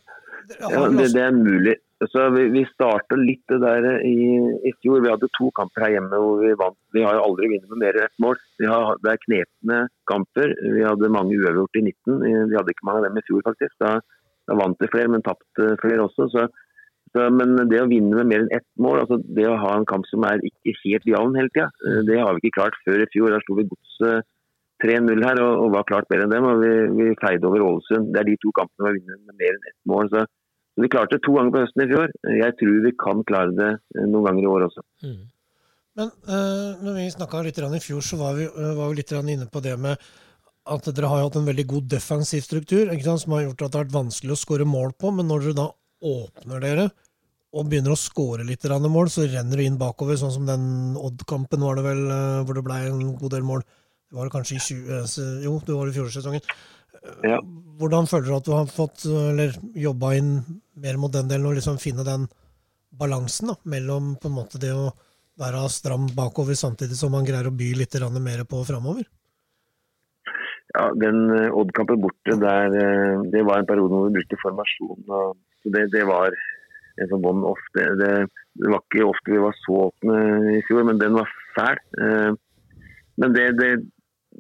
ja, 0.58 0.88
det, 0.90 1.08
det, 1.14 1.22
er 1.22 1.34
mulig. 1.36 1.74
Så 2.10 2.24
vi, 2.34 2.46
vi 2.50 2.62
starta 2.72 3.16
litt 3.18 3.42
det 3.50 3.60
der 3.62 3.86
i, 4.06 4.16
i, 4.66 4.72
fjor. 4.82 5.02
Vi 5.04 5.10
hadde 5.10 5.30
to 5.36 5.50
kamper 5.54 5.86
her 5.86 5.94
hjemme 5.96 6.18
hvor 6.18 6.40
vi 6.42 6.54
vant. 6.58 6.78
Vi 6.94 7.04
har 7.04 7.18
jo 7.18 7.26
aldri 7.28 7.52
vunnet 7.52 7.70
med 7.70 7.82
mer 7.84 7.98
enn 7.98 8.08
ett 8.08 8.24
mål. 8.24 8.40
Har, 8.66 8.98
det 9.04 9.12
er 9.12 9.22
knepne 9.26 9.78
kamper. 10.10 10.56
Vi 10.74 10.82
hadde 10.86 11.12
mange 11.14 11.38
uavgjort 11.38 11.78
i 11.78 11.84
19. 11.86 12.26
Vi 12.50 12.58
hadde 12.58 12.74
ikke 12.74 12.88
mange 12.88 13.04
av 13.04 13.08
dem 13.08 13.22
i 13.22 13.24
fjor, 13.28 13.44
faktisk. 13.46 13.76
Da, 13.82 13.94
da 14.50 14.58
vant 14.58 14.82
vi 14.82 14.90
flere, 14.90 15.12
men 15.14 15.24
tapte 15.26 15.72
flere 15.84 16.08
også. 16.08 16.28
Så, 16.34 16.48
så, 17.14 17.28
men 17.30 17.54
det 17.70 17.84
å 17.84 17.90
vinne 17.90 18.18
med 18.18 18.30
mer 18.32 18.44
enn 18.44 18.54
ett 18.58 18.68
mål, 18.82 19.04
altså 19.04 19.20
det 19.22 19.46
å 19.46 19.58
ha 19.62 19.76
en 19.78 19.88
kamp 19.88 20.08
som 20.10 20.26
er 20.26 20.42
ikke 20.48 20.74
helt 20.82 21.10
jevn 21.14 21.38
hele 21.38 21.54
tida, 21.54 21.70
det 22.08 22.18
har 22.18 22.34
vi 22.34 22.42
ikke 22.42 22.58
klart 22.60 22.78
før 22.86 23.04
i 23.04 23.10
fjor. 23.14 23.34
Da 23.34 23.42
slo 23.46 23.60
vi 23.60 23.68
godset 23.70 24.26
3-0 24.82 25.24
her 25.24 25.40
og, 25.42 25.52
og, 25.64 25.74
var 25.76 25.88
klart 25.88 26.08
bedre 26.10 26.26
enn 26.26 26.34
dem. 26.34 26.46
og 26.48 26.62
Vi, 26.62 26.70
vi 26.98 27.18
feide 27.20 27.48
over 27.48 27.64
Ålesund. 27.68 28.10
Det 28.14 28.22
er 28.22 28.30
de 28.30 28.38
to 28.42 28.54
kampene 28.58 28.82
vi 28.82 28.88
har 28.88 28.96
vunnet 28.98 29.28
med 29.28 29.44
mer 29.44 29.58
enn 29.58 29.68
ett 29.70 29.78
mål. 29.92 30.10
Så, 30.10 30.24
så, 30.26 30.84
Vi 30.84 30.90
klarte 30.94 31.18
det 31.18 31.26
to 31.26 31.36
ganger 31.36 31.54
på 31.54 31.62
høsten 31.62 31.84
i 31.84 31.90
fjor. 31.92 32.16
Jeg 32.38 32.56
tror 32.58 32.82
vi 32.86 32.96
kan 33.04 33.22
klare 33.28 33.54
det 33.58 33.70
eh, 33.76 34.08
noen 34.08 34.26
ganger 34.28 34.42
i 34.42 34.50
år 34.54 34.66
også. 34.68 34.84
Mm. 35.06 35.22
Men 36.00 36.10
uh, 36.24 36.80
når 36.80 36.98
vi 36.98 37.06
snakka 37.12 37.44
litt 37.44 37.58
i 37.60 37.80
fjor, 37.84 38.04
så 38.04 38.16
var 38.16 38.36
vi, 38.38 38.48
uh, 38.48 38.72
var 38.78 38.90
vi 38.90 39.02
litt 39.02 39.12
inne 39.12 39.48
på 39.52 39.60
det 39.64 39.76
med 39.76 40.10
at 40.72 40.86
dere 40.94 41.10
har 41.10 41.24
hatt 41.24 41.36
en 41.36 41.48
veldig 41.48 41.66
god 41.68 41.88
defensiv 41.90 42.44
struktur 42.46 42.90
som 43.18 43.34
har 43.34 43.48
gjort 43.48 43.64
at 43.64 43.72
det 43.72 43.78
har 43.78 43.84
vært 43.84 43.96
vanskelig 43.96 44.32
å 44.32 44.38
skåre 44.38 44.64
mål 44.64 44.94
på. 44.96 45.10
Men 45.10 45.28
når 45.28 45.48
dere 45.48 45.58
da 45.58 45.68
åpner 46.02 46.62
dere 46.62 46.86
og 47.52 47.68
begynner 47.68 47.92
å 47.92 48.00
skåre 48.00 48.46
litt 48.48 48.64
mål, 48.64 49.10
så 49.12 49.26
renner 49.28 49.60
det 49.60 49.66
inn 49.68 49.76
bakover, 49.76 50.16
sånn 50.16 50.32
som 50.32 50.46
den 50.48 50.96
Odd-kampen 50.96 51.60
var 51.60 51.76
det 51.76 51.84
vel, 51.84 52.00
hvor 52.46 52.56
det 52.56 52.64
ble 52.64 52.78
en 52.88 53.02
god 53.18 53.34
del 53.34 53.44
mål. 53.44 53.66
Var 54.12 54.28
det 54.28 54.34
kanskje 54.34 54.58
i 54.58 54.60
20, 54.60 54.98
eh, 55.00 55.44
jo, 55.46 55.56
det 55.66 55.76
var 55.76 55.88
i 55.88 55.94
fjorårssesongen. 55.96 56.52
Ja. 57.26 57.38
Hvordan 57.80 58.06
føler 58.06 58.28
du 58.28 58.34
at 58.36 58.46
du 58.46 58.52
har 58.54 58.68
fått 58.70 59.06
eller 59.08 59.56
jobba 59.74 60.12
inn 60.18 60.34
mer 60.78 60.98
mot 61.00 61.12
den 61.12 61.30
delen 61.30 61.48
og 61.48 61.56
liksom 61.56 61.80
finne 61.82 62.04
den 62.06 62.28
balansen 62.92 63.50
da, 63.50 63.56
mellom 63.72 64.12
på 64.20 64.28
en 64.28 64.36
måte 64.36 64.60
det 64.62 64.70
å 64.76 64.92
være 65.40 65.64
stram 65.72 66.06
bakover 66.14 66.54
samtidig 66.58 66.98
som 66.98 67.14
man 67.16 67.26
greier 67.26 67.48
å 67.48 67.56
by 67.56 67.72
litt 67.80 67.96
mer 68.20 68.44
på 68.44 68.60
framover? 68.68 69.08
Ja, 70.72 70.84
den 70.96 71.24
eh, 71.32 71.56
Odd-kampen 71.56 72.00
borte, 72.00 72.36
der, 72.40 72.76
eh, 72.76 73.24
det 73.32 73.42
var 73.48 73.60
en 73.60 73.68
periode 73.68 73.92
hvor 73.92 74.06
vi 74.08 74.18
brukte 74.20 74.40
formasjon. 74.44 75.02
Og 75.08 75.72
det, 75.72 75.88
det 75.92 76.04
var 76.08 76.32
en 77.00 77.10
sånn 77.10 77.26
one 77.28 77.48
off. 77.48 77.64
Det, 77.76 77.88
det, 78.00 78.12
det, 78.60 78.68
var 78.68 78.80
ikke 78.84 79.08
ofte 79.08 79.34
vi 79.34 79.42
var 79.42 79.58
så 79.64 79.82
åpne 79.88 80.22
i 80.54 80.62
fjor, 80.68 80.86
men 80.88 81.00
den 81.00 81.18
var 81.18 81.28
fæl. 81.56 81.82
Men 83.20 83.36
det, 83.36 83.50
det, 83.58 83.68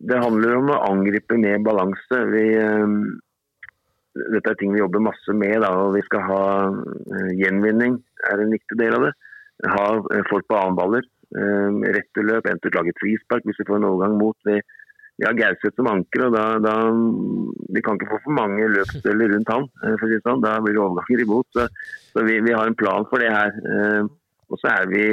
det 0.00 0.22
handler 0.22 0.56
om 0.56 0.70
å 0.72 0.80
angripe 0.88 1.36
med 1.40 1.64
balanse. 1.66 2.20
Vi, 2.32 2.44
uh, 2.56 4.24
dette 4.34 4.52
er 4.52 4.58
ting 4.60 4.74
vi 4.74 4.82
jobber 4.82 5.04
masse 5.04 5.36
med. 5.36 5.58
Da, 5.64 5.72
og 5.84 5.96
Vi 5.96 6.04
skal 6.06 6.26
ha 6.28 6.44
uh, 6.72 7.32
gjenvinning, 7.38 7.98
er 8.30 8.42
en 8.42 8.54
viktig 8.54 8.78
del 8.80 8.96
av 8.98 9.08
det. 9.08 9.12
Ha 9.72 9.88
uh, 9.98 10.22
folk 10.30 10.48
på 10.48 10.58
annenballer. 10.58 11.08
Uh, 11.32 11.80
retteløp, 11.96 12.44
eventuelt 12.44 12.76
lage 12.76 12.96
frispark 13.00 13.46
hvis 13.48 13.60
vi 13.62 13.68
får 13.68 13.80
en 13.80 13.90
overgang 13.90 14.16
mot. 14.20 14.36
Vi, 14.48 14.58
vi 15.20 15.28
har 15.28 15.36
Gauseth 15.36 15.76
som 15.76 15.90
anker, 15.92 16.26
og 16.26 16.36
da, 16.36 16.44
da, 16.64 16.76
vi 17.72 17.82
kan 17.84 17.98
ikke 17.98 18.10
få 18.14 18.22
for 18.24 18.36
mange 18.36 18.70
løpsdeler 18.72 19.36
rundt 19.36 19.52
han. 19.52 19.68
for 19.84 20.08
å 20.08 20.10
si 20.10 20.22
sånn. 20.24 20.44
Da 20.44 20.56
blir 20.64 20.76
det 20.76 20.82
overganger 20.82 21.24
imot. 21.26 21.48
Så, 21.56 21.68
så 22.14 22.24
vi, 22.26 22.40
vi, 22.44 22.56
har 22.56 22.68
en 22.68 22.78
plan 22.80 23.06
for 23.10 23.22
det 23.22 23.30
her. 23.32 24.08
og 24.52 24.60
så 24.60 24.72
er 24.72 24.88
vi 24.92 25.04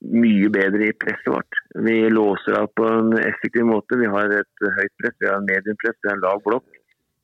mye 0.00 0.48
bedre 0.52 0.88
i 0.88 0.96
presset 0.96 1.28
vårt. 1.28 1.60
Vi 1.86 1.96
låser 2.10 2.56
av 2.60 2.70
på 2.76 2.86
en 2.88 3.12
effektiv 3.18 3.66
måte. 3.68 3.98
Vi 4.00 4.08
har 4.10 4.32
et 4.40 4.66
høyt 4.78 4.94
press, 5.00 5.16
vi 5.20 5.28
har 5.28 5.44
mediumpress, 5.44 5.98
vi 6.02 6.12
har 6.12 6.22
lav 6.22 6.42
blokk. 6.46 6.66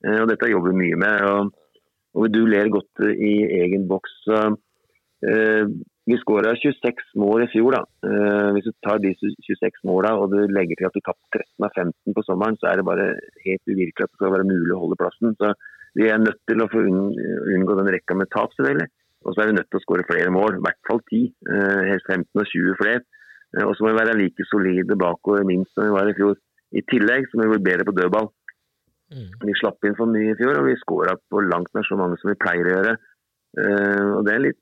Eh, 0.05 0.21
og 0.21 0.31
dette 0.31 0.51
jobber 0.53 0.75
vi 0.75 0.85
mye 0.85 1.01
med. 1.01 1.27
Og, 1.31 1.85
og 2.17 2.33
du 2.33 2.43
ler 2.49 2.73
godt 2.73 3.07
i 3.13 3.35
egen 3.63 3.87
boks. 3.91 4.17
Eh, 4.27 5.65
vi 6.07 6.19
skåra 6.21 6.53
26 6.55 7.17
mål 7.19 7.47
i 7.47 7.49
fjor. 7.51 7.79
da. 7.79 7.83
Eh, 8.09 8.51
hvis 8.55 8.69
du 8.69 8.75
tar 8.85 9.01
de 9.03 9.15
26 9.19 9.81
måla 9.89 10.13
og 10.21 10.31
du 10.35 10.45
legger 10.47 10.79
til 10.79 10.91
at 10.91 10.95
du 10.95 11.03
tapte 11.03 11.41
13 11.41 11.67
av 11.67 11.73
15 11.75 12.15
på 12.15 12.27
sommeren, 12.29 12.61
så 12.61 12.71
er 12.71 12.79
det 12.79 12.87
bare 12.91 13.09
helt 13.47 13.73
uvirkelig 13.73 14.05
at 14.05 14.13
det 14.13 14.21
skal 14.21 14.37
være 14.37 14.51
mulig 14.53 14.77
å 14.77 14.83
holde 14.85 15.01
plassen. 15.01 15.35
Så 15.41 15.55
vi 15.97 16.07
er 16.13 16.23
nødt 16.23 16.39
til 16.47 16.63
å 16.63 16.69
få 16.71 16.85
unngå 16.85 17.79
den 17.81 17.91
rekka 17.95 18.15
med 18.15 18.31
tap, 18.31 18.53
selvfølgelig. 18.55 18.91
Og 19.27 19.35
så 19.35 19.43
er 19.43 19.51
vi 19.51 19.57
nødt 19.59 19.69
til 19.73 19.81
å 19.81 19.83
skåre 19.83 20.07
flere 20.07 20.33
mål, 20.35 20.59
i 20.59 20.65
hvert 20.65 20.83
fall 20.87 21.01
10. 21.11 21.23
Eh, 21.51 21.81
helst 21.91 22.11
15 22.13 22.43
og 22.43 22.51
20 22.53 22.77
flere. 22.81 23.03
Eh, 23.57 23.65
og 23.67 23.73
så 23.75 23.85
må 23.85 23.93
vi 23.93 23.99
være 23.99 24.19
like 24.21 24.47
solide 24.51 24.99
bakover 25.03 25.47
minst 25.49 25.75
som 25.75 25.89
vi 25.89 25.95
var 25.97 26.11
i 26.11 26.15
fjor. 26.19 26.39
I 26.79 26.83
tillegg 26.91 27.27
så 27.31 27.39
må 27.39 27.47
vi 27.47 27.57
bli 27.57 27.67
bedre 27.67 27.87
på 27.89 27.95
dødball. 27.97 28.31
Mm. 29.15 29.27
Vi 29.49 29.57
slapp 29.59 29.87
inn 29.87 29.99
for 29.99 30.11
mye 30.11 30.31
i 30.35 30.39
fjor, 30.39 30.61
og 30.61 30.69
vi 30.69 30.79
skåra 30.79 31.17
på 31.19 31.43
langt 31.47 31.75
nær 31.75 31.87
så 31.87 31.99
mange 31.99 32.19
som 32.23 32.31
vi 32.31 32.39
pleier 32.43 32.71
å 32.71 32.75
gjøre. 32.77 32.95
Eh, 33.63 34.09
og 34.15 34.23
Det 34.27 34.35
er 34.35 34.45
litt, 34.47 34.61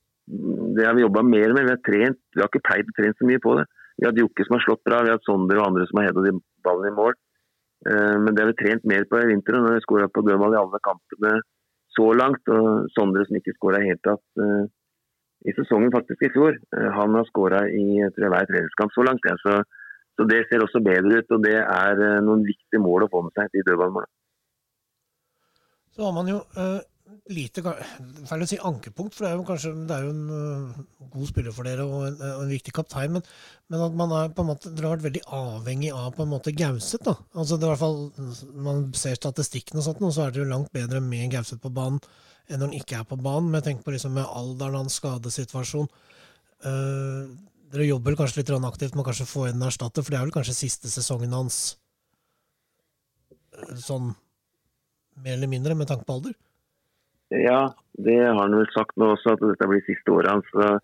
det 0.78 0.88
har 0.88 0.96
vi 0.96 1.04
jobba 1.04 1.24
mer 1.28 1.52
med. 1.52 1.68
Vi 1.68 1.74
har 1.76 1.84
trent, 1.84 2.20
vi 2.32 2.40
har 2.40 2.48
ikke 2.48 2.64
pleid 2.64 2.88
å 2.88 2.96
trene 2.96 3.18
så 3.18 3.28
mye 3.28 3.44
på 3.44 3.58
det. 3.60 3.68
Vi 4.00 4.08
har 4.08 4.16
Jokke 4.16 4.46
som 4.46 4.56
har 4.56 4.64
slått 4.64 4.86
bra, 4.88 5.04
vi 5.04 5.12
har 5.12 5.20
Sonder 5.28 5.60
og 5.60 5.68
andre 5.68 5.84
som 5.86 6.00
har 6.00 6.08
heada 6.08 6.32
ballen 6.64 6.88
i 6.88 6.96
mål. 6.96 7.12
Men 7.84 8.32
det 8.32 8.40
har 8.40 8.48
vi 8.48 8.56
trent 8.56 8.86
mer 8.88 9.04
på 9.04 9.20
i 9.20 9.28
vinter. 9.28 9.58
Når 9.60 9.76
vi 9.76 9.82
skåra 9.84 10.08
på 10.08 10.24
dødball 10.24 10.56
i 10.56 10.58
alle 10.58 10.80
kampene 10.82 11.34
så 11.96 12.08
langt. 12.16 12.42
Og 12.50 12.88
Sondre 12.96 13.26
som 13.26 13.38
ikke 13.38 13.56
skåra 13.56 13.82
i 13.82 13.90
hele 13.90 14.02
tatt 14.06 14.42
uh, 14.42 14.64
i 15.44 15.54
sesongen 15.56 15.92
faktisk 15.94 16.26
i 16.26 16.32
fjor. 16.34 16.58
Uh, 16.76 16.90
han 16.98 17.16
har 17.18 17.28
skåra 17.30 17.64
i 17.68 17.86
tror 18.16 18.34
hver 18.34 18.50
treningskamp 18.50 18.94
så 18.94 19.06
langt. 19.08 19.28
Ja. 19.28 19.36
Så, 19.42 19.60
så, 20.18 20.28
det 20.30 20.44
ser 20.48 20.64
også 20.64 20.82
bedre 20.84 21.20
ut, 21.20 21.36
og 21.36 21.44
det 21.46 21.58
er 21.60 22.02
uh, 22.02 22.22
noen 22.26 22.46
viktige 22.46 22.82
mål 22.82 23.06
å 23.06 23.12
få 23.12 23.24
med 23.26 23.36
seg 23.38 23.54
i 23.54 23.64
dødballmålet. 23.68 24.12
Så 25.94 26.02
har 26.08 26.14
man 26.16 26.26
jo 26.26 26.40
lite 27.32 27.62
Feil 27.64 28.44
å 28.44 28.48
si 28.48 28.58
ankepunkt, 28.58 29.14
for 29.14 29.24
det 29.24 29.30
er 29.30 29.38
jo 29.38 29.46
kanskje 29.48 29.72
det 29.88 29.96
er 29.96 30.06
jo 30.06 30.12
en 30.14 30.24
uh, 30.30 31.06
god 31.12 31.30
spiller 31.30 31.54
for 31.54 31.68
dere 31.68 31.86
og 31.86 32.06
en, 32.08 32.18
og 32.18 32.42
en 32.44 32.52
viktig 32.52 32.74
kaptein, 32.76 33.14
men, 33.16 33.24
men, 33.72 33.84
at 33.86 33.96
man 33.98 34.14
er 34.18 34.34
på 34.34 34.44
en 34.44 34.50
måte, 34.50 34.72
dere 34.74 34.90
har 34.90 34.96
vært 34.96 35.06
veldig 35.08 35.24
avhengig 35.38 35.92
av 35.94 36.12
på 36.16 36.24
en 36.24 36.32
måte 36.32 36.54
Gauseth. 36.56 37.04
da. 37.06 37.16
Altså 37.36 37.58
det 37.58 37.68
er 37.68 37.70
i 37.70 37.74
hvert 37.74 37.84
fall, 37.84 38.52
Man 38.66 38.84
ser 38.98 39.18
statistikken, 39.18 39.80
og 39.80 39.86
sånt, 39.86 40.02
og 40.04 40.14
så 40.16 40.26
er 40.26 40.34
det 40.34 40.42
jo 40.42 40.50
langt 40.50 40.72
bedre 40.74 41.02
med 41.04 41.32
Gauseth 41.34 41.62
på 41.62 41.72
banen 41.74 42.02
enn 42.44 42.60
når 42.60 42.68
han 42.68 42.76
ikke 42.76 42.98
er 43.00 43.06
på 43.08 43.16
banen. 43.16 43.48
Men 43.48 43.62
jeg 43.62 43.70
tenker 43.70 43.86
på 43.86 43.94
liksom 43.94 44.12
med 44.18 44.28
alderen 44.28 44.82
hans, 44.82 44.98
skadesituasjon. 45.00 45.88
Uh, 46.64 47.30
dere 47.72 47.88
jobber 47.88 48.16
kanskje 48.18 48.42
litt 48.42 48.52
aktivt 48.56 48.94
med 48.94 49.04
å 49.04 49.08
kanskje 49.08 49.28
få 49.28 49.48
inn 49.48 49.58
en 49.58 49.70
erstatter, 49.70 50.04
for 50.04 50.12
det 50.12 50.20
er 50.20 50.28
vel 50.28 50.36
kanskje 50.36 50.56
siste 50.64 50.92
sesongen 50.92 51.32
hans 51.34 51.62
sånn 53.80 54.12
mer 55.22 55.36
eller 55.36 55.50
mindre, 55.50 55.76
med 55.78 55.88
tanke 55.90 56.06
på 56.06 56.18
alder? 56.18 56.34
Ja, 57.34 57.60
det 58.06 58.18
har 58.22 58.36
han 58.40 58.54
vel 58.58 58.68
sagt 58.74 58.96
nå 59.00 59.14
også, 59.14 59.34
at 59.34 59.42
dette 59.42 59.70
blir 59.70 59.82
siste 59.86 60.12
året 60.14 60.30
hans. 60.30 60.82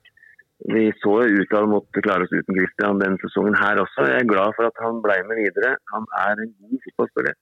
Vi 0.69 0.91
så 1.01 1.15
ut 1.25 1.47
at 1.49 1.57
han 1.57 1.71
måtte 1.73 2.03
klare 2.05 2.27
oss 2.27 2.35
uten 2.35 2.57
Christian 2.57 3.01
denne 3.01 3.21
sesongen 3.23 3.57
her 3.57 3.81
også. 3.81 4.05
Jeg 4.11 4.25
er 4.25 4.33
glad 4.33 4.57
for 4.59 4.69
at 4.69 4.83
han 4.85 4.99
ble 5.05 5.17
med 5.29 5.41
videre. 5.41 5.77
Han 5.95 6.05
er 6.27 6.43
en 6.43 6.53
god 6.61 6.83
fotballspiller. 6.87 7.39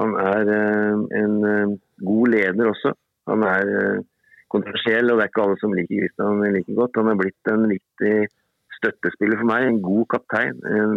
Han 0.00 0.16
er 0.22 0.50
eh, 0.56 1.00
en 1.20 1.38
eh, 1.52 1.72
god 2.10 2.34
leder 2.34 2.68
også. 2.72 2.92
Han 3.30 3.46
er 3.48 3.72
eh, 3.78 4.02
kontroversiell, 4.52 5.08
og 5.10 5.16
det 5.18 5.24
er 5.24 5.32
ikke 5.32 5.46
alle 5.46 5.60
som 5.62 5.74
liker 5.76 6.04
Christian 6.04 6.44
like 6.56 6.76
godt. 6.76 7.00
Han 7.00 7.10
er 7.12 7.18
blitt 7.22 7.52
en 7.52 7.66
viktig 7.70 8.14
støttespiller 8.76 9.40
for 9.40 9.48
meg, 9.48 9.66
en 9.66 9.80
god 9.84 10.06
kaptein, 10.14 10.60
en 10.72 10.94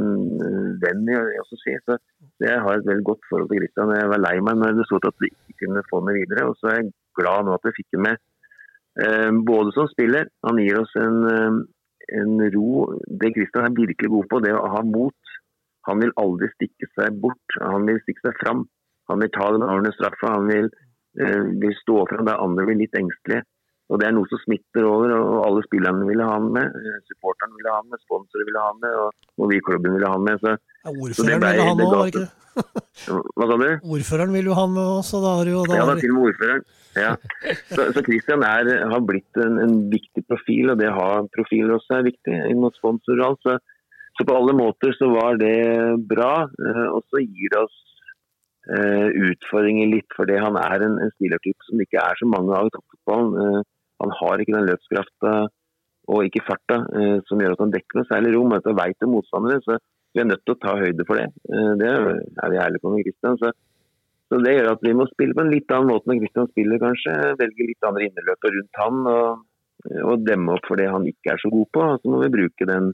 venn, 0.83 1.07
jeg 1.11 1.41
også 1.41 1.59
si. 1.59 1.73
Så 1.83 1.97
jeg 2.43 2.59
har 2.63 2.79
et 2.79 2.87
veldig 2.87 3.07
godt 3.09 3.25
forhold 3.29 3.49
til 3.51 3.59
Christian. 3.63 3.95
Jeg 3.97 4.11
var 4.11 4.23
lei 4.23 4.35
meg 4.43 4.59
når 4.59 4.77
det 4.77 4.87
så 4.87 4.99
at 5.03 5.23
vi 5.23 5.31
ikke 5.31 5.65
kunne 5.65 5.83
få 5.89 5.99
med 6.07 6.19
videre. 6.21 6.47
og 6.47 6.55
så 6.59 6.71
er 6.71 6.79
jeg 6.79 6.93
glad 7.19 7.45
nå 7.45 7.55
at 7.57 7.67
vi 7.67 7.75
fikk 7.79 7.97
ham 7.97 8.07
med. 8.09 8.21
Eh, 9.03 9.31
både 9.47 9.73
som 9.73 9.89
spiller, 9.89 10.29
han 10.45 10.61
gir 10.61 10.79
oss 10.81 10.93
en, 10.99 11.19
eh, 11.29 11.59
en 12.19 12.33
ro. 12.55 12.99
Det 13.07 13.33
Kristian 13.35 13.65
er 13.69 13.79
virkelig 13.79 14.11
god 14.15 14.29
på, 14.29 14.41
det 14.45 14.53
å 14.53 14.69
ha 14.75 14.83
mot. 14.85 15.33
Han 15.87 15.99
vil 15.99 16.13
aldri 16.17 16.49
stikke 16.53 16.87
seg 16.95 17.19
bort, 17.23 17.57
han 17.59 17.87
vil 17.89 17.99
stikke 18.03 18.29
seg 18.29 18.37
fram. 18.43 18.65
Han 19.11 19.19
vil 19.19 19.31
ta 19.35 19.49
den 19.51 19.65
avgjørende 19.65 19.95
straffa, 19.97 20.35
han 20.37 20.47
vil, 20.47 20.69
eh, 21.19 21.41
vil 21.63 21.75
stå 21.81 22.05
fram 22.09 22.25
der 22.25 22.39
andre 22.39 22.65
blir 22.65 22.79
litt 22.83 22.95
engstelige. 22.95 23.43
Og 23.93 23.99
Det 24.01 24.07
er 24.09 24.13
noe 24.17 24.25
som 24.31 24.39
smitter 24.41 24.87
over, 24.89 25.11
og 25.13 25.43
alle 25.45 25.61
spillerne 25.67 26.07
ville 26.09 26.25
ha 26.25 26.33
han 26.39 26.47
med. 26.55 26.65
eh, 26.81 26.99
Supporterne 27.11 27.53
ville 27.59 27.69
ha 27.69 27.77
han 27.83 27.91
med, 27.93 28.01
sponsorer 28.07 28.47
ville 28.49 28.61
ha 28.63 28.71
han 28.71 28.79
med, 28.81 28.95
og, 29.03 29.27
og 29.37 29.51
vi 29.51 29.59
i 29.59 29.65
klubben 29.67 29.93
ville 29.93 30.07
ha 30.09 30.15
han 30.17 30.23
med. 30.25 30.39
Så, 30.41 30.55
Ja, 30.83 30.89
Så 30.89 30.95
det 30.97 31.03
ordføreren 31.03 31.43
ble- 31.43 31.51
vil 31.53 31.61
jo 31.61 31.67
han 31.69 31.77
det 31.77 31.85
òg, 31.85 31.93
var 31.93 32.07
det 32.09 32.23
ikke 32.23 32.31
hva 33.37 33.45
sa 33.49 33.55
du? 33.57 33.69
Ordføreren 33.97 34.33
vil 34.37 34.45
jo 34.49 34.55
han 34.57 34.73
med 34.73 34.89
oss, 34.97 35.13
og 35.17 35.21
da 35.25 35.29
har 35.37 35.47
jo 35.53 35.61
da 35.69 35.77
Ja, 35.77 35.85
da 35.89 35.93
til 36.01 36.11
og 36.11 36.17
med 36.17 36.25
ordføreren. 36.31 36.65
Ja. 36.93 37.13
Så, 37.73 37.85
så 37.95 38.03
Christian 38.05 38.43
er, 38.45 38.67
har 38.91 39.01
blitt 39.09 39.39
en, 39.45 39.55
en 39.63 39.77
viktig 39.93 40.25
profil, 40.29 40.69
og 40.73 40.77
det 40.81 40.89
å 40.91 40.97
ha 40.97 41.07
profiler 41.37 41.77
også 41.77 41.95
er 42.01 42.09
viktig 42.09 42.35
inn 42.51 42.59
mot 42.61 42.75
sponsorer 42.77 43.23
og 43.23 43.29
alt. 43.31 43.41
Så, 43.47 43.55
så 44.19 44.27
på 44.29 44.35
alle 44.37 44.53
måter 44.57 44.93
så 44.99 45.09
var 45.13 45.39
det 45.41 45.55
bra. 46.09 46.33
eh, 46.49 46.85
Og 46.93 47.01
så 47.09 47.21
gir 47.25 47.49
det 47.55 47.61
oss 47.63 47.79
eh, 48.69 49.07
utfordringer 49.31 49.89
litt, 49.95 50.09
fordi 50.17 50.37
han 50.41 50.57
er 50.61 50.85
en, 50.85 50.99
en 51.07 51.13
spillertype 51.17 51.65
som 51.67 51.79
det 51.81 51.87
ikke 51.89 52.03
er 52.05 52.21
så 52.21 52.29
mange 52.29 52.53
av 52.59 52.69
i 52.69 52.75
toppfotballen. 52.77 53.63
Eh, 54.03 54.09
han 54.09 54.15
har 54.19 54.39
ikke 54.39 54.55
den 54.55 54.69
løpskrafta 54.69 55.33
og 56.13 56.25
ikke 56.27 56.43
farta 56.47 56.81
eh, 56.99 57.19
som 57.27 57.39
gjør 57.39 57.55
at 57.55 57.61
han 57.63 57.73
dekker 57.73 57.99
noe 57.99 58.09
særlig 58.09 58.33
rom. 58.35 58.55
Han 58.55 58.79
vet 58.79 59.05
om 59.05 59.13
motstandere, 59.15 59.61
så 59.63 59.77
vi 60.13 60.21
er 60.21 60.27
nødt 60.29 60.43
til 60.45 60.55
å 60.55 60.61
ta 60.61 60.75
høyde 60.77 61.05
for 61.07 61.19
det. 61.19 61.29
Eh, 61.49 61.71
det 61.79 61.91
er 61.93 62.51
vi 62.51 62.59
ærlige 62.59 62.83
på 62.83 62.91
med 62.91 63.07
Christian. 63.07 63.39
Så, 63.39 63.53
så 64.29 64.41
det 64.43 64.57
gjør 64.57 64.73
at 64.73 64.83
vi 64.83 64.95
må 64.97 65.07
spille 65.11 65.37
på 65.37 65.45
en 65.45 65.53
litt 65.53 65.71
annen 65.71 65.91
måte 65.93 66.09
når 66.09 66.19
Christian 66.23 66.51
spiller, 66.51 66.81
kanskje. 66.83 67.15
Velge 67.39 67.69
litt 67.69 67.87
andre 67.87 68.09
inneløper 68.09 68.57
rundt 68.57 68.81
han 68.81 69.07
og, 69.13 69.45
og 70.03 70.27
demme 70.27 70.57
opp 70.57 70.67
for 70.67 70.79
det 70.79 70.91
han 70.91 71.07
ikke 71.07 71.33
er 71.35 71.41
så 71.43 71.51
god 71.53 71.71
på. 71.75 71.87
Så 72.01 72.11
må 72.11 72.23
vi 72.25 72.33
bruke 72.35 72.69
den 72.69 72.91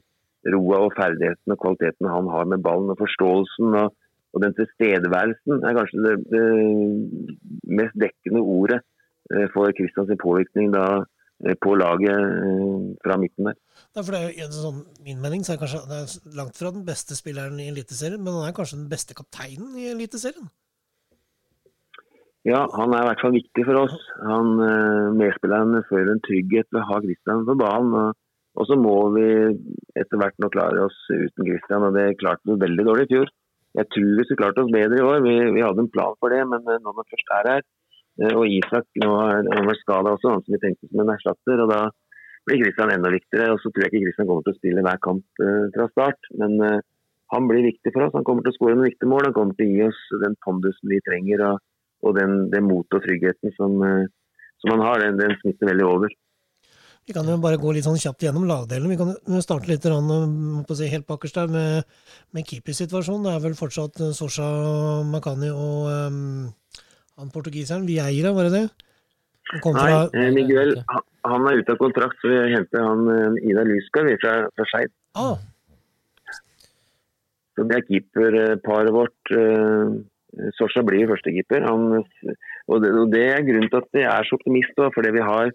roa 0.54 0.84
og 0.86 0.94
ferdigheten 0.96 1.52
og 1.52 1.60
kvaliteten 1.60 2.08
han 2.08 2.30
har 2.32 2.46
med 2.48 2.62
ballen, 2.64 2.94
og 2.94 2.96
forståelsen 3.02 3.74
og, 3.82 3.90
og 4.32 4.44
den 4.44 4.54
tilstedeværelsen 4.56 5.66
er 5.66 5.76
kanskje 5.76 6.04
det, 6.06 6.14
det 6.32 6.44
mest 7.76 7.98
dekkende 8.00 8.40
ordet 8.40 8.78
eh, 8.78 8.89
for 9.54 9.72
Kristians 9.76 10.10
påvirkning 10.20 10.72
da, 10.74 11.04
eh, 11.44 11.56
på 11.62 11.74
laget 11.78 12.14
eh, 12.14 12.86
fra 13.04 13.18
midten 13.20 13.50
der. 13.50 13.58
Ja, 13.96 14.02
for 14.02 14.14
det 14.14 14.20
er 14.20 14.30
jo 14.30 14.46
en 14.46 14.56
sånn, 14.56 14.80
Min 15.06 15.20
mening 15.22 15.44
så 15.46 15.54
er 15.54 15.60
kanskje 15.62 15.84
det 15.90 16.00
er 16.00 16.38
langt 16.38 16.58
fra 16.58 16.72
den 16.74 16.86
beste 16.86 17.18
spilleren 17.18 17.60
i 17.62 17.68
Eliteserien, 17.72 18.22
men 18.22 18.38
han 18.38 18.48
er 18.48 18.56
kanskje 18.56 18.80
den 18.80 18.90
beste 18.90 19.16
kapteinen 19.18 19.76
i 19.78 19.90
Eliteserien. 19.94 20.50
Ja, 22.48 22.64
han 22.72 22.94
er 22.96 23.04
i 23.04 23.08
hvert 23.10 23.20
fall 23.20 23.36
viktig 23.36 23.66
for 23.68 23.82
oss. 23.82 23.96
Han, 24.24 24.54
eh, 24.64 25.12
Medspilleren 25.20 25.84
føler 25.90 26.14
en 26.14 26.24
trygghet 26.24 26.70
ved 26.72 26.80
å 26.80 26.88
ha 26.88 27.00
Kristian 27.04 27.44
på 27.48 27.58
banen. 27.60 28.14
Og, 28.58 28.66
så 28.66 28.76
må 28.76 28.94
vi 29.14 29.26
etter 30.00 30.18
hvert 30.18 30.38
nå 30.42 30.48
klare 30.50 30.86
oss 30.88 30.96
uten 31.08 31.46
Kristian, 31.46 31.84
og 31.86 31.94
det 31.94 32.16
klarte 32.20 32.48
vi 32.48 32.58
veldig 32.64 32.86
dårlig 32.88 33.06
i 33.06 33.12
fjor. 33.12 33.30
Jeg 33.78 33.86
tror 33.94 34.16
vi 34.18 34.24
skulle 34.26 34.40
klart 34.40 34.58
oss 34.58 34.72
bedre 34.72 34.98
i 34.98 35.04
år. 35.06 35.20
Vi, 35.22 35.34
vi 35.54 35.62
hadde 35.62 35.84
en 35.84 35.92
plan 35.94 36.16
for 36.18 36.32
det, 36.34 36.40
men 36.50 36.64
eh, 36.66 36.80
når 36.82 36.96
man 36.96 37.08
først 37.12 37.34
er 37.36 37.50
her 37.52 37.60
eh, 37.60 37.68
Og 38.20 38.44
Isak 38.44 38.86
nå 39.00 39.10
har 39.16 39.46
han 39.48 39.74
skada 39.80 40.14
også, 40.14 40.34
han 40.34 40.44
som 40.44 40.56
vi 40.56 40.62
tenkte 40.62 40.90
som 40.90 41.02
en 41.04 41.14
erstatter. 41.14 41.62
og 41.64 41.70
da 41.72 41.80
blir 42.46 42.62
Kristian 42.62 42.92
enda 42.92 43.12
viktigere. 43.12 43.54
og 43.54 43.60
Så 43.62 43.72
tror 43.72 43.86
jeg 43.86 43.92
ikke 43.92 44.04
Kristian 44.06 44.28
kommer 44.28 44.44
til 44.44 44.54
å 44.54 44.60
spille 44.60 44.84
hver 44.84 45.00
kamp 45.06 45.44
eh, 45.44 45.66
fra 45.76 45.88
start. 45.94 46.30
Men 46.42 46.60
eh, 46.66 46.84
han 47.32 47.48
blir 47.48 47.68
viktig 47.70 47.94
for 47.94 48.06
oss. 48.06 48.16
Han 48.18 48.26
kommer 48.28 48.44
til 48.44 48.52
å 48.52 48.58
skåre 48.58 48.76
noen 48.76 48.90
viktige 48.90 49.08
mål. 49.08 49.30
Han 49.30 49.36
kommer 49.38 49.56
til 49.56 49.70
å 49.70 49.74
gi 49.74 49.88
oss 49.88 50.00
den 50.24 50.36
pondusen 50.44 50.92
vi 50.92 51.00
trenger. 51.08 51.46
og 51.48 51.64
og 52.06 52.16
den, 52.16 52.48
den 52.52 52.66
motet 52.68 52.98
og 52.98 53.04
tryggheten 53.04 53.54
som, 53.56 53.78
eh, 53.84 54.08
som 54.62 54.74
han 54.74 54.84
har, 54.86 55.02
den, 55.04 55.20
den 55.20 55.36
smitter 55.40 55.72
veldig 55.72 55.86
over. 55.86 56.14
Vi 57.08 57.16
kan 57.16 57.26
jo 57.26 57.38
bare 57.42 57.58
gå 57.58 57.72
litt 57.74 57.86
sånn 57.86 57.98
kjapt 57.98 58.26
gjennom 58.26 58.44
lagdelen. 58.46 58.90
Vi 58.92 58.98
kan 59.00 59.42
starte 59.42 59.70
litt 59.70 59.86
si, 59.86 60.90
helt 60.92 61.08
bakerst 61.08 61.40
der 61.40 61.50
med, 61.50 61.88
med 62.36 62.46
keepersituasjonen. 62.46 63.26
Det 63.26 63.34
er 63.34 63.44
vel 63.48 63.58
fortsatt 63.58 64.00
eh, 64.04 64.14
Sosha 64.16 64.48
Makani 65.08 65.52
og 65.52 65.88
um, 65.90 66.48
han 67.18 67.32
portugiseren 67.34 67.86
Vieira, 67.88 68.32
var 68.36 68.48
det 68.48 68.52
det? 68.58 68.66
Nei, 69.50 69.60
fra, 69.64 70.02
eh, 70.14 70.30
Miguel 70.30 70.76
han, 70.86 71.46
er 71.50 71.58
ute 71.58 71.74
av 71.74 71.80
kontrakt, 71.80 72.18
så 72.22 72.30
vi 72.30 72.52
henter 72.54 72.84
han 72.86 73.08
eh, 73.10 73.40
Ida 73.50 73.64
vi, 73.66 73.80
fra, 74.22 74.34
fra 74.54 74.66
Skeid. 74.70 74.92
ah, 75.18 75.38
Så 77.56 77.66
det 77.66 77.80
er 77.80 77.88
keeperparet 77.88 78.94
vårt. 78.94 79.34
eh, 79.34 79.98
Sosha 80.54 80.84
blir 80.86 81.08
førstekeeper. 81.10 81.66
Og, 81.66 82.78
det, 82.84 82.92
og 82.94 83.10
det 83.10 83.24
er 83.32 83.42
grunnen 83.42 83.70
til 83.72 83.80
at 83.82 83.98
jeg 83.98 84.06
er 84.06 84.28
så 84.28 84.38
optimist. 84.38 84.76
Da, 84.78 84.92
fordi 84.94 85.10
vi 85.18 85.26
har 85.26 85.50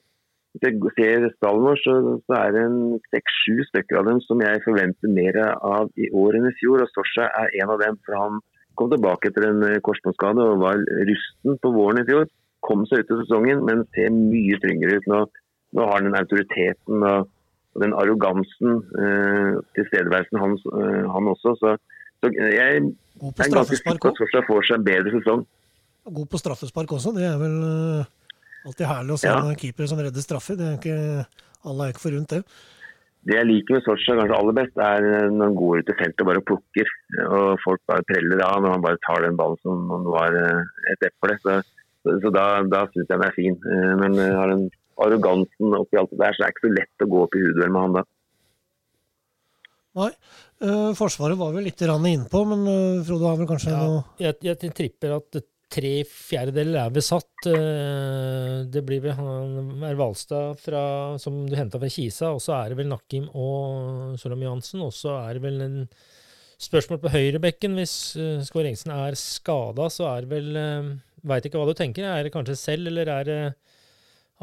hvis 0.55 0.63
jeg 0.63 0.91
ser 0.95 1.25
stallen 1.35 1.65
vår, 1.67 1.79
så, 1.83 1.93
så 2.27 2.35
er 2.37 2.53
det 2.55 2.65
seks-sju 3.11 3.63
stykker 3.69 3.99
av 3.99 4.05
dem 4.07 4.21
som 4.23 4.39
jeg 4.43 4.61
forventer 4.63 5.11
mer 5.11 5.39
av 5.51 5.89
i 5.99 6.07
år 6.15 6.37
enn 6.37 6.47
i 6.47 6.53
fjor. 6.59 6.83
Og 6.85 6.91
Sosha 6.93 7.27
er 7.41 7.55
en 7.61 7.73
av 7.73 7.81
dem. 7.81 7.97
for 8.05 8.19
Han 8.19 8.37
kom 8.77 8.91
tilbake 8.91 9.31
etter 9.31 9.49
en 9.49 9.63
eh, 9.67 9.81
korsbåndsskade 9.85 10.43
og 10.43 10.63
var 10.63 10.81
rusten 11.09 11.59
på 11.61 11.71
våren 11.75 12.01
i 12.01 12.07
fjor. 12.07 12.27
Kom 12.65 12.85
seg 12.89 13.03
ut 13.03 13.13
i 13.13 13.19
sesongen, 13.23 13.63
men 13.67 13.85
ser 13.95 14.13
mye 14.13 14.59
tryggere 14.63 14.99
ut 14.99 15.09
nå. 15.11 15.23
Nå 15.75 15.87
har 15.89 15.99
han 15.99 16.07
den 16.07 16.19
autoriteten 16.19 17.03
og, 17.03 17.31
den 17.83 17.93
arrogansen, 17.93 18.77
eh, 19.03 19.57
tilstedeværelsen 19.75 20.39
hans, 20.39 20.61
eh, 20.79 21.03
han 21.11 21.31
også. 21.33 21.55
Så, 21.59 21.73
så 22.23 22.31
jeg 22.31 22.55
er 22.55 22.85
ganske 23.19 23.75
sikker 23.75 23.99
på 23.99 24.13
at 24.13 24.47
får 24.47 24.69
seg 24.69 24.77
en 24.79 24.87
bedre 24.87 25.15
sesong. 25.17 25.43
God 26.05 26.29
på 26.31 26.39
straffespark 26.39 26.93
også. 26.95 27.11
Det 27.17 27.25
er 27.27 27.35
vel 27.41 27.57
eh, 27.65 28.13
alltid 28.69 28.87
herlig 28.87 29.17
å 29.17 29.19
se 29.19 29.27
Ja. 29.27 29.41
en 29.41 29.59
keeper 29.59 29.91
som 29.91 29.99
redder 29.99 30.23
straffer. 30.23 30.55
Det 30.55 30.69
er 30.69 30.79
ikke, 30.79 31.27
alle 31.65 31.83
er 31.83 31.93
ikke 31.93 32.05
forunt, 32.07 32.29
det. 32.29 32.43
Det 33.25 33.37
jeg 33.39 33.49
liker 33.49 33.77
med 33.77 33.85
Sosha 33.85 34.15
kanskje 34.19 34.37
aller 34.37 34.57
best, 34.59 34.75
er 34.77 35.05
når 35.33 35.47
han 35.47 35.57
går 35.57 35.81
ut 35.81 35.87
i 35.89 35.97
feltet 35.97 36.21
og 36.21 36.29
bare 36.29 36.45
plukker. 36.45 36.91
Og 37.25 37.63
folk 37.63 37.81
bare 37.89 38.05
preller 38.05 38.43
av 38.45 38.59
når 38.61 38.75
han 38.75 38.83
bare 38.85 39.01
tar 39.05 39.25
den 39.25 39.39
ballen 39.39 39.61
som 39.65 39.93
om 39.97 40.05
det 40.05 40.13
var 40.13 40.37
eh, 40.41 40.89
et 40.93 41.07
eple. 41.09 41.37
Så, 41.41 41.55
så, 42.05 42.17
så 42.21 42.33
da, 42.35 42.45
da 42.69 42.83
syns 42.91 43.07
jeg 43.07 43.13
den 43.15 43.25
er 43.25 43.37
fin. 43.37 43.57
Men 44.01 44.19
har 44.21 44.53
den 44.53 44.67
arrogansen 45.01 45.73
oppi 45.75 45.99
alt 45.99 46.13
det 46.13 46.21
der, 46.21 46.35
så 46.35 46.43
er 46.43 46.51
det 46.51 46.55
ikke 46.55 46.67
så 46.67 46.75
lett 46.75 47.05
å 47.05 47.09
gå 47.11 47.23
opp 47.25 47.35
i 47.37 47.43
hodet 47.47 47.71
med 47.71 47.81
han 47.81 47.97
da. 47.97 48.05
Nei. 49.95 50.11
Uh, 50.63 50.91
forsvaret 50.95 51.39
var 51.39 51.51
vi 51.55 51.65
litt 51.65 51.81
grann 51.81 52.05
innpå, 52.07 52.41
men 52.47 52.63
uh, 52.67 53.03
Frode 53.07 53.27
har 53.27 53.39
vel 53.39 53.47
kanskje 53.49 53.73
Ja, 53.73 53.83
noe 53.87 54.03
jeg, 54.19 54.37
jeg 54.43 54.71
tripper 54.75 55.17
at 55.17 55.39
tre 55.75 55.93
fjerdedeler 56.07 56.79
er 56.85 56.93
besatt. 56.95 57.47
Eh, 57.51 58.63
Det 58.71 58.83
blir 58.87 59.03
vel 59.03 59.17
han 59.17 59.83
er 59.83 59.97
Valstad 59.99 60.59
fra, 60.63 60.83
som 61.21 61.43
du 61.45 61.55
henta 61.55 61.81
fra 61.81 61.91
Kisa, 61.91 62.31
og 62.33 62.41
så 62.43 62.55
er 62.57 62.71
det 62.71 62.79
vel 62.79 62.91
Nakim 62.91 63.27
og 63.33 64.15
Solam 64.21 64.45
Johansen. 64.45 64.81
Og 64.85 64.93
så 64.95 65.17
er 65.19 65.35
det 65.35 65.43
vel 65.43 65.61
en 65.65 65.77
spørsmål 66.57 67.01
på 67.03 67.11
høyrebekken. 67.13 67.75
Hvis 67.75 68.15
uh, 68.15 68.39
Skår 68.47 68.71
Engsen 68.71 68.95
er 68.95 69.19
skada, 69.19 69.89
så 69.91 70.07
er 70.13 70.25
det 70.25 70.31
vel 70.31 70.55
uh, 70.55 70.95
Veit 71.25 71.45
ikke 71.47 71.57
hva 71.57 71.65
du 71.65 71.73
tenker. 71.77 72.05
Er 72.05 72.23
det 72.23 72.33
kanskje 72.35 72.53
selv, 72.59 72.87
eller 72.91 73.09
er 73.09 73.23
det 73.25 73.39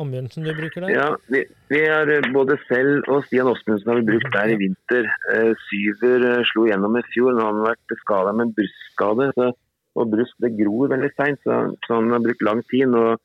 Ambjørnsen 0.01 0.47
du 0.47 0.53
bruker 0.57 0.83
der? 0.83 0.91
Ja, 0.95 1.09
vi, 1.28 1.43
vi 1.68 1.80
har 1.85 2.09
eh, 2.09 2.24
både 2.33 2.57
selv 2.64 3.05
og 3.12 3.26
Stian 3.26 3.51
Åsmundsen 3.51 3.91
har 3.91 4.01
vi 4.01 4.07
brukt 4.09 4.30
der 4.33 4.55
i 4.55 4.57
vinter. 4.57 5.09
Eh, 5.35 5.51
Syver 5.68 6.24
eh, 6.30 6.45
slo 6.49 6.64
gjennom 6.66 6.97
i 6.97 7.05
fjor. 7.12 7.35
Nå 7.37 7.45
har 7.45 7.53
han 7.53 7.66
vært 7.66 7.95
skada 8.01 8.33
med 8.33 8.49
en 8.49 8.55
brystskade. 8.57 9.28
Så, 9.37 9.51
og 9.99 10.12
brusk 10.12 10.34
det 10.45 10.55
gror 10.59 10.90
veldig 10.93 11.11
seint, 11.16 11.40
så, 11.47 11.62
så 11.86 12.01
han 12.01 12.12
har 12.14 12.22
brukt 12.24 12.45
lang 12.47 12.62
tid. 12.72 12.88
Nå 12.93 13.16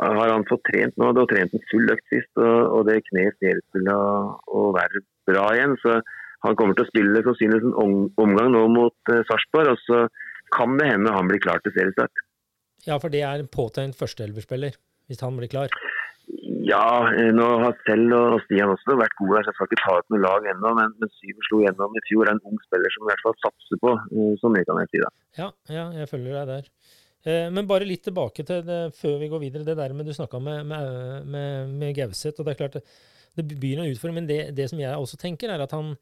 har 0.00 0.32
han 0.32 0.46
fått 0.48 0.64
trent 0.68 0.96
nå, 0.98 1.12
og 1.14 1.30
trent 1.30 1.54
en 1.54 1.66
full 1.70 1.90
økt 1.94 2.06
sist, 2.12 2.30
og, 2.40 2.58
og 2.78 2.86
det 2.88 3.00
kneet 3.10 3.38
ser 3.38 3.60
ut 3.60 3.66
til 3.76 3.90
å, 3.92 4.02
å 4.50 4.68
være 4.74 5.02
bra 5.30 5.48
igjen. 5.54 5.76
Så 5.82 5.98
han 6.44 6.58
kommer 6.58 6.76
til 6.76 6.86
å 6.86 6.90
spille 6.90 7.24
sannsynligvis 7.24 7.66
en 7.70 7.98
omgang 8.20 8.52
nå 8.52 8.66
mot 8.74 9.12
eh, 9.14 9.22
Sarpsborg, 9.30 9.74
og 9.74 9.84
så 9.86 10.04
kan 10.54 10.76
det 10.80 10.90
hende 10.90 11.14
han 11.14 11.30
blir 11.30 11.42
klar 11.42 11.62
til 11.64 11.74
seriestart. 11.76 12.24
Ja, 12.84 12.98
for 13.00 13.12
det 13.12 13.22
er 13.24 13.46
påtegnet 13.48 13.96
førsteelverspiller, 13.96 14.76
hvis 15.08 15.22
han 15.24 15.38
blir 15.38 15.50
klar. 15.52 15.72
Ja, 16.64 17.12
eh, 17.12 17.30
nå 17.36 17.46
har 17.60 17.76
selv 17.84 18.16
og 18.16 18.42
Stian 18.46 18.72
også 18.72 18.96
vært 18.96 19.16
gode 19.18 19.36
der, 19.36 19.44
så 19.44 19.52
jeg 19.52 19.58
skal 19.58 19.68
ikke 19.68 19.82
ta 19.82 19.96
ut 20.00 20.12
noe 20.14 20.22
lag 20.24 20.50
ennå. 20.54 20.72
Men, 20.78 20.94
men 21.00 21.12
Syver 21.18 21.48
slo 21.48 21.62
gjennom 21.64 21.96
i 21.98 22.04
fjor. 22.08 22.26
Er 22.26 22.36
en 22.36 22.44
ung 22.48 22.60
spiller 22.64 22.94
som 22.94 23.04
i 23.04 23.10
hvert 23.10 23.24
fall 23.26 23.38
satser 23.44 23.80
på. 23.82 23.94
som 24.10 24.36
Så 24.40 24.52
mye 24.54 24.68
kan 24.68 24.80
jeg 24.82 24.92
si 24.92 25.02
da. 25.04 25.10
Ja, 25.40 25.48
ja, 25.76 25.86
jeg 26.00 26.10
følger 26.10 26.38
deg 26.40 26.52
der. 26.52 26.70
Eh, 27.24 27.48
men 27.52 27.68
bare 27.68 27.88
litt 27.88 28.04
tilbake 28.08 28.44
til 28.48 28.64
det 28.64 28.80
før 28.96 29.18
vi 29.20 29.30
går 29.32 29.44
videre. 29.46 29.68
Det 29.68 29.76
der 29.80 29.96
med 29.96 30.08
du 30.08 30.14
snakka 30.16 30.40
med, 30.44 30.64
med, 30.70 31.28
med, 31.34 31.74
med 31.82 31.96
Gauseth. 31.98 32.40
og 32.40 32.48
Det 32.48 32.54
er 32.54 32.60
klart 32.62 32.78
det, 32.78 32.84
det 33.36 33.60
begynner 33.60 33.88
å 33.88 33.92
utfordre, 33.92 34.16
men 34.20 34.30
det, 34.30 34.40
det 34.56 34.70
som 34.70 34.80
jeg 34.80 34.94
også 34.94 35.20
tenker, 35.20 35.52
er 35.52 35.64
at 35.64 35.74
han 35.76 35.94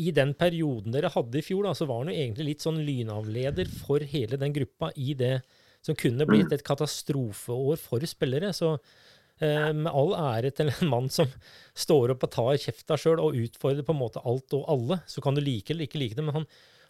i 0.00 0.12
den 0.16 0.32
perioden 0.38 0.94
dere 0.94 1.10
hadde 1.12 1.40
i 1.40 1.44
fjor, 1.44 1.66
da, 1.68 1.74
så 1.76 1.86
var 1.88 2.02
han 2.02 2.12
jo 2.12 2.16
egentlig 2.16 2.52
litt 2.52 2.64
sånn 2.64 2.80
lynavleder 2.84 3.68
for 3.68 4.04
hele 4.12 4.38
den 4.40 4.54
gruppa 4.56 4.88
i 4.96 5.12
det 5.18 5.38
som 5.84 5.96
kunne 5.96 6.26
blitt 6.28 6.52
et 6.52 6.64
katastrofeår 6.64 7.80
for 7.80 8.04
spillere. 8.08 8.52
Så 8.56 8.74
eh, 8.76 8.80
med 9.40 9.88
all 9.88 10.12
ære 10.16 10.50
til 10.56 10.68
en 10.72 10.90
mann 10.92 11.08
som 11.12 11.30
står 11.78 12.14
opp 12.14 12.26
og 12.26 12.32
tar 12.34 12.58
kjefta 12.60 12.98
sjøl 13.00 13.22
og 13.22 13.38
utfordrer 13.40 13.86
på 13.86 13.94
en 13.94 14.00
måte 14.02 14.22
alt 14.28 14.56
og 14.58 14.66
alle, 14.72 15.00
så 15.08 15.22
kan 15.24 15.36
du 15.36 15.42
like 15.44 15.72
eller 15.72 15.88
ikke 15.88 16.00
like 16.02 16.18
det, 16.18 16.26
men 16.26 16.40
han, 16.40 16.48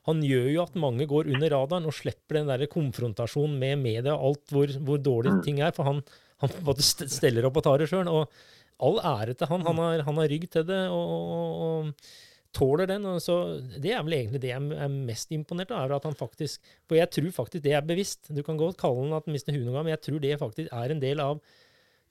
han 0.08 0.22
gjør 0.24 0.48
jo 0.54 0.62
at 0.64 0.80
mange 0.80 1.06
går 1.10 1.30
under 1.30 1.52
radaren 1.54 1.86
og 1.86 1.94
slipper 1.94 2.40
den 2.40 2.50
der 2.50 2.66
konfrontasjonen 2.72 3.58
med 3.60 3.84
media 3.84 4.16
og 4.16 4.30
alt 4.30 4.54
hvor, 4.54 4.72
hvor 4.86 5.02
dårlig 5.04 5.36
ting 5.46 5.60
er, 5.62 5.74
for 5.76 5.88
han, 5.88 6.02
han 6.42 6.52
på 6.54 6.62
en 6.62 6.70
måte 6.72 6.86
steller 6.86 7.46
opp 7.46 7.60
og 7.60 7.66
tar 7.66 7.82
det 7.82 7.90
sjøl. 7.92 8.08
Og 8.08 8.32
all 8.80 8.98
ære 9.04 9.36
til 9.36 9.50
han. 9.50 9.64
Han 9.68 9.80
har, 9.82 10.02
han 10.06 10.20
har 10.22 10.28
rygg 10.32 10.48
til 10.50 10.66
det. 10.66 10.82
og, 10.88 11.14
og, 11.36 11.62
og 11.66 12.28
tåler 12.56 12.88
den. 12.90 13.06
og 13.06 13.20
så 13.22 13.60
Det 13.78 13.92
er 13.94 14.02
vel 14.06 14.16
egentlig 14.16 14.42
det 14.42 14.52
jeg 14.52 14.78
er 14.84 14.92
mest 14.92 15.32
imponert 15.34 15.70
av. 15.70 15.84
er 15.84 15.96
at 15.96 16.08
han 16.08 16.18
faktisk, 16.18 16.60
For 16.88 16.98
jeg 16.98 17.10
tror 17.10 17.30
faktisk 17.42 17.64
det 17.64 17.74
er 17.76 17.86
bevisst. 17.86 18.30
Du 18.34 18.42
kan 18.42 18.58
godt 18.58 18.78
kalle 18.80 19.04
han 19.04 19.18
at 19.18 19.26
han 19.26 19.36
mister 19.36 19.54
huet 19.54 19.66
noen 19.66 19.78
gang, 19.78 19.88
men 19.88 19.96
jeg 19.96 20.04
tror 20.06 20.22
det 20.24 20.38
faktisk 20.40 20.72
er 20.72 20.94
en 20.94 21.02
del 21.02 21.20
av 21.20 21.42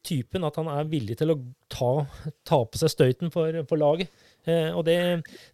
typen 0.06 0.48
at 0.48 0.58
han 0.60 0.70
er 0.72 0.90
villig 0.90 1.18
til 1.20 1.34
å 1.34 1.40
ta, 1.72 1.92
ta 2.48 2.64
på 2.66 2.82
seg 2.82 2.94
støyten 2.94 3.34
for, 3.34 3.62
for 3.70 3.82
laget. 3.82 4.12
Eh, 4.48 4.70
og 4.74 4.86
det, 4.88 4.98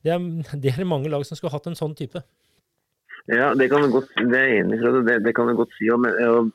det, 0.06 0.16
er, 0.16 0.26
det 0.62 0.76
er 0.76 0.88
mange 0.88 1.12
lag 1.12 1.26
som 1.28 1.38
skulle 1.38 1.54
hatt 1.56 1.70
en 1.72 1.78
sånn 1.78 1.96
type. 1.98 2.24
Ja, 3.26 3.56
det 3.58 3.72
kan 3.72 3.82
du 3.82 3.89
godt, 3.89 4.12
det 4.30 4.38
er 4.38 4.52
enig. 4.60 4.78
Det, 5.08 5.16
det 5.26 5.32
kan 5.34 5.48
du 5.50 5.56
godt 5.58 5.72
si. 5.80 5.88
Om, 5.89 6.04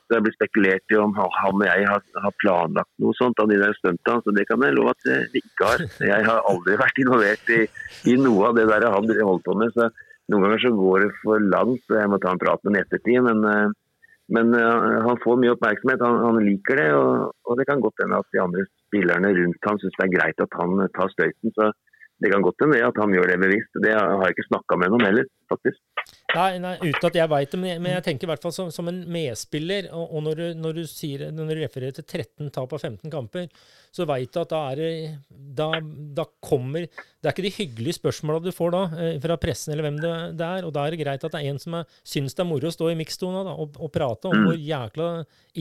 det 0.07 0.21
blir 0.23 0.35
spekulert 0.37 0.93
i 0.93 0.99
om 1.01 1.11
han 1.19 1.57
og 1.57 1.65
jeg 1.67 1.87
har, 1.89 2.05
har 2.23 2.37
planlagt 2.39 2.93
noe 3.03 3.17
sånt 3.17 3.41
av 3.43 3.49
de 3.51 3.57
der 3.59 3.75
stuntene. 3.75 4.23
Så 4.23 4.35
det 4.37 4.45
kan 4.47 4.63
jeg 4.63 4.77
love 4.77 4.93
at 4.95 5.09
vi 5.33 5.41
ikke 5.43 5.67
har. 5.67 5.83
Jeg 6.13 6.29
har 6.29 6.47
aldri 6.47 6.79
vært 6.85 7.03
involvert 7.03 7.51
i, 7.51 7.65
i 8.07 8.15
noe 8.19 8.53
av 8.53 8.55
det 8.59 8.69
der 8.71 8.87
han 8.87 9.11
holdt 9.19 9.45
på 9.49 9.57
med. 9.59 9.75
så 9.75 9.91
Noen 10.31 10.45
ganger 10.45 10.63
så 10.63 10.71
går 10.77 11.03
det 11.03 11.11
for 11.19 11.43
langt, 11.43 11.81
så 11.89 11.97
jeg 11.99 12.11
må 12.11 12.21
ta 12.23 12.31
en 12.31 12.39
prat 12.39 12.61
med 12.63 12.71
ham 12.71 12.77
i 12.79 12.83
ettertid. 12.85 13.19
Men, 13.25 13.43
eh, 13.51 13.77
men 14.35 14.55
uh, 14.55 15.03
han 15.07 15.19
får 15.23 15.39
mye 15.41 15.53
oppmerksomhet. 15.55 16.03
Han, 16.07 16.19
han 16.25 16.41
liker 16.47 16.79
det. 16.79 16.89
Og, 16.95 17.31
og, 17.47 17.53
det 17.59 17.67
kan 17.69 17.83
godt 17.83 18.03
hende 18.03 18.19
at 18.23 18.29
de 18.33 18.43
andre 18.43 18.65
spillerne 18.87 19.33
rundt 19.37 19.69
han 19.69 19.81
syns 19.81 19.97
det 19.97 20.05
er 20.07 20.13
greit 20.17 20.45
at 20.45 20.59
han 20.59 20.85
tar 20.97 21.11
støyten. 21.13 21.55
så 21.57 21.71
det 22.21 22.29
kan 22.29 22.43
godt 22.45 22.61
hende 22.61 22.79
at 22.85 22.97
han 23.01 23.13
gjør 23.15 23.31
det 23.31 23.37
bevisst. 23.41 23.77
Det 23.81 23.93
har 23.97 24.21
jeg 24.21 24.35
ikke 24.35 24.45
snakka 24.45 24.77
med 24.77 24.91
noen 24.93 25.05
heller, 25.07 25.25
faktisk. 25.49 25.79
Nei, 26.35 26.59
nei, 26.61 26.73
uten 26.83 27.07
at 27.09 27.15
jeg 27.17 27.29
veit 27.31 27.53
det, 27.53 27.59
men 27.59 27.87
jeg, 27.89 28.03
tenker 28.05 28.27
i 28.27 28.29
hvert 28.29 28.43
fall 28.45 28.53
som, 28.53 28.69
som 28.73 28.87
en 28.91 28.99
medspiller. 29.11 29.87
Og, 29.97 30.05
og 30.05 30.23
når, 30.27 30.37
du, 30.37 30.59
når, 30.61 30.77
du 30.77 30.83
sier, 30.89 31.25
når, 31.33 31.49
du, 31.49 31.61
refererer 31.63 31.97
til 31.97 32.05
13 32.05 32.51
tap 32.53 32.75
av 32.77 32.85
15 32.85 33.09
kamper, 33.11 33.49
så 33.91 34.05
veit 34.09 34.29
du 34.29 34.39
at 34.43 34.53
da 34.53 34.61
er 34.75 35.17
da, 35.31 35.71
da, 36.15 36.27
kommer 36.45 36.85
Det 36.85 37.25
er 37.25 37.33
ikke 37.33 37.47
de 37.47 37.53
hyggelige 37.57 37.97
spørsmåla 37.97 38.39
du 38.45 38.53
får 38.55 38.71
da 38.77 38.83
eh, 39.01 39.17
fra 39.25 39.35
pressen 39.41 39.73
eller 39.73 39.89
hvem 39.89 39.99
det, 39.99 40.15
det, 40.39 40.53
er. 40.61 40.69
Og 40.69 40.77
da 40.77 40.85
er 40.85 40.93
det 40.93 41.01
greit 41.01 41.25
at 41.25 41.33
det 41.33 41.41
er 41.41 41.51
en 41.51 41.61
som 41.65 41.81
er, 41.81 41.99
syns 42.05 42.37
det 42.37 42.45
er 42.45 42.51
moro 42.53 42.69
å 42.69 42.77
stå 42.77 42.93
i 42.93 42.97
mikstona 43.01 43.43
og, 43.51 43.81
og, 43.81 43.89
prate 43.91 44.29
om 44.29 44.37
mm. 44.37 44.47
hvor 44.47 44.65
jækla 44.69 45.11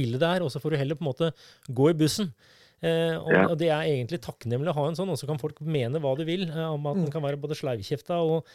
ille 0.05 0.21
det 0.21 0.33
er, 0.37 0.45
og 0.45 0.53
så 0.53 0.61
får 0.61 0.77
du 0.77 0.83
heller 0.85 1.01
på 1.01 1.09
en 1.09 1.13
måte 1.15 1.33
gå 1.73 1.89
i 1.91 2.01
bussen. 2.05 2.35
Eh, 2.81 3.17
og, 3.19 3.31
ja. 3.35 3.45
og, 3.45 3.57
det 3.61 3.69
er 3.69 3.91
egentlig 3.91 4.23
takknemlig 4.25 4.73
å 4.73 4.79
ha 4.79 4.87
en 4.89 4.97
sånn, 4.97 5.13
og 5.13 5.21
så 5.21 5.29
kan 5.29 5.41
folk 5.41 5.59
mene 5.61 6.01
hva 6.01 6.15
de 6.17 6.25
vil 6.29 6.47
eh, 6.49 6.65
om 6.65 6.89
at 6.89 6.97
den 6.97 7.09
mm. 7.11 7.13
kan 7.13 7.25
være 7.27 7.41
både 7.43 7.59
sleivkjefta 7.59 8.21
og 8.25 8.49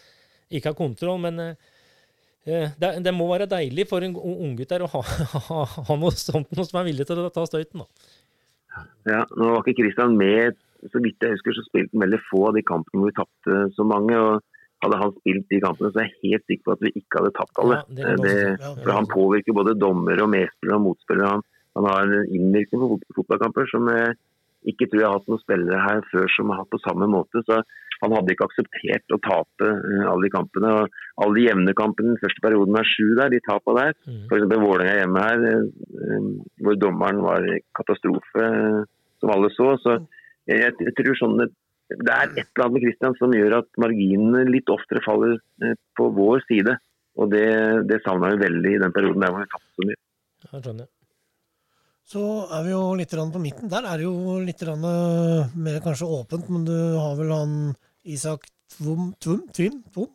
ikke 0.49 0.73
ha 0.73 0.77
kontroll. 0.77 1.21
Men 1.27 1.41
eh, 1.43 1.71
det, 2.45 2.91
det, 3.05 3.13
må 3.13 3.29
være 3.29 3.49
deilig 3.51 3.87
for 3.89 4.05
en 4.05 4.17
unggutt 4.17 4.73
å 4.79 4.91
ha, 4.95 5.03
ha, 5.49 5.61
ha, 5.77 5.97
noe 6.01 6.13
sånt 6.17 6.51
noe 6.57 6.67
som 6.67 6.81
er 6.81 6.89
villig 6.89 7.07
til 7.09 7.21
å 7.21 7.31
ta 7.33 7.45
støyten. 7.49 7.85
Da. 7.85 8.83
Ja, 9.13 9.21
nå 9.37 9.53
var 9.53 9.61
ikke 9.63 9.83
Kristian 9.83 10.17
med. 10.19 10.57
Så 10.91 10.99
vidt 11.01 11.23
jeg 11.23 11.33
husker, 11.33 11.55
så 11.57 11.63
spilte 11.65 11.95
han 11.95 12.03
veldig 12.03 12.19
få 12.27 12.43
av 12.49 12.57
de 12.57 12.61
kampene 12.65 13.01
hvor 13.01 13.09
vi 13.09 13.17
tapte 13.17 13.61
så 13.77 13.85
mange. 13.87 14.17
og 14.19 14.43
hadde 14.83 14.99
han 15.01 15.13
spilt 15.15 15.45
de 15.49 15.59
kampene, 15.63 15.89
så 15.93 16.01
er 16.01 16.09
jeg 16.09 16.33
helt 16.33 16.43
sikker 16.49 16.65
på 16.67 16.73
at 16.75 16.83
vi 16.83 16.91
ikke 16.99 17.21
hadde 17.21 17.33
tapt 17.37 17.61
alle. 17.61 17.77
Ja, 17.81 17.95
det 17.97 18.15
det, 18.25 18.35
for 18.83 18.91
Han 18.93 19.07
påvirker 19.09 19.57
både 19.57 19.73
dommer 19.79 20.21
og 20.21 20.29
medspillere 20.33 20.77
og 20.77 20.83
motspillere. 20.89 21.31
Han, 21.37 21.45
han 21.75 21.89
har 21.89 22.05
en 22.05 22.31
innvirkning 22.31 22.81
på 22.81 23.17
fotballkamper 23.19 23.67
som 23.71 23.89
jeg 23.91 24.15
ikke 24.71 24.87
tror 24.89 25.01
jeg 25.01 25.09
har 25.09 25.17
hatt 25.19 25.27
noen 25.29 25.41
spillere 25.41 25.81
her 25.83 25.99
før 26.11 26.31
som 26.33 26.51
har 26.51 26.61
hatt 26.63 26.71
på 26.73 26.81
samme 26.83 27.07
måte. 27.09 27.41
så 27.45 27.59
Han 28.03 28.15
hadde 28.15 28.33
ikke 28.33 28.47
akseptert 28.49 29.13
å 29.13 29.19
tape 29.23 29.67
uh, 29.69 30.05
alle 30.11 30.25
de 30.25 30.31
kampene. 30.33 30.71
og 30.79 30.95
Alle 31.21 31.37
de 31.37 31.45
jevne 31.45 31.75
kampene 31.77 32.13
den 32.13 32.23
første 32.23 32.43
perioden 32.43 32.79
er 32.79 32.89
sju 32.89 33.11
der, 33.19 33.33
de 33.33 33.41
tapa 33.45 33.75
der. 33.77 33.93
Mm. 34.07 34.23
F.eks. 34.29 34.47
Vålerenga 34.55 34.95
hjemme 35.01 35.27
her, 35.27 35.45
uh, 36.01 36.31
hvor 36.65 36.79
dommeren 36.81 37.21
var 37.25 37.45
katastrofe, 37.77 38.49
som 39.21 39.35
alle 39.35 39.51
så. 39.53 39.75
så 39.83 39.99
jeg, 40.49 40.73
jeg 40.81 40.97
tror 40.97 41.21
sånn 41.21 41.39
det, 41.41 41.51
det 41.93 42.15
er 42.15 42.33
et 42.33 42.41
eller 42.47 42.65
annet 42.65 42.77
med 42.79 42.87
Christian 42.87 43.15
som 43.19 43.37
gjør 43.37 43.59
at 43.61 43.69
marginene 43.81 44.47
litt 44.49 44.69
oftere 44.73 45.03
faller 45.05 45.37
på 45.97 46.09
vår 46.17 46.41
side. 46.49 46.79
Og 47.21 47.29
det, 47.31 47.47
det 47.87 48.01
savna 48.03 48.33
vi 48.33 48.43
veldig 48.43 48.75
i 48.75 48.81
den 48.81 48.95
perioden 48.95 49.23
der 49.23 49.31
hvor 49.31 49.45
vi 49.45 49.53
tapte 49.53 49.71
så 49.77 49.87
mye. 49.87 50.01
Jeg 50.45 50.65
skjønner. 50.65 50.94
Så 52.05 52.21
er 52.53 52.65
vi 52.67 52.73
jo 52.73 52.81
litt 52.97 53.13
på 53.13 53.41
midten. 53.41 53.69
Der 53.71 53.85
er 53.89 53.97
det 53.97 54.05
jo 54.05 54.37
litt 54.45 54.61
eh, 54.61 55.55
mer 55.57 55.79
kanskje 55.81 56.09
åpent, 56.19 56.51
men 56.53 56.67
du 56.67 56.75
har 56.99 57.15
vel 57.17 57.33
han 57.33 57.55
Isak 58.05 58.45
Tvum? 58.75 59.13
Tvum? 59.21 59.41
Tvim? 59.55 59.81
Tvum? 59.93 60.11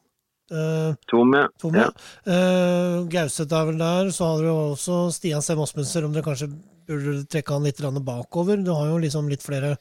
Uh, 0.51 0.97
Tom, 1.07 1.31
ja. 1.39 1.45
Tom, 1.63 1.77
ja. 1.79 1.87
Uh, 2.27 3.07
Gauseth 3.11 3.55
er 3.55 3.69
vel 3.69 3.79
der. 3.79 4.11
Så 4.15 4.27
har 4.27 4.43
du 4.43 4.49
jo 4.49 4.57
også 4.73 4.99
Stian 5.15 5.45
Sem 5.47 5.59
Osmundsen, 5.63 6.09
om 6.09 6.15
dere 6.15 6.27
kanskje 6.27 6.51
burde 6.91 7.23
trekke 7.31 7.55
han 7.55 7.67
litt 7.67 7.83
bakover. 8.07 8.59
Du 8.59 8.73
har 8.75 8.91
jo 8.91 8.99
liksom 8.99 9.31
litt 9.31 9.45
flere 9.47 9.77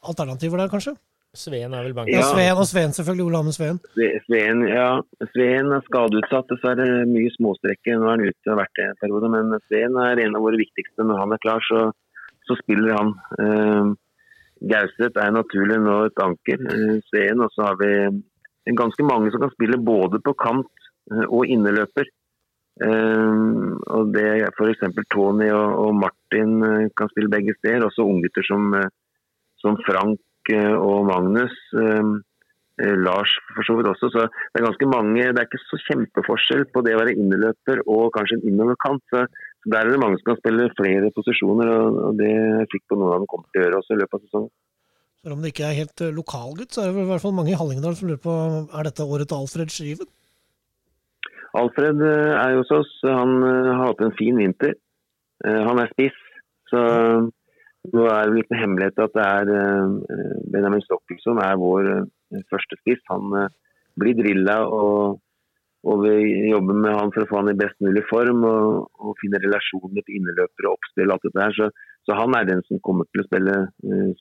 alternativer 0.00 0.62
der, 0.62 0.72
kanskje? 0.72 0.96
Sveen 1.30 1.74
er 1.76 1.84
vel 1.86 1.94
banken? 1.94 2.16
Ja, 2.16 2.24
Sveen 2.26 2.58
og 2.58 2.66
Sveen, 2.66 2.92
selvfølgelig. 2.94 3.24
Ole 3.28 3.38
Amund 3.38 3.54
Sveen. 3.54 3.78
Sveen, 4.26 4.64
ja. 4.66 4.88
Sveen 5.30 5.70
er 5.76 5.84
skadeutsatt. 5.86 6.48
Dessverre 6.50 7.04
mye 7.06 7.30
småstrekke. 7.36 7.94
Nå 7.94 8.08
er 8.08 8.16
han 8.16 8.24
ute 8.26 8.48
og 8.48 8.52
har 8.52 8.62
vært 8.64 8.78
det 8.78 8.86
en 8.88 9.00
periode, 9.04 9.30
men 9.36 9.58
Sveen 9.68 9.98
er 10.02 10.22
en 10.24 10.38
av 10.38 10.42
våre 10.42 10.58
viktigste. 10.58 11.06
Når 11.06 11.20
han 11.22 11.34
er 11.36 11.42
klar, 11.44 11.62
så, 11.68 11.84
så 12.48 12.56
spiller 12.58 12.96
han. 12.96 13.12
Uh, 13.38 13.92
Gauseth 14.72 15.22
er 15.22 15.36
naturlig 15.36 15.78
nå 15.84 16.00
et 16.08 16.22
anker. 16.24 16.64
Uh, 16.66 16.96
Sveen, 17.06 17.44
og 17.46 17.54
så 17.54 17.68
har 17.68 17.78
vi 17.78 17.92
ganske 18.80 19.06
mange 19.06 19.30
som 19.30 19.44
kan 19.44 19.52
spille 19.54 19.78
både 19.78 20.18
på 20.26 20.34
kant 20.42 20.88
uh, 21.14 21.28
og 21.28 21.46
inneløper. 21.46 22.10
Uh, 22.80 23.78
og 23.86 24.10
det 24.16 24.48
F.eks. 24.50 24.82
Tony 25.14 25.46
og, 25.54 25.78
og 25.84 25.94
Martin 25.94 26.90
kan 26.98 27.12
spille 27.14 27.30
begge 27.30 27.54
steder. 27.60 27.86
Også 27.86 28.02
unggutter 28.02 28.50
som, 28.50 28.74
som 29.62 29.78
Frank 29.86 30.18
og 30.58 31.06
Magnus. 31.08 31.54
Ehm, 31.76 32.20
eh, 32.80 32.96
Lars 32.96 33.32
for 33.54 33.66
så 33.66 33.76
vidt 33.78 33.90
også. 33.90 34.10
Så 34.14 34.26
det 34.26 34.60
er 34.60 34.66
ganske 34.66 34.88
mange 34.88 35.22
Det 35.28 35.38
er 35.38 35.48
ikke 35.48 35.62
så 35.66 35.78
kjempeforskjell 35.88 36.64
på 36.72 36.82
det 36.86 36.96
å 36.96 37.00
være 37.02 37.16
innerløper 37.16 37.84
og 37.86 38.12
kanskje 38.16 38.40
en 38.40 38.48
innoverkant. 38.52 39.02
Så, 39.12 39.26
der 39.68 39.84
er 39.84 39.92
det 39.92 40.00
mange 40.00 40.16
som 40.18 40.32
kan 40.32 40.40
spille 40.40 40.70
flere 40.78 41.12
posisjoner, 41.12 41.68
og, 41.68 42.16
det 42.16 42.32
fikk 42.72 42.86
på 42.88 42.96
noen 42.96 43.12
av 43.12 43.18
dem 43.20 43.28
kommer 43.28 43.50
til 43.52 43.60
å 43.60 43.64
gjøre 43.66 43.80
også 43.82 43.92
i 43.92 44.00
løpet 44.00 44.16
av 44.16 44.22
sesongen. 44.24 44.52
Selv 45.20 45.36
om 45.36 45.42
det 45.42 45.50
ikke 45.52 45.66
er 45.68 45.80
helt 45.82 46.00
eh, 46.00 46.14
lokalgutt, 46.16 46.72
så 46.72 46.80
er 46.80 46.94
det 46.94 47.04
i 47.04 47.10
hvert 47.10 47.24
fall 47.26 47.36
mange 47.36 47.52
i 47.52 47.58
Hallingdal 47.60 47.98
som 47.98 48.08
lurer 48.08 48.22
på 48.24 48.36
er 48.72 48.88
dette 48.88 49.04
året 49.04 49.28
til 49.28 49.42
Alfred 49.42 49.74
Skiven? 49.74 50.08
Alfred 51.60 52.00
eh, 52.06 52.32
er 52.40 52.54
jo 52.54 52.62
hos 52.62 52.72
oss. 52.78 52.94
Han 53.04 53.42
har 53.44 53.84
hatt 53.90 54.00
en 54.06 54.16
fin 54.16 54.40
vinter. 54.40 54.78
Han 55.44 55.78
er 55.80 55.88
spiss. 55.92 56.16
Så 56.68 56.80
nå 57.88 58.04
er 58.04 58.28
det 58.28 58.34
litt 58.34 58.44
liten 58.44 58.60
hemmelighet 58.60 59.00
at 59.00 59.16
det 59.16 59.24
er 59.24 59.50
uh, 59.56 60.38
Benjamin 60.52 60.84
Stokkel 60.84 61.18
som 61.22 61.40
er 61.40 61.58
vår 61.60 61.90
uh, 62.04 62.42
første 62.52 62.76
spiss. 62.82 63.00
Han 63.08 63.32
uh, 63.32 63.48
blir 64.00 64.18
drilla, 64.18 64.58
og, 64.68 65.20
og, 65.88 66.02
vi 66.04 66.50
jobber 66.50 66.76
med 66.76 66.98
han 66.98 67.12
for 67.14 67.24
å 67.24 67.30
få 67.30 67.40
han 67.40 67.52
i 67.54 67.58
best 67.58 67.78
mulig 67.84 68.04
form. 68.10 68.44
Og, 68.48 68.90
og 69.00 69.16
finne 69.22 69.40
relasjoner 69.42 70.04
til 70.04 70.20
inneløpere 70.20 70.68
og 70.68 70.76
oppspill 70.76 71.08
og 71.08 71.16
alt 71.16 71.28
dette 71.28 71.46
her. 71.46 71.56
Så, 71.56 71.70
så, 72.04 72.18
han 72.20 72.36
er 72.36 72.50
den 72.50 72.60
som 72.68 72.82
kommer 72.84 73.08
til 73.08 73.24
å 73.24 73.28
spille 73.28 73.56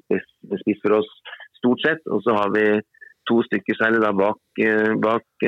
spiss, 0.06 0.80
for 0.86 1.02
oss, 1.02 1.12
stort 1.60 1.84
sett. 1.84 2.08
Og 2.08 2.24
så 2.24 2.38
har 2.40 2.56
vi 2.56 2.66
to 3.30 3.42
stykker 3.46 3.78
særlig 3.78 4.00
da 4.02 4.14
bak, 4.16 4.40
bak 5.04 5.44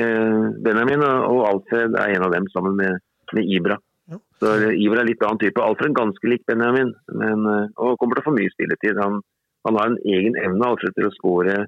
Benjamin, 0.62 1.02
og 1.02 1.40
Alfred 1.48 1.96
er 1.98 2.12
en 2.12 2.28
av 2.28 2.36
dem 2.36 2.44
sammen 2.52 2.76
med, 2.78 3.00
med 3.34 3.48
Ibra. 3.56 3.80
Så 4.42 4.54
Iver 4.74 5.02
er 5.02 5.08
litt 5.08 5.22
annen 5.22 5.40
type. 5.40 5.62
Alfred 5.62 5.94
ganske 5.96 6.30
lik 6.30 6.42
Benjamin, 6.48 6.90
men, 7.14 7.44
eh, 7.46 7.68
og 7.78 7.98
kommer 8.00 8.18
til 8.18 8.24
å 8.24 8.28
få 8.30 8.36
mye 8.36 8.52
spilletid. 8.54 8.98
Han, 8.98 9.20
han 9.68 9.78
har 9.78 9.92
en 9.92 10.00
egen 10.02 10.38
evne 10.42 10.70
Alfred, 10.72 10.94
til 10.96 11.08
å 11.08 11.14
skåre 11.14 11.58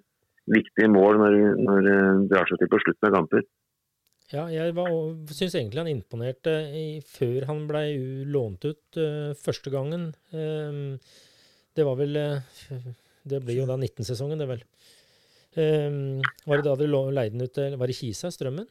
viktige 0.50 0.90
mål 0.92 1.20
når, 1.22 1.36
når 1.60 1.84
det 1.86 1.98
eh, 2.00 2.24
drar 2.32 2.50
seg 2.50 2.60
til 2.60 2.72
på 2.72 2.80
slutten 2.82 3.08
av 3.08 3.14
kamper. 3.18 3.46
Ja, 4.32 4.48
jeg 4.48 4.72
syns 5.36 5.54
egentlig 5.54 5.82
han 5.82 5.92
imponerte 5.92 6.52
i, 6.74 6.84
før 7.06 7.44
han 7.50 7.66
ble 7.68 7.82
lånt 8.32 8.64
ut 8.64 8.96
uh, 8.96 9.36
første 9.36 9.68
gangen. 9.70 10.08
Um, 10.32 10.96
det 11.76 11.84
var 11.84 11.98
vel 12.00 12.16
uh, 12.16 12.86
Det 13.22 13.42
blir 13.44 13.60
jo 13.60 13.66
da 13.68 13.76
19-sesongen, 13.76 14.40
det 14.40 14.48
vel. 14.48 14.64
Um, 15.60 16.24
var 16.48 16.58
det 16.58 16.66
da 16.66 16.72
dere 16.80 17.04
leide 17.14 17.36
den 17.36 17.44
ut 17.46 17.60
Var 17.78 17.92
det 17.92 17.98
Kisa, 18.00 18.32
Strømmen? 18.32 18.66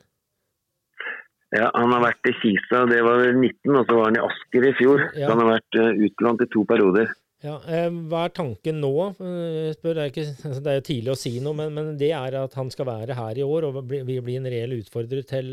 Ja, 1.54 1.70
Han 1.76 1.92
har 1.94 2.02
vært 2.08 2.30
i 2.32 2.34
Kisa, 2.42 2.86
det 2.90 3.02
var 3.06 3.20
vel 3.22 3.36
19, 3.38 3.76
og 3.78 3.84
så 3.86 3.98
var 3.98 4.08
han 4.10 4.18
i 4.18 4.24
Asker 4.24 4.66
i 4.66 4.72
fjor. 4.78 5.04
Ja. 5.14 5.28
Så 5.28 5.36
han 5.36 5.44
har 5.44 5.52
vært 5.52 5.78
uh, 5.78 6.06
utlånt 6.08 6.42
i 6.42 6.50
to 6.54 6.64
perioder. 6.70 7.12
Ja, 7.44 7.58
eh, 7.68 7.90
Hva 8.10 8.24
er 8.26 8.32
tanken 8.32 8.80
nå? 8.80 8.94
Eh, 9.20 9.74
spør, 9.76 9.98
det, 9.98 10.04
er 10.04 10.12
ikke, 10.14 10.26
det 10.64 10.72
er 10.72 10.78
jo 10.80 10.86
tidlig 10.88 11.12
å 11.14 11.20
si 11.20 11.34
noe, 11.44 11.58
men, 11.60 11.74
men, 11.76 11.90
det 12.00 12.14
er 12.16 12.40
at 12.40 12.56
han 12.58 12.72
skal 12.74 12.88
være 12.88 13.18
her 13.18 13.42
i 13.42 13.46
år 13.46 13.68
og 13.68 13.82
bli, 13.90 14.00
bli 14.08 14.38
en 14.40 14.48
reell 14.48 14.78
utfordrer 14.80 15.28
til 15.28 15.52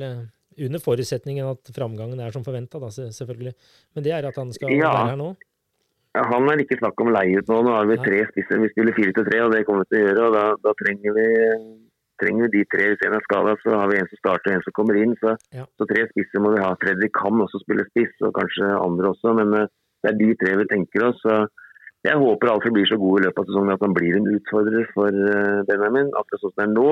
Under 0.61 0.83
forutsetningen 0.83 1.51
at 1.51 1.73
framgangen 1.75 2.21
er 2.23 2.33
som 2.35 2.45
forventa, 2.47 2.79
selvfølgelig. 2.91 3.53
Men 3.95 4.07
det 4.07 4.13
er 4.15 4.27
at 4.29 4.39
han 4.39 4.51
skal 4.55 4.73
ja. 4.73 4.87
være 4.87 5.13
her 5.13 5.21
nå? 5.21 5.29
Ja, 6.17 6.25
han 6.27 6.49
er 6.51 6.63
ikke 6.63 6.79
snakk 6.81 6.99
om 7.01 7.13
leie 7.15 7.39
ut 7.39 7.51
nå. 7.51 7.61
Nå 7.67 7.75
har 7.75 7.87
vi 7.87 7.99
tre 8.03 8.25
spisser. 8.33 8.59
Vi 8.59 8.71
skulle 8.73 8.95
fire 8.97 9.15
til 9.15 9.29
tre, 9.29 9.45
og 9.45 9.53
det 9.55 9.63
kommer 9.67 9.87
vi 9.87 9.93
til 9.93 10.01
å 10.01 10.09
gjøre. 10.09 10.27
og 10.27 10.35
Da, 10.37 10.45
da 10.65 10.73
trenger 10.81 11.15
vi 11.17 11.27
trenger 12.23 12.47
vi 12.47 12.53
de 12.59 12.65
tre. 12.73 12.91
Hvis 12.93 13.05
en 13.07 13.17
er 13.19 13.25
skada, 13.27 13.57
så 13.65 13.79
har 13.81 13.91
vi 13.91 13.99
en 14.01 14.11
som 14.11 14.21
starter 14.21 14.53
og 14.53 14.57
en 14.59 14.67
som 14.67 14.77
kommer 14.77 15.01
inn. 15.01 15.17
Så, 15.23 15.35
ja. 15.57 15.67
så 15.81 15.89
tre 15.91 16.07
spisser 16.13 16.45
må 16.45 16.55
vi 16.55 16.63
ha. 16.63 16.71
Fredrik 16.83 17.15
kan 17.17 17.43
også 17.47 17.63
spille 17.65 17.89
spiss, 17.91 18.15
og 18.27 18.37
kanskje 18.39 18.71
andre 18.77 19.13
også. 19.15 19.35
Men 19.41 19.57
uh, 19.57 19.67
det 20.05 20.13
er 20.13 20.21
de 20.21 20.31
tre 20.41 20.57
vi 20.63 20.71
tenker 20.71 21.09
oss. 21.11 21.21
Så 21.25 21.43
jeg 22.07 22.17
håper 22.17 22.53
Alfred 22.55 22.77
blir 22.77 22.89
så 22.89 22.97
god 23.01 23.21
i 23.21 23.27
løpet 23.27 23.43
av 23.43 23.51
sesongen 23.51 23.75
at 23.77 23.85
han 23.85 23.97
blir 23.97 24.17
en 24.17 24.33
utfordrer 24.37 24.89
for 24.95 25.23
uh, 25.35 25.61
Benjamin. 25.69 26.13
Akkurat 26.17 26.45
sånn 26.45 26.55
som 26.55 26.63
det 26.63 26.69
er 26.69 26.75
nå, 26.77 26.89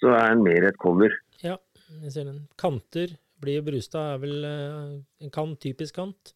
så 0.00 0.14
er 0.16 0.30
han 0.32 0.44
mer 0.44 0.68
et 0.68 0.80
cover. 0.80 1.16
Ja, 1.44 1.56
jeg 2.02 2.12
ser 2.14 2.28
den. 2.28 2.44
Kanter 2.60 3.16
blir 3.40 3.64
Brustad 3.64 4.14
er 4.14 4.20
vel 4.22 4.44
eh, 4.44 4.92
en 5.24 5.32
kant, 5.34 5.56
typisk 5.62 5.96
kant? 5.96 6.34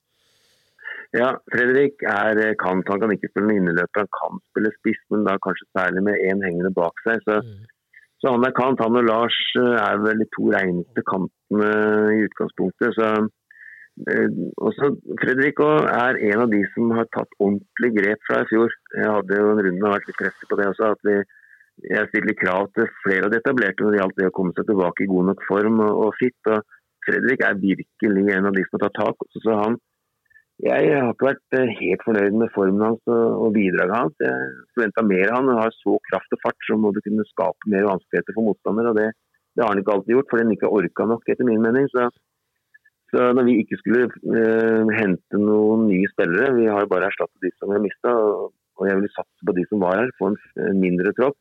Ja, 1.14 1.34
Fredrik 1.52 2.02
er 2.08 2.40
eh, 2.42 2.56
kant. 2.60 2.88
Han 2.90 3.02
kan 3.02 3.12
ikke 3.14 3.30
spille 3.30 3.50
med 3.50 3.60
inneløper, 3.60 4.06
han 4.06 4.14
kan 4.16 4.40
spille 4.50 4.72
spiss, 4.78 5.02
men 5.12 5.26
da 5.28 5.36
kanskje 5.44 5.68
særlig 5.76 6.04
med 6.08 6.24
én 6.24 6.42
hengende 6.44 6.72
bak 6.74 7.04
seg. 7.06 7.22
Så, 7.28 7.40
Mm. 7.44 7.62
Så 8.24 8.32
han 8.32 8.46
er 8.48 8.54
kant. 8.56 8.80
Han 8.80 8.96
og 8.96 9.04
Lars 9.04 9.38
eh, 9.60 9.74
er 9.76 9.98
vel 10.00 10.22
de 10.22 10.26
to 10.32 10.48
reneste 10.54 11.02
kantene 11.10 11.70
i 12.16 12.22
utgangspunktet. 12.24 12.96
Så, 12.96 13.08
eh, 14.08 14.38
også 14.64 14.94
Fredrik 15.20 15.60
er 15.60 16.20
en 16.30 16.44
av 16.46 16.52
de 16.54 16.62
som 16.72 16.94
har 16.96 17.10
tatt 17.12 17.36
ordentlig 17.36 17.90
grep 17.98 18.24
fra 18.24 18.40
i 18.40 18.48
fjor. 18.48 18.72
Jeg 18.96 19.10
hadde 19.18 19.40
jo 19.42 19.50
en 19.52 19.64
runde 19.68 19.84
og 19.84 19.96
vært 19.98 20.08
litt 20.08 20.20
presset 20.22 20.48
på 20.48 20.60
det 20.60 20.70
også. 20.72 20.94
at 20.96 21.10
vi 21.10 21.18
jeg 21.90 22.06
stiller 22.06 22.36
krav 22.38 22.68
til 22.78 22.86
flere 23.02 23.26
av 23.26 23.32
de 23.32 23.40
etablerte 23.40 23.82
når 23.82 23.92
det 23.92 23.98
gjaldt 23.98 24.18
det 24.20 24.28
å 24.30 24.34
komme 24.36 24.54
seg 24.54 24.68
tilbake 24.68 25.04
i 25.04 25.08
god 25.10 25.24
nok 25.30 25.40
form 25.48 25.80
og, 25.82 25.96
og 26.06 26.12
fit. 26.20 26.38
og 26.46 26.62
Fredrik 27.04 27.42
er 27.44 27.58
virkelig 27.60 28.24
en 28.32 28.48
av 28.48 28.54
de 28.56 28.62
som 28.64 28.78
har 28.78 28.86
tatt 28.86 29.00
tak. 29.02 29.26
Så 29.42 29.56
han, 29.58 29.74
jeg 30.62 30.90
har 30.94 31.10
ikke 31.10 31.26
vært 31.26 31.56
eh, 31.58 31.70
helt 31.80 32.02
fornøyd 32.06 32.36
med 32.38 32.52
formen 32.54 32.84
hans 32.86 33.10
og, 33.10 33.48
bidraget 33.56 33.94
hans. 33.96 34.14
Jeg 34.22 34.50
forventa 34.76 35.02
mer 35.02 35.32
av 35.32 35.40
han. 35.40 35.48
Han 35.50 35.62
har 35.64 35.74
så 35.80 35.96
kraft 36.10 36.36
og 36.36 36.40
fart 36.44 36.68
som 36.68 36.84
må 36.84 36.92
du 36.94 37.00
kunne 37.02 37.26
skape 37.32 37.70
mer 37.72 37.88
vanskeligheter 37.88 38.36
for 38.36 38.46
motstander. 38.46 38.92
og 38.92 39.00
det, 39.00 39.08
det 39.54 39.64
har 39.64 39.72
han 39.72 39.82
ikke 39.82 39.96
alltid 39.96 40.14
gjort, 40.14 40.30
fordi 40.30 40.44
han 40.44 40.54
ikke 40.54 40.68
har 40.68 40.78
orka 40.78 41.08
nok, 41.10 41.26
etter 41.26 41.48
min 41.48 41.64
mening. 41.64 41.88
Så, 41.90 42.06
så 43.10 43.26
når 43.34 43.48
vi 43.50 43.56
ikke 43.64 43.80
skulle 43.82 44.06
eh, 44.06 44.94
hente 45.00 45.42
noen 45.42 45.88
nye 45.90 46.12
spillere, 46.14 46.54
vi 46.60 46.70
har 46.70 46.86
bare 46.90 47.10
erstattet 47.10 47.48
de 47.48 47.50
som 47.56 47.72
vi 47.72 47.78
har 47.78 47.84
mista, 47.88 48.14
og, 48.14 48.54
jeg 48.84 48.98
ville 48.98 49.14
satse 49.14 49.46
på 49.46 49.52
de 49.54 49.62
som 49.70 49.82
var 49.84 50.00
her, 50.00 50.16
få 50.18 50.32
en 50.32 50.80
mindre 50.82 51.12
tropp. 51.14 51.36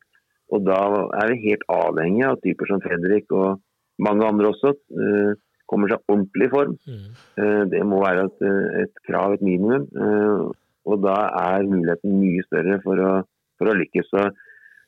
Og 0.54 0.62
da 0.68 0.82
er 1.18 1.32
vi 1.32 1.48
helt 1.48 1.64
avhengig 1.72 2.28
av 2.28 2.38
typer 2.44 2.70
som 2.70 2.82
Fredrik 2.84 3.32
og 3.34 3.58
mange 4.06 4.26
andre 4.28 4.52
også. 4.54 4.74
eh, 4.74 5.34
kommer 5.70 5.90
seg 5.92 6.02
ordentlig 6.12 6.48
i 6.50 6.54
form. 6.54 6.74
Mm. 6.88 7.06
Eh, 7.40 7.62
Det 7.72 7.84
må 7.88 8.02
være 8.04 8.26
et, 8.30 8.44
et 8.84 9.04
krav, 9.08 9.34
et 9.38 9.46
minimum. 9.46 9.88
Eh, 9.94 10.52
Og 10.84 11.00
da 11.00 11.16
er 11.40 11.64
muligheten 11.64 12.18
mye 12.20 12.44
større 12.44 12.76
for 12.84 13.00
å, 13.00 13.12
for 13.56 13.72
å 13.72 13.76
lykkes. 13.80 14.10
Så, 14.12 14.26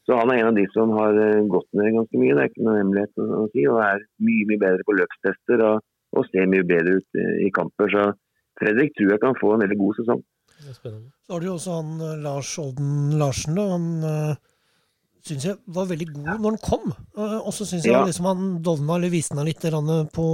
så 0.03 0.17
han 0.19 0.33
er 0.33 0.41
en 0.41 0.49
av 0.49 0.57
de 0.57 0.65
som 0.73 0.91
har 0.97 1.15
eh, 1.15 1.45
gått 1.47 1.69
ned 1.71 1.93
ganske 1.95 2.19
mye, 2.19 2.33
det 2.35 2.43
er 2.43 2.49
ikke 2.51 2.65
noe 2.67 2.79
hemmelighet 2.81 3.21
å, 3.23 3.45
si. 3.53 3.63
Og 3.71 3.79
er 3.79 4.03
mye 4.19 4.49
mye 4.49 4.59
bedre 4.65 4.83
på 4.89 4.97
løpstester 4.99 5.63
og, 5.69 5.85
og 6.19 6.27
ser 6.33 6.51
mye 6.51 6.67
bedre 6.67 6.97
ut 6.99 7.19
eh, 7.21 7.37
i 7.47 7.51
kamper. 7.55 7.87
Så 7.95 8.03
Fredrik 8.59 8.91
tror 8.97 9.13
jeg 9.15 9.23
kan 9.23 9.39
få 9.39 9.53
en 9.55 9.63
veldig 9.63 9.79
god 9.79 10.01
sesong. 10.01 10.21
Det 10.55 10.71
er 10.71 10.75
spennende. 10.81 11.09
Så 11.23 11.33
har 11.33 11.39
du 11.39 11.47
jo 11.47 11.55
også 11.55 11.79
han 11.79 11.95
eh, 12.09 12.19
Lars 12.27 12.51
Olden 12.59 12.91
Larsen. 13.23 13.55
da, 13.55 13.65
Han 13.71 13.87
uh, 14.03 14.35
syns 15.25 15.45
jeg 15.47 15.57
var 15.75 15.87
veldig 15.89 16.07
god 16.13 16.41
når 16.43 16.55
den 16.55 16.61
kom. 16.63 16.91
Eh, 17.17 17.37
og 17.39 17.51
så 17.55 17.65
syns 17.67 17.85
jeg 17.87 17.95
Ja. 17.95 18.03
liksom 18.05 18.27
han 18.29 18.43
dovna 18.65 18.97
eller 18.97 19.09
visna 19.13 19.43
litt 19.43 19.61
på, 19.61 20.25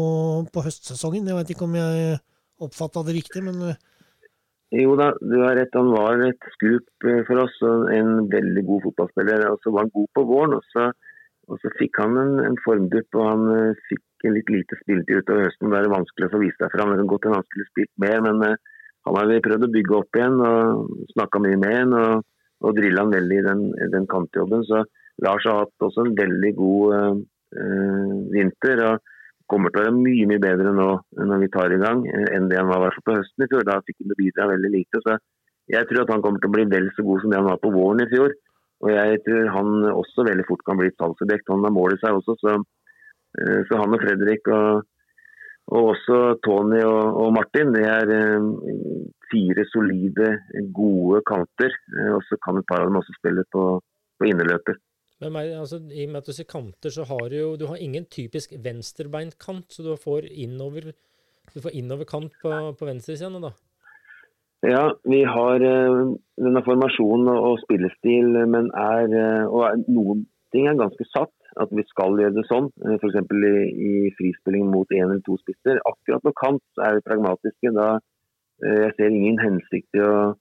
på 0.51 0.63
høstsesongen. 0.65 1.27
Jeg 1.27 1.37
vet 1.37 1.53
ikke 1.53 1.67
om 1.67 1.75
jeg 1.79 2.19
oppfatta 2.61 3.03
det 3.07 3.15
riktig, 3.15 3.43
men 3.43 3.61
eh, 3.69 3.79
Jo 4.71 4.95
da, 4.95 5.11
du 5.19 5.37
har 5.43 5.55
rett. 5.55 5.73
Han 5.75 5.91
var 5.91 6.21
et 6.27 6.43
skup 6.55 6.87
eh, 7.07 7.23
for 7.27 7.43
oss 7.43 7.55
og 7.67 7.89
en 7.91 8.27
veldig 8.31 8.65
god 8.67 8.83
fotballspiller. 8.87 9.47
Og 9.51 9.59
så 9.63 9.71
var 9.71 9.87
han 9.87 9.95
god 9.95 10.11
på 10.15 10.25
våren, 10.27 10.57
og 10.59 10.63
så, 10.71 10.91
og 11.47 11.59
så 11.63 11.71
fikk 11.79 11.99
han 11.99 12.17
en, 12.17 12.33
en 12.45 12.59
formdupp. 12.65 13.15
Og 13.15 13.25
han 13.27 13.75
fikk 13.89 14.27
en 14.27 14.35
litt 14.37 14.51
lite 14.53 14.79
spilletid 14.83 15.23
utover 15.23 15.47
høsten. 15.47 15.71
Da 15.71 15.79
er 15.79 15.87
det 15.87 15.95
vanskelig 15.95 16.29
å 16.29 16.35
få 16.35 16.43
vist 16.43 16.59
seg 16.61 16.71
fram. 16.75 16.91
Det 16.93 17.01
kan 17.01 17.11
godt 17.15 17.27
hende 17.27 17.41
han 17.41 17.49
skulle 17.49 17.71
spilt 17.71 17.95
mer, 17.99 18.19
men 18.27 18.43
han 19.01 19.17
har 19.17 19.31
vi 19.31 19.39
prøvd 19.43 19.65
å 19.65 19.73
bygge 19.73 19.97
opp 19.97 20.19
igjen 20.19 20.37
og 20.45 20.91
snakka 21.15 21.41
mye 21.41 21.57
med 21.57 21.79
han. 21.79 22.21
Og, 22.61 22.75
drilla 22.77 23.05
han 23.05 23.13
veldig 23.15 23.37
i 23.39 23.45
den, 23.45 23.63
den 23.93 24.07
kantjobben. 24.09 24.65
Så 24.67 24.83
Lars 25.25 25.45
har 25.49 25.63
hatt 25.63 25.87
også 25.87 26.05
en 26.05 26.17
veldig 26.17 26.51
god 26.57 26.95
eh, 26.95 28.19
vinter. 28.35 28.85
og 28.89 29.07
kommer 29.51 29.73
til 29.73 29.81
å 29.81 29.87
være 29.89 29.97
mye 29.97 30.27
mye 30.29 30.39
bedre 30.39 30.71
nå 30.75 30.87
når 31.19 31.41
vi 31.41 31.49
tar 31.51 31.73
i 31.75 31.79
gang, 31.81 32.05
eh, 32.07 32.27
enn 32.37 32.47
det 32.51 32.59
han 32.59 32.71
var 32.71 32.95
på 32.95 33.17
høsten 33.17 33.45
i 33.45 33.49
fjor. 33.51 33.65
Da 33.67 33.81
fikk 33.87 33.99
han 33.99 34.15
bidra 34.19 34.47
veldig 34.53 34.71
lite. 34.77 35.01
så 35.03 35.17
Jeg 35.71 35.87
tror 35.89 36.03
at 36.03 36.13
han 36.13 36.23
kommer 36.23 36.39
til 36.39 36.51
å 36.51 36.55
bli 36.55 36.65
vel 36.71 36.87
så 36.95 37.03
god 37.07 37.21
som 37.21 37.33
det 37.33 37.41
han 37.41 37.49
var 37.49 37.59
på 37.63 37.73
våren 37.73 38.05
i 38.05 38.09
fjor. 38.13 38.35
Og 38.81 38.89
jeg 38.89 39.19
tror 39.25 39.51
han 39.55 39.73
også 39.91 40.25
veldig 40.25 40.45
fort 40.47 40.63
kan 40.65 40.79
bli 40.79 40.89
et 40.89 41.01
salgsobjekt. 41.01 41.51
Han 41.53 41.65
har 41.67 41.75
mål 41.75 41.93
i 41.95 41.99
seg 42.01 42.17
også, 42.17 42.33
så, 42.41 42.55
så 43.69 43.77
han 43.77 43.93
og 43.93 44.01
Fredrik 44.01 44.47
og, 44.49 44.87
og 45.69 45.91
også 45.91 46.17
Tony 46.41 46.79
og, 46.81 47.19
og 47.21 47.29
Martin, 47.35 47.75
det 47.75 47.85
er 47.85 48.09
fire 49.31 49.65
solide, 49.71 50.29
gode 50.75 51.23
kanter. 51.27 51.73
Eh, 51.97 52.13
Og 52.15 52.23
så 52.27 52.37
kan 52.43 52.59
et 52.59 52.67
par 52.69 52.83
av 52.83 52.91
dem 52.91 52.99
også 53.01 53.17
spille 53.17 53.45
på, 53.53 53.65
på 54.19 54.29
innerløper. 54.29 54.79
Men 55.21 55.37
altså, 55.37 55.77
I 55.93 56.07
og 56.07 56.13
med 56.13 56.21
at 56.23 56.29
du 56.29 56.33
sier 56.33 56.49
kanter, 56.49 56.89
så 56.93 57.05
har 57.05 57.27
du 57.29 57.35
jo 57.37 57.49
du 57.59 57.67
har 57.69 57.81
ingen 57.81 58.07
typisk 58.09 58.55
venstrebeint 58.57 59.37
kant, 59.37 59.67
så 59.69 59.85
du 59.85 59.93
får 60.01 60.25
innover 60.31 60.93
du 61.53 61.59
får 61.59 61.75
innoverkant 61.75 62.33
på, 62.41 62.51
på 62.79 62.87
venstresida 62.87 63.41
da. 63.43 63.51
Ja, 64.61 64.83
vi 65.09 65.23
har 65.25 65.63
eh, 65.65 66.01
denne 66.45 66.61
formasjonen 66.65 67.31
og, 67.33 67.59
spillestil, 67.63 68.35
men 68.53 68.69
er, 68.77 69.07
eh, 69.09 69.45
og 69.49 69.63
er, 69.67 69.79
noen 69.89 70.27
ting 70.53 70.69
er 70.69 70.79
ganske 70.79 71.07
satt. 71.09 71.33
At 71.59 71.67
vi 71.75 71.83
skal 71.89 72.15
gjøre 72.15 72.37
det 72.37 72.45
sånn. 72.47 72.69
F.eks. 72.95 73.17
I, 73.35 73.49
i 73.83 74.11
frispilling 74.15 74.69
mot 74.71 74.93
én 74.95 75.09
eller 75.09 75.19
to 75.25 75.35
spisser. 75.41 75.81
Akkurat 75.89 76.23
på 76.23 76.31
kant 76.39 76.83
er 76.85 76.95
vi 76.95 77.03
pragmatiske. 77.03 77.73
Da 77.75 77.87
Jeg 78.61 78.93
ser 78.97 79.15
ingen 79.15 79.39
hensikt 79.41 79.97
i 79.97 80.03
å, 80.05 80.33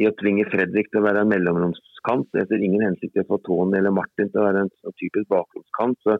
i 0.00 0.08
å 0.08 0.14
tvinge 0.20 0.48
Fredrik 0.52 0.90
til 0.90 1.00
å 1.00 1.06
være 1.06 1.24
en 1.24 1.32
mellomromskant. 1.32 2.28
Jeg 2.36 2.48
ser 2.50 2.64
ingen 2.64 2.84
hensikt 2.84 3.16
i 3.16 3.24
å 3.24 3.28
få 3.30 3.40
Tony 3.46 3.78
eller 3.78 3.94
Martin 3.96 4.30
til 4.30 4.42
å 4.42 4.46
være 4.48 4.66
en 4.66 4.72
sånn 4.80 4.96
typisk 5.00 5.28
bakromskant. 5.32 5.98
Så, 6.04 6.18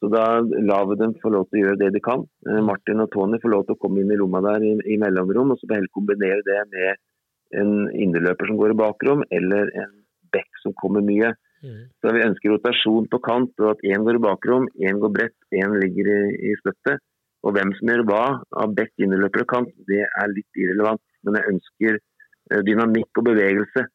så 0.00 0.10
da 0.12 0.24
lar 0.40 0.88
vi 0.90 0.98
dem 1.00 1.14
få 1.22 1.32
lov 1.32 1.48
til 1.48 1.60
å 1.60 1.64
gjøre 1.64 1.80
det 1.84 1.92
de 1.96 2.04
kan. 2.04 2.24
Eh, 2.48 2.60
Martin 2.64 3.04
og 3.04 3.10
Tony 3.14 3.40
får 3.42 3.54
lov 3.54 3.66
til 3.68 3.76
å 3.76 3.82
komme 3.82 4.02
inn 4.02 4.12
i 4.12 4.18
rommet 4.20 4.46
der 4.48 4.66
i, 4.66 4.74
i 4.94 4.98
mellomrom, 5.00 5.54
og 5.54 5.60
så 5.60 5.72
heller 5.72 5.92
kombinere 5.96 6.44
det 6.46 6.60
med 6.72 7.04
en 7.60 7.72
innerløper 7.90 8.50
som 8.50 8.58
går 8.60 8.74
i 8.74 8.80
bakrom, 8.80 9.24
eller 9.34 9.72
en 9.82 9.94
back 10.32 10.60
som 10.62 10.76
kommer 10.78 11.04
mye. 11.04 11.32
Mm. 11.60 11.80
Så 12.00 12.12
vi 12.14 12.24
ønsker 12.24 12.54
rotasjon 12.54 13.08
på 13.12 13.20
kant, 13.24 13.52
og 13.60 13.74
at 13.74 13.82
én 13.84 14.04
går 14.06 14.16
i 14.16 14.24
bakrom, 14.24 14.68
én 14.80 15.00
går 15.02 15.12
bredt, 15.16 15.38
én 15.52 15.76
ligger 15.82 16.08
i, 16.08 16.20
i 16.50 16.54
støtte. 16.62 17.00
Og 17.46 17.54
hvem 17.56 17.70
som 17.78 17.88
gjør 17.88 18.02
hva 18.08 18.24
av 18.62 18.74
back, 18.76 18.92
innerløper 19.00 19.46
og 19.46 19.48
kant, 19.54 19.72
det 19.88 20.02
er 20.04 20.32
litt 20.34 20.60
irrelevant. 20.60 21.00
Men 21.24 21.38
jeg 21.38 21.52
ønsker 21.54 21.96
eh, 21.96 22.60
dynamikk 22.66 23.20
og 23.20 23.26
bevegelse. 23.30 23.86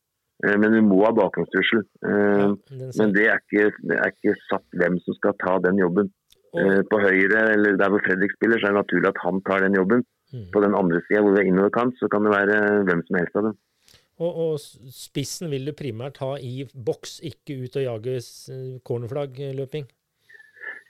Eh, 0.45 0.55
Men 0.61 0.73
vi 0.73 0.81
må 0.85 1.03
ha 1.05 1.11
bakgrunnstrussel. 1.13 1.83
Eh, 2.09 2.55
Men 2.97 3.13
det 3.13 3.27
er, 3.29 3.41
ikke, 3.43 3.69
det 3.85 3.99
er 4.01 4.13
ikke 4.13 4.33
satt 4.49 4.65
hvem 4.81 4.97
som 5.05 5.17
skal 5.19 5.37
ta 5.43 5.59
den 5.67 5.81
jobben. 5.83 6.11
På 6.55 7.01
høyre, 7.03 7.39
eller 7.51 7.73
der 7.75 7.89
hvor 7.91 7.99
Fredrik 7.99 8.31
spiller, 8.37 8.55
så 8.61 8.69
er 8.69 8.71
det 8.71 8.79
naturlig 8.79 9.09
at 9.09 9.17
han 9.25 9.41
tar 9.43 9.59
den 9.65 9.73
jobben. 9.75 10.05
mm. 10.31 10.45
På 10.53 10.61
den 10.63 10.77
andre 10.79 11.01
sida 11.03 11.19
hvor 11.19 11.33
vi 11.35 11.41
er 11.41 11.49
innoverkant, 11.49 11.97
så 11.99 12.07
kan 12.07 12.23
det 12.23 12.31
være 12.31 12.59
hvem 12.87 13.01
som 13.03 13.17
helst 13.19 13.35
av 13.35 13.43
dem. 13.49 13.57
og, 14.23 14.37
og 14.45 14.59
spissen 14.95 15.51
vil 15.51 15.67
du 15.67 15.73
primært 15.75 16.21
ha 16.23 16.37
i 16.39 16.63
boks, 16.71 17.17
ikke 17.27 17.57
ut 17.65 17.75
og 17.75 17.83
jage 17.83 18.15
cornerflagg-løping. 18.87 19.89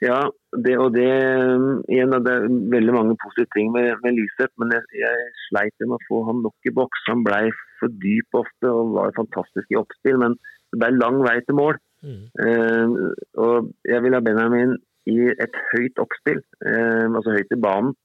Ja, 0.04 0.18
det 0.64 0.74
og 0.76 0.90
det 0.92 1.08
um, 1.56 1.80
igjen, 1.88 2.12
Det 2.24 2.32
er 2.32 2.50
veldig 2.74 2.92
mange 2.92 3.16
positive 3.22 3.48
ting 3.56 3.70
med, 3.72 3.94
med 4.04 4.18
Liseth, 4.18 4.52
men 4.60 4.74
jeg, 4.74 4.84
jeg 5.00 5.30
sleit 5.46 5.86
med 5.86 5.96
å 5.96 6.04
få 6.08 6.20
han 6.28 6.42
nok 6.44 6.68
i 6.68 6.74
boks. 6.78 7.06
Han 7.08 7.24
ble 7.24 7.48
for 7.80 7.92
dyp 8.04 8.36
ofte 8.36 8.72
og 8.72 8.92
var 8.98 9.16
fantastisk 9.16 9.72
i 9.72 9.78
oppspill, 9.80 10.20
men 10.20 10.36
det 10.72 10.80
ble 10.82 10.90
lang 10.98 11.22
vei 11.24 11.38
til 11.46 11.56
mål. 11.60 11.80
Mm. 12.04 12.26
Uh, 12.36 13.14
og 13.40 13.70
jeg 13.88 14.04
vil 14.04 14.18
ha 14.18 14.20
Benjamin 14.24 14.76
i 15.08 15.30
et 15.32 15.56
høyt 15.72 16.02
oppspill, 16.02 16.42
uh, 16.66 17.06
altså 17.08 17.38
høyt 17.38 17.56
i 17.56 17.62
banen. 17.68 17.96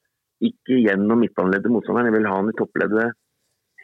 Ikke 0.41 0.79
gjennom 0.79 1.19
midtbaneleddet 1.21 1.75
motstanderen, 1.75 2.07
jeg 2.09 2.19
vil 2.21 2.31
ha 2.31 2.39
han 2.39 2.53
i 2.53 2.57
toppleddet 2.57 3.11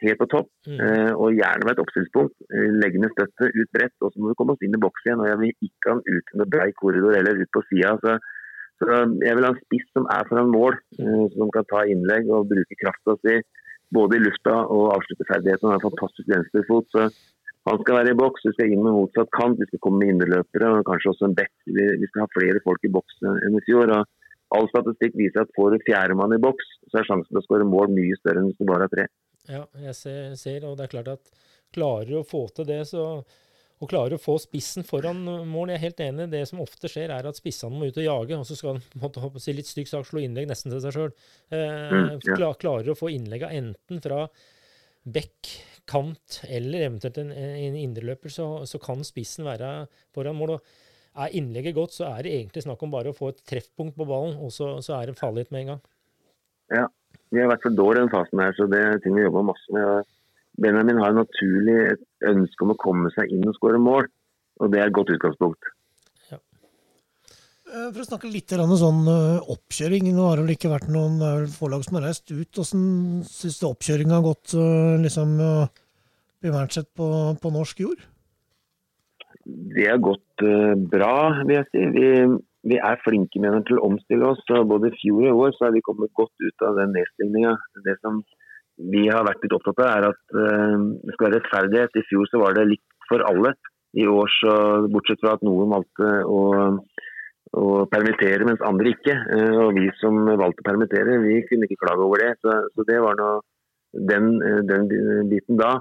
helt 0.02 0.20
på 0.20 0.28
topp. 0.32 0.48
Mm. 0.68 0.80
Eh, 0.84 1.12
og 1.14 1.36
gjerne 1.36 1.66
ved 1.66 1.74
et 1.74 1.82
oppstillspunkt. 1.84 2.34
Eh, 2.52 2.66
legge 2.82 3.02
ned 3.02 3.14
støtte 3.14 3.50
ut 3.54 3.70
bredt, 3.76 3.96
og 4.02 4.12
så 4.12 4.22
må 4.22 4.32
vi 4.32 4.38
komme 4.40 4.56
oss 4.56 4.66
inn 4.66 4.76
i 4.76 4.82
boks 4.82 5.06
igjen. 5.06 5.22
Og 5.22 5.30
jeg 5.30 5.40
vil 5.42 5.68
ikke 5.68 5.90
ha 5.90 5.94
han 5.96 6.04
ut 6.08 6.34
noen 6.34 6.52
brei 6.56 6.68
korridor 6.80 7.16
eller 7.18 7.42
ut 7.42 7.54
på 7.54 7.64
sida. 7.68 7.94
Så, 8.04 8.18
så 8.82 9.00
jeg 9.24 9.38
vil 9.38 9.48
ha 9.48 9.54
en 9.54 9.62
spiss 9.62 9.88
som 9.96 10.10
er 10.14 10.28
foran 10.30 10.52
mål, 10.54 10.78
eh, 10.98 11.24
som 11.36 11.54
kan 11.54 11.70
ta 11.72 11.86
innlegg 11.88 12.30
og 12.30 12.50
bruke 12.52 12.82
krafta 12.82 13.18
si 13.22 13.40
både 13.94 14.18
i 14.18 14.22
lufta 14.22 14.54
og 14.68 14.92
avslutte 14.92 15.26
ferdigheten. 15.28 15.64
Han 15.64 15.76
har 15.76 15.82
en 15.82 15.88
fantastisk 15.88 16.28
venstrefot. 16.28 16.88
så 16.92 17.08
han 17.68 17.80
skal 17.82 17.98
være 17.98 18.12
i 18.14 18.16
boks, 18.16 18.44
vi 18.46 18.54
skal 18.54 18.70
inn 18.72 18.84
med 18.84 18.94
motsatt 18.96 19.30
kant, 19.36 19.58
vi 19.60 19.66
skal 19.68 19.80
komme 19.84 20.00
med 20.00 20.14
indreløpere 20.14 20.70
og 20.72 20.86
kanskje 20.88 21.10
også 21.12 21.26
en 21.28 21.36
back. 21.36 21.52
Vi, 21.66 22.06
skal 22.08 22.24
ha 22.24 22.28
flere 22.32 22.62
folk 22.64 22.84
i 22.86 22.92
boks 22.94 23.18
enn 23.28 23.58
i 23.58 23.64
fjor. 23.66 23.92
og 23.92 24.56
All 24.56 24.68
statistikk 24.70 25.18
viser 25.20 25.44
at 25.44 25.52
får 25.56 25.74
du 25.74 25.84
fjerdemann 25.84 26.32
i 26.32 26.40
boks, 26.40 26.68
så 26.88 27.00
er 27.00 27.08
sjansen 27.08 27.28
til 27.28 27.40
å 27.42 27.44
skåre 27.44 27.68
mål 27.68 27.92
mye 27.92 28.16
større 28.20 28.40
enn 28.40 28.48
hvis 28.48 28.60
du 28.60 28.68
bare 28.70 28.86
har 28.86 28.94
tre. 28.94 29.04
Ja, 29.48 29.64
jeg 29.80 29.94
ser, 29.96 30.32
ser, 30.40 30.64
og 30.68 30.78
det 30.78 30.86
er 30.86 30.94
klart 30.96 31.12
at 31.16 31.30
klarer 31.74 32.20
å 32.20 32.26
få 32.26 32.46
til 32.56 32.68
det, 32.68 32.82
så 32.90 33.24
og 33.78 33.90
klarer 33.92 34.16
å 34.16 34.18
få 34.18 34.34
spissen 34.42 34.82
foran 34.86 35.20
mål. 35.46 35.70
Jeg 35.70 35.78
er 35.78 35.84
helt 35.84 36.00
enig. 36.02 36.24
Det 36.32 36.40
som 36.50 36.62
ofte 36.64 36.90
skjer, 36.90 37.12
er 37.14 37.28
at 37.30 37.38
spissene 37.38 37.78
må 37.78 37.86
ut 37.86 38.00
og 38.00 38.06
jage, 38.08 38.38
og 38.40 38.46
så 38.48 38.56
skal 38.58 38.80
han 38.80 39.38
si 39.38 39.54
litt 39.54 39.70
stygg 39.70 39.86
sak, 39.90 40.08
slå 40.08 40.24
innlegg 40.24 40.48
nesten 40.50 40.72
til 40.74 40.82
seg 40.82 40.96
sjøl. 40.96 41.12
Eh, 41.54 41.76
Mm, 41.88 42.18
klarer 42.58 42.90
å 42.90 42.96
få 42.98 43.12
innlegga 43.14 43.52
enten 43.54 44.02
fra 44.02 44.24
bekk, 45.06 45.52
kant 45.88 46.40
eller 46.44 46.88
eventuelt 46.88 47.20
en, 47.22 47.30
en 47.32 47.78
indreløper, 47.78 48.32
så, 48.34 48.48
så 48.68 48.80
kan 48.82 49.06
spissen 49.06 49.46
være 49.46 49.86
foran 50.12 50.36
mål. 50.36 50.56
Og 50.58 51.22
er 51.22 51.38
innlegget 51.38 51.78
godt, 51.78 51.94
så 51.96 52.10
er 52.10 52.26
det 52.26 52.34
egentlig 52.34 52.66
snakk 52.66 52.82
om 52.82 52.92
bare 52.92 53.14
å 53.14 53.16
få 53.16 53.30
et 53.30 53.44
treffpunkt 53.46 53.96
på 53.96 54.08
ballen, 54.10 54.36
og 54.42 54.50
så, 54.52 54.74
så 54.84 54.98
er 54.98 55.08
det 55.08 55.20
farlig 55.22 55.46
med 55.54 55.62
en 55.62 55.70
gang. 55.76 55.86
Ja, 56.74 56.86
vi 57.34 57.42
har 57.42 57.50
vært 57.50 57.64
for 57.66 57.76
dårlige 57.76 58.02
i 58.02 58.06
den 58.06 58.12
fasen 58.14 58.42
her, 58.42 58.54
så 58.56 58.66
det 58.70 58.80
er 58.84 59.02
ting 59.04 59.16
vi 59.16 59.24
jobber 59.26 59.50
masse 59.50 59.74
med. 59.74 60.08
Benjamin 60.58 61.00
har 61.02 61.14
naturlig 61.14 61.76
et 61.92 62.28
ønske 62.30 62.64
om 62.64 62.72
å 62.74 62.78
komme 62.80 63.12
seg 63.14 63.30
inn 63.34 63.46
og 63.46 63.56
skåre 63.58 63.80
mål, 63.82 64.08
og 64.58 64.72
det 64.72 64.80
er 64.80 64.88
et 64.88 64.96
godt 64.96 65.12
utgangspunkt. 65.14 65.70
Ja. 66.32 66.40
Eh, 67.68 67.88
for 67.92 68.02
å 68.02 68.08
snakke 68.08 68.32
litt 68.32 68.54
om 68.58 68.74
sånn 68.80 69.04
eh, 69.12 69.50
oppkjøring. 69.54 70.10
Nå 70.16 70.26
har 70.26 70.40
det 70.40 70.48
vel 70.48 70.56
ikke 70.56 70.72
vært 70.72 70.90
noen 70.92 71.46
forlag 71.52 71.86
som 71.86 72.00
har 72.00 72.08
reist 72.08 72.26
ut. 72.32 72.48
Hvordan 72.48 73.22
syns 73.28 73.60
du 73.60 73.68
oppkjøringa 73.70 74.18
har 74.18 74.26
gått 74.26 74.56
liksom, 75.04 75.36
primært 76.42 76.74
sett 76.74 76.90
på, 76.98 77.08
på 77.38 77.54
norsk 77.54 77.84
jord? 77.86 78.02
Det 79.46 79.86
har 79.86 80.02
gått 80.02 80.42
bra, 80.90 81.14
vil 81.44 81.60
jeg 81.60 81.70
si. 81.70 81.86
Vi, 81.94 82.08
vi 82.66 82.78
er 82.82 83.00
flinke 83.04 83.40
mener, 83.42 83.62
til 83.66 83.78
å 83.78 83.86
omstille 83.88 84.32
oss. 84.32 84.42
og 84.50 84.68
Både 84.72 84.90
i 84.90 84.98
fjor 84.98 85.22
og 85.22 85.28
i 85.28 85.36
år 85.46 85.56
så 85.56 85.68
har 85.68 85.74
vi 85.76 85.84
kommet 85.86 86.14
godt 86.18 86.34
ut 86.42 86.66
av 86.66 86.78
den 86.80 86.94
nedstengninga. 86.96 87.54
Det 87.86 87.96
som 88.02 88.22
vi 88.92 89.06
har 89.10 89.26
vært 89.26 89.44
litt 89.44 89.54
opptatt 89.56 89.82
av, 89.82 89.90
er 89.90 90.08
at 90.10 90.22
uh, 90.34 90.78
det 91.02 91.14
skal 91.14 91.28
være 91.28 91.38
rettferdighet. 91.38 91.98
I 91.98 92.06
fjor 92.10 92.30
så 92.30 92.42
var 92.42 92.56
det 92.58 92.68
likt 92.72 93.08
for 93.10 93.24
alle. 93.26 93.54
I 93.98 94.06
år 94.10 94.32
så, 94.40 94.54
bortsett 94.92 95.22
fra 95.22 95.36
at 95.38 95.44
noen 95.46 95.70
valgte 95.72 96.10
å, 96.28 96.40
å 97.58 97.68
permittere, 97.90 98.46
mens 98.46 98.64
andre 98.66 98.92
ikke. 98.94 99.14
Uh, 99.30 99.60
og 99.68 99.78
vi 99.78 99.86
som 100.02 100.18
valgte 100.26 100.64
å 100.64 100.68
permittere, 100.70 101.20
vi 101.24 101.40
kunne 101.48 101.70
ikke 101.70 101.82
klage 101.86 102.06
over 102.06 102.24
det. 102.24 102.34
Så, 102.42 102.58
så 102.74 102.88
det 102.90 102.98
var 103.06 103.18
nå 103.18 103.30
den, 104.10 104.34
den 104.68 104.90
biten 105.30 105.58
da. 105.60 105.78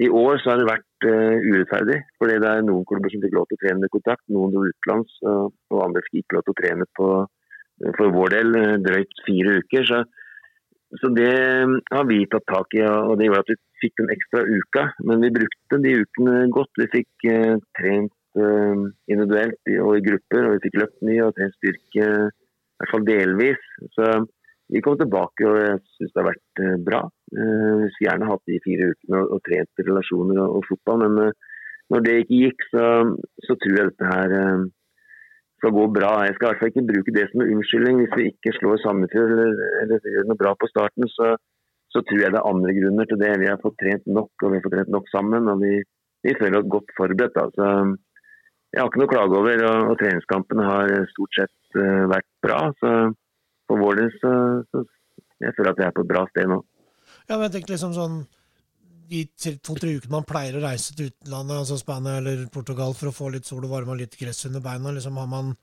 I 0.00 0.08
år 0.08 0.38
så 0.40 0.52
har 0.52 0.60
det 0.60 0.68
vært 0.70 0.86
uh, 1.08 1.36
urettferdig. 1.40 1.98
fordi 2.18 2.38
Det 2.42 2.50
er 2.50 2.64
noen 2.66 2.86
klubber 2.88 3.12
som 3.12 3.22
fikk 3.24 3.36
lov 3.36 3.48
til 3.48 3.58
å 3.58 3.62
trene 3.64 3.82
med 3.84 3.92
kontakt, 3.94 4.24
noen 4.28 4.54
dro 4.54 4.64
utenlands, 4.66 5.18
og, 5.26 5.52
og 5.72 5.82
andre 5.86 6.02
fikk 6.06 6.22
ikke 6.22 6.36
lov 6.36 6.46
til 6.46 6.54
å 6.54 6.60
trene 6.60 6.88
på 6.98 7.10
uh, 7.24 7.92
for 7.98 8.16
vår 8.16 8.34
del 8.36 8.58
uh, 8.58 8.78
drøyt 8.84 9.22
fire 9.26 9.58
uker. 9.62 9.86
Så, 9.90 10.00
så, 11.00 11.12
det 11.16 11.34
har 11.94 12.08
vi 12.10 12.24
tatt 12.30 12.48
tak 12.50 12.78
i, 12.78 12.84
og 12.86 13.14
det 13.18 13.28
gjorde 13.28 13.44
at 13.46 13.52
vi 13.52 13.58
fikk 13.84 14.00
den 14.02 14.14
ekstra 14.16 14.44
uka. 14.48 14.88
Men 15.08 15.26
vi 15.26 15.34
brukte 15.38 15.82
de 15.84 15.94
ukene 16.02 16.40
godt. 16.56 16.72
Vi 16.82 16.90
fikk 16.98 17.30
trent 17.78 18.16
individuelt 19.10 19.70
og 19.82 19.94
i 19.96 20.02
grupper, 20.06 20.44
og 20.46 20.52
vi 20.54 20.64
fikk 20.66 20.76
løpt 20.82 21.06
mye 21.06 21.24
og 21.26 21.32
trent 21.38 21.56
styrke, 21.56 22.10
i 22.30 22.82
hvert 22.82 22.92
fall 22.92 23.06
delvis. 23.06 23.64
Så 23.96 24.10
vi 24.70 24.82
kom 24.84 24.98
tilbake 24.98 25.46
og 25.48 25.56
jeg 25.58 25.78
syns 25.96 26.12
det 26.12 26.20
har 26.20 26.28
vært 26.30 26.62
eh, 26.64 26.76
bra. 26.88 27.00
Eh, 27.34 27.70
vi 27.82 27.88
skulle 27.92 28.06
gjerne 28.06 28.28
hatt 28.30 28.50
de 28.50 28.58
fire 28.64 28.90
ukene 28.92 29.22
og, 29.26 29.38
trent 29.46 29.82
relasjoner 29.86 30.42
og, 30.44 30.58
og, 30.58 30.66
fotball, 30.68 31.04
men 31.04 31.22
eh, 31.26 31.48
når 31.90 32.04
det 32.06 32.18
ikke 32.22 32.42
gikk, 32.44 32.66
så, 32.70 32.84
så 33.46 33.56
tror 33.58 33.78
jeg 33.78 33.88
dette 33.88 34.10
her 34.12 34.34
skal 35.60 35.72
gå 35.74 35.86
bra. 35.92 36.10
Jeg 36.22 36.36
skal 36.36 36.44
i 36.44 36.48
hvert 36.50 36.60
fall 36.60 36.70
ikke 36.70 36.90
bruke 36.90 37.14
det 37.16 37.24
som 37.30 37.42
en 37.42 37.54
unnskyldning. 37.56 38.02
Hvis 38.04 38.12
vi 38.14 38.26
ikke 38.30 38.52
slår 38.56 38.78
Sandefjord 38.84 39.32
eller, 39.34 39.56
eller, 39.80 40.12
gjør 40.14 40.28
noe 40.28 40.38
bra 40.38 40.52
på 40.54 40.68
starten, 40.70 41.08
så, 41.10 41.32
så, 41.90 42.04
tror 42.06 42.22
jeg 42.22 42.30
det 42.30 42.38
er 42.38 42.46
andre 42.52 42.76
grunner 42.76 43.10
til 43.10 43.18
det. 43.18 43.32
Vi 43.42 43.50
har 43.50 43.58
fått 43.64 43.74
trent 43.82 44.06
nok 44.06 44.30
og 44.46 44.52
vi 44.52 44.60
har 44.60 44.64
fått 44.68 44.76
trent 44.76 44.94
nok 44.94 45.10
sammen. 45.10 45.50
og 45.50 45.64
vi, 45.64 45.80
vi 46.22 46.36
føler 46.38 46.60
oss 46.60 46.70
godt 46.76 46.94
forberedt. 47.00 47.42
Altså, 47.42 47.72
jeg 48.70 48.84
har 48.84 48.92
ikke 48.92 49.02
noe 49.02 49.10
å 49.10 49.14
klage 49.16 49.40
over, 49.42 49.66
og, 49.66 49.90
og 49.90 49.98
treningskampene 49.98 50.70
har 50.70 50.94
stort 51.10 51.40
sett 51.40 51.80
uh, 51.82 52.06
vært 52.14 52.30
bra. 52.46 52.60
så 52.78 52.94
for 53.70 53.78
vår 53.78 54.02
del 54.02 54.12
så, 54.18 54.34
så 54.74 54.84
jeg 55.40 55.56
føler 55.56 55.72
at 55.72 55.80
vi 55.80 55.86
er 55.86 55.96
på 55.96 56.04
et 56.04 56.10
bra 56.10 56.26
sted 56.32 56.50
nå. 56.50 56.60
Ja, 57.30 57.36
men 57.36 57.46
jeg 57.46 57.56
tenkte 57.56 57.76
liksom 57.76 57.96
sånn 57.96 58.20
de 59.10 59.24
to-tre 59.58 59.96
ukene 59.96 60.12
man 60.12 60.26
pleier 60.28 60.58
å 60.58 60.62
reise 60.62 60.94
til 60.94 61.10
utlandet, 61.10 61.56
altså 61.62 61.78
Spania 61.80 62.20
eller 62.20 62.44
Portugal, 62.54 62.94
for 62.94 63.10
å 63.10 63.14
få 63.14 63.30
litt 63.34 63.48
sol 63.48 63.64
og 63.66 63.72
varme 63.72 63.94
og 63.94 64.02
litt 64.02 64.14
gress 64.18 64.44
under 64.46 64.62
beina, 64.62 64.92
liksom, 64.94 65.18
har 65.18 65.30
man 65.30 65.54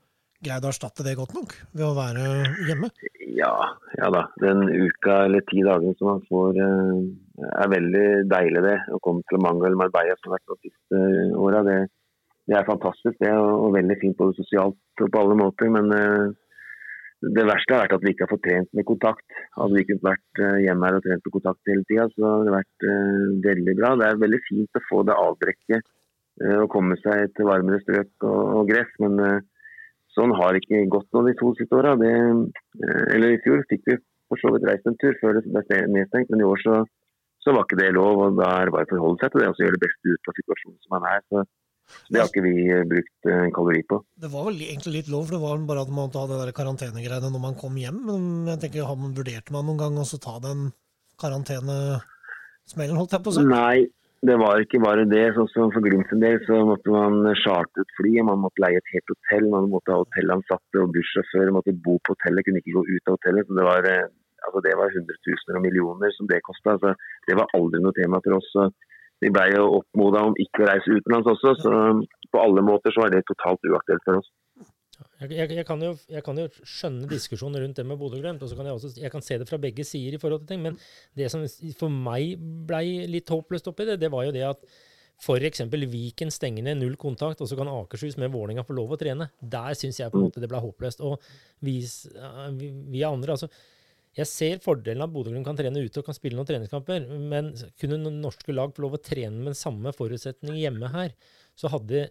greid 0.44 0.66
å 0.66 0.70
erstatte 0.70 1.06
det 1.06 1.16
godt 1.18 1.32
nok 1.34 1.54
ved 1.72 1.84
å 1.86 1.94
være 1.96 2.26
hjemme? 2.68 2.90
Ja, 3.38 3.52
ja 3.98 4.10
da. 4.14 4.26
Den 4.42 4.66
uka 4.68 5.22
eller 5.26 5.44
ti 5.48 5.64
dagene 5.66 5.96
som 5.98 6.12
man 6.12 6.26
får, 6.28 6.60
eh, 6.62 7.48
er 7.62 7.72
veldig 7.72 8.06
deilig, 8.30 8.64
det. 8.66 8.76
Å 8.94 9.00
komme 9.02 9.24
til 9.30 9.42
Manga 9.42 9.66
eller 9.66 9.80
Marbella 9.80 10.18
som 10.18 10.32
har 10.32 10.38
vært 10.38 10.52
de 10.52 10.70
siste 10.70 11.02
åra. 11.38 11.64
Det, 11.66 11.78
det, 12.46 12.58
er 12.58 12.68
fantastisk, 12.68 13.16
det. 13.22 13.32
Og, 13.34 13.54
og 13.64 13.74
veldig 13.78 13.98
fint 14.02 14.18
både 14.20 14.38
sosialt 14.38 15.04
og 15.04 15.10
på 15.14 15.24
alle 15.24 15.38
måter. 15.38 15.72
Men 15.74 15.90
uh, 15.94 16.36
det 17.18 17.44
verste 17.48 17.74
har 17.74 17.82
vært 17.82 17.96
at 17.96 18.04
vi 18.04 18.12
ikke 18.14 18.26
har 18.26 18.30
fått 18.30 18.44
trent 18.46 18.68
med 18.78 18.86
kontakt. 18.86 19.38
Hadde 19.56 19.74
vi 19.74 19.82
ikke 19.82 19.98
vært 20.06 20.42
eh, 20.42 20.58
hjemme 20.62 20.86
her 20.86 20.98
og 20.98 21.06
trent 21.06 21.24
med 21.26 21.34
kontakt 21.34 21.70
hele 21.70 21.86
tida, 21.88 22.06
så 22.14 22.26
hadde 22.30 22.46
det 22.46 22.54
vært 22.54 22.86
uh, 22.86 23.24
veldig 23.46 23.74
bra. 23.80 23.90
Det 23.98 24.06
er 24.06 24.20
veldig 24.22 24.40
fint 24.46 24.78
å 24.78 24.84
få 24.86 25.00
det 25.08 25.16
avbrekket 25.18 25.88
uh, 26.44 26.58
og 26.60 26.68
komme 26.74 26.98
seg 27.02 27.34
til 27.34 27.50
varmere 27.50 27.80
strøk 27.82 28.28
og, 28.28 28.62
gress, 28.70 28.92
men 29.02 29.18
sånn 30.14 30.34
har 30.38 30.56
ikke 30.58 30.84
gått 30.94 31.10
nå 31.14 31.24
de 31.26 31.34
to 31.38 31.50
siste 31.58 31.74
åra. 31.78 31.96
eller 31.98 33.34
i 33.34 33.42
fjor 33.42 33.66
fikk 33.70 33.82
vi 33.86 33.98
for 34.28 34.40
så 34.40 34.52
vidt 34.54 34.66
reist 34.68 34.86
en 34.86 34.96
tur 35.02 35.14
før 35.20 35.38
det 35.38 35.44
ble 35.46 35.82
nedstengt, 35.94 36.30
men 36.30 36.42
i 36.42 36.48
år 36.48 36.62
så, 36.62 36.80
så 37.44 37.54
var 37.54 37.66
ikke 37.66 37.80
det 37.82 37.94
lov. 37.96 38.22
og 38.24 38.38
Da 38.38 38.50
er 38.60 38.68
det 38.68 38.74
bare 38.76 38.88
å 38.88 38.92
forholde 38.94 39.22
seg 39.22 39.34
til 39.34 39.42
det 39.42 39.50
og 39.50 39.62
gjøre 39.62 39.76
det 39.76 39.84
beste 39.86 40.14
ut 40.14 40.30
av 40.30 40.38
situasjonen 40.38 40.80
som 40.84 40.94
man 40.96 41.08
er. 41.12 41.22
Så 41.28 41.44
det 42.08 42.20
har 42.20 42.30
ikke 42.30 42.44
vi 42.44 42.54
eh, 42.72 42.86
brukt 42.88 43.28
en 43.28 43.52
kalori 43.54 43.82
på. 43.88 44.00
Det 44.16 44.30
var 44.32 44.48
vel 44.48 44.62
egentlig 44.64 44.94
litt 45.00 45.10
lov, 45.12 45.28
for 45.28 45.36
det 45.36 45.42
var 45.44 45.66
bare 45.68 45.84
at 45.84 45.92
man 45.92 46.06
måtte 46.06 46.22
ha 46.22 46.30
det 46.30 46.40
der 46.40 46.56
karantenegreiene 46.56 47.32
når 47.34 47.42
man 47.42 47.58
kom 47.58 47.76
hjem. 47.80 48.00
Men 48.08 48.22
jeg 48.52 48.62
tenker, 48.64 48.88
har 48.88 48.98
man 49.00 49.16
vurdert 49.16 49.52
man 49.54 49.68
noen 49.68 49.80
gang 49.82 50.00
å 50.00 50.08
ta 50.08 50.38
den 50.44 50.70
karantenesmellen, 51.20 52.98
holdt 52.98 53.16
jeg 53.16 53.24
på 53.24 53.32
å 53.32 53.36
si? 53.36 53.46
Nei, 53.48 53.88
det 54.26 54.34
var 54.40 54.62
ikke 54.62 54.80
bare 54.82 55.04
det. 55.06 55.26
Sånn 55.36 55.50
som 55.52 55.72
For 55.74 55.84
Glimt 55.84 56.10
en 56.14 56.22
del 56.22 56.40
så 56.46 56.60
måtte 56.66 56.90
man 56.94 57.20
chartre 57.44 57.84
et 57.84 57.96
fly, 57.98 58.16
man 58.26 58.42
måtte 58.42 58.64
leie 58.64 58.80
et 58.80 58.94
helt 58.94 59.12
hotell. 59.14 59.50
Man 59.52 59.70
måtte 59.74 59.94
ha 59.94 60.00
hotellansatte 60.02 60.82
og 60.82 60.94
bussjåfør, 60.96 61.52
måtte 61.54 61.76
bo 61.84 61.98
på 62.02 62.16
hotellet, 62.16 62.46
kunne 62.46 62.62
ikke 62.64 62.76
gå 62.78 62.84
ut 62.88 63.10
av 63.12 63.18
hotellet. 63.18 63.46
så 63.46 63.58
det 63.58 63.68
var, 63.68 63.90
eh, 63.92 64.10
altså 64.48 64.64
det 64.66 64.74
var 64.80 64.94
hundretusener 64.96 65.60
og 65.60 65.66
millioner 65.66 66.14
som 66.16 66.30
det 66.30 66.42
kosta. 66.48 66.76
Altså, 66.76 66.94
det 67.28 67.38
var 67.38 67.54
aldri 67.58 67.82
noe 67.84 67.94
tema 68.00 68.22
for 68.24 68.40
oss. 68.40 68.50
Vi 69.22 69.30
ble 69.34 69.46
jo 69.50 69.64
oppmoda 69.80 70.24
om 70.28 70.36
ikke 70.38 70.64
å 70.64 70.68
reise 70.70 70.98
utenlands 70.98 71.30
også, 71.32 71.54
så 71.62 71.72
på 72.32 72.42
alle 72.42 72.62
måter 72.64 72.94
så 72.94 73.06
er 73.06 73.16
det 73.16 73.24
totalt 73.26 73.64
uaktuelt 73.66 74.04
for 74.06 74.20
oss. 74.20 74.28
Jeg, 75.18 75.30
jeg, 75.30 75.50
jeg, 75.54 75.64
kan 75.66 75.82
jo, 75.82 75.92
jeg, 76.10 76.22
kan 76.26 76.38
jo, 76.38 76.46
skjønne 76.66 77.08
diskusjonen 77.10 77.62
rundt 77.62 77.78
det 77.78 77.86
med 77.86 77.98
Bodø-Glimt, 77.98 78.42
og 78.42 78.50
så 78.50 78.58
kan 78.58 78.68
jeg 78.68 78.78
også 78.78 78.92
jeg 78.98 79.12
kan 79.14 79.24
se 79.24 79.38
det 79.38 79.48
fra 79.48 79.58
begge 79.62 79.86
sider. 79.86 80.14
i 80.14 80.20
forhold 80.22 80.44
til 80.44 80.52
ting, 80.54 80.62
Men 80.62 80.78
det 81.18 81.30
som 81.30 81.44
for 81.78 81.90
meg 81.90 82.38
blei 82.38 83.06
litt 83.10 83.30
håpløst 83.30 83.70
oppi 83.70 83.86
det, 83.86 83.98
det 84.02 84.10
var 84.14 84.26
jo 84.26 84.34
det 84.34 84.46
at 84.46 84.62
f.eks. 85.18 85.64
Viken 85.90 86.30
stenger 86.30 86.62
ned 86.62 86.78
null 86.78 86.94
kontakt, 86.96 87.40
og 87.42 87.50
så 87.50 87.58
kan 87.58 87.70
Akershus 87.70 88.18
med 88.18 88.30
Vålerenga 88.30 88.66
få 88.66 88.76
lov 88.78 88.94
å 88.94 89.00
trene. 89.00 89.30
Der 89.40 89.74
syns 89.78 89.98
jeg 89.98 90.12
på 90.12 90.20
en 90.20 90.28
måte 90.28 90.42
det 90.42 90.50
ble 90.50 90.62
håpløst. 90.62 91.02
Og 91.02 91.18
vi, 91.66 91.80
vi 92.94 93.02
andre, 93.06 93.34
altså 93.34 93.50
jeg 94.18 94.26
ser 94.26 94.62
fordelen 94.62 95.04
av 95.04 95.10
at 95.10 95.14
Bodø-Glimt 95.14 95.46
kan 95.46 95.58
trene 95.58 95.82
ute 95.84 96.00
og 96.00 96.08
kan 96.08 96.16
spille 96.16 96.38
noen 96.38 96.48
treningskamper, 96.48 97.04
men 97.30 97.52
kunne 97.78 98.00
norske 98.10 98.54
lag 98.54 98.72
få 98.74 98.82
lov 98.84 98.96
å 98.98 99.02
trene 99.02 99.44
med 99.46 99.58
samme 99.58 99.92
forutsetning 99.94 100.58
hjemme 100.58 100.90
her, 100.90 101.14
så 101.58 101.70
hadde, 101.70 102.08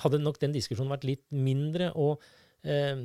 hadde 0.00 0.22
nok 0.22 0.40
den 0.40 0.56
diskusjonen 0.56 0.94
vært 0.94 1.06
litt 1.08 1.24
mindre. 1.36 1.90
og 1.92 2.24
eh, 2.64 2.96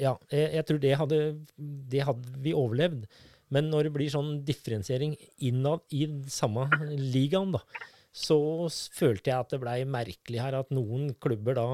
ja, 0.00 0.14
jeg, 0.32 0.48
jeg, 0.56 0.66
tror 0.70 0.80
det 0.80 0.96
hadde, 1.02 1.20
det 1.92 2.04
hadde 2.08 2.42
vi 2.44 2.56
overlevd. 2.56 3.04
Men 3.52 3.68
når 3.70 3.86
det 3.86 3.94
blir 3.98 4.12
sånn 4.12 4.38
differensiering 4.46 5.12
innad 5.44 5.84
i 5.92 6.06
samme 6.32 6.66
ligaen, 6.96 7.52
da, 7.54 7.60
så 8.14 8.38
følte 8.96 9.28
jeg 9.28 9.36
at 9.44 9.52
det 9.52 9.60
blei 9.60 9.80
merkelig 9.84 10.40
her 10.40 10.56
at 10.56 10.72
noen 10.72 11.12
klubber 11.20 11.58
da 11.58 11.68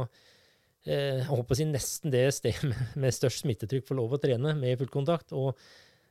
jeg 0.87 1.24
håper 1.28 1.53
å 1.53 1.59
si 1.59 1.66
nesten 1.68 2.12
det 2.12 2.24
stedet 2.33 2.72
med 3.01 3.14
størst 3.14 3.45
smittetrykk 3.45 3.89
får 3.91 3.99
lov 3.99 4.16
å 4.16 4.20
trene 4.22 4.55
med 4.57 4.78
fullkontakt. 4.81 5.35
Og 5.37 5.53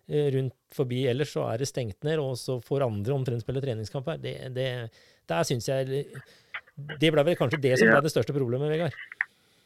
eh, 0.07 0.29
rundt 0.35 0.55
forbi 0.75 1.05
ellers 1.09 1.33
så 1.33 1.47
er 1.49 1.61
det 1.61 1.69
stengt 1.71 2.05
ned, 2.05 2.21
og 2.21 2.37
så 2.37 2.59
får 2.61 2.85
andre 2.85 3.15
omtrent 3.15 3.45
spille 3.45 3.63
treningskamp 3.63 4.11
her. 4.13 4.19
Det, 4.21 4.35
det, 4.53 4.69
der 5.29 5.47
syns 5.47 5.69
jeg 5.71 6.03
Det 6.99 7.09
ble 7.11 7.25
vel 7.25 7.39
kanskje 7.39 7.61
det 7.63 7.77
som 7.79 7.89
ble 7.89 8.03
det 8.05 8.13
største 8.13 8.35
problemet, 8.35 8.69
Vegard? 8.71 8.99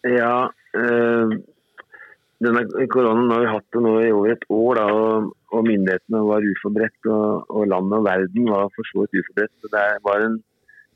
Ja. 0.07 0.47
Øh, 0.75 1.35
denne 2.43 2.63
koronaen 2.91 3.31
har 3.31 3.43
vi 3.43 3.51
hatt 3.51 3.67
det 3.75 3.83
nå 3.83 3.93
i 4.01 4.09
over 4.11 4.33
et 4.33 4.47
år, 4.51 4.79
da, 4.79 4.87
og, 4.87 5.29
og 5.53 5.67
myndighetene 5.67 6.23
var 6.27 6.47
uforberedt. 6.47 7.11
Og, 7.11 7.51
og 7.51 7.69
landet 7.71 7.99
og 7.99 8.07
verden 8.07 8.49
var 8.55 8.71
for 8.75 8.87
så 8.89 9.03
vidt 9.03 9.19
uforberedt. 9.21 9.53
Så 9.59 9.71
det 9.75 9.85
var 10.07 10.25
en 10.25 10.39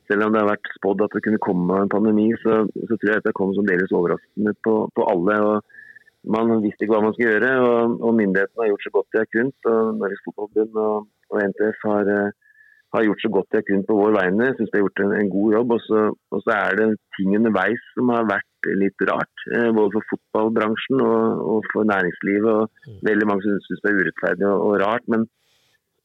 selv 0.07 0.27
om 0.27 0.33
det 0.33 0.41
har 0.41 0.49
vært 0.51 0.71
spådd 0.77 1.03
at 1.05 1.15
det 1.15 1.23
kunne 1.25 1.43
komme 1.43 1.81
en 1.81 1.91
pandemi, 1.91 2.29
så, 2.43 2.63
så 2.87 2.95
tror 2.95 3.11
jeg 3.11 3.19
dette 3.19 3.35
kom 3.37 3.53
som 3.57 3.67
deles 3.67 3.93
overraskende 3.95 4.55
på, 4.65 4.75
på 4.95 5.07
alle. 5.11 5.37
og 5.51 6.33
Man 6.35 6.57
visste 6.63 6.85
ikke 6.85 6.95
hva 6.95 7.05
man 7.05 7.15
skulle 7.15 7.35
gjøre, 7.35 7.53
og, 7.67 7.95
og 8.01 8.17
myndighetene 8.19 8.63
har 8.63 8.73
gjort 8.73 8.87
så 8.87 8.93
godt 8.97 9.13
de 9.13 9.21
har 9.23 9.31
kunnet. 9.35 9.71
og 9.71 9.95
Norges 10.01 10.25
Fotballforbund 10.25 10.83
og, 10.83 11.07
og, 11.31 11.39
NTF 11.43 11.87
har, 11.91 12.11
eh, 12.15 12.59
har, 12.95 13.07
gjort 13.07 13.23
så 13.23 13.31
godt 13.35 13.49
de 13.51 13.59
har 13.59 13.67
kunnet 13.69 13.89
på 13.89 13.99
vår 14.01 14.17
vegne. 14.17 14.49
Jeg 14.49 14.57
syns 14.57 14.71
de 14.73 14.79
har 14.79 14.85
gjort 14.85 15.03
en, 15.05 15.15
en 15.21 15.31
god 15.37 15.57
jobb. 15.57 15.73
Og 15.77 15.81
så, 15.87 16.03
og 16.35 16.43
så, 16.45 16.57
er 16.57 16.79
det 16.81 16.89
ting 17.17 17.33
underveis 17.39 17.89
som 17.95 18.13
har 18.15 18.29
vært 18.31 18.71
litt 18.83 19.07
rart. 19.11 19.47
Eh, 19.55 19.71
både 19.79 19.97
for 19.97 20.11
fotballbransjen 20.13 21.03
og, 21.07 21.71
for 21.73 21.87
næringslivet. 21.91 22.53
og 22.53 22.87
mm. 22.87 23.01
Veldig 23.11 23.31
mange 23.31 23.47
syns 23.47 23.83
det 23.83 23.91
er 23.91 23.99
urettferdig 24.03 24.47
og, 24.53 24.77
rart. 24.83 25.07
men 25.11 25.27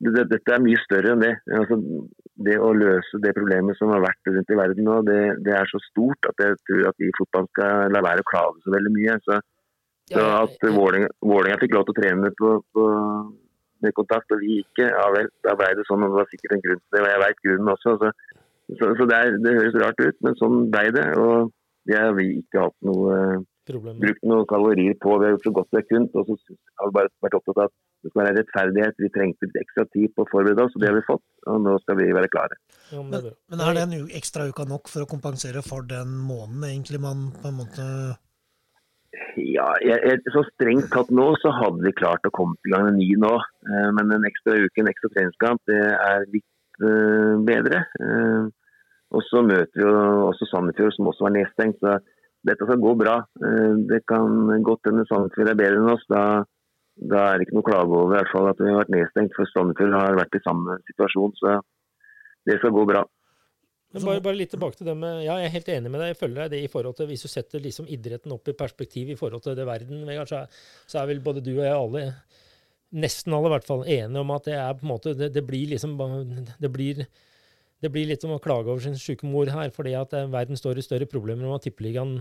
dette 0.02 0.50
er 0.50 0.62
mye 0.62 0.80
større 0.82 1.14
enn 1.14 1.22
det. 1.22 1.32
Altså, 1.58 1.78
det 2.42 2.56
å 2.58 2.72
løse 2.74 3.20
det 3.22 3.34
problemet 3.36 3.78
som 3.78 3.92
har 3.94 4.02
vært 4.02 4.30
rundt 4.30 4.50
i 4.50 4.58
verden 4.58 4.88
nå, 4.88 4.98
det, 5.06 5.20
det 5.46 5.54
er 5.54 5.68
så 5.70 5.78
stort 5.84 6.26
at 6.30 6.42
jeg 6.42 6.58
tror 6.66 6.88
at 6.90 6.98
vi 6.98 7.10
i 7.10 7.16
fotballen 7.18 7.50
skal 7.52 7.94
la 7.94 8.02
være 8.02 8.24
å 8.24 8.28
klage 8.30 8.64
så 8.64 8.74
veldig 8.74 8.92
mye. 8.96 9.16
Så, 9.26 9.38
så 10.10 10.26
at 10.40 10.66
Vålerenga 10.66 11.60
fikk 11.62 11.76
lov 11.76 11.86
til 11.86 11.94
å 11.94 12.00
trene 12.00 12.32
på, 12.40 12.52
på, 12.74 12.88
med 13.84 13.96
kontakt, 13.98 14.34
og 14.34 14.42
vi 14.42 14.60
ikke, 14.64 14.90
ja 14.90 15.06
vel, 15.14 15.30
da 15.46 15.54
ble 15.58 15.70
det 15.78 15.86
sånn. 15.86 16.02
og 16.02 16.14
Det 16.14 16.20
var 16.20 16.30
sikkert 16.32 16.56
en 16.56 16.66
grunn 16.66 16.82
til 16.82 16.96
det, 16.96 17.04
og 17.04 17.10
jeg 17.12 17.24
veit 17.24 17.46
grunnen 17.46 17.74
også. 17.76 17.96
Så, 18.02 18.12
så, 18.72 18.92
så 18.98 19.08
det, 19.08 19.18
er, 19.18 19.38
det, 19.44 19.56
høres 19.60 19.80
rart 19.84 20.02
ut, 20.02 20.20
men 20.26 20.38
sånn 20.40 20.60
ble 20.74 20.86
det. 20.98 21.08
og 21.22 21.52
det 21.88 21.98
har 21.98 22.12
vi 22.14 22.28
ikke 22.38 22.66
hatt 22.66 22.76
noe 22.86 23.16
Problem. 23.66 23.96
brukt 24.02 24.26
noen 24.26 24.46
kalorier 24.50 24.94
på. 25.02 25.16
Vi 25.18 25.26
har 25.26 25.34
gjort 25.34 25.48
så 25.48 25.54
godt 25.56 25.72
vi 25.72 25.80
har 25.80 25.88
kunnet. 25.88 26.14
Og 26.18 26.28
så 26.30 26.56
har 26.78 26.90
vi 26.90 26.96
bare 26.98 27.10
vært 27.24 27.38
opptatt 27.38 27.58
av 27.58 27.70
at 27.70 27.74
det 28.02 28.10
skal 28.10 28.24
være 28.24 28.34
rettferdighet. 28.40 28.98
Vi 28.98 29.10
trengte 29.14 29.46
litt 29.46 29.60
ekstra 29.62 29.86
tid 29.94 30.10
på 30.16 30.24
å 30.24 30.30
forberede 30.30 30.66
oss, 30.66 30.74
og 30.74 30.82
det 30.82 30.90
har 30.90 30.98
vi 30.98 31.06
fått. 31.06 31.24
Og 31.50 31.62
nå 31.62 31.76
skal 31.84 31.98
vi 32.00 32.08
være 32.14 32.30
klare. 32.32 32.58
Men, 32.92 33.30
men, 33.52 33.62
er 33.62 33.78
den 33.78 33.94
ekstra 34.18 34.48
uka 34.50 34.66
nok 34.68 34.90
for 34.90 35.04
å 35.04 35.10
kompensere 35.10 35.62
for 35.66 35.86
den 35.86 36.16
måneden 36.26 36.66
egentlig 36.68 37.00
man 37.02 37.30
på 37.38 37.50
en 37.50 37.58
måte 37.62 37.86
ja, 39.36 39.66
jeg, 39.84 39.98
jeg, 40.08 40.20
så 40.32 40.42
strengt 40.46 40.88
tatt 40.92 41.10
nå 41.12 41.26
så 41.40 41.52
hadde 41.52 41.84
vi 41.84 41.92
klart 41.96 42.24
å 42.28 42.32
komme 42.34 42.56
i 42.64 42.72
gang 42.72 42.86
med 42.88 42.98
ny 42.98 43.10
nå. 43.20 43.32
Eh, 43.68 43.90
men 43.96 44.14
en 44.16 44.26
ekstra 44.28 44.56
uke, 44.60 44.80
en 44.80 44.90
ekstra 44.92 45.12
treningskamp, 45.12 45.62
det 45.68 45.80
er 45.92 46.26
litt 46.32 46.80
uh, 46.84 47.36
bedre. 47.44 47.84
Uh, 48.00 48.48
og 49.12 49.24
så 49.28 49.42
møter 49.44 49.76
vi 49.76 49.84
jo 49.84 49.92
også 50.30 50.48
Sandefjord, 50.48 50.96
som 50.96 51.10
også 51.12 51.28
var 51.28 51.36
nedstengt. 51.36 51.80
så 51.80 51.98
dette 52.48 52.66
skal 52.66 52.80
gå 52.82 52.94
bra. 52.98 53.20
Uh, 53.44 53.76
det 53.90 54.02
kan 54.10 54.64
godt 54.64 54.88
hende 54.90 55.06
Sandefjord 55.08 55.52
er 55.52 55.60
bedre 55.60 55.80
enn 55.80 55.92
oss. 55.92 56.04
Da, 56.12 56.24
da, 57.10 57.24
er 57.32 57.40
det 57.40 57.46
ikke 57.46 57.56
noe 57.56 57.64
å 57.64 57.70
klage 57.70 57.96
over 57.96 58.12
i 58.12 58.18
hvert 58.18 58.32
fall 58.32 58.48
at 58.50 58.60
vi 58.60 58.68
har 58.70 58.78
vært 58.82 58.94
nedstengt. 58.94 59.34
For 59.36 59.50
Sandefjord 59.50 59.96
har 59.96 60.18
vært 60.18 60.38
i 60.38 60.42
samme 60.44 60.78
situasjon. 60.90 61.34
Så 61.40 61.56
det 62.48 62.58
skal 62.60 62.74
gå 62.74 62.84
bra. 62.88 63.02
Men 63.92 64.06
bare, 64.08 64.22
bare, 64.24 64.38
litt 64.38 64.52
tilbake 64.54 64.78
til 64.78 64.88
det 64.88 64.94
med, 64.96 65.18
ja, 65.26 65.34
Jeg 65.42 65.50
er 65.50 65.56
helt 65.56 65.72
enig 65.74 65.90
med 65.92 66.00
deg. 66.00 66.12
Jeg 66.14 66.20
følger 66.22 66.38
deg 66.42 66.54
det 66.54 66.60
i 66.64 66.70
forhold 66.72 66.96
til, 66.96 67.10
Hvis 67.10 67.26
du 67.26 67.28
setter 67.32 67.64
liksom 67.64 67.90
idretten 67.92 68.32
opp 68.32 68.48
i 68.48 68.56
perspektiv 68.56 69.12
i 69.12 69.18
forhold 69.18 69.44
til 69.44 69.58
det 69.58 69.66
verden, 69.68 70.06
Vegard, 70.08 70.30
så, 70.30 70.46
så, 70.86 71.02
er 71.02 71.10
vel 71.10 71.20
både 71.24 71.44
du 71.44 71.52
og 71.58 71.66
jeg 71.66 71.74
alle, 71.76 72.06
nesten 73.04 73.36
alle 73.36 73.50
i 73.50 73.54
hvert 73.56 73.68
fall, 73.68 73.84
enige 73.84 74.24
om 74.24 74.32
at 74.32 74.48
det 74.48 74.56
er 74.56 74.78
på 74.78 74.86
en 74.86 74.92
måte, 74.94 75.14
det, 75.18 75.28
det 75.34 75.44
blir 75.44 75.74
liksom 75.74 75.98
det 76.00 76.72
blir 76.72 77.04
det 77.82 77.90
blir 77.90 78.06
litt 78.06 78.22
som 78.22 78.30
å 78.30 78.40
klage 78.42 78.70
over 78.70 78.82
sin 78.84 78.94
syke 78.98 79.26
mor 79.26 79.48
her, 79.50 79.72
fordi 79.74 79.96
at 79.98 80.12
eh, 80.14 80.28
verden 80.30 80.58
står 80.58 80.78
i 80.78 80.84
større 80.86 81.08
problemer 81.10 81.48
om 81.48 81.56
at 81.56 81.64
Tippeligaen 81.66 82.20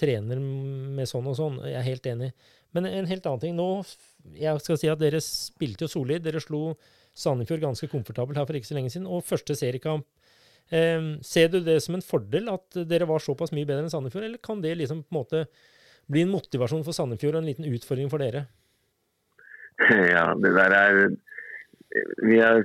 trener 0.00 0.40
med 0.40 1.10
sånn 1.10 1.28
og 1.28 1.36
sånn. 1.36 1.58
Jeg 1.68 1.76
er 1.76 1.88
helt 1.90 2.08
enig. 2.08 2.30
Men 2.76 2.88
en 2.88 3.08
helt 3.08 3.26
annen 3.28 3.42
ting. 3.42 3.56
Nå, 3.56 3.82
jeg 4.36 4.64
skal 4.64 4.80
si 4.80 4.88
at 4.88 5.00
Dere 5.00 5.20
spilte 5.24 5.84
jo 5.84 5.92
solid. 5.92 6.24
Dere 6.24 6.40
slo 6.40 6.72
Sandefjord 7.18 7.66
ganske 7.66 7.88
komfortabelt 7.92 8.40
her 8.40 8.48
for 8.48 8.56
ikke 8.56 8.70
så 8.70 8.78
lenge 8.78 8.92
siden. 8.94 9.10
Og 9.12 9.26
første 9.28 9.56
seriekamp. 9.58 10.08
Eh, 10.72 11.12
ser 11.24 11.52
du 11.52 11.60
det 11.64 11.78
som 11.84 11.96
en 11.96 12.04
fordel 12.04 12.48
at 12.52 12.80
dere 12.88 13.08
var 13.08 13.24
såpass 13.24 13.52
mye 13.56 13.68
bedre 13.68 13.86
enn 13.86 13.92
Sandefjord, 13.92 14.26
eller 14.26 14.40
kan 14.44 14.60
det 14.60 14.74
liksom 14.76 15.00
på 15.04 15.14
en 15.14 15.20
måte 15.20 15.44
bli 16.08 16.24
en 16.24 16.32
motivasjon 16.32 16.84
for 16.84 16.96
Sandefjord 16.96 17.38
og 17.38 17.40
en 17.40 17.48
liten 17.48 17.68
utfordring 17.68 18.12
for 18.12 18.24
dere? 18.24 18.46
Ja, 20.16 20.32
det 20.34 20.50
der 20.56 20.74
er 20.74 20.96
Vi 22.26 22.40
har 22.42 22.64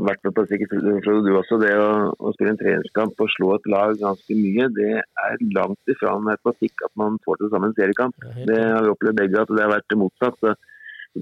med 0.00 0.34
på 0.34 0.44
sikkert 0.48 0.72
du 0.80 1.30
også, 1.36 1.58
det 1.60 1.72
å, 1.76 2.10
å, 2.16 2.32
spille 2.34 2.54
en 2.54 2.60
treningskamp 2.60 3.20
og 3.20 3.30
slå 3.34 3.54
et 3.56 3.68
lag 3.70 3.94
ganske 4.00 4.36
mye, 4.38 4.68
det 4.76 4.92
er 5.02 5.44
langt 5.56 5.92
ifra 5.92 6.14
matematikk 6.22 6.84
at 6.86 6.92
man 7.00 7.18
får 7.26 7.40
til 7.40 7.52
sammen 7.52 7.72
en 7.72 7.78
seriekamp. 7.78 8.26
Det 8.48 8.58
har 8.60 8.86
vi 8.86 8.92
opplevd 8.94 9.20
begge, 9.20 9.42
at 9.42 9.52
det 9.52 9.64
har 9.64 9.74
vært 9.74 9.98
motsatt. 10.00 10.38
Så 10.40 10.54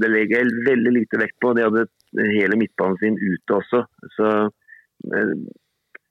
det 0.01 0.11
legger 0.13 0.39
jeg 0.45 0.65
veldig 0.69 0.95
lite 0.95 1.21
vekt 1.21 1.39
på. 1.43 1.53
De 1.57 1.67
hadde 1.67 1.87
hele 2.31 2.59
midtbanen 2.61 2.99
sin 3.03 3.19
ute 3.19 3.59
også. 3.59 3.85
Så 4.17 4.31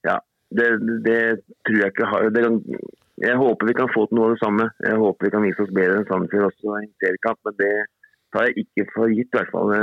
ja, 0.07 0.17
det, 0.55 0.69
det 1.05 1.19
tror 1.67 1.79
jeg 1.83 1.93
ikke 1.93 2.11
har 2.11 2.29
det, 2.35 2.45
Jeg 3.23 3.39
håper 3.39 3.67
vi 3.67 3.77
kan 3.77 3.91
få 3.93 4.05
til 4.07 4.19
noe 4.19 4.29
av 4.29 4.35
det 4.35 4.43
samme. 4.43 4.69
Jeg 4.83 4.99
håper 4.99 5.27
vi 5.27 5.33
kan 5.35 5.47
vise 5.47 5.63
oss 5.63 5.75
bedre 5.75 6.01
enn 6.01 6.07
Sandefjord 6.11 6.51
også 6.51 6.75
i 6.75 6.85
en 6.85 6.93
seriekamp, 7.03 7.39
men 7.47 7.59
det 7.59 7.73
tar 8.35 8.49
jeg 8.49 8.65
ikke 8.65 8.89
for 8.93 9.11
gitt. 9.11 9.31
i 9.31 9.39
hvert 9.39 9.53
fall. 9.55 9.75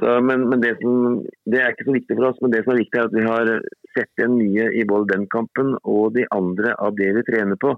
Så, 0.00 0.20
men, 0.26 0.48
men 0.50 0.60
det, 0.60 0.74
som, 0.80 1.20
det, 1.46 1.60
er 1.60 1.74
ikke 1.74 1.86
så 1.86 1.94
viktig 1.94 2.16
for 2.18 2.28
oss. 2.30 2.40
Men 2.42 2.54
det 2.54 2.64
som 2.64 2.74
er 2.74 2.80
viktig, 2.82 2.98
er 2.98 3.08
at 3.08 3.14
vi 3.14 3.26
har 3.26 3.50
sett 3.94 4.10
igjen 4.18 4.36
mye 4.40 4.68
i 4.74 4.86
både 4.90 5.12
den 5.14 5.26
kampen 5.30 5.76
og 5.82 6.16
de 6.16 6.26
andre 6.34 6.74
av 6.82 6.96
det 6.98 7.12
vi 7.18 7.26
trener 7.28 7.60
på. 7.60 7.76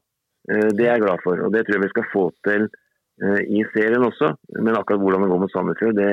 Eh, 0.51 0.69
det 0.73 0.87
er 0.87 0.95
jeg 0.95 1.05
glad 1.05 1.25
for, 1.25 1.43
og 1.45 1.53
det 1.53 1.67
tror 1.67 1.77
jeg 1.77 1.85
vi 1.85 1.93
skal 1.93 2.11
få 2.13 2.25
til 2.47 2.69
eh, 2.71 3.41
i 3.59 3.65
serien 3.75 4.07
også. 4.07 4.33
Men 4.57 4.79
akkurat 4.79 5.03
hvordan 5.03 5.27
det 5.27 5.33
går 5.33 5.43
mot 5.45 5.53
Sandefjord, 5.53 5.99
det, 5.99 6.13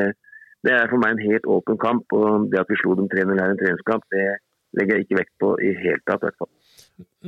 det, 0.67 0.73
er 0.75 0.91
for 0.91 1.03
meg 1.03 1.15
en 1.15 1.27
helt 1.29 1.47
åpen 1.55 1.79
kamp. 1.79 2.17
Og 2.17 2.49
det 2.51 2.59
at 2.63 2.73
vi 2.73 2.81
slo 2.81 2.97
dem 2.99 3.07
3-0 3.11 3.39
her 3.39 3.53
i 3.53 3.55
en 3.55 3.61
treningskamp, 3.61 4.09
det 4.11 4.27
legger 4.73 4.97
jeg 4.97 5.05
ikke 5.05 5.19
vekt 5.21 5.33
på 5.39 5.53
i 5.61 5.71
hele 5.77 6.01
tatt. 6.03 6.25
hvert 6.25 6.39
fall. 6.41 6.51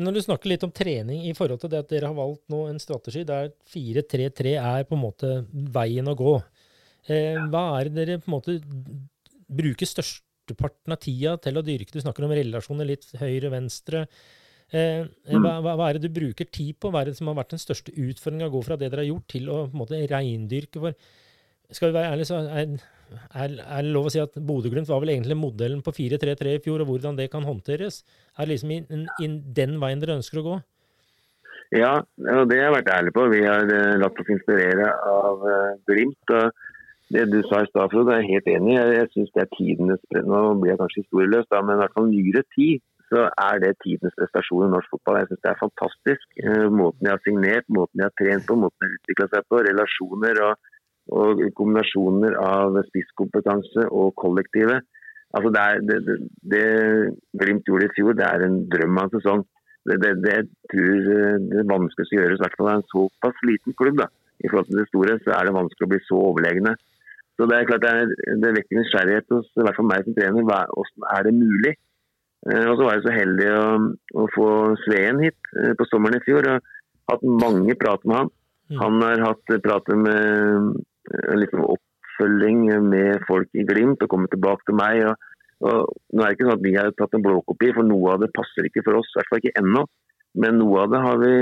Når 0.01 0.17
du 0.17 0.21
snakker 0.25 0.49
litt 0.51 0.65
om 0.65 0.73
trening 0.75 1.23
i 1.29 1.33
forhold 1.37 1.61
til 1.61 1.71
det 1.71 1.83
at 1.85 1.91
dere 1.93 2.09
har 2.09 2.17
valgt 2.17 2.43
nå 2.51 2.65
en 2.71 2.81
strategi 2.81 3.23
der 3.27 3.51
4-3-3 3.71 4.55
er 4.59 4.87
på 4.89 4.97
en 4.97 5.03
måte 5.05 5.31
veien 5.53 6.09
å 6.09 6.17
gå. 6.17 6.35
Eh, 7.11 7.37
hva 7.51 7.65
er 7.79 7.89
det 7.89 7.97
dere 7.99 8.21
på 8.21 8.29
en 8.29 8.35
måte 8.37 8.55
bruker 9.45 9.89
størsteparten 9.89 10.95
av 10.95 11.01
tida 11.03 11.35
til 11.41 11.59
å 11.59 11.65
dyrke? 11.65 11.93
Du 11.93 12.01
snakker 12.01 12.25
om 12.25 12.33
relasjoner 12.33 12.89
litt 12.89 13.07
høyre-venstre. 13.19 14.05
Eh, 14.73 15.05
mm. 15.05 15.43
hva, 15.43 15.75
hva, 15.75 15.89
er 15.89 15.99
det 15.99 16.09
du 16.09 16.17
bruker 16.17 16.49
tid 16.49 16.79
på? 16.81 16.89
Hva 16.89 17.03
er 17.03 17.11
det 17.11 17.19
som 17.19 17.29
har 17.29 17.37
vært 17.37 17.53
den 17.53 17.61
største 17.61 17.93
utfordringa 17.93 18.49
gå 18.49 18.63
fra 18.65 18.79
det 18.79 18.89
dere 18.89 19.05
har 19.05 19.11
gjort, 19.11 19.29
til 19.35 19.51
å 19.53 19.61
på 19.67 19.77
en 19.77 19.83
måte 19.83 20.01
reindyrke? 20.09 20.81
For 20.81 21.75
skal 21.75 21.91
vi 21.91 21.97
være 21.97 22.13
ærlige, 22.13 22.29
så 22.29 22.41
er, 22.41 22.75
er, 23.29 23.57
er 23.61 23.85
det 23.85 23.93
lov 23.93 24.09
å 24.09 24.13
si 24.13 24.21
at 24.21 24.37
Bodø-Glimt 24.37 24.89
var 24.89 25.01
vel 25.03 25.13
egentlig 25.13 25.37
modellen 25.37 25.85
på 25.85 25.93
4-3-3 25.93 26.57
i 26.57 26.63
fjor, 26.65 26.81
og 26.81 26.89
hvordan 26.89 27.17
det 27.19 27.29
kan 27.33 27.45
håndteres? 27.45 28.01
Er 28.35 28.45
det 28.45 28.55
liksom 28.55 28.73
i, 28.73 28.79
in 29.25 29.39
den 29.57 29.77
veien 29.81 30.01
dere 30.01 30.17
ønsker 30.17 30.41
å 30.41 30.47
gå? 30.49 30.61
Ja, 31.73 31.97
og 32.01 32.43
det 32.49 32.59
har 32.59 32.67
jeg 32.67 32.75
vært 32.75 32.91
ærlig 32.93 33.13
på. 33.15 33.25
Vi 33.31 33.41
har 33.41 33.65
uh, 33.65 33.95
latt 33.97 34.19
oss 34.21 34.29
inspirere 34.31 34.91
av 35.09 35.45
uh, 35.45 35.73
Glimt. 35.89 36.33
og 36.33 36.64
det 37.13 37.25
du 37.29 37.39
sa 37.45 37.61
i 37.61 37.69
stad, 37.69 37.91
Frode, 37.93 38.13
er 38.13 38.23
jeg 38.23 38.33
helt 38.33 38.47
enig 38.55 38.73
i. 38.73 38.81
Jeg, 38.97 39.09
syns 39.13 39.33
det 39.35 39.43
er 39.43 39.53
tidenes 39.53 40.01
Nå 40.25 40.41
blir 40.61 40.71
jeg 40.71 40.81
kanskje 40.81 41.03
historieløs, 41.03 41.47
da, 41.51 41.61
men 41.61 41.77
i 41.77 41.81
hvert 41.83 41.97
fall 41.97 42.09
nyere 42.09 42.45
tid 42.57 42.81
så 43.05 43.27
er 43.29 43.59
det 43.61 43.75
tidenes 43.83 44.15
prestasjon 44.17 44.65
i 44.65 44.71
norsk 44.73 44.95
fotball. 44.95 45.19
Jeg 45.21 45.29
syns 45.29 45.43
det 45.43 45.51
er 45.51 45.59
fantastisk. 45.59 46.23
Eh, 46.41 46.65
måten 46.73 47.05
de 47.05 47.11
har 47.11 47.21
signert, 47.21 47.67
måten 47.69 48.01
de 48.01 48.07
har 48.07 48.15
trent 48.17 48.47
på, 48.49 48.57
måten 48.57 48.81
de 48.81 48.87
har 48.87 48.95
utvikla 48.97 49.27
seg 49.29 49.45
på. 49.51 49.61
Relasjoner 49.67 50.41
og, 50.47 50.71
og, 51.19 51.43
kombinasjoner 51.59 52.39
av 52.41 52.79
spisskompetanse 52.89 53.85
og 53.93 54.15
kollektive. 54.23 54.79
Altså 55.37 55.53
det, 55.53 55.61
er, 55.61 55.85
det, 55.85 55.99
det, 56.07 56.17
det 56.49 56.65
Glimt 57.37 57.69
gjorde 57.69 57.91
i 57.91 57.93
fjor, 57.93 58.17
det 58.17 58.25
er 58.25 58.47
en 58.47 58.59
drøm 58.73 58.97
av 58.97 59.05
en 59.05 59.15
sesong. 59.19 59.45
Det, 59.85 60.01
det, 60.01 60.15
det 60.25 60.37
tror 60.73 61.09
det 61.53 61.69
vanskeligste 61.69 62.17
gjøres, 62.17 62.41
i 62.41 62.47
hvert 62.47 62.57
fall 62.57 62.71
av 62.71 62.79
en 62.79 62.87
såpass 62.89 63.45
liten 63.45 63.77
klubb. 63.77 64.01
da 64.01 64.09
i 64.43 64.49
forhold 64.49 64.67
til 64.67 64.79
det 64.81 64.89
store, 64.89 65.17
så 65.23 65.35
er 65.37 65.47
det 65.47 65.55
vanskelig 65.55 65.87
å 65.87 65.91
bli 65.93 66.01
så 66.07 66.19
overlegne. 66.29 66.75
Så 67.35 67.49
Det 67.49 67.57
er 67.57 67.67
klart 67.67 67.83
det, 67.83 67.91
er, 67.91 68.37
det 68.43 68.53
vekker 68.55 68.79
nysgjerrighet 68.79 69.33
hos 69.33 69.49
i 69.59 69.65
hvert 69.65 69.75
fall 69.75 69.89
meg 69.89 70.05
som 70.05 70.15
trener. 70.15 70.45
Hvordan 70.47 71.09
er 71.11 71.27
det 71.27 71.35
mulig? 71.35 71.73
Eh, 72.47 72.65
og 72.69 72.77
så 72.77 72.85
var 72.85 72.95
jeg 72.95 73.05
så 73.05 73.15
heldig 73.15 73.49
å, 73.51 73.65
å 74.21 74.27
få 74.35 74.47
Sveen 74.85 75.19
hit 75.23 75.51
eh, 75.59 75.73
på 75.75 75.87
sommeren 75.89 76.21
i 76.21 76.25
fjor. 76.27 76.47
og 76.53 76.71
hatt 77.11 77.25
mange 77.45 77.75
prater 77.77 78.09
med 78.09 78.21
han. 78.21 78.31
Mm. 78.71 78.77
Han 78.81 79.03
har 79.05 79.23
hatt 79.27 79.55
prater 79.65 79.99
med 79.99 80.79
litt 81.13 81.41
liksom 81.43 81.65
oppfølging 81.75 82.63
med 82.87 83.25
folk 83.27 83.51
i 83.53 83.65
Glimt 83.67 84.01
og 84.01 84.11
kommet 84.11 84.33
tilbake 84.33 84.65
til 84.65 84.77
meg. 84.79 85.03
Og, 85.05 85.35
og 85.65 85.93
nå 86.13 86.23
er 86.23 86.31
det 86.31 86.37
ikke 86.37 86.47
sånn 86.47 86.57
at 86.57 86.65
Vi 86.65 86.75
har 86.77 86.95
tatt 86.97 87.17
en 87.17 87.25
blåkopi, 87.25 87.73
for 87.77 87.87
noe 87.87 88.15
av 88.15 88.23
det 88.23 88.33
passer 88.35 88.67
ikke 88.67 88.85
for 88.87 89.01
oss. 89.01 89.11
I 89.13 89.19
hvert 89.19 89.33
fall 89.33 89.43
ikke 89.43 89.61
ennå. 89.61 89.85
Men 90.41 90.57
noe 90.59 90.83
av 90.83 90.91
det 90.91 91.03
har 91.05 91.21
vi, 91.21 91.35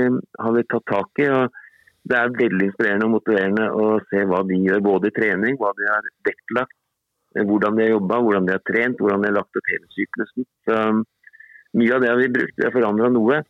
har 0.44 0.56
vi 0.58 0.66
tatt 0.70 0.86
tak 0.90 1.24
i. 1.24 1.30
og 1.32 1.60
det 2.04 2.16
er 2.18 2.34
veldig 2.36 2.68
inspirerende 2.68 3.06
og 3.08 3.14
motiverende 3.16 3.66
å 3.80 3.84
se 4.10 4.24
hva 4.28 4.42
de 4.48 4.58
gjør, 4.66 4.82
både 4.84 5.08
i 5.08 5.16
trening, 5.16 5.56
hva 5.60 5.72
de 5.78 5.88
har 5.88 6.08
vektlagt, 6.28 6.76
eh, 7.34 7.44
hvordan 7.48 7.78
de 7.78 7.86
har 7.86 7.94
jobba, 7.94 8.20
hvordan 8.26 8.48
de 8.48 8.56
har 8.56 8.64
trent, 8.68 9.00
hvordan 9.00 9.24
de 9.24 9.30
har 9.30 9.38
lagt 9.38 9.60
opp 9.60 9.72
hele 9.72 9.88
syklusen. 9.96 10.48
Så, 10.68 10.76
um, 10.90 11.02
mye 11.80 11.96
av 11.96 12.04
det 12.04 12.12
har 12.12 12.20
vi 12.20 12.30
brukt, 12.36 12.54
vi 12.58 12.68
har 12.68 12.76
forandra 12.76 13.10
noe. 13.14 13.40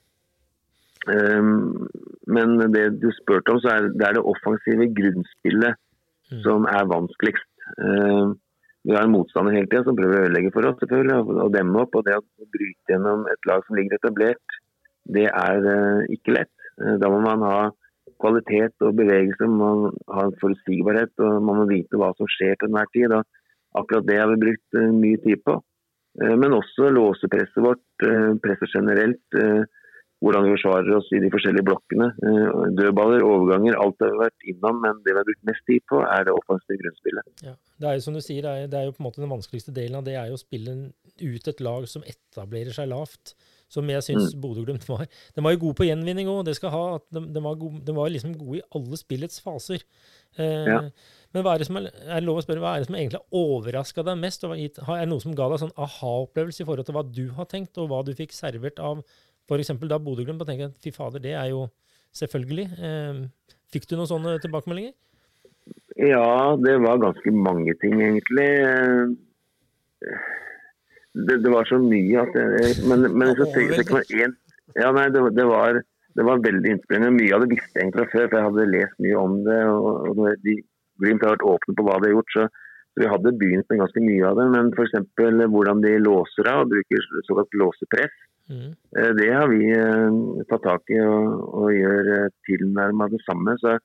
Um, 1.04 1.88
men 2.30 2.54
det 2.72 2.86
du 3.02 3.10
spurte 3.18 3.52
om, 3.52 3.60
så 3.60 3.74
er 3.74 3.90
det 3.90 4.06
er 4.06 4.16
det 4.16 4.24
offensive 4.24 4.86
grunnspillet 4.96 5.76
mm. 5.76 6.40
som 6.46 6.70
er 6.70 6.88
vanskeligst. 6.94 7.50
Um, 7.76 8.38
vi 8.84 8.94
har 8.94 9.08
en 9.08 9.14
motstander 9.16 9.56
hele 9.56 9.66
tida 9.66 9.82
som 9.84 9.96
prøver 9.98 10.20
å 10.20 10.24
ødelegge 10.28 10.52
for 10.54 10.68
oss 10.68 10.78
selvfølgelig, 10.78 11.40
og 11.42 11.52
demme 11.56 11.82
opp. 11.82 11.98
og 11.98 12.06
Det 12.06 12.20
å 12.20 12.52
bryte 12.54 12.94
gjennom 12.94 13.26
et 13.32 13.50
lag 13.50 13.66
som 13.66 13.76
ligger 13.80 13.98
etablert, 13.98 14.60
det 15.10 15.26
er 15.26 15.64
uh, 15.66 16.04
ikke 16.14 16.38
lett. 16.38 16.54
Uh, 16.78 16.94
da 17.02 17.10
må 17.10 17.18
man 17.24 17.42
ha 17.44 17.58
kvalitet 18.22 18.84
og 18.84 18.96
bevegelse. 18.98 19.48
Man 19.48 19.88
har 20.10 20.34
forutsigbarhet 20.40 21.12
og 21.22 21.40
man 21.44 21.62
må 21.62 21.68
vite 21.70 22.00
hva 22.00 22.12
som 22.18 22.30
skjer 22.30 22.58
til 22.58 22.70
enhver 22.70 22.90
tid. 22.94 23.14
Akkurat 23.74 24.06
det 24.06 24.18
har 24.20 24.30
vi 24.30 24.42
brukt 24.42 24.78
eh, 24.78 24.90
mye 24.94 25.20
tid 25.24 25.42
på. 25.46 25.58
Eh, 26.22 26.34
men 26.38 26.54
også 26.56 26.92
låsepresset 26.94 27.64
vårt, 27.64 27.86
eh, 28.06 28.34
presset 28.42 28.76
generelt. 28.76 29.40
Hvordan 30.24 30.46
vi 30.46 30.52
forsvarer 30.54 30.94
oss 30.96 31.08
i 31.12 31.18
de 31.20 31.28
forskjellige 31.28 31.66
blokkene. 31.66 32.06
Dødballer, 32.78 33.20
overganger, 33.26 33.74
alt 33.76 33.98
har 34.00 34.12
vi 34.14 34.22
vært 34.22 34.46
innom. 34.48 34.78
Men 34.80 35.02
det 35.04 35.12
vi 35.12 35.20
har 35.20 35.26
brukt 35.26 35.48
mest 35.50 35.64
tid 35.68 35.84
på, 35.90 35.98
er 36.00 36.24
det 36.24 36.32
offensive 36.32 36.78
grunnspillet. 36.80 37.42
Ja, 37.44 37.52
det 37.82 37.90
er 37.90 37.98
jo 37.98 38.04
som 38.06 38.16
du 38.16 38.22
sier, 38.24 38.46
er, 38.48 38.70
det 38.72 38.78
er, 38.78 38.86
jo 38.86 38.94
på 38.96 39.02
en 39.02 39.08
måte 39.10 39.20
den 39.20 39.34
vanskeligste 39.34 39.74
delen 39.76 39.98
av 39.98 40.06
det 40.06 40.14
er 40.16 40.30
jo 40.30 40.38
å 40.38 40.40
spille 40.40 40.76
ut 41.20 41.50
et 41.52 41.60
lag 41.66 41.84
som 41.90 42.06
etablerer 42.08 42.72
seg 42.72 42.88
lavt. 42.94 43.34
Som 43.72 43.88
jeg 43.90 44.04
syns 44.06 44.34
mm. 44.34 44.40
Bodø-Glimt 44.42 44.86
var. 44.88 45.06
De 45.34 45.42
var 45.44 45.54
jo 45.54 45.62
gode 45.64 45.78
på 45.80 45.86
gjenvinning 45.88 46.28
òg. 46.30 46.44
De, 46.46 46.54
de, 46.54 47.22
de, 47.34 47.42
var 47.42 47.58
gode, 47.60 47.82
de 47.86 47.94
var 47.96 48.12
liksom 48.12 48.34
gode 48.38 48.60
i 48.60 48.64
alle 48.76 48.98
spillets 49.00 49.40
faser. 49.42 49.84
Eh, 50.36 50.68
ja. 50.68 50.80
Men 51.34 51.42
hva 51.42 51.54
er 51.54 51.62
det 51.62 51.68
som 51.68 51.78
er, 51.80 51.88
er 52.14 52.22
lov 52.22 52.38
å 52.38 52.44
spørre, 52.44 52.62
hva 52.62 52.74
er 52.76 52.84
det 52.84 52.88
som 52.90 52.98
egentlig 52.98 53.18
har 53.18 53.38
overraska 53.40 54.04
deg 54.06 54.20
mest? 54.20 54.44
Og 54.46 54.54
er 54.54 54.74
det 54.76 55.08
noe 55.10 55.24
som 55.24 55.34
ga 55.34 55.48
deg 55.50 55.62
sånn 55.64 55.74
aha-opplevelse 55.86 56.62
i 56.62 56.68
forhold 56.68 56.86
til 56.88 56.98
hva 56.98 57.06
du 57.08 57.24
har 57.38 57.48
tenkt, 57.50 57.80
og 57.82 57.88
hva 57.90 58.02
du 58.06 58.12
fikk 58.14 58.36
servert 58.36 58.78
av 58.82 59.02
f.eks. 59.48 59.72
da 59.90 59.98
Bodø-Glimt? 60.02 60.44
Og 60.44 60.50
tenke 60.50 60.70
fy 60.84 60.94
fader, 60.94 61.22
det 61.24 61.34
er 61.38 61.50
jo 61.50 61.66
selvfølgelig. 62.14 62.68
Eh, 62.78 63.50
fikk 63.74 63.88
du 63.90 63.96
noen 63.98 64.10
sånne 64.12 64.36
tilbakemeldinger? 64.44 64.94
Ja, 65.96 66.54
det 66.60 66.76
var 66.84 67.00
ganske 67.00 67.32
mange 67.34 67.74
ting, 67.80 67.98
egentlig. 68.02 68.50
Det, 71.14 71.36
det 71.44 71.50
var 71.52 71.68
så 71.70 71.78
mye 71.78 72.22
at 72.24 72.34
jeg 72.34 72.86
Men, 72.90 73.04
men 73.14 73.34
så 73.38 73.46
tenker 73.54 74.00
jeg 74.02 74.26
én 74.26 74.32
ja, 74.74 74.88
nei, 74.90 75.06
det, 75.14 75.20
det, 75.36 75.44
var, 75.46 75.78
det 76.18 76.24
var 76.26 76.40
veldig 76.42 76.70
inspirerende. 76.74 77.14
Mye 77.14 77.36
av 77.36 77.44
det 77.44 77.50
visste 77.52 77.78
jeg 77.78 77.84
egentlig 77.84 78.06
fra 78.08 78.10
før, 78.10 78.28
for 78.30 78.38
jeg 78.38 78.48
hadde 78.48 78.70
lest 78.72 79.02
mye 79.04 79.20
om 79.20 79.36
det. 79.46 79.60
og, 79.70 80.08
og 80.10 80.22
de, 80.42 80.56
Glimt 81.02 81.24
har 81.26 81.34
vært 81.34 81.48
åpne 81.50 81.74
på 81.74 81.84
hva 81.86 81.96
de 81.98 82.08
har 82.08 82.14
gjort, 82.14 82.34
så, 82.34 82.44
så 82.94 83.02
vi 83.02 83.10
hadde 83.10 83.32
begynt 83.40 83.70
med 83.70 83.80
ganske 83.82 84.02
mye 84.04 84.28
av 84.28 84.38
det. 84.38 84.44
Men 84.54 84.70
f.eks. 84.74 84.94
hvordan 85.54 85.82
de 85.82 85.94
låser 86.02 86.50
av 86.50 86.64
og 86.64 86.74
bruker 86.74 87.08
såkalt 87.28 87.58
låsepress. 87.62 88.20
Mm. 88.50 88.70
Eh, 88.98 89.10
det 89.18 89.30
har 89.32 89.48
vi 89.48 89.70
eh, 89.72 90.44
tatt 90.50 90.64
tak 90.66 90.92
i 90.92 91.00
og, 91.00 91.48
og 91.62 91.72
gjør 91.72 92.12
eh, 92.18 92.30
tilnærma 92.48 93.08
det 93.12 93.22
samme. 93.24 93.56
Så 93.62 93.78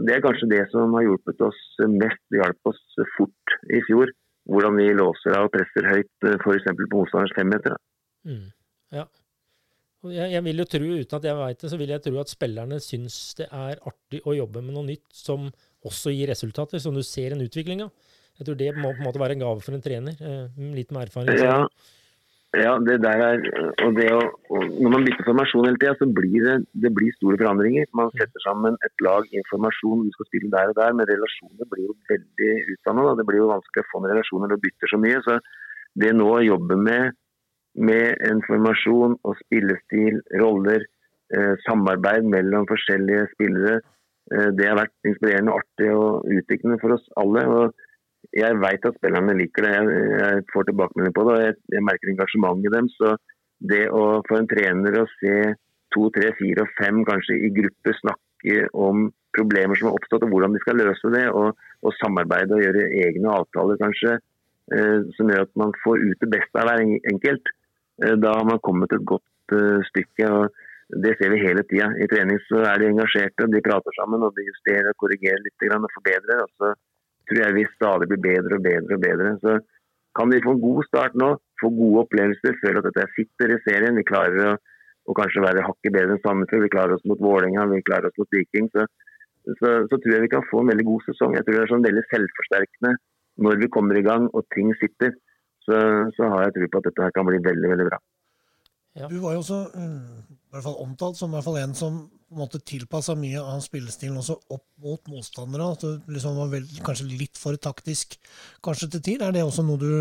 det 0.00 0.16
er 0.16 0.24
kanskje 0.24 0.50
det 0.50 0.64
som 0.72 0.94
har 0.96 1.06
hjulpet 1.06 1.44
oss 1.44 1.60
mest. 1.92 2.22
Det 2.32 2.40
hjalp 2.40 2.72
oss 2.72 2.82
fort 3.18 3.56
i 3.70 3.82
fjor. 3.88 4.10
Hvordan 4.50 4.78
vi 4.78 4.88
låser 4.98 5.36
av 5.38 5.48
og 5.48 5.52
presser 5.54 5.86
høyt 5.86 6.26
f.eks. 6.42 6.70
på 6.78 6.88
motstanderens 6.96 7.34
femmeter. 7.36 7.76
Mm. 8.26 8.48
Ja. 8.94 9.06
Jeg, 10.10 10.32
jeg, 10.32 10.42
vil 10.48 10.58
jo 10.58 10.66
tro, 10.66 10.88
uten 10.98 11.18
at 11.20 11.26
jeg 11.28 11.38
veit 11.38 11.60
det, 11.62 11.70
så 11.70 11.78
vil 11.78 11.92
jeg 11.94 12.02
tro 12.02 12.16
at 12.18 12.32
spillerne 12.32 12.80
syns 12.82 13.18
det 13.38 13.46
er 13.46 13.78
artig 13.86 14.18
å 14.26 14.34
jobbe 14.34 14.64
med 14.64 14.74
noe 14.74 14.88
nytt 14.88 15.06
som 15.14 15.46
også 15.86 16.10
gir 16.14 16.30
resultater, 16.32 16.82
som 16.82 16.96
du 16.96 17.04
ser 17.06 17.36
en 17.36 17.44
utvikling 17.44 17.84
av. 17.86 17.92
Jeg 18.40 18.48
tror 18.48 18.58
det 18.58 18.70
må 18.74 18.90
på 18.90 19.02
en 19.02 19.06
måte 19.06 19.20
være 19.22 19.36
en 19.36 19.44
gave 19.44 19.62
for 19.62 19.76
en 19.76 19.84
trener, 19.84 20.18
litt 20.74 20.90
med 20.90 21.04
erfaring. 21.04 21.38
Ja, 21.38 21.60
ja, 22.52 22.72
det 22.84 22.98
der 23.00 23.20
er, 23.24 23.38
og 23.84 23.94
det 23.96 24.10
å, 24.12 24.20
og 24.52 24.64
Når 24.84 24.90
man 24.92 25.04
bytter 25.06 25.24
formasjon 25.24 25.64
hele 25.64 25.80
tida, 25.80 25.94
så 25.96 26.08
blir 26.18 26.42
det, 26.44 26.56
det 26.84 26.90
blir 26.92 27.14
store 27.16 27.38
forandringer. 27.40 27.86
Man 27.96 28.12
setter 28.18 28.44
sammen 28.44 28.76
et 28.84 29.04
lag 29.06 29.24
informasjon, 29.40 30.02
du 30.04 30.12
skal 30.12 30.28
spille 30.28 30.50
der 30.52 30.72
og 30.72 30.76
der, 30.76 30.92
men 30.98 31.08
relasjoner 31.08 31.70
blir 31.70 31.86
jo 31.86 31.96
veldig 32.12 32.50
utdanna. 32.74 33.14
Det 33.16 33.24
blir 33.28 33.40
jo 33.40 33.48
vanskelig 33.54 33.84
å 33.86 33.88
få 33.88 34.02
noen 34.02 34.12
relasjoner 34.12 34.52
når 34.52 34.60
du 34.60 34.64
bytter 34.66 34.92
så 34.92 35.00
mye. 35.00 35.22
Så 35.24 35.38
det 36.04 36.10
nå 36.18 36.26
å 36.28 36.42
jobbe 36.44 36.76
med, 36.88 37.16
med 37.88 38.20
informasjon 38.28 39.16
og 39.16 39.40
spillestil, 39.46 40.20
roller, 40.42 40.84
eh, 41.32 41.54
samarbeid 41.64 42.28
mellom 42.36 42.68
forskjellige 42.68 43.30
spillere, 43.32 43.80
eh, 44.28 44.50
det 44.58 44.68
har 44.68 44.76
vært 44.82 45.08
inspirerende, 45.08 45.56
artig 45.56 45.88
og 45.96 46.28
utviklende 46.28 46.76
for 46.84 46.98
oss 46.98 47.08
alle. 47.16 47.48
og 47.48 47.88
jeg 48.32 48.58
veit 48.62 48.86
at 48.88 48.96
spillerne 48.96 49.36
liker 49.36 49.66
det. 49.66 49.72
Jeg, 49.76 50.04
jeg 50.22 50.44
får 50.52 50.68
tilbakemelding 50.68 51.14
på 51.16 51.24
det, 51.26 51.34
og 51.34 51.44
jeg, 51.46 51.56
jeg 51.74 51.86
merker 51.88 52.12
engasjementet 52.12 52.68
i 52.68 52.74
dem. 52.76 52.90
Så 52.96 53.14
det 53.72 53.82
å 53.94 54.04
få 54.28 54.40
en 54.40 54.50
trener 54.50 54.98
å 55.02 55.08
se 55.18 55.36
to, 55.92 56.08
tre, 56.16 56.32
fire 56.38 56.64
og 56.64 56.76
fem 56.78 57.02
kanskje 57.08 57.38
i 57.46 57.52
gruppe 57.54 57.94
snakke 58.00 58.66
om 58.72 59.10
problemer 59.36 59.78
som 59.78 59.90
har 59.90 59.98
oppstått 59.98 60.26
og 60.26 60.32
hvordan 60.32 60.56
de 60.56 60.62
skal 60.64 60.80
løse 60.80 61.12
det, 61.14 61.26
og, 61.30 61.58
og 61.84 61.96
samarbeide 62.00 62.56
og 62.56 62.64
gjøre 62.64 62.88
egne 63.04 63.32
avtaler 63.32 63.80
kanskje, 63.80 64.16
eh, 64.76 64.98
som 65.16 65.30
gjør 65.32 65.46
at 65.46 65.54
man 65.60 65.76
får 65.84 66.02
ut 66.08 66.24
det 66.24 66.30
beste 66.32 66.60
av 66.60 66.68
hver 66.68 66.84
enkelt, 67.12 67.52
eh, 68.04 68.16
da 68.24 68.34
har 68.38 68.48
man 68.48 68.62
kommet 68.64 68.92
et 68.96 69.06
godt 69.12 69.56
eh, 69.56 69.80
stykke. 69.92 70.28
og 70.32 71.02
det 71.02 71.14
ser 71.16 71.30
vi 71.32 71.40
hele 71.40 71.62
tida. 71.64 71.86
I 72.04 72.08
trening 72.10 72.40
så 72.44 72.58
er 72.68 72.80
de 72.80 72.90
engasjerte, 72.90 73.48
de 73.48 73.64
prater 73.64 73.94
sammen 73.96 74.24
og 74.26 74.34
de 74.36 74.44
justerer 74.44 74.90
og 74.90 74.98
korrigerer 75.00 75.40
litt 75.40 75.64
og 75.72 75.94
forbedrer. 75.94 76.42
og 76.44 76.50
så 76.58 76.74
tror 77.28 77.40
jeg 77.44 77.56
vi 77.58 77.68
stadig 77.76 78.08
blir 78.10 78.20
bedre 78.24 78.58
og 78.58 78.66
bedre 78.66 78.98
og 78.98 79.04
bedre. 79.06 79.32
Så 79.44 79.56
kan 80.18 80.32
vi 80.32 80.42
få 80.44 80.56
en 80.56 80.64
god 80.66 80.82
start 80.88 81.16
nå, 81.18 81.30
få 81.60 81.70
gode 81.76 82.04
opplevelser, 82.04 82.58
føle 82.60 82.82
at 82.82 82.88
dette 82.90 83.08
sitter 83.16 83.54
i 83.54 83.60
serien. 83.66 83.98
Vi 83.98 84.06
klarer 84.08 84.52
å, 84.52 84.52
å 85.08 85.16
kanskje 85.18 85.44
være 85.44 85.64
hakket 85.66 85.94
bedre 85.96 86.16
enn 86.16 86.22
Sandefjord, 86.24 86.66
vi 86.66 86.74
klarer 86.74 86.96
oss 86.96 87.06
mot 87.08 87.22
Vålerenga, 87.22 87.66
vi 87.72 87.82
klarer 87.86 88.10
oss 88.10 88.20
mot 88.20 88.36
Viking. 88.36 88.68
Så, 88.74 88.86
så, 89.58 89.72
så, 89.88 89.96
tror 89.96 90.14
jeg 90.14 90.26
vi 90.26 90.32
kan 90.34 90.46
få 90.50 90.62
en 90.62 90.72
veldig 90.74 90.88
god 90.90 91.08
sesong. 91.08 91.36
Jeg 91.38 91.46
tror 91.46 91.58
det 91.58 91.64
er 91.64 91.74
sånn 91.74 91.88
veldig 91.88 92.06
selvforsterkende 92.10 92.94
når 93.42 93.62
vi 93.62 93.72
kommer 93.72 93.96
i 93.96 94.04
gang 94.04 94.28
og 94.36 94.44
ting 94.54 94.74
sitter. 94.82 95.14
Så, 95.62 95.78
så 96.18 96.28
har 96.34 96.48
jeg 96.48 96.56
tro 96.56 96.68
på 96.68 96.82
at 96.82 96.90
dette 96.90 97.06
her 97.06 97.14
kan 97.14 97.26
bli 97.28 97.38
veldig, 97.42 97.68
veldig 97.72 97.88
bra. 97.88 97.98
Ja. 98.98 99.08
Du 99.08 99.22
var 99.22 99.36
jo 99.36 99.40
også 99.40 99.60
mm, 99.72 100.41
i 100.52 100.58
hvert 100.58 100.66
fall 100.66 100.82
omtalt 100.84 101.16
som 101.16 101.30
i 101.32 101.38
hvert 101.38 101.46
fall 101.46 101.62
en 101.62 101.70
som 101.72 101.94
på 102.04 102.36
en 102.36 102.42
måte 102.42 102.58
tilpassa 102.68 103.14
mye 103.16 103.40
av 103.40 103.60
spillestilen 103.64 104.18
også 104.20 104.36
opp 104.52 104.66
mot 104.84 105.08
motstandere. 105.08 105.68
At 105.72 105.84
du 105.84 106.12
liksom 106.12 106.36
var 106.36 106.50
vel, 106.52 106.66
kanskje 106.84 107.08
litt 107.08 107.40
for 107.40 107.56
taktisk 107.56 108.18
kanskje 108.64 108.90
til 108.92 109.04
tid. 109.06 109.24
Er 109.24 109.32
det 109.32 109.44
også 109.46 109.64
noe 109.64 109.80
du 109.80 109.94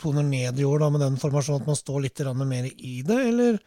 toner 0.00 0.24
ned 0.24 0.60
i 0.60 0.64
år 0.64 0.80
da, 0.80 0.88
med 0.92 1.04
den 1.04 1.20
formasjonen, 1.20 1.60
at 1.60 1.68
man 1.68 1.78
står 1.78 2.06
litt 2.06 2.24
mer 2.24 2.70
i 2.72 2.94
det, 3.04 3.20
eller 3.30 3.60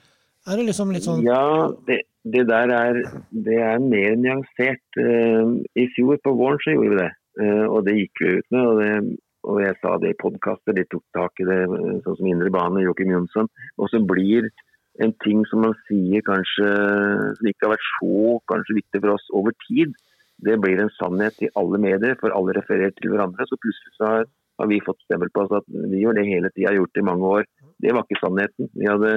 er 0.48 0.58
det 0.58 0.66
liksom 0.66 0.92
litt 0.96 1.06
sånn 1.06 1.24
Ja, 1.26 1.70
det, 1.88 2.02
det 2.26 2.48
der 2.50 2.74
er, 2.74 3.00
det 3.30 3.62
er 3.62 3.80
mer 3.82 4.18
nyansert. 4.18 4.86
Uh, 4.98 5.62
I 5.78 5.88
fjor 5.94 6.18
på 6.24 6.34
våren 6.42 6.62
så 6.66 6.74
gjorde 6.74 6.94
vi 6.96 7.02
det, 7.04 7.12
uh, 7.42 7.66
og 7.70 7.86
det 7.86 7.98
gikk 8.02 8.26
vi 8.26 8.36
ut 8.40 8.50
med. 8.50 8.66
og 8.66 8.82
det 8.82 8.92
og 9.48 9.62
jeg 9.64 9.78
sa 9.80 9.94
det 10.02 10.12
i 10.12 10.18
podkaster, 10.20 10.76
de 10.76 10.84
tok 10.92 11.04
tak 11.16 11.40
i 11.40 11.46
det, 11.48 11.62
eh, 11.64 12.00
sånn 12.04 12.18
som 12.20 12.28
Indre 12.28 12.50
Bane, 12.52 12.82
Joakim 12.84 13.14
Jonsson. 13.14 13.48
Og 13.80 13.88
så 13.92 14.02
blir 14.04 14.50
en 15.04 15.14
ting 15.24 15.44
som 15.50 15.64
man 15.66 15.76
sier 15.88 16.24
kanskje 16.26 16.68
som 17.38 17.50
ikke 17.50 17.68
har 17.68 17.74
vært 17.76 17.88
så 17.94 18.36
kanskje 18.52 18.78
viktig 18.80 19.02
for 19.04 19.14
oss 19.16 19.28
over 19.38 19.56
tid, 19.68 19.94
det 20.46 20.58
blir 20.62 20.82
en 20.82 20.94
sannhet 20.98 21.40
i 21.42 21.50
alle 21.58 21.80
medier, 21.82 22.18
for 22.22 22.34
alle 22.38 22.54
refererer 22.58 22.94
til 22.98 23.14
hverandre. 23.14 23.48
Så 23.50 23.58
plutselig 23.62 23.96
så 23.98 24.12
har, 24.12 24.28
har 24.62 24.70
vi 24.70 24.84
fått 24.86 25.02
stempel 25.06 25.32
på 25.34 25.46
oss 25.46 25.56
at 25.60 25.66
vi 25.68 26.04
gjør 26.04 26.20
det 26.20 26.28
hele 26.30 26.52
tida, 26.54 26.70
har 26.70 26.80
gjort 26.80 26.94
det 26.94 27.04
i 27.04 27.10
mange 27.10 27.34
år. 27.40 27.48
Det 27.82 27.94
var 27.96 28.06
ikke 28.06 28.22
sannheten. 28.22 28.70
Vi, 28.78 28.86
hadde, 28.90 29.14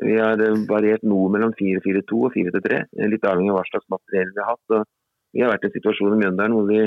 vi 0.00 0.16
har 0.16 0.40
variert 0.70 1.04
noe 1.04 1.32
mellom 1.32 1.52
4-4-2 1.60 2.20
og 2.28 2.36
4-3, 2.36 2.82
litt 3.12 3.28
avhengig 3.28 3.52
av 3.52 3.60
hva 3.60 3.66
slags 3.68 3.90
materiell 3.92 4.32
vi 4.32 4.44
har 4.44 4.54
hatt. 4.54 4.76
Og 4.78 5.36
vi 5.36 5.44
har 5.44 5.52
vært 5.52 5.66
i 5.66 5.70
en 5.70 5.76
situasjon 5.76 6.16
i 6.16 6.20
Mjøndalen 6.22 6.56
hvor 6.56 6.68
vi 6.70 6.82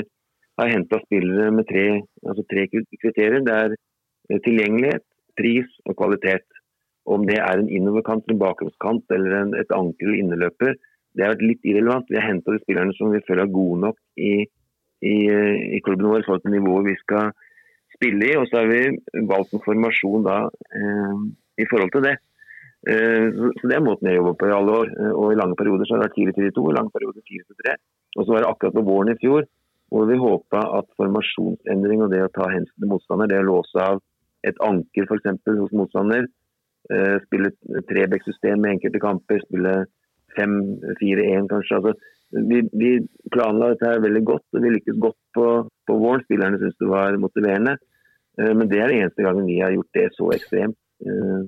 har 0.58 0.72
henta 0.74 0.98
spillere 1.04 1.52
med 1.54 1.68
tre, 1.70 1.86
altså 2.26 2.44
tre 2.50 2.66
kriterier. 2.74 3.42
Det 3.46 3.58
er 3.62 4.42
tilgjengelighet, 4.42 5.06
pris 5.38 5.70
og 5.86 5.94
kvalitet. 6.00 6.57
Om 7.08 7.24
det 7.28 7.38
er 7.40 7.60
en 7.60 7.70
innoverkant, 7.72 8.28
en 8.28 8.40
bakromskant 8.40 9.16
eller 9.16 9.36
en, 9.40 9.56
et 9.56 9.74
anker 9.74 10.08
eller 10.08 10.22
inneløper, 10.22 10.76
det 11.16 11.24
har 11.24 11.34
vært 11.34 11.46
litt 11.46 11.66
irrelevant. 11.66 12.08
Vi 12.10 12.18
har 12.18 12.28
henta 12.28 12.54
de 12.54 12.60
spillerne 12.62 12.94
som 12.98 13.12
vi 13.14 13.24
føler 13.26 13.46
er 13.46 13.54
gode 13.54 13.80
nok 13.86 13.98
i, 14.20 14.32
i, 15.02 15.16
i 15.76 15.80
klubben 15.84 16.10
vår 16.10 16.22
i 16.22 16.26
forhold 16.26 16.44
til 16.44 16.54
nivået 16.54 16.90
vi 16.90 16.96
skal 17.00 17.32
spille 17.96 18.28
i. 18.28 18.36
Og 18.38 18.46
så 18.50 18.60
har 18.60 18.70
vi 18.70 18.82
valgt 19.30 19.56
en 19.56 19.64
formasjon 19.64 20.26
da 20.28 20.40
eh, 20.48 21.22
i 21.64 21.66
forhold 21.70 21.94
til 21.96 22.06
det. 22.06 22.16
Eh, 22.86 23.26
så, 23.34 23.50
så 23.58 23.70
Det 23.70 23.78
er 23.78 23.86
måten 23.86 24.10
jeg 24.10 24.20
jobber 24.20 24.36
på 24.38 24.50
i 24.50 24.54
alle 24.54 24.76
år. 24.82 24.92
Eh, 24.94 25.14
og 25.14 25.32
I 25.32 25.40
lange 25.40 25.58
perioder 25.58 25.88
så 25.88 25.96
har 25.96 26.04
det 26.04 26.10
vært 26.10 26.20
4-4-2, 26.38 26.66
i 26.70 26.76
lange 26.78 26.94
perioder 26.94 27.24
4-3. 27.32 27.78
Og 28.16 28.24
så 28.24 28.34
var 28.34 28.44
det 28.44 28.52
akkurat 28.52 28.78
på 28.78 28.88
våren 28.92 29.14
i 29.14 29.20
fjor 29.22 29.48
hvor 29.88 30.04
vi 30.04 30.18
håpa 30.20 30.60
at 30.78 30.88
formasjonsendring 31.00 32.02
og 32.04 32.10
det 32.12 32.20
å 32.20 32.32
ta 32.32 32.50
hensyn 32.52 32.74
til 32.76 32.90
motstander, 32.90 33.30
det 33.30 33.38
å 33.40 33.46
låse 33.46 33.80
av 33.80 34.02
et 34.44 34.58
anker 34.60 35.06
f.eks. 35.08 35.30
hos 35.48 35.72
motstander, 35.72 36.28
spille 37.26 37.50
Trebekk-system 37.88 38.62
med 38.62 38.76
enkelte 38.76 39.00
kamper, 39.02 39.42
spille 39.44 39.72
5-4-1 40.38 41.48
kanskje. 41.50 41.80
Altså, 41.80 41.92
vi, 42.50 42.62
vi, 42.72 42.90
planla 43.32 43.72
dette 43.72 43.88
her 43.88 44.02
veldig 44.04 44.24
godt, 44.30 44.44
og 44.54 44.64
vi 44.64 44.72
lykkes 44.74 44.98
godt 45.00 45.18
på, 45.36 45.46
på 45.88 45.98
våren. 46.02 46.24
Spillerne 46.26 46.60
syntes 46.60 46.80
det 46.80 46.90
var 46.90 47.20
motiverende. 47.20 47.76
Eh, 48.38 48.52
men 48.54 48.68
det 48.70 48.80
er 48.80 48.92
den 48.92 49.02
eneste 49.02 49.24
gangen 49.24 49.48
vi 49.48 49.60
har 49.62 49.74
gjort 49.74 49.96
det 49.98 50.08
så 50.16 50.30
ekstremt. 50.36 50.78
Eh, 51.04 51.40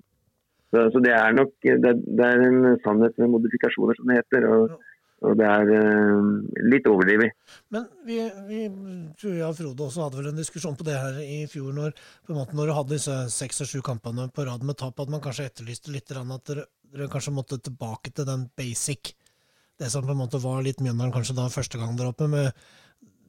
så, 0.71 0.87
så 0.95 1.03
det 1.03 1.13
er 1.17 1.35
nok 1.35 1.53
det, 1.67 1.95
det 2.07 2.27
er 2.27 2.47
en 2.47 2.79
sannhet 2.85 3.17
med 3.19 3.33
modifikasjoner, 3.35 3.99
som 3.99 4.11
det 4.11 4.21
heter. 4.21 4.49
og 4.49 4.79
og 5.21 5.37
det 5.37 5.47
er 5.47 5.69
uh, 5.69 6.29
litt 6.73 6.87
overdrevet. 6.89 7.37
Men 7.75 7.87
vi, 8.09 8.19
vi 8.49 8.61
tror 9.21 9.35
jeg 9.37 9.47
og 9.47 9.57
Frode 9.59 9.87
også 9.87 10.07
hadde 10.07 10.21
vel 10.21 10.31
en 10.31 10.41
diskusjon 10.41 10.79
på 10.79 10.87
det 10.87 10.97
her 10.97 11.19
i 11.21 11.43
fjor, 11.51 11.75
når, 11.77 11.93
måte, 12.33 12.57
når 12.57 12.71
du 12.71 12.75
hadde 12.79 12.97
disse 12.97 13.17
seks 13.35 13.61
og 13.65 13.69
sju 13.69 13.83
kampene 13.85 14.31
på 14.33 14.47
rad 14.49 14.65
med 14.67 14.79
tap, 14.81 15.01
at 15.01 15.13
man 15.13 15.23
kanskje 15.25 15.51
etterlyste 15.51 15.93
litt 15.93 16.09
at 16.15 16.47
dere, 16.49 16.65
dere, 16.89 17.11
kanskje 17.13 17.37
måtte 17.37 17.61
tilbake 17.61 18.15
til 18.17 18.29
den 18.29 18.49
basic. 18.57 19.13
Det 19.81 19.93
som 19.93 20.07
på 20.07 20.17
en 20.17 20.23
måte 20.23 20.41
var 20.41 20.65
litt 20.65 20.81
Mjøndalen 20.81 21.13
kanskje 21.13 21.37
da 21.37 21.51
første 21.53 21.81
gang 21.81 21.97
der 22.01 22.13
oppe. 22.13 22.29
med 22.29 22.51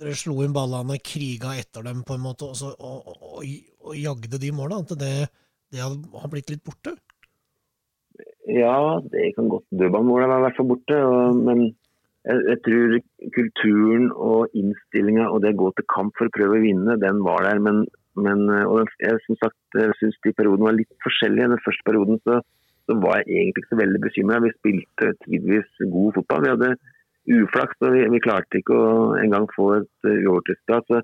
Dere 0.01 0.15
slo 0.17 0.39
inn 0.41 0.55
ballene, 0.55 0.97
kriga 1.03 1.51
etter 1.59 1.83
dem 1.85 2.01
på 2.07 2.15
en 2.15 2.23
måte, 2.23 2.47
og, 2.49 2.55
så, 2.57 2.71
og, 2.73 3.11
og, 3.11 3.43
og 3.85 3.99
jagde 3.99 4.39
de 4.41 4.49
måla. 4.55 4.79
At 4.81 4.95
det, 4.97 5.13
det 5.69 5.83
har 5.83 6.31
blitt 6.31 6.49
litt 6.49 6.63
borte? 6.65 6.95
Ja, 8.49 8.97
det 9.13 9.35
kan 9.35 9.51
godt 9.51 9.67
dødballmålet 9.69 10.27
være 10.31 10.41
i 10.41 10.45
hvert 10.47 10.57
fall 10.57 10.69
borte. 10.71 10.97
Men 11.37 11.61
jeg, 12.27 12.57
tror 12.65 12.97
kulturen 13.35 14.11
og 14.13 14.53
innstillinga 14.57 15.29
og 15.31 15.41
det 15.43 15.55
å 15.55 15.61
gå 15.63 15.71
til 15.77 15.87
kamp 15.93 16.13
for 16.19 16.29
å 16.29 16.35
prøve 16.35 16.59
å 16.59 16.63
vinne, 16.63 16.99
den 17.01 17.23
var 17.25 17.47
der. 17.47 17.63
Men 17.63 17.85
Men 18.19 18.49
og 18.51 18.89
jeg 18.99 19.21
som 19.23 19.37
sagt, 19.39 19.77
syns 19.95 20.17
de 20.25 20.33
periodene 20.35 20.67
var 20.67 20.75
litt 20.75 20.91
forskjellige. 21.03 21.47
Den 21.47 21.61
første 21.63 21.85
perioden 21.87 22.17
så, 22.27 22.41
så 22.85 22.97
var 22.99 23.21
jeg 23.21 23.29
egentlig 23.31 23.63
ikke 23.63 23.71
så 23.71 23.79
veldig 23.79 24.01
bekymra. 24.03 24.41
Vi 24.43 24.51
spilte 24.57 25.11
tidvis 25.23 25.69
god 25.93 26.17
fotball. 26.17 26.43
Vi 26.43 26.51
hadde 26.51 26.71
uflaks, 27.37 27.79
og 27.79 27.95
vi, 27.95 28.01
vi 28.11 28.19
klarte 28.25 28.59
ikke 28.59 28.75
å 28.75 28.91
engang 29.21 29.47
få 29.55 29.69
et 29.77 30.09
uovertidsplass. 30.09 30.91
Så, 30.91 30.99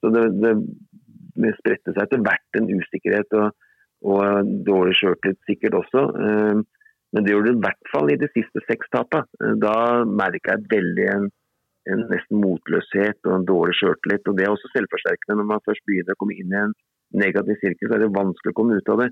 så 0.00 0.12
det, 0.14 0.24
det, 0.40 0.54
det, 1.36 1.52
spredte 1.58 1.92
seg 1.92 2.06
etter 2.06 2.24
hvert 2.24 2.60
en 2.60 2.72
usikkerhet 2.72 3.38
og, 3.42 3.52
og 4.06 4.54
dårlig 4.64 4.96
sjøltillit 4.96 5.42
sikkert 5.50 5.76
også. 5.82 6.06
Men 7.16 7.24
det 7.24 7.32
gjorde 7.32 7.48
det 7.48 7.56
i 7.56 7.64
hvert 7.64 7.90
fall 7.90 8.12
i 8.12 8.20
de 8.20 8.28
siste 8.34 8.60
seks 8.68 8.92
tapene. 8.92 9.54
Da 9.62 10.04
merka 10.04 10.54
jeg 10.54 10.68
veldig 10.70 11.10
en 11.14 11.28
en 11.92 12.02
nesten 12.10 12.42
motløshet 12.42 13.28
og 13.28 13.32
en 13.36 13.46
dårlig 13.46 13.76
sjøltillit. 13.78 14.26
Det 14.26 14.44
er 14.44 14.52
også 14.52 14.70
selvforsterkende. 14.72 15.38
Når 15.40 15.48
man 15.52 15.64
først 15.66 15.84
begynner 15.86 16.16
å 16.16 16.20
komme 16.20 16.36
inn 16.38 16.52
i 16.54 16.60
en 16.64 16.74
negativ 17.22 17.60
sirkel, 17.62 17.88
så 17.88 17.96
er 17.96 18.04
det 18.04 18.16
vanskelig 18.16 18.52
å 18.52 18.58
komme 18.58 18.78
ut 18.78 18.92
av 18.92 19.02
det. 19.04 19.10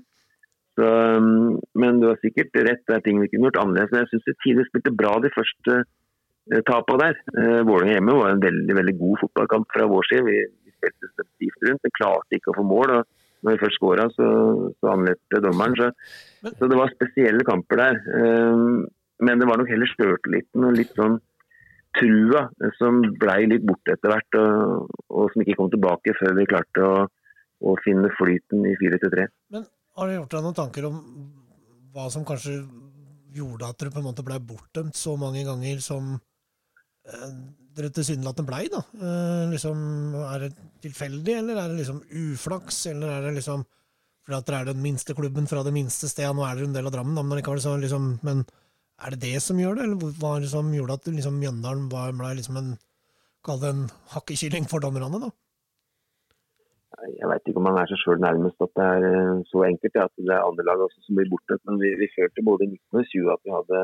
Så, 0.75 0.87
um, 1.15 1.55
men 1.79 2.01
du 2.01 2.09
har 2.09 2.19
sikkert 2.19 2.57
rett, 2.67 2.83
det 2.83 2.97
er 2.97 3.05
ting 3.05 3.21
vi 3.21 3.29
kunne 3.31 3.47
gjort 3.47 3.61
annerledes. 3.61 3.93
Men 3.93 4.03
jeg 4.03 4.11
syns 4.11 4.27
vi 4.27 4.35
tidlig 4.43 4.67
spilte 4.67 4.95
bra 5.01 5.13
de 5.23 5.31
første 5.35 5.77
uh, 5.85 6.61
tapene 6.67 7.01
der. 7.05 7.21
Uh, 7.31 7.61
Vålerenga 7.69 7.95
hjemme 7.95 8.17
var 8.19 8.33
en 8.33 8.43
veldig 8.43 8.79
veldig 8.81 8.95
god 9.03 9.21
fotballkamp 9.23 9.69
fra 9.71 9.87
vår 9.91 10.09
side. 10.11 10.25
Vi, 10.27 10.41
vi 10.67 10.75
spilte 10.75 11.29
stivt 11.29 11.69
rundt, 11.69 11.85
men 11.85 11.95
klarte 12.01 12.39
ikke 12.39 12.51
å 12.51 12.59
få 12.59 12.67
mål. 12.67 12.97
og 12.99 13.23
når 13.45 13.55
vi 13.55 13.61
først 13.61 13.77
skåra, 13.77 14.07
så, 14.15 14.27
så 14.81 14.91
anmeldte 14.91 15.41
dommeren. 15.43 15.77
Så, 15.77 16.51
så, 16.57 16.69
det 16.71 16.79
var 16.79 16.93
spesielle 16.93 17.45
kamper 17.47 17.81
der. 17.81 17.99
Um, 18.17 18.85
men 19.23 19.39
det 19.39 19.47
var 19.47 19.61
nok 19.61 19.69
heller 19.71 19.89
sjøltilliten 19.91 20.65
og 20.67 20.75
litt 20.75 20.91
sånn 20.97 21.19
trua 21.95 22.41
som 22.75 22.99
blei 23.21 23.45
litt 23.47 23.63
borte 23.67 23.93
etter 23.95 24.11
hvert, 24.11 24.39
og, 24.41 24.89
og, 25.07 25.29
som 25.31 25.43
ikke 25.43 25.57
kom 25.61 25.71
tilbake 25.71 26.15
før 26.19 26.35
vi 26.39 26.47
klarte 26.49 26.83
å, 26.83 27.05
å 27.63 27.75
finne 27.85 28.11
flyten 28.17 28.65
i 28.67 28.73
4-3. 28.81 29.27
Men 29.55 29.67
Har 29.95 30.09
du 30.09 30.17
gjort 30.17 30.35
deg 30.35 30.43
noen 30.43 30.57
tanker 30.57 30.89
om 30.89 30.99
hva 31.95 32.09
som 32.11 32.25
kanskje 32.27 32.57
gjorde 33.35 33.69
at 33.69 33.79
dere 33.79 33.93
på 33.93 34.01
en 34.01 34.09
måte 34.09 34.25
blei 34.27 34.41
bortdømt 34.43 34.97
så 34.99 35.15
mange 35.19 35.45
ganger 35.47 35.79
som 35.83 36.17
dere 37.75 37.91
tilsynelatende 37.93 38.49
blei? 38.49 38.65
da? 38.71 38.81
Eh, 38.97 39.45
liksom, 39.53 39.79
er 40.25 40.45
det 40.45 40.51
tilfeldig, 40.85 41.39
eller 41.41 41.61
er 41.61 41.71
det 41.71 41.81
liksom 41.83 42.01
uflaks, 42.09 42.85
eller 42.93 43.13
er 43.13 43.27
det 43.27 43.37
liksom 43.39 43.65
fordi 44.25 44.37
at 44.39 44.47
dere 44.47 44.59
er 44.63 44.69
den 44.71 44.81
minste 44.81 45.13
klubben 45.13 45.45
fra 45.45 45.61
det 45.61 45.73
minste 45.75 46.09
stedet? 46.09 46.33
Nå 46.33 46.41
er 46.47 46.57
dere 46.57 46.65
en 46.65 46.73
del 46.73 46.87
av 46.89 46.93
Drammen, 46.95 47.27
men 47.29 47.59
så 47.61 47.75
liksom, 47.77 48.07
men 48.25 48.41
er 49.05 49.13
det 49.13 49.21
det 49.21 49.41
som 49.43 49.59
gjør 49.59 49.77
det, 49.77 49.85
eller 49.85 50.13
hva 50.17 50.31
er 50.35 50.45
det 50.45 50.49
som 50.49 50.71
gjorde 50.73 50.97
at 50.97 51.09
liksom, 51.13 51.37
Mjøndalen 51.37 51.89
ble 51.91 52.31
liksom 52.39 52.57
en, 52.57 52.71
kall 53.45 53.59
det 53.61 53.69
en 53.69 53.83
hakkekylling 54.15 54.65
for 54.71 54.81
dommerne? 54.81 55.19
da? 55.21 55.29
Jeg 57.05 57.27
veit 57.29 57.49
ikke 57.51 57.61
om 57.61 57.67
man 57.67 57.77
er 57.77 57.89
seg 57.91 58.01
sjøl 58.01 58.21
nærmest 58.23 58.63
at 58.63 58.71
det 58.79 58.85
er 58.95 59.05
eh, 59.11 59.43
så 59.51 59.65
enkelt. 59.67 59.97
Ja, 59.99 60.07
at 60.07 60.15
det 60.17 60.31
er 60.31 60.41
andre 60.41 60.65
lag 60.65 60.81
også 60.81 61.03
som 61.03 61.19
blir 61.19 61.29
borte. 61.29 61.57
Men 61.67 61.77
vi, 61.81 61.91
vi 61.99 62.07
følte 62.15 62.45
både 62.47 62.65
i 62.65 62.71
19 62.71 63.01
og 63.01 63.09
20 63.11 63.33
at 63.35 63.43
vi 63.43 63.53
hadde 63.53 63.81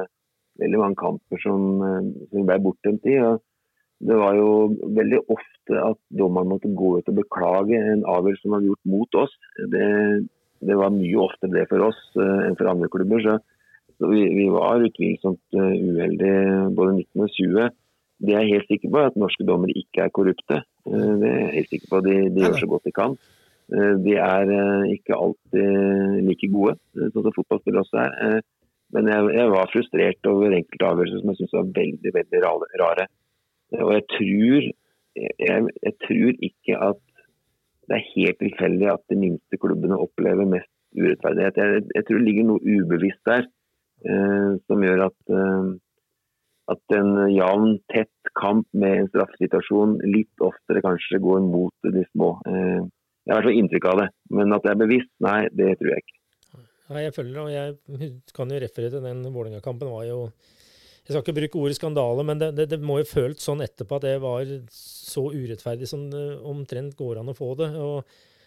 veldig 0.59 0.81
mange 0.81 0.99
kamper 0.99 1.41
som, 1.43 1.63
eh, 1.85 2.11
som 2.33 2.45
ble 2.49 2.59
bortdømt 2.65 3.07
i. 3.07 3.17
og 3.21 3.39
det 4.01 4.17
var 4.17 4.33
jo 4.33 4.51
veldig 4.97 5.19
ofte 5.29 5.77
at 5.77 5.99
dommeren 6.17 6.49
måtte 6.49 6.71
gå 6.73 6.95
ut 6.97 7.09
og 7.11 7.17
beklage 7.19 7.77
en 7.77 8.05
avgjørelse 8.09 8.41
som 8.47 8.55
var 8.55 8.63
gjort 8.65 8.89
mot 8.89 9.17
oss. 9.21 9.33
Det, 9.73 9.89
det 10.65 10.77
var 10.79 10.95
mye 10.95 11.19
oftere 11.21 11.53
det 11.53 11.67
for 11.69 11.85
oss 11.85 11.99
uh, 12.17 12.47
enn 12.47 12.57
for 12.57 12.71
andre 12.71 12.89
klubber. 12.91 13.21
Så 13.25 13.37
så 14.01 14.07
vi, 14.09 14.23
vi 14.33 14.47
var 14.49 14.81
utvilsomt 14.81 15.43
uh, 15.53 15.75
uheldige 15.77 16.71
både 16.73 16.95
19 17.03 17.21
og 17.21 17.35
20. 17.35 17.75
Det 18.25 18.33
er 18.33 18.41
jeg 18.41 18.55
helt 18.55 18.71
sikker 18.71 18.89
på, 18.93 19.03
at 19.05 19.19
norske 19.21 19.45
dommere 19.45 19.75
ikke 19.77 20.07
er 20.07 20.15
korrupte. 20.15 20.57
Det 20.85 21.29
er 21.29 21.37
jeg 21.37 21.53
helt 21.59 21.69
sikker 21.75 21.91
på. 21.91 22.01
De, 22.05 22.15
de 22.33 22.41
gjør 22.41 22.57
så 22.57 22.69
godt 22.69 22.89
de 22.89 22.93
kan. 22.97 23.13
De 24.05 24.13
er 24.17 24.51
ikke 24.93 25.17
alltid 25.17 26.17
like 26.27 26.49
gode, 26.53 26.75
sånn 26.97 27.25
som 27.25 27.33
fotballspillere 27.37 27.85
også 27.85 28.01
er. 28.03 28.41
Men 28.95 29.07
jeg, 29.11 29.27
jeg, 29.37 29.51
var 29.53 29.71
frustrert 29.71 30.29
over 30.29 30.55
enkelte 30.57 30.87
avgjørelser 30.89 31.21
som 31.21 31.31
jeg 31.31 31.39
syntes 31.39 31.57
var 31.57 31.71
veldig 31.77 32.13
veldig 32.17 32.41
rare. 32.81 33.07
Og 33.79 33.93
jeg 33.95 34.05
tror, 34.11 34.67
jeg, 35.15 35.71
jeg 35.85 35.95
tror 36.07 36.43
ikke 36.49 36.79
at 36.89 37.01
det 37.87 37.97
er 37.97 38.09
helt 38.15 38.39
tilfeldig 38.39 38.89
at 38.91 39.03
de 39.11 39.17
minste 39.19 39.59
klubbene 39.59 39.99
opplever 39.99 40.47
mest 40.47 40.71
urettferdighet. 40.95 41.57
Jeg, 41.57 41.83
jeg, 41.95 42.05
tror 42.07 42.19
det 42.19 42.27
ligger 42.27 42.47
noe 42.49 42.75
ubevisst 42.75 43.23
der. 43.27 43.47
Eh, 44.01 44.51
som 44.65 44.81
gjør 44.81 45.03
at, 45.09 45.17
eh, 45.29 45.67
at 46.73 46.95
en 46.97 47.11
jevn, 47.29 47.75
tett 47.93 48.31
kamp 48.39 48.65
med 48.73 48.95
en 48.97 49.11
straffesituasjon 49.11 49.99
litt 50.07 50.45
oftere 50.45 50.81
kanskje 50.85 51.21
går 51.21 51.43
mot 51.45 51.91
de 51.97 52.05
små. 52.09 52.31
Eh, 52.49 52.81
jeg 53.27 53.35
har 53.35 53.37
i 53.37 53.43
hvert 53.43 53.49
fall 53.49 53.59
inntrykk 53.59 53.89
av 53.91 54.01
det. 54.01 54.09
Men 54.33 54.55
at 54.57 54.65
det 54.65 54.73
er 54.73 54.81
bevisst, 54.81 55.13
nei, 55.21 55.39
det 55.53 55.75
tror 55.77 55.93
jeg 55.93 56.05
ikke. 56.05 56.20
Nei, 56.91 57.05
jeg 57.05 57.15
følger 57.15 57.39
og 57.45 57.51
jeg 57.53 58.11
kan 58.35 58.51
jo 58.51 58.59
referere 58.59 58.97
til 58.97 59.05
den 59.05 59.23
Vålerenga-kampen. 59.31 59.91
var 59.91 60.09
jo 60.09 60.25
jeg 61.01 61.15
skal 61.15 61.23
ikke 61.23 61.37
bruke 61.39 61.61
ordet 61.63 61.75
skandale, 61.79 62.23
men 62.23 62.39
det, 62.39 62.51
det, 62.55 62.67
det, 62.71 62.77
må 62.85 62.99
jo 62.99 63.09
følt 63.09 63.41
sånn 63.41 63.63
etterpå 63.65 63.97
at 63.97 64.05
det 64.05 64.17
var 64.21 64.45
så 64.71 65.23
urettferdig 65.33 65.89
som 65.89 66.05
det 66.11 66.25
omtrent 66.47 66.93
går 66.99 67.19
an 67.19 67.31
å 67.31 67.35
få 67.35 67.55
det. 67.57 67.71
Og 67.73 68.05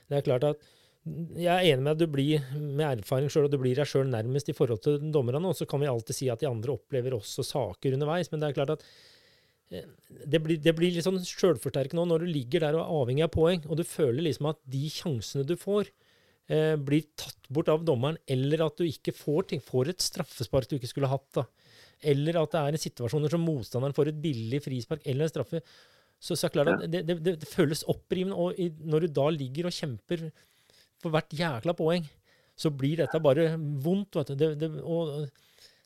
det 0.09 0.21
er 0.21 0.27
klart 0.29 0.47
at 0.53 0.63
jeg 1.05 1.51
er 1.51 1.67
enig 1.75 1.83
med 1.85 1.93
at 1.93 2.01
du 2.01 2.07
blir 2.09 2.45
med 2.55 3.03
erfaring 3.03 3.29
selv, 3.33 3.49
og 3.49 3.53
du 3.53 3.59
blir 3.61 3.77
deg 3.77 3.89
sjøl 3.91 4.07
nærmest 4.09 4.49
i 4.49 4.55
forhold 4.57 4.81
til 4.87 5.03
dommerne. 5.13 5.43
Og 5.51 5.59
så 5.59 5.67
kan 5.69 5.83
vi 5.83 5.91
alltid 5.91 6.17
si 6.17 6.31
at 6.33 6.41
de 6.41 6.49
andre 6.49 6.77
opplever 6.79 7.19
også 7.19 7.45
saker 7.45 7.99
underveis. 7.99 8.31
Men 8.33 8.41
det 8.41 8.49
er 8.49 8.57
klart 8.57 8.73
at 8.77 8.87
eh, 9.75 9.91
det 10.23 10.41
blir, 10.47 10.63
det 10.63 10.77
blir 10.79 10.95
litt 10.95 11.05
sånn 11.05 11.21
sjølforsterkende 11.21 12.07
når 12.09 12.25
du 12.25 12.33
ligger 12.39 12.65
der 12.65 12.79
og 12.79 12.85
er 12.87 13.03
avhengig 13.03 13.27
av 13.27 13.35
poeng, 13.35 13.67
og 13.67 13.83
du 13.83 13.85
føler 13.85 14.25
liksom 14.29 14.49
at 14.55 14.63
de 14.77 14.87
sjansene 14.95 15.45
du 15.49 15.59
får, 15.61 15.91
eh, 16.53 16.75
blir 16.77 17.07
tatt 17.17 17.51
bort 17.53 17.71
av 17.73 17.85
dommeren, 17.87 18.19
eller 18.31 18.67
at 18.67 18.81
du 18.81 18.87
ikke 18.89 19.15
får 19.17 19.51
ting, 19.51 19.63
får 19.65 19.93
et 19.93 20.05
straffespark 20.05 20.71
du 20.71 20.79
ikke 20.79 20.91
skulle 20.91 21.11
hatt, 21.11 21.29
da. 21.37 21.47
Eller 22.05 22.37
at 22.41 22.53
det 22.53 22.61
er 22.61 22.77
en 22.77 22.85
situasjoner 22.85 23.33
som 23.33 23.45
motstanderen 23.45 23.95
får 23.97 24.11
et 24.11 24.23
billig 24.25 24.61
frispark 24.65 25.05
eller 25.09 25.25
en 25.25 25.33
straffe. 25.33 25.63
Så, 26.21 26.37
så 26.37 26.51
klart 26.53 26.73
at 26.73 26.85
det, 26.91 27.05
det, 27.09 27.17
det, 27.25 27.37
det 27.41 27.49
føles 27.49 27.85
opprivende. 27.91 28.37
Og 28.37 28.59
i, 28.61 28.71
når 28.85 29.07
du 29.07 29.15
da 29.21 29.29
ligger 29.33 29.69
og 29.69 29.77
kjemper 29.77 30.27
for 31.01 31.15
hvert 31.15 31.33
jækla 31.37 31.75
poeng, 31.77 32.07
så 32.57 32.71
blir 32.71 33.01
dette 33.01 33.21
bare 33.23 33.55
vondt. 33.57 34.19
vet 34.19 34.33
du. 34.33 34.37
Det, 34.41 34.51
det, 34.61 34.71
og 34.83 35.27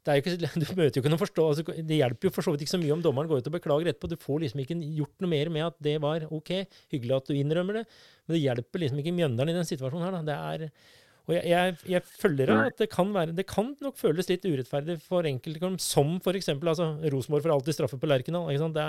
ikke, 0.07 0.37
du 0.63 0.67
møter 0.79 0.99
jo 0.99 1.03
ikke 1.03 1.13
noe 1.13 1.21
forstå, 1.21 1.47
altså, 1.51 1.65
det 1.85 1.99
hjelper 1.99 2.29
jo 2.29 2.35
for 2.35 2.47
så 2.47 2.55
vidt 2.55 2.65
ikke 2.65 2.75
så 2.77 2.81
mye 2.81 2.95
om 2.95 3.03
dommeren 3.05 3.29
går 3.31 3.43
ut 3.43 3.51
og 3.51 3.57
beklager 3.57 3.91
etterpå. 3.91 4.11
Du 4.13 4.23
får 4.23 4.45
liksom 4.45 4.63
ikke 4.63 4.79
gjort 5.01 5.25
noe 5.25 5.33
mer 5.33 5.51
med 5.55 5.67
at 5.67 5.77
det 5.85 5.97
var 6.05 6.25
OK, 6.35 6.55
hyggelig 6.95 7.19
at 7.19 7.29
du 7.29 7.35
innrømmer 7.37 7.81
det, 7.81 7.85
men 8.25 8.37
det 8.37 8.45
hjelper 8.45 8.85
liksom 8.85 9.03
ikke 9.03 9.17
Mjøndalen 9.19 9.53
i 9.53 9.59
den 9.59 9.69
situasjonen 9.69 10.07
her. 10.07 10.17
Da. 10.17 10.23
Det 10.29 10.39
er, 10.39 10.95
og 11.29 11.35
jeg, 11.37 11.45
jeg, 11.53 11.77
jeg 11.93 12.05
følger 12.09 12.55
at 12.55 12.81
det 12.81 12.89
kan, 12.93 13.13
være, 13.13 13.37
det 13.37 13.45
kan 13.51 13.75
nok 13.85 13.99
føles 14.01 14.31
litt 14.31 14.47
urettferdig 14.49 14.97
for 15.05 15.29
enkelte, 15.29 15.75
som 15.85 16.17
f.eks. 16.23 16.55
Altså, 16.57 16.95
Rosenborg 17.13 17.45
får 17.45 17.57
alltid 17.59 17.77
straffe 17.77 18.01
på 18.01 18.09
Lerkendal. 18.09 18.49
Det, 18.73 18.87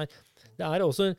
det, 0.56 0.64
er 0.64 0.86
også 0.86 1.12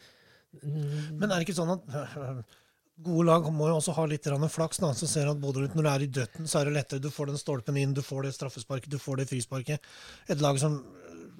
Men 0.62 1.28
er 1.28 1.36
det 1.36 1.45
ikke 1.45 1.59
sånn 1.61 1.76
at 1.76 2.57
Gode 3.01 3.27
lag 3.29 3.47
må 3.55 3.69
jo 3.71 3.79
også 3.79 3.95
ha 3.97 4.07
litt 4.11 4.27
flaks. 4.29 4.81
Da. 4.83 4.93
Så 4.97 5.09
ser 5.09 5.31
at 5.31 5.41
både 5.41 5.68
Når 5.75 5.83
du 5.83 5.91
er 5.91 6.03
i 6.05 6.11
døtten, 6.21 6.47
så 6.47 6.61
er 6.61 6.68
det 6.68 6.77
lettere. 6.77 7.01
Du 7.01 7.11
får 7.11 7.31
den 7.31 7.41
stolpen 7.41 7.77
inn, 7.77 7.95
du 7.95 8.03
får 8.03 8.27
det 8.27 8.35
straffesparket, 8.37 8.91
du 8.91 8.99
får 8.99 9.22
det 9.22 9.29
frisparket. 9.31 9.81
Et 10.29 10.41
lag 10.41 10.59
som 10.59 10.83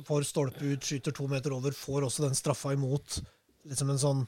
får 0.07 0.25
stolpe 0.29 0.65
ut, 0.65 0.81
skyter 0.81 1.13
to 1.13 1.29
meter 1.29 1.53
over, 1.53 1.75
får 1.77 2.07
også 2.09 2.25
den 2.29 2.39
straffa 2.39 2.73
imot. 2.73 3.21
Liksom 3.69 3.93
en 3.93 4.01
sånn, 4.01 4.25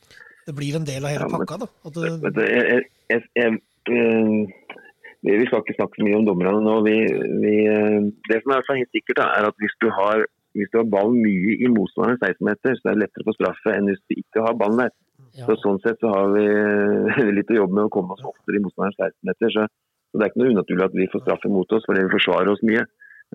det 0.47 0.55
blir 0.57 0.77
en 0.77 0.85
del 0.89 1.07
av 1.07 1.15
hele 1.15 1.31
pakka. 1.33 1.63
da. 1.65 1.71
Det, 1.97 2.49
jeg, 2.51 2.85
jeg, 3.13 3.25
jeg, 3.39 3.57
eh, 3.97 4.77
vi 5.23 5.49
skal 5.49 5.63
ikke 5.63 5.79
snakke 5.79 6.01
så 6.01 6.07
mye 6.07 6.21
om 6.21 6.29
dommerne 6.29 6.61
nå. 6.61 6.77
Vi, 6.85 6.99
vi, 7.45 7.57
eh, 7.71 7.99
det 8.29 8.43
som 8.43 8.57
er 8.57 8.67
helt 8.75 8.95
sikkert, 8.99 9.25
er 9.25 9.49
at 9.49 9.59
hvis 9.63 9.77
du 9.81 9.89
har 9.95 10.27
hvis 10.53 10.69
du 10.73 10.83
har 10.83 10.89
ballen 10.93 11.23
mye 11.25 11.55
i 11.65 11.69
motstanderens 11.73 12.21
16-meter, 12.21 12.77
så 12.77 12.91
er 12.91 12.97
det 12.97 13.07
lettere 13.07 13.25
å 13.25 13.29
få 13.31 13.35
straffe 13.39 13.73
enn 13.73 13.89
hvis 13.89 14.03
du 14.05 14.19
ikke 14.21 14.45
har 14.45 14.59
ballen 14.61 14.83
der. 14.83 14.91
Ja. 15.39 15.47
Så 15.49 15.57
Sånn 15.63 15.81
sett 15.85 16.01
så 16.03 16.11
har 16.13 16.33
vi 16.35 16.45
litt 17.39 17.53
å 17.53 17.61
jobbe 17.63 17.79
med 17.79 17.89
å 17.89 17.93
komme 17.93 18.17
oss 18.17 18.25
oftere 18.27 18.59
i 18.59 18.65
motstanderens 18.65 18.99
16-meter. 19.01 19.55
Så, 19.55 19.67
så, 20.11 20.19
det 20.19 20.27
er 20.27 20.33
ikke 20.33 20.43
noe 20.43 20.55
unaturlig 20.57 20.89
at 20.89 20.99
vi 20.99 21.09
får 21.13 21.25
straffe 21.25 21.53
mot 21.53 21.77
oss 21.77 21.89
fordi 21.89 22.05
vi 22.07 22.15
forsvarer 22.17 22.53
oss 22.53 22.65
mye. 22.69 22.85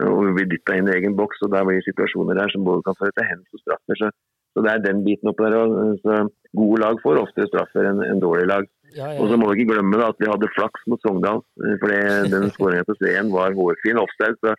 Og 0.06 0.20
vi 0.28 0.34
blir 0.38 0.50
dytta 0.52 0.76
inn 0.78 0.90
i 0.92 0.94
egen 0.94 1.16
boks, 1.18 1.40
og 1.42 1.54
der 1.56 1.64
blir 1.66 1.82
situasjoner 1.82 2.38
der 2.38 2.52
som 2.54 2.66
både 2.68 2.86
kan 2.86 2.98
føre 3.00 3.16
til 3.18 3.26
hens 3.26 3.48
og 3.50 3.64
straffer. 3.64 3.98
Så, 3.98 4.12
så, 4.54 4.64
det 4.66 4.74
er 4.74 4.84
den 4.84 5.02
biten 5.08 5.32
opp 5.32 5.42
der 5.42 5.56
Så 6.04 6.20
gode 6.58 6.82
lag 6.84 7.02
får 7.02 7.24
oftere 7.24 7.50
straffer 7.50 7.90
enn 7.90 8.04
en 8.06 8.22
dårlige 8.22 8.52
lag. 8.52 8.70
Ja, 8.94 9.10
ja, 9.12 9.18
og 9.20 9.32
så 9.32 9.38
må 9.40 9.50
vi 9.50 9.60
ikke 9.60 9.74
glemme 9.74 9.98
da, 10.00 10.12
at 10.14 10.22
vi 10.22 10.30
hadde 10.30 10.50
flaks 10.54 10.86
mot 10.88 11.02
Sogndal. 11.02 11.42
For 11.82 11.98
den 12.34 12.52
skåringa 12.54 12.86
på 12.88 12.98
Sveen 13.02 13.34
var 13.34 13.58
hårfin 13.58 14.00
offside. 14.04 14.38
Så 14.46 14.54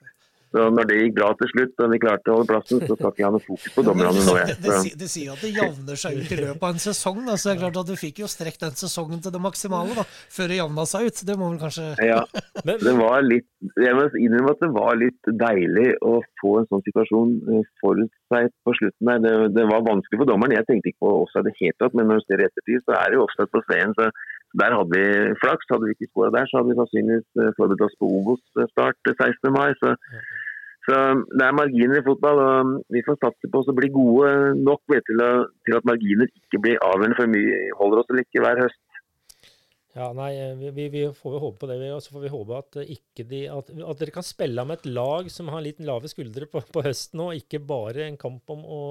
så 0.54 0.68
når 0.72 0.86
det 0.88 0.96
gikk 1.02 1.16
bra 1.18 1.28
til 1.36 1.50
slutt 1.50 1.82
og 1.84 1.90
vi 1.92 1.98
klarte 2.00 2.32
å 2.32 2.38
holde 2.38 2.48
plassen, 2.48 2.80
så 2.80 2.96
skal 2.96 3.10
ikke 3.10 3.20
jeg 3.20 3.26
ha 3.26 3.32
noe 3.34 3.44
fokus 3.44 3.74
på 3.74 3.84
dommerne 3.88 4.22
nå. 4.24 4.36
Det, 4.38 4.54
det, 4.64 4.76
det, 5.02 5.08
sier 5.12 5.34
at 5.34 5.42
det 5.44 5.50
javner 5.52 6.00
seg 6.00 6.16
ut 6.16 6.32
i 6.32 6.38
løpet 6.40 6.64
av 6.64 6.72
en 6.72 6.80
sesong. 6.82 7.20
Da. 7.26 7.36
Så 7.36 7.50
det 7.50 7.54
er 7.54 7.60
klart 7.66 7.80
at 7.82 7.90
Du 7.90 7.96
fikk 8.00 8.22
jo 8.22 8.30
strekt 8.30 8.64
den 8.64 8.78
sesongen 8.78 9.20
til 9.24 9.34
det 9.34 9.42
maksimale 9.44 9.96
da, 9.98 10.06
før 10.08 10.48
det 10.48 10.60
javna 10.60 10.86
seg 10.88 11.10
ut. 11.10 11.22
Det 11.28 11.36
må 11.36 11.50
vel 11.52 11.60
kanskje 11.60 11.90
Ja, 12.08 12.22
det 12.68 12.94
var 12.96 13.26
litt 13.26 13.48
Jeg 13.76 13.98
må 13.98 14.08
innrømme 14.16 14.54
at 14.56 14.64
det 14.64 14.72
var 14.78 14.98
litt 15.02 15.32
deilig 15.44 15.88
å 16.06 16.14
få 16.40 16.54
en 16.62 16.70
sånn 16.72 16.84
situasjon 16.88 17.36
eh, 17.52 17.68
forut 17.82 18.12
seg 18.32 18.48
på 18.64 18.76
slutten 18.80 19.12
der. 19.12 19.22
Det, 19.24 19.34
det, 19.58 19.68
var 19.68 19.84
vanskelig 19.84 20.22
for 20.22 20.32
dommeren. 20.32 20.56
Jeg 20.56 20.68
tenkte 20.68 20.92
ikke 20.92 21.04
på 21.04 21.14
offside 21.26 21.44
i 21.44 21.52
det 21.52 21.58
hele 21.60 21.76
tatt, 21.82 21.96
men 21.98 22.08
når 22.08 22.22
du 22.22 22.26
ser 22.26 22.40
i 22.40 22.48
ettertid, 22.48 22.84
så 22.86 22.96
er 22.96 23.10
det 23.10 23.18
jo 23.18 23.26
offside 23.26 23.52
på 23.52 23.64
Sveen. 23.66 23.94
Så 23.98 24.08
der 24.56 24.76
hadde 24.76 24.96
vi 24.96 25.36
flaks. 25.42 25.70
Hadde 25.70 25.88
vi 25.88 25.96
ikke 25.96 26.10
skåra 26.10 26.34
der, 26.34 26.48
så 26.48 26.60
hadde 26.60 26.72
vi 26.72 26.78
sannsynligvis 26.80 27.40
eh, 27.42 27.54
forberedt 27.58 27.86
oss 27.86 27.96
på 28.00 28.10
Obos-start 28.20 29.12
16. 29.12 29.52
mai. 29.54 29.70
Så, 29.80 29.94
så, 30.88 30.98
det 31.36 31.44
er 31.44 31.56
marginer 31.56 32.00
i 32.00 32.06
fotball, 32.06 32.42
og 32.44 32.74
vi 32.94 33.04
får 33.06 33.20
satse 33.20 33.52
på 33.52 33.62
å 33.62 33.76
bli 33.76 33.92
gode 33.92 34.34
nok 34.60 34.82
vet, 34.92 35.04
til, 35.08 35.24
til, 35.68 35.78
at 35.78 35.88
marginer 35.88 36.30
ikke 36.30 36.62
blir 36.64 36.80
avgjørende 36.80 37.18
for 37.20 37.34
mye 37.34 37.64
holder 37.80 38.02
oss 38.02 38.12
eller 38.12 38.24
ikke 38.24 38.44
hver 38.44 38.62
høst. 38.64 38.82
Ja, 39.98 40.12
nei, 40.14 40.30
vi, 40.60 40.84
vi, 40.92 41.00
får 41.16 41.32
jo 41.34 41.40
håpe 41.42 41.64
på 41.64 41.68
det. 41.70 41.78
Og 41.90 42.02
så 42.04 42.12
får 42.14 42.22
vi 42.22 42.30
håpe 42.30 42.58
at, 42.60 42.76
de, 42.78 43.40
at, 43.50 43.72
at, 43.72 43.98
dere 44.00 44.14
kan 44.14 44.26
spille 44.26 44.64
med 44.68 44.78
et 44.78 44.92
lag 44.94 45.30
som 45.32 45.50
har 45.50 45.64
litt 45.64 45.80
lave 45.82 46.10
skuldre 46.10 46.46
på, 46.50 46.62
på 46.74 46.84
høsten 46.86 47.24
og 47.24 47.34
ikke 47.36 47.64
bare 47.66 48.06
en 48.06 48.20
kamp 48.20 48.54
om 48.54 48.62
å, 48.62 48.82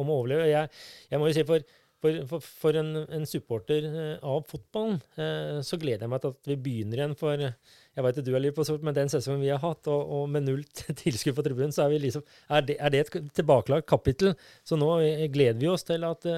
om 0.00 0.10
å 0.10 0.18
overleve. 0.20 0.50
Jeg, 0.50 0.70
jeg, 1.08 1.20
må 1.20 1.30
jo 1.30 1.36
si 1.38 1.46
for, 1.48 1.64
for, 2.04 2.18
for, 2.28 2.44
for 2.44 2.76
en, 2.76 2.90
en, 3.08 3.24
supporter 3.28 3.86
eh, 3.88 4.16
av 4.20 4.42
fotballen, 4.48 4.98
eh, 5.16 5.60
så 5.64 5.78
gleder 5.80 6.04
jeg 6.04 6.12
meg 6.12 6.20
til 6.20 6.34
at 6.34 6.50
vi 6.50 6.56
begynner 6.66 7.00
igjen. 7.00 7.14
For 7.16 7.40
jeg 7.40 8.04
vet 8.06 8.20
at 8.20 8.26
du 8.26 8.32
er 8.34 8.44
litt 8.44 8.56
på 8.56 8.66
sort, 8.68 8.84
men 8.84 8.96
den 8.96 9.08
sesongen 9.12 9.40
vi 9.40 9.48
har 9.52 9.62
hatt, 9.62 9.88
og, 9.88 10.12
og 10.18 10.26
med 10.34 10.44
null 10.44 10.60
tilskudd 11.02 11.38
på 11.38 11.46
tribunen, 11.46 11.72
så 11.72 11.86
er, 11.86 11.94
vi 11.94 12.02
liksom, 12.04 12.26
er, 12.50 12.66
det, 12.68 12.76
er 12.76 12.92
det 12.92 13.02
et 13.06 13.32
tilbakelagt 13.40 13.88
kapittel. 13.88 14.34
Så 14.68 14.76
nå 14.80 14.90
eh, 15.06 15.24
gleder 15.32 15.62
vi 15.62 15.72
oss 15.72 15.88
til 15.88 16.04
at 16.04 16.28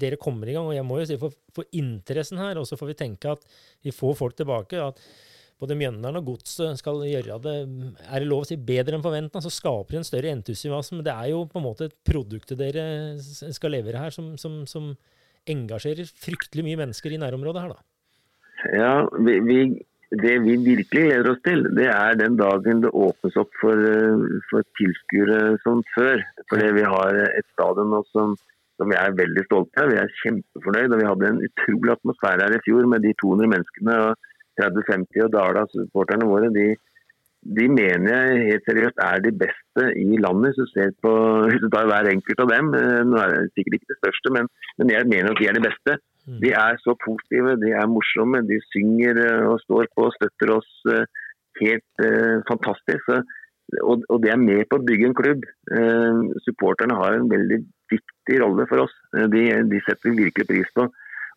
dere 0.00 0.20
kommer 0.20 0.50
i 0.50 0.58
gang. 0.58 0.68
Og 0.68 0.76
jeg 0.76 0.86
må 0.90 1.00
jo 1.00 1.08
si 1.08 1.18
for, 1.22 1.40
for 1.56 1.80
interessen 1.80 2.42
her, 2.42 2.60
og 2.60 2.68
så 2.68 2.76
får 2.80 2.92
vi 2.92 3.00
tenke 3.06 3.32
at 3.32 3.48
vi 3.86 3.96
får 3.96 4.20
folk 4.20 4.36
tilbake. 4.36 4.84
at 4.90 5.00
både 5.60 5.76
Mjøndalen 5.76 6.20
og 6.20 6.32
Godset 6.32 6.80
skal 6.80 7.02
gjøre 7.04 7.38
det 7.44 7.54
er 7.60 8.22
det 8.22 8.28
lov 8.28 8.44
å 8.44 8.48
si, 8.48 8.56
bedre 8.56 8.96
enn 8.96 9.04
forventa, 9.04 9.42
så 9.44 9.52
skaper 9.52 9.94
det 9.96 10.00
en 10.00 10.08
større 10.08 10.32
entusiasme. 10.32 11.04
Det 11.04 11.12
er 11.12 11.30
jo 11.34 11.44
på 11.50 11.60
en 11.60 11.66
måte 11.66 11.90
produktet 12.06 12.58
dere 12.60 12.84
skal 13.20 13.76
levere 13.76 14.00
her, 14.00 14.14
som, 14.14 14.32
som, 14.40 14.62
som 14.70 14.94
engasjerer 15.50 16.08
fryktelig 16.24 16.64
mye 16.66 16.80
mennesker 16.84 17.12
i 17.12 17.20
nærområdet 17.20 17.64
her, 17.64 17.76
da. 17.76 17.86
Ja, 18.76 18.94
vi, 19.24 19.38
vi, 19.44 19.58
det 20.10 20.36
vi 20.44 20.56
virkelig 20.56 20.86
gleder 20.90 21.30
oss 21.32 21.42
til, 21.46 21.64
det 21.76 21.88
er 21.92 22.16
den 22.20 22.36
dagen 22.40 22.82
det 22.84 22.92
åpnes 22.92 23.36
opp 23.40 23.52
for, 23.60 23.84
for 24.50 24.66
tilskuere 24.80 25.58
som 25.64 25.84
før. 25.94 26.24
Fordi 26.50 26.72
vi 26.76 26.88
har 26.88 27.20
et 27.28 27.48
stadion 27.54 27.92
nå 27.94 28.02
som 28.10 28.34
vi 28.80 28.96
er 28.96 29.16
veldig 29.16 29.44
stolte 29.46 29.82
av. 29.82 29.92
Vi 29.92 30.00
er 30.00 30.12
kjempefornøyd. 30.22 30.92
og 30.92 31.00
Vi 31.00 31.08
hadde 31.08 31.30
en 31.30 31.40
utrolig 31.46 31.94
atmosfære 31.94 32.46
her 32.46 32.56
i 32.56 32.62
fjor 32.64 32.88
med 32.90 33.04
de 33.04 33.14
200 33.22 33.52
menneskene. 33.54 33.96
og 34.08 34.29
30-50 34.60 35.24
og 35.26 35.32
Dala-supporterne 35.34 36.28
våre, 36.28 36.52
de, 36.54 36.68
de, 37.58 37.66
mener 37.72 38.10
jeg 38.12 38.46
helt 38.50 38.68
seriøst 38.68 39.02
er 39.06 39.24
de 39.24 39.32
beste 39.42 39.86
i 39.96 40.20
landet. 40.20 40.52
Hvis 40.52 40.60
du 40.60 40.72
ser 40.74 40.94
på 41.04 41.12
hvis 41.48 41.64
du 41.64 41.68
tar 41.72 41.88
hver 41.90 42.12
enkelt 42.12 42.44
av 42.44 42.52
dem, 42.52 42.70
eh, 42.76 43.00
nå 43.08 43.18
er 43.22 43.34
det 43.34 43.50
sikkert 43.54 43.78
ikke 43.78 43.92
det 43.94 44.00
største, 44.02 44.34
men, 44.36 44.50
men 44.78 44.94
jeg 44.94 45.10
mener 45.12 45.32
at 45.32 45.40
de 45.40 45.50
er 45.50 45.58
de 45.58 45.66
beste. 45.68 45.98
Mm. 46.28 46.38
De 46.44 46.52
er 46.52 46.80
så 46.84 46.94
positive, 47.06 47.56
de 47.64 47.74
er 47.80 47.90
morsomme, 47.90 48.44
de 48.50 48.60
synger 48.68 49.20
eh, 49.24 49.44
og 49.48 49.60
står 49.64 49.90
på 49.96 50.08
og 50.08 50.16
støtter 50.18 50.54
oss 50.58 50.70
eh, 50.92 51.04
helt 51.62 52.04
eh, 52.06 52.38
fantastisk. 52.50 53.08
Så, 53.08 53.22
og, 53.86 54.02
og, 54.08 54.18
det 54.22 54.32
er 54.32 54.40
med 54.42 54.66
på 54.68 54.80
å 54.80 54.86
bygge 54.86 55.08
en 55.08 55.16
klubb. 55.16 55.46
Eh, 55.78 56.24
supporterne 56.46 56.98
har 56.98 57.16
en 57.16 57.30
veldig 57.30 57.60
viktig 57.90 58.40
rolle 58.42 58.66
for 58.70 58.84
oss. 58.84 58.96
De, 59.14 59.46
de, 59.70 59.80
setter 59.86 60.10
vi 60.10 60.26
virkelig 60.26 60.48
pris 60.50 60.76
på. 60.76 60.86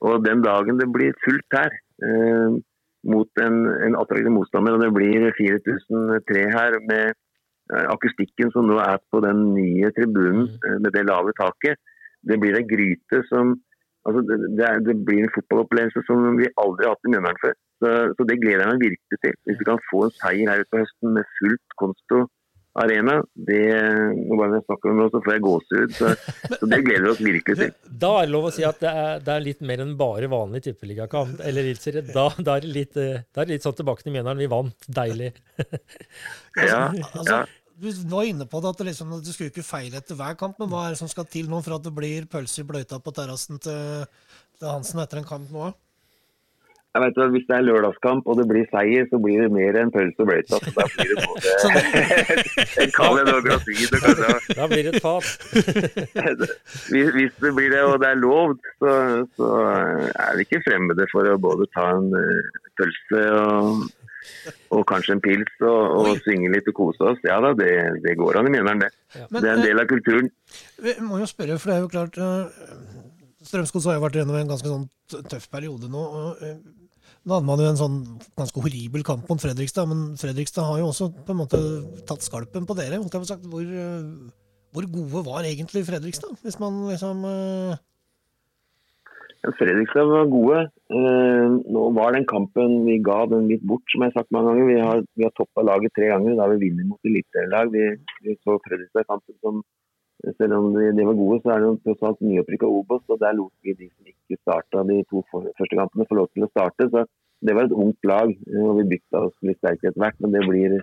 Og 0.03 0.25
den 0.25 0.43
dagen 0.43 0.79
det 0.81 0.89
blir 0.91 1.15
fullt 1.23 1.55
her, 1.55 1.71
uh, 2.03 2.59
mot 3.09 3.43
en, 3.45 3.59
en 3.87 3.97
attraktiv 3.99 4.31
motstander. 4.31 4.77
og 4.77 4.83
Det 4.83 4.93
blir 4.95 5.27
4003 5.37 6.45
her 6.55 6.77
med 6.89 7.11
eh, 7.11 7.85
akustikken 7.95 8.53
som 8.55 8.69
nå 8.69 8.79
er 8.83 9.01
på 9.11 9.21
den 9.25 9.49
nye 9.57 9.91
tribunen 9.97 10.47
mm. 10.47 10.57
eh, 10.67 10.79
med 10.83 10.95
det 10.95 11.05
lave 11.09 11.35
taket. 11.39 11.79
Det 12.23 12.39
blir 12.39 12.55
en 12.57 12.69
gryte 12.69 13.23
som 13.29 13.57
altså 14.07 14.23
det, 14.27 14.37
det, 14.59 14.69
det 14.87 14.95
blir 15.07 15.23
en 15.23 15.35
fotballopplevelse 15.35 16.03
som 16.07 16.23
vi 16.39 16.47
aldri 16.63 16.87
har 16.87 16.95
hatt 16.95 17.07
i 17.07 17.11
Mjøndalen 17.11 17.43
før. 17.43 17.57
Så, 17.83 17.89
så, 18.15 18.25
det 18.27 18.39
gleder 18.39 18.63
jeg 18.63 18.71
meg 18.71 18.85
virkelig 18.87 19.19
til. 19.25 19.35
Hvis 19.47 19.59
vi 19.59 19.67
kan 19.67 19.85
få 19.89 20.05
en 20.05 20.15
seier 20.21 20.51
her 20.51 20.63
ute 20.63 20.71
på 20.71 20.81
høsten 20.83 21.15
med 21.17 21.35
fullt 21.39 21.77
konsto 21.81 22.23
arena. 22.79 23.19
Det, 23.33 23.61
bare 24.33 24.57
jeg 24.57 24.65
snakker 24.65 24.91
om 24.91 25.01
det, 25.01 25.07
så 25.13 25.21
får 25.23 25.33
jeg 25.35 25.43
gåsehud. 25.47 25.95
Så, 25.97 26.11
så, 26.59 26.69
det 26.71 26.79
gleder 26.85 27.07
vi 27.07 27.11
oss 27.13 27.23
virkelig 27.23 27.57
til. 27.59 27.73
Da 28.03 28.11
er 28.19 28.27
det 28.27 28.35
lov 28.35 28.49
å 28.49 28.53
si 28.55 28.65
at 28.67 28.79
det 28.83 28.93
er, 29.03 29.23
det 29.23 29.33
er 29.35 29.47
litt 29.47 29.65
mer 29.65 29.83
enn 29.85 29.95
bare 29.99 30.29
vanlig 30.31 30.63
tippeligakamp. 30.67 31.41
Eller 31.45 31.69
da, 32.09 32.27
da, 32.37 32.57
er 32.57 32.65
det 32.65 32.71
litt, 32.79 32.97
eh, 33.01 33.25
da 33.29 33.43
er 33.43 33.49
det 33.49 33.57
litt 33.57 33.67
sånn 33.67 33.77
tilbake 33.81 34.05
til 34.05 34.15
Mjøndalen. 34.15 34.43
Vi 34.43 34.51
vant. 34.51 34.89
Deilig. 35.01 35.33
ja, 36.71 36.87
altså, 36.89 37.27
ja. 37.29 37.43
Du 37.83 37.89
var 38.11 38.27
inne 38.29 38.45
på 38.47 38.61
det 38.61 38.69
at, 38.69 38.83
liksom, 38.85 39.15
du 39.19 39.31
skulle 39.33 39.51
ikke 39.51 39.65
feile 39.65 39.97
etter 39.99 40.17
hver 40.17 40.37
kamp, 40.39 40.59
men 40.61 40.69
hva 40.71 40.85
er 40.85 40.93
det 40.93 41.01
som 41.01 41.09
skal 41.11 41.25
til 41.29 41.49
nå 41.51 41.59
for 41.65 41.75
at 41.75 41.85
det 41.85 41.93
blir 41.95 42.29
pølse 42.31 42.61
i 42.61 42.67
bløyta 42.69 42.99
på 43.03 43.13
terrassen 43.15 43.59
til, 43.63 44.05
til 44.59 44.69
Hansen 44.69 45.01
etter 45.03 45.19
en 45.19 45.27
kamp 45.27 45.49
nå? 45.51 45.71
Jeg 46.93 47.01
vet 47.01 47.15
at 47.23 47.31
Hvis 47.33 47.45
det 47.49 47.55
er 47.57 47.65
lørdagskamp 47.65 48.27
og 48.29 48.37
det 48.37 48.45
blir 48.49 48.65
seier, 48.69 49.07
så 49.09 49.17
blir 49.21 49.41
det 49.41 49.49
mer 49.53 49.77
enn 49.81 49.91
pølse 49.93 50.21
og 50.21 50.27
bløyta. 50.29 50.59
Så 50.61 50.73
da 50.75 50.85
blir 50.93 51.09
det 51.09 51.23
både 51.25 51.53
en 52.83 52.93
kald 52.93 53.31
og 53.33 53.47
grasid. 53.47 53.95
Da 54.59 54.67
blir 54.69 54.85
det 54.85 54.93
et 54.93 55.01
fat. 55.01 55.25
hvis, 56.93 57.33
det 57.41 57.51
blir 57.57 57.73
det, 57.73 57.81
og 57.87 57.97
det 58.03 58.11
er 58.11 58.21
lov, 58.21 58.53
så, 58.77 58.93
så, 59.37 59.49
er 60.13 60.37
vi 60.37 60.45
ikke 60.45 60.61
fremmede 60.67 61.07
for 61.09 61.31
å 61.31 61.39
både 61.41 61.67
ta 61.73 61.87
en 61.95 62.13
uh, 62.13 62.61
pølse 62.77 63.23
og, 63.39 63.81
og, 64.75 64.83
kanskje 64.91 65.15
en 65.17 65.23
pils 65.25 65.65
og, 65.65 65.81
og 65.97 66.21
synge 66.27 66.51
litt 66.53 66.69
og 66.69 66.77
kose 66.77 67.09
oss. 67.09 67.25
Ja 67.25 67.39
da, 67.41 67.55
det, 67.57 67.71
det 68.05 68.13
går 68.21 68.37
an 68.37 68.51
i 68.51 68.53
Mjøndalen, 68.53 68.85
det. 68.85 68.91
Ja. 69.17 69.25
det 69.33 69.47
er 69.47 69.55
en 69.55 69.65
del 69.65 69.81
av 69.81 69.89
kulturen. 69.89 70.29
Vi 70.85 70.95
må 71.01 71.23
jo 71.23 71.31
spørre, 71.31 71.57
for 71.57 71.73
det 71.73 71.79
er 71.79 71.83
jo 71.87 71.91
klart 71.95 72.21
uh, 72.21 72.93
Strømsgods 73.43 73.89
har 73.89 73.97
jo 73.97 74.05
vært 74.05 74.21
gjennom 74.21 74.37
en 74.39 74.53
ganske 74.53 74.69
sånn 74.69 74.87
tøff 75.31 75.49
periode 75.51 75.89
nå. 75.91 76.05
og 76.21 76.47
nå 77.23 77.37
hadde 77.37 77.47
man 77.47 77.61
jo 77.61 77.69
en 77.71 77.79
sånn 77.79 77.97
ganske 78.35 78.59
horribel 78.63 79.03
kamp 79.07 79.29
mot 79.31 79.39
Fredrikstad, 79.39 79.87
men 79.87 80.17
Fredrikstad 80.19 80.67
har 80.67 80.81
jo 80.81 80.89
også 80.91 81.07
på 81.23 81.31
en 81.31 81.39
måte 81.39 81.59
tatt 82.09 82.25
skalpen 82.25 82.67
på 82.67 82.75
dere. 82.75 82.99
Sagt, 83.23 83.47
hvor, 83.47 83.63
eh, 83.63 84.03
hvor, 84.75 84.87
gode 84.91 85.23
var 85.29 85.47
egentlig 85.47 85.85
Fredrikstad, 85.87 86.35
hvis 86.43 86.59
man 86.59 86.83
liksom 86.89 87.23
uh... 87.23 87.79
Fredrikstad 89.59 90.07
var 90.07 90.27
gode. 90.31 90.59
Uh, 90.91 91.59
nå 91.67 91.85
var 91.95 92.15
den 92.15 92.27
kampen 92.27 92.83
vi 92.87 92.99
ga 93.03 93.21
den 93.31 93.49
litt 93.51 93.63
bort, 93.67 93.83
som 93.91 94.03
jeg 94.03 94.11
har 94.11 94.21
sagt 94.21 94.35
mange 94.35 94.51
ganger. 94.51 94.69
Vi 94.69 94.77
har, 94.79 95.01
vi 95.19 95.27
har 95.27 95.33
toppa 95.35 95.65
laget 95.67 95.95
tre 95.95 96.11
ganger. 96.11 96.37
Da 96.39 96.47
vi 96.53 96.61
vinner 96.61 96.87
mot 96.87 97.09
eliteserielag. 97.11 97.71
Vi, 97.75 97.89
vi 98.23 98.37
så 98.39 98.55
Fredrikstad-kampen 98.67 99.35
som 99.43 99.59
selv 100.37 100.53
om 100.57 100.73
de, 100.73 101.05
var 101.05 101.17
gode, 101.17 101.39
så 101.43 101.53
er 101.53 101.61
det 101.61 101.67
jo 101.67 101.79
tross 101.83 102.07
alt 102.07 102.21
nyopprykka 102.23 102.69
Obos. 102.69 103.03
og 103.09 103.19
Der 103.19 103.35
lot 103.37 103.53
vi 103.63 103.73
de 103.73 103.89
som 103.89 104.07
ikke 104.07 104.39
starta 104.41 104.83
de 104.87 105.01
to 105.09 105.23
første 105.31 105.77
kampene, 105.79 106.07
få 106.09 106.19
lov 106.19 106.29
til 106.31 106.45
å 106.45 106.51
starte. 106.51 106.89
så 106.89 107.05
Det 107.41 107.55
var 107.55 107.67
et 107.67 107.77
ungt 107.85 107.99
lag. 108.03 108.29
og 108.59 108.77
Vi 108.77 108.89
bytta 108.93 109.25
oss 109.27 109.35
litt 109.41 109.59
sterkere 109.59 109.91
etter 109.91 110.03
hvert, 110.03 110.19
men 110.19 110.31
det 110.31 110.43
blir 110.47 110.77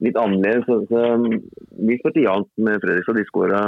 litt 0.00 0.16
annerledes. 0.16 0.66
Så, 0.66 0.86
så 0.90 1.00
Vi 1.88 1.98
spilte 1.98 2.26
jevnt 2.26 2.52
med 2.56 2.80
Fredrikstad. 2.80 3.18
De 3.18 3.26
skåra 3.30 3.62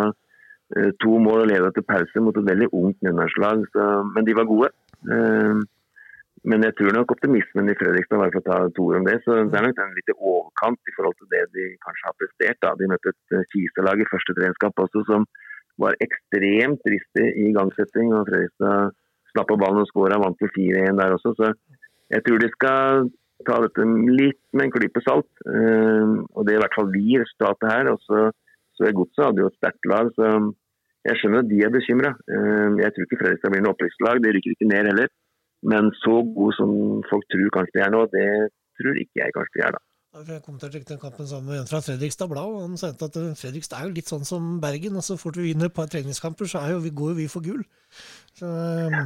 eh, 0.77 0.91
to 1.03 1.19
mål 1.19 1.45
og 1.45 1.51
leda 1.51 1.73
til 1.73 1.87
pause 1.87 2.23
mot 2.23 2.37
et 2.37 2.51
veldig 2.51 2.71
ungt 2.73 3.01
Mjøndalslag. 3.03 3.67
Men 4.15 4.29
de 4.29 4.39
var 4.39 4.53
gode. 4.53 4.71
Eh, 6.47 6.51
men 6.51 6.63
jeg 6.63 6.77
tror 6.79 6.95
nok 6.95 7.15
optimismen 7.15 7.71
i 7.71 7.77
Fredrikstad, 7.79 8.21
bare 8.21 8.35
for 8.35 8.43
å 8.43 8.47
ta 8.47 8.59
to 8.75 8.87
ord 8.89 9.01
om 9.01 9.09
det, 9.09 9.19
så 9.25 9.35
det 9.43 9.59
er 9.59 9.67
nok 9.67 9.79
den 9.79 9.97
litt 9.99 10.15
overkant 10.17 10.79
i 10.79 10.95
forhold 10.97 11.17
til 11.19 11.31
det 11.35 11.43
de 11.57 11.67
kanskje 11.83 12.09
har 12.09 12.17
prestert. 12.21 12.61
Da. 12.63 12.75
De 12.79 12.91
møtte 12.93 13.13
et 13.13 13.37
eh, 13.37 13.47
Kisa-lag 13.53 14.01
i 14.01 14.11
første 14.13 14.37
treningskamp 14.39 14.85
også 14.87 15.05
som 15.11 15.27
var 15.83 15.99
ekstremt 16.01 16.81
dristig 16.87 17.27
i 17.43 17.53
gangsetting. 17.57 18.15
og 18.15 18.29
Fredrikstad 18.31 18.95
snappa 19.35 19.59
ballen 19.61 19.83
og 19.85 19.91
skåra, 19.91 20.21
vant 20.23 20.39
til 20.41 20.53
4-1 20.55 21.01
der 21.03 21.17
også. 21.19 21.35
Så 21.37 21.53
jeg 22.15 22.25
tror 22.25 22.41
de 22.41 22.53
skal 22.55 23.11
ta 23.45 23.59
dette 23.61 23.85
litt 24.09 24.41
med 24.57 24.69
en 24.69 24.73
klype 24.73 25.03
salt. 25.05 25.29
Uh, 25.45 26.25
og 26.33 26.47
det 26.47 26.55
er 26.55 26.61
i 26.61 26.63
hvert 26.65 26.79
fall 26.79 26.89
vi 26.95 27.19
resultatet 27.21 27.69
her. 27.69 27.91
Og 27.93 28.01
så, 28.07 28.31
så 28.79 28.95
Godset 28.97 29.27
hadde 29.27 29.45
jo 29.45 29.51
et 29.51 29.59
sterkt 29.61 29.91
lag, 29.93 30.09
så 30.17 30.31
jeg 31.07 31.21
skjønner 31.21 31.45
at 31.45 31.51
de 31.51 31.61
er 31.67 31.75
bekymra. 31.75 32.15
Uh, 32.25 32.81
jeg 32.81 32.95
tror 32.95 33.05
ikke 33.05 33.21
Fredrikstad 33.21 33.53
blir 33.53 33.67
noe 33.67 33.77
opprykkslag, 33.77 34.23
de 34.25 34.33
rykker 34.39 34.57
ikke 34.57 34.71
ned 34.73 34.93
heller. 34.95 35.13
Men 35.65 35.91
så 36.03 36.21
god 36.37 36.57
som 36.59 36.71
folk 37.11 37.27
tror 37.33 37.53
kanskje 37.55 37.79
de 37.79 37.85
er 37.87 37.93
nå, 37.95 38.07
det 38.13 38.29
tror 38.77 38.99
ikke 39.01 39.23
jeg 39.23 39.37
kanskje 39.37 39.59
de 39.59 39.67
er, 39.67 39.77
da. 39.77 39.83
Jeg 40.17 40.41
kommenterte 40.47 40.79
trekke 40.79 40.89
den 40.89 41.01
kampen 41.01 41.29
sammen 41.29 41.53
med 41.53 41.61
en 41.61 41.69
fra 41.69 41.83
Fredrikstad 41.85 42.31
Blad. 42.31 42.49
og 42.49 42.63
Han 42.63 42.79
sa 42.81 42.89
at 42.95 43.19
eh, 43.21 43.35
Fredrikstad 43.37 43.83
er 43.83 43.89
jo 43.89 43.97
litt 43.99 44.09
sånn 44.09 44.25
som 44.25 44.55
Bergen. 44.63 44.97
og 44.97 45.05
Så 45.05 45.19
fort 45.21 45.37
vi 45.37 45.51
vinner 45.51 45.69
et 45.69 45.77
par 45.77 45.91
treningskamper, 45.93 46.49
så 46.49 46.63
jo, 46.71 46.81
vi, 46.85 46.93
går 46.97 47.13
jo 47.13 47.19
vi 47.19 47.27
for 47.29 47.45
gull. 47.45 47.61
Så, 48.39 48.49
ja. 48.49 49.03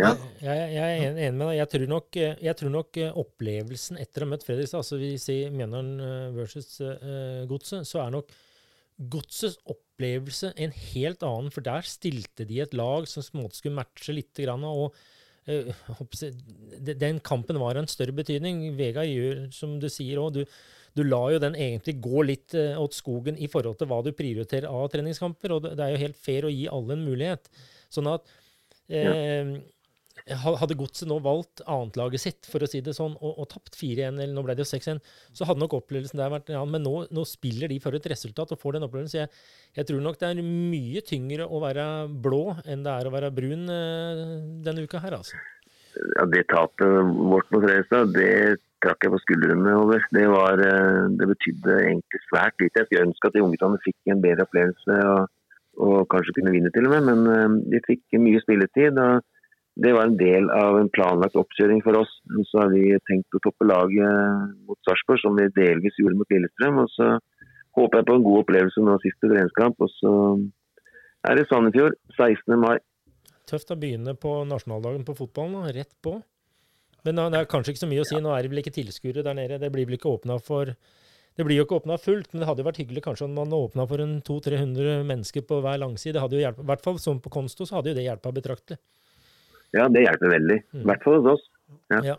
ja. 0.00 0.10
jeg, 0.42 0.64
jeg, 0.74 0.82
er 0.82 1.20
enig 1.28 1.38
med 1.38 1.46
deg. 1.46 1.60
Jeg 1.60 1.70
tror, 1.74 1.86
nok, 1.92 2.18
jeg 2.18 2.58
tror, 2.58 2.74
nok, 2.74 2.98
eh, 2.98 3.20
opplevelsen 3.22 4.02
etter 4.02 4.24
å 4.24 4.26
ha 4.26 4.32
møtt 4.34 4.46
Fredrikstad, 4.48 4.82
altså 4.82 4.98
vi 4.98 5.12
sier 5.22 5.54
Mjøndalen 5.54 6.34
versus 6.34 6.80
uh, 6.82 7.46
Godset, 7.46 7.86
så 7.86 8.02
er 8.02 8.16
nok 8.16 8.34
Godsets 8.96 9.60
opplevelse 9.70 10.56
en 10.56 10.74
helt 10.90 11.22
annen. 11.26 11.54
For 11.54 11.62
der 11.62 11.86
stilte 11.86 12.48
de 12.48 12.64
et 12.64 12.74
lag 12.74 13.06
som 13.06 13.22
skulle 13.54 13.78
matche 13.78 14.16
litt. 14.16 14.42
og 14.42 14.90
Eh, 14.90 15.14
den 15.46 17.20
kampen 17.20 17.58
var 17.62 17.78
en 17.78 17.86
større 17.90 18.14
betydning. 18.16 18.64
Vegard 18.78 19.10
gjør 19.10 19.44
som 19.54 19.76
du 19.82 19.86
sier 19.92 20.18
òg. 20.22 20.40
Du, 20.40 20.56
du 20.96 21.04
lar 21.06 21.30
jo 21.34 21.42
den 21.42 21.54
egentlig 21.54 21.98
gå 22.02 22.24
litt 22.26 22.56
eh, 22.58 22.74
åt 22.80 22.96
skogen 22.96 23.38
i 23.38 23.48
forhold 23.52 23.78
til 23.78 23.90
hva 23.90 24.00
du 24.02 24.10
prioriterer 24.16 24.66
av 24.70 24.88
treningskamper. 24.92 25.54
Og 25.54 25.68
det 25.68 25.78
er 25.78 25.94
jo 25.94 26.02
helt 26.02 26.18
fair 26.18 26.48
å 26.48 26.52
gi 26.52 26.66
alle 26.72 26.96
en 26.96 27.06
mulighet. 27.06 27.50
Sånn 27.92 28.10
at 28.10 28.26
eh, 28.88 29.54
Hadde 30.26 30.74
Godset 30.74 31.06
nå 31.06 31.18
valgt 31.22 31.60
annetlaget 31.70 32.22
sitt, 32.22 32.48
for 32.50 32.64
å 32.64 32.68
si 32.70 32.80
det 32.82 32.96
sånn, 32.96 33.14
og, 33.20 33.36
og 33.42 33.48
tapt 33.52 33.76
4-1, 33.78 34.16
eller 34.16 34.32
nå 34.34 34.42
ble 34.46 34.56
det 34.56 34.64
jo 34.64 34.70
6-1, 34.72 35.02
så 35.36 35.46
hadde 35.46 35.62
nok 35.62 35.76
opplevelsen 35.78 36.18
der 36.18 36.32
vært 36.32 36.50
ja, 36.50 36.62
Men 36.66 36.82
nå, 36.82 36.94
nå, 37.14 37.24
spiller 37.28 37.70
de 37.70 37.78
for 37.84 37.94
et 37.94 38.08
resultat 38.10 38.54
og 38.54 38.60
får 38.62 38.78
den 38.78 38.86
opplevelsen. 38.88 39.26
Jeg, 39.26 39.44
jeg, 39.76 39.88
tror 39.90 40.00
nok 40.02 40.18
det 40.18 40.30
er 40.32 40.40
mye 40.42 41.02
tyngre 41.06 41.46
å 41.46 41.60
være 41.62 41.84
blå 42.10 42.56
enn 42.64 42.82
det 42.86 42.96
er 42.96 43.06
å 43.06 43.14
være 43.14 43.30
brun 43.36 43.68
uh, 43.70 44.24
denne 44.66 44.88
uka 44.88 45.04
her, 45.04 45.20
altså. 45.20 45.38
Ja, 46.16 46.26
Det 46.32 46.42
tapet 46.50 47.14
vårt 47.30 47.52
mot 47.52 47.62
Fredrikstad, 47.62 48.10
det 48.16 48.58
trakk 48.84 49.06
jeg 49.06 49.14
på 49.14 49.22
skuldrene 49.22 49.76
over. 49.78 50.02
Det, 50.12 50.26
var, 50.28 50.60
eh, 50.60 51.06
det 51.16 51.30
betydde 51.30 51.78
egentlig 51.86 52.20
svært 52.26 52.58
lite. 52.60 52.82
Jeg 52.82 52.90
skulle 52.90 53.06
ønske 53.06 53.30
at 53.30 53.38
de 53.38 53.44
unge 53.46 53.70
fikk 53.84 54.12
en 54.12 54.20
bedre 54.20 54.44
opplevelse 54.44 54.98
og, 55.12 55.30
og, 55.80 55.96
kanskje 56.12 56.36
kunne 56.36 56.52
vinne 56.52 56.72
til 56.74 56.88
og 56.88 56.92
med, 56.92 57.08
men 57.08 57.24
uh, 57.30 57.56
de 57.72 57.80
fikk 57.86 58.20
mye 58.20 58.42
spilletid. 58.44 59.00
og 59.00 59.24
det 59.76 59.92
var 59.92 60.08
en 60.08 60.16
del 60.16 60.48
av 60.56 60.78
en 60.80 60.88
planlagt 60.88 61.36
oppkjøring 61.36 61.82
for 61.84 61.98
oss. 62.00 62.12
Så 62.48 62.62
har 62.62 62.70
vi 62.72 62.94
tenkt 63.08 63.36
å 63.36 63.40
toppe 63.44 63.66
laget 63.68 64.54
mot 64.64 64.78
Sarpsborg, 64.88 65.20
som 65.20 65.36
vi 65.36 65.50
delvis 65.56 65.98
gjorde 66.00 66.16
mot 66.16 66.32
Lillestrøm. 66.32 66.80
Og 66.80 66.88
så 66.94 67.10
håper 67.76 68.00
jeg 68.00 68.08
på 68.08 68.16
en 68.16 68.24
god 68.24 68.44
opplevelse 68.44 68.84
nå 68.86 68.96
siste 69.04 69.28
treningskamp. 69.28 69.84
Og 69.84 69.92
så 69.98 70.12
er 71.28 71.36
det 71.36 71.48
Sandefjord 71.50 71.98
16. 72.16 72.56
mai. 72.62 72.78
Tøft 73.46 73.70
å 73.70 73.78
begynne 73.78 74.16
på 74.18 74.32
nasjonaldagen 74.48 75.04
på 75.06 75.14
fotballen, 75.18 75.68
rett 75.76 75.92
på. 76.02 76.16
Men 77.06 77.20
det 77.30 77.42
er 77.42 77.50
kanskje 77.50 77.74
ikke 77.74 77.84
så 77.84 77.90
mye 77.90 78.02
å 78.02 78.08
si. 78.08 78.16
Nå 78.22 78.32
er 78.32 78.42
det 78.46 78.54
vel 78.54 78.64
ikke 78.64 78.74
tilskuere 78.74 79.26
der 79.26 79.36
nede. 79.36 79.60
Det 79.62 79.70
blir 79.74 79.86
vel 79.86 80.00
ikke 80.00 80.16
åpna 80.16 80.40
for 80.42 80.72
det 81.36 81.44
blir 81.44 81.58
jo 81.58 81.66
ikke 81.66 81.82
åpna 81.82 81.98
fullt, 82.00 82.30
men 82.32 82.40
det 82.40 82.46
hadde 82.48 82.62
jo 82.62 82.66
vært 82.70 82.78
hyggelig 82.80 83.02
kanskje 83.04 83.26
om 83.26 83.34
man 83.36 83.52
åpna 83.52 83.84
for 83.84 84.00
en 84.00 84.14
200-300 84.24 85.02
mennesker 85.04 85.44
på 85.44 85.58
hver 85.60 85.82
langside. 85.82 86.14
Det 86.16 86.22
hadde 86.22 86.38
jo 86.38 86.40
hjulpet, 86.40 86.64
I 86.64 86.70
hvert 86.70 86.86
fall 86.86 86.96
som 87.02 87.18
på 87.20 87.32
Konsto 87.34 87.66
så 87.68 87.76
hadde 87.76 87.92
jo 87.92 87.98
det 87.98 88.06
hjelpa 88.06 88.32
betraktelig. 88.32 88.80
Ja, 89.74 89.88
det 89.92 90.06
hjelper 90.06 90.34
veldig. 90.36 90.58
I 90.78 90.86
hvert 90.86 91.06
fall 91.06 91.20
hos 91.20 91.30
oss. 91.36 91.46
Ja. 91.90 92.02
Ja. 92.12 92.16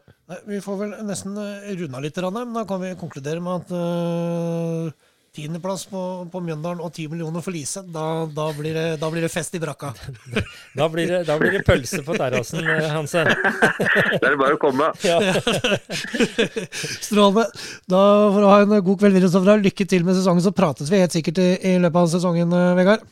Vi 0.47 0.61
får 0.63 0.79
vel 0.79 0.95
nesten 1.07 1.37
eh, 1.39 1.75
runda 1.79 2.01
litt, 2.03 2.17
men 2.33 2.55
da 2.55 2.63
kan 2.67 2.81
vi 2.83 2.95
konkludere 2.99 3.43
med 3.43 3.63
at 3.63 3.71
uh, 3.71 5.07
tiendeplass 5.35 5.85
på, 5.91 6.01
på 6.31 6.41
Mjøndalen 6.43 6.81
og 6.83 6.93
ti 6.95 7.05
millioner 7.11 7.43
for 7.45 7.55
Lise, 7.55 7.83
da, 7.93 8.05
da, 8.31 8.47
blir 8.57 8.75
det, 8.75 8.85
da, 9.01 9.09
blir 9.11 9.23
det, 9.23 9.31
fest 9.31 9.55
i 9.55 9.61
brakka. 9.61 9.91
da, 10.79 10.87
blir 10.91 11.11
det, 11.11 11.19
da 11.27 11.37
blir 11.39 11.57
det 11.57 11.63
pølse 11.67 12.01
på 12.05 12.15
terrassen, 12.17 12.63
Hansen. 12.65 13.27
Hanse. 13.27 13.59
da 14.21 14.23
er 14.23 14.33
det 14.33 14.39
bare 14.41 14.57
å 14.57 14.61
komme. 14.61 14.91
Ja. 15.07 15.19
Strålende. 17.03 17.45
Da 17.87 18.01
får 18.33 18.41
du 18.41 18.47
ha 18.49 18.57
en 18.63 18.73
god 18.89 19.03
kveld 19.03 19.19
videre. 19.19 19.59
Lykke 19.63 19.87
til 19.87 20.07
med 20.07 20.17
sesongen, 20.17 20.43
så 20.43 20.55
prates 20.55 20.91
vi 20.91 21.03
helt 21.03 21.15
sikkert 21.15 21.43
i, 21.43 21.51
i 21.73 21.77
løpet 21.83 22.01
av 22.01 22.11
sesongen, 22.15 22.57
Vegard. 22.79 23.05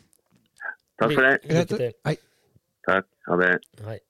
Takk 0.99 1.13
for 1.13 1.23
det. 1.23 1.37
Lykke 1.51 1.69
til. 1.71 1.95
Hei. 2.09 2.17
Takk. 2.87 3.07
Ha 3.29 3.39
det. 3.41 3.53
Hei. 3.85 4.01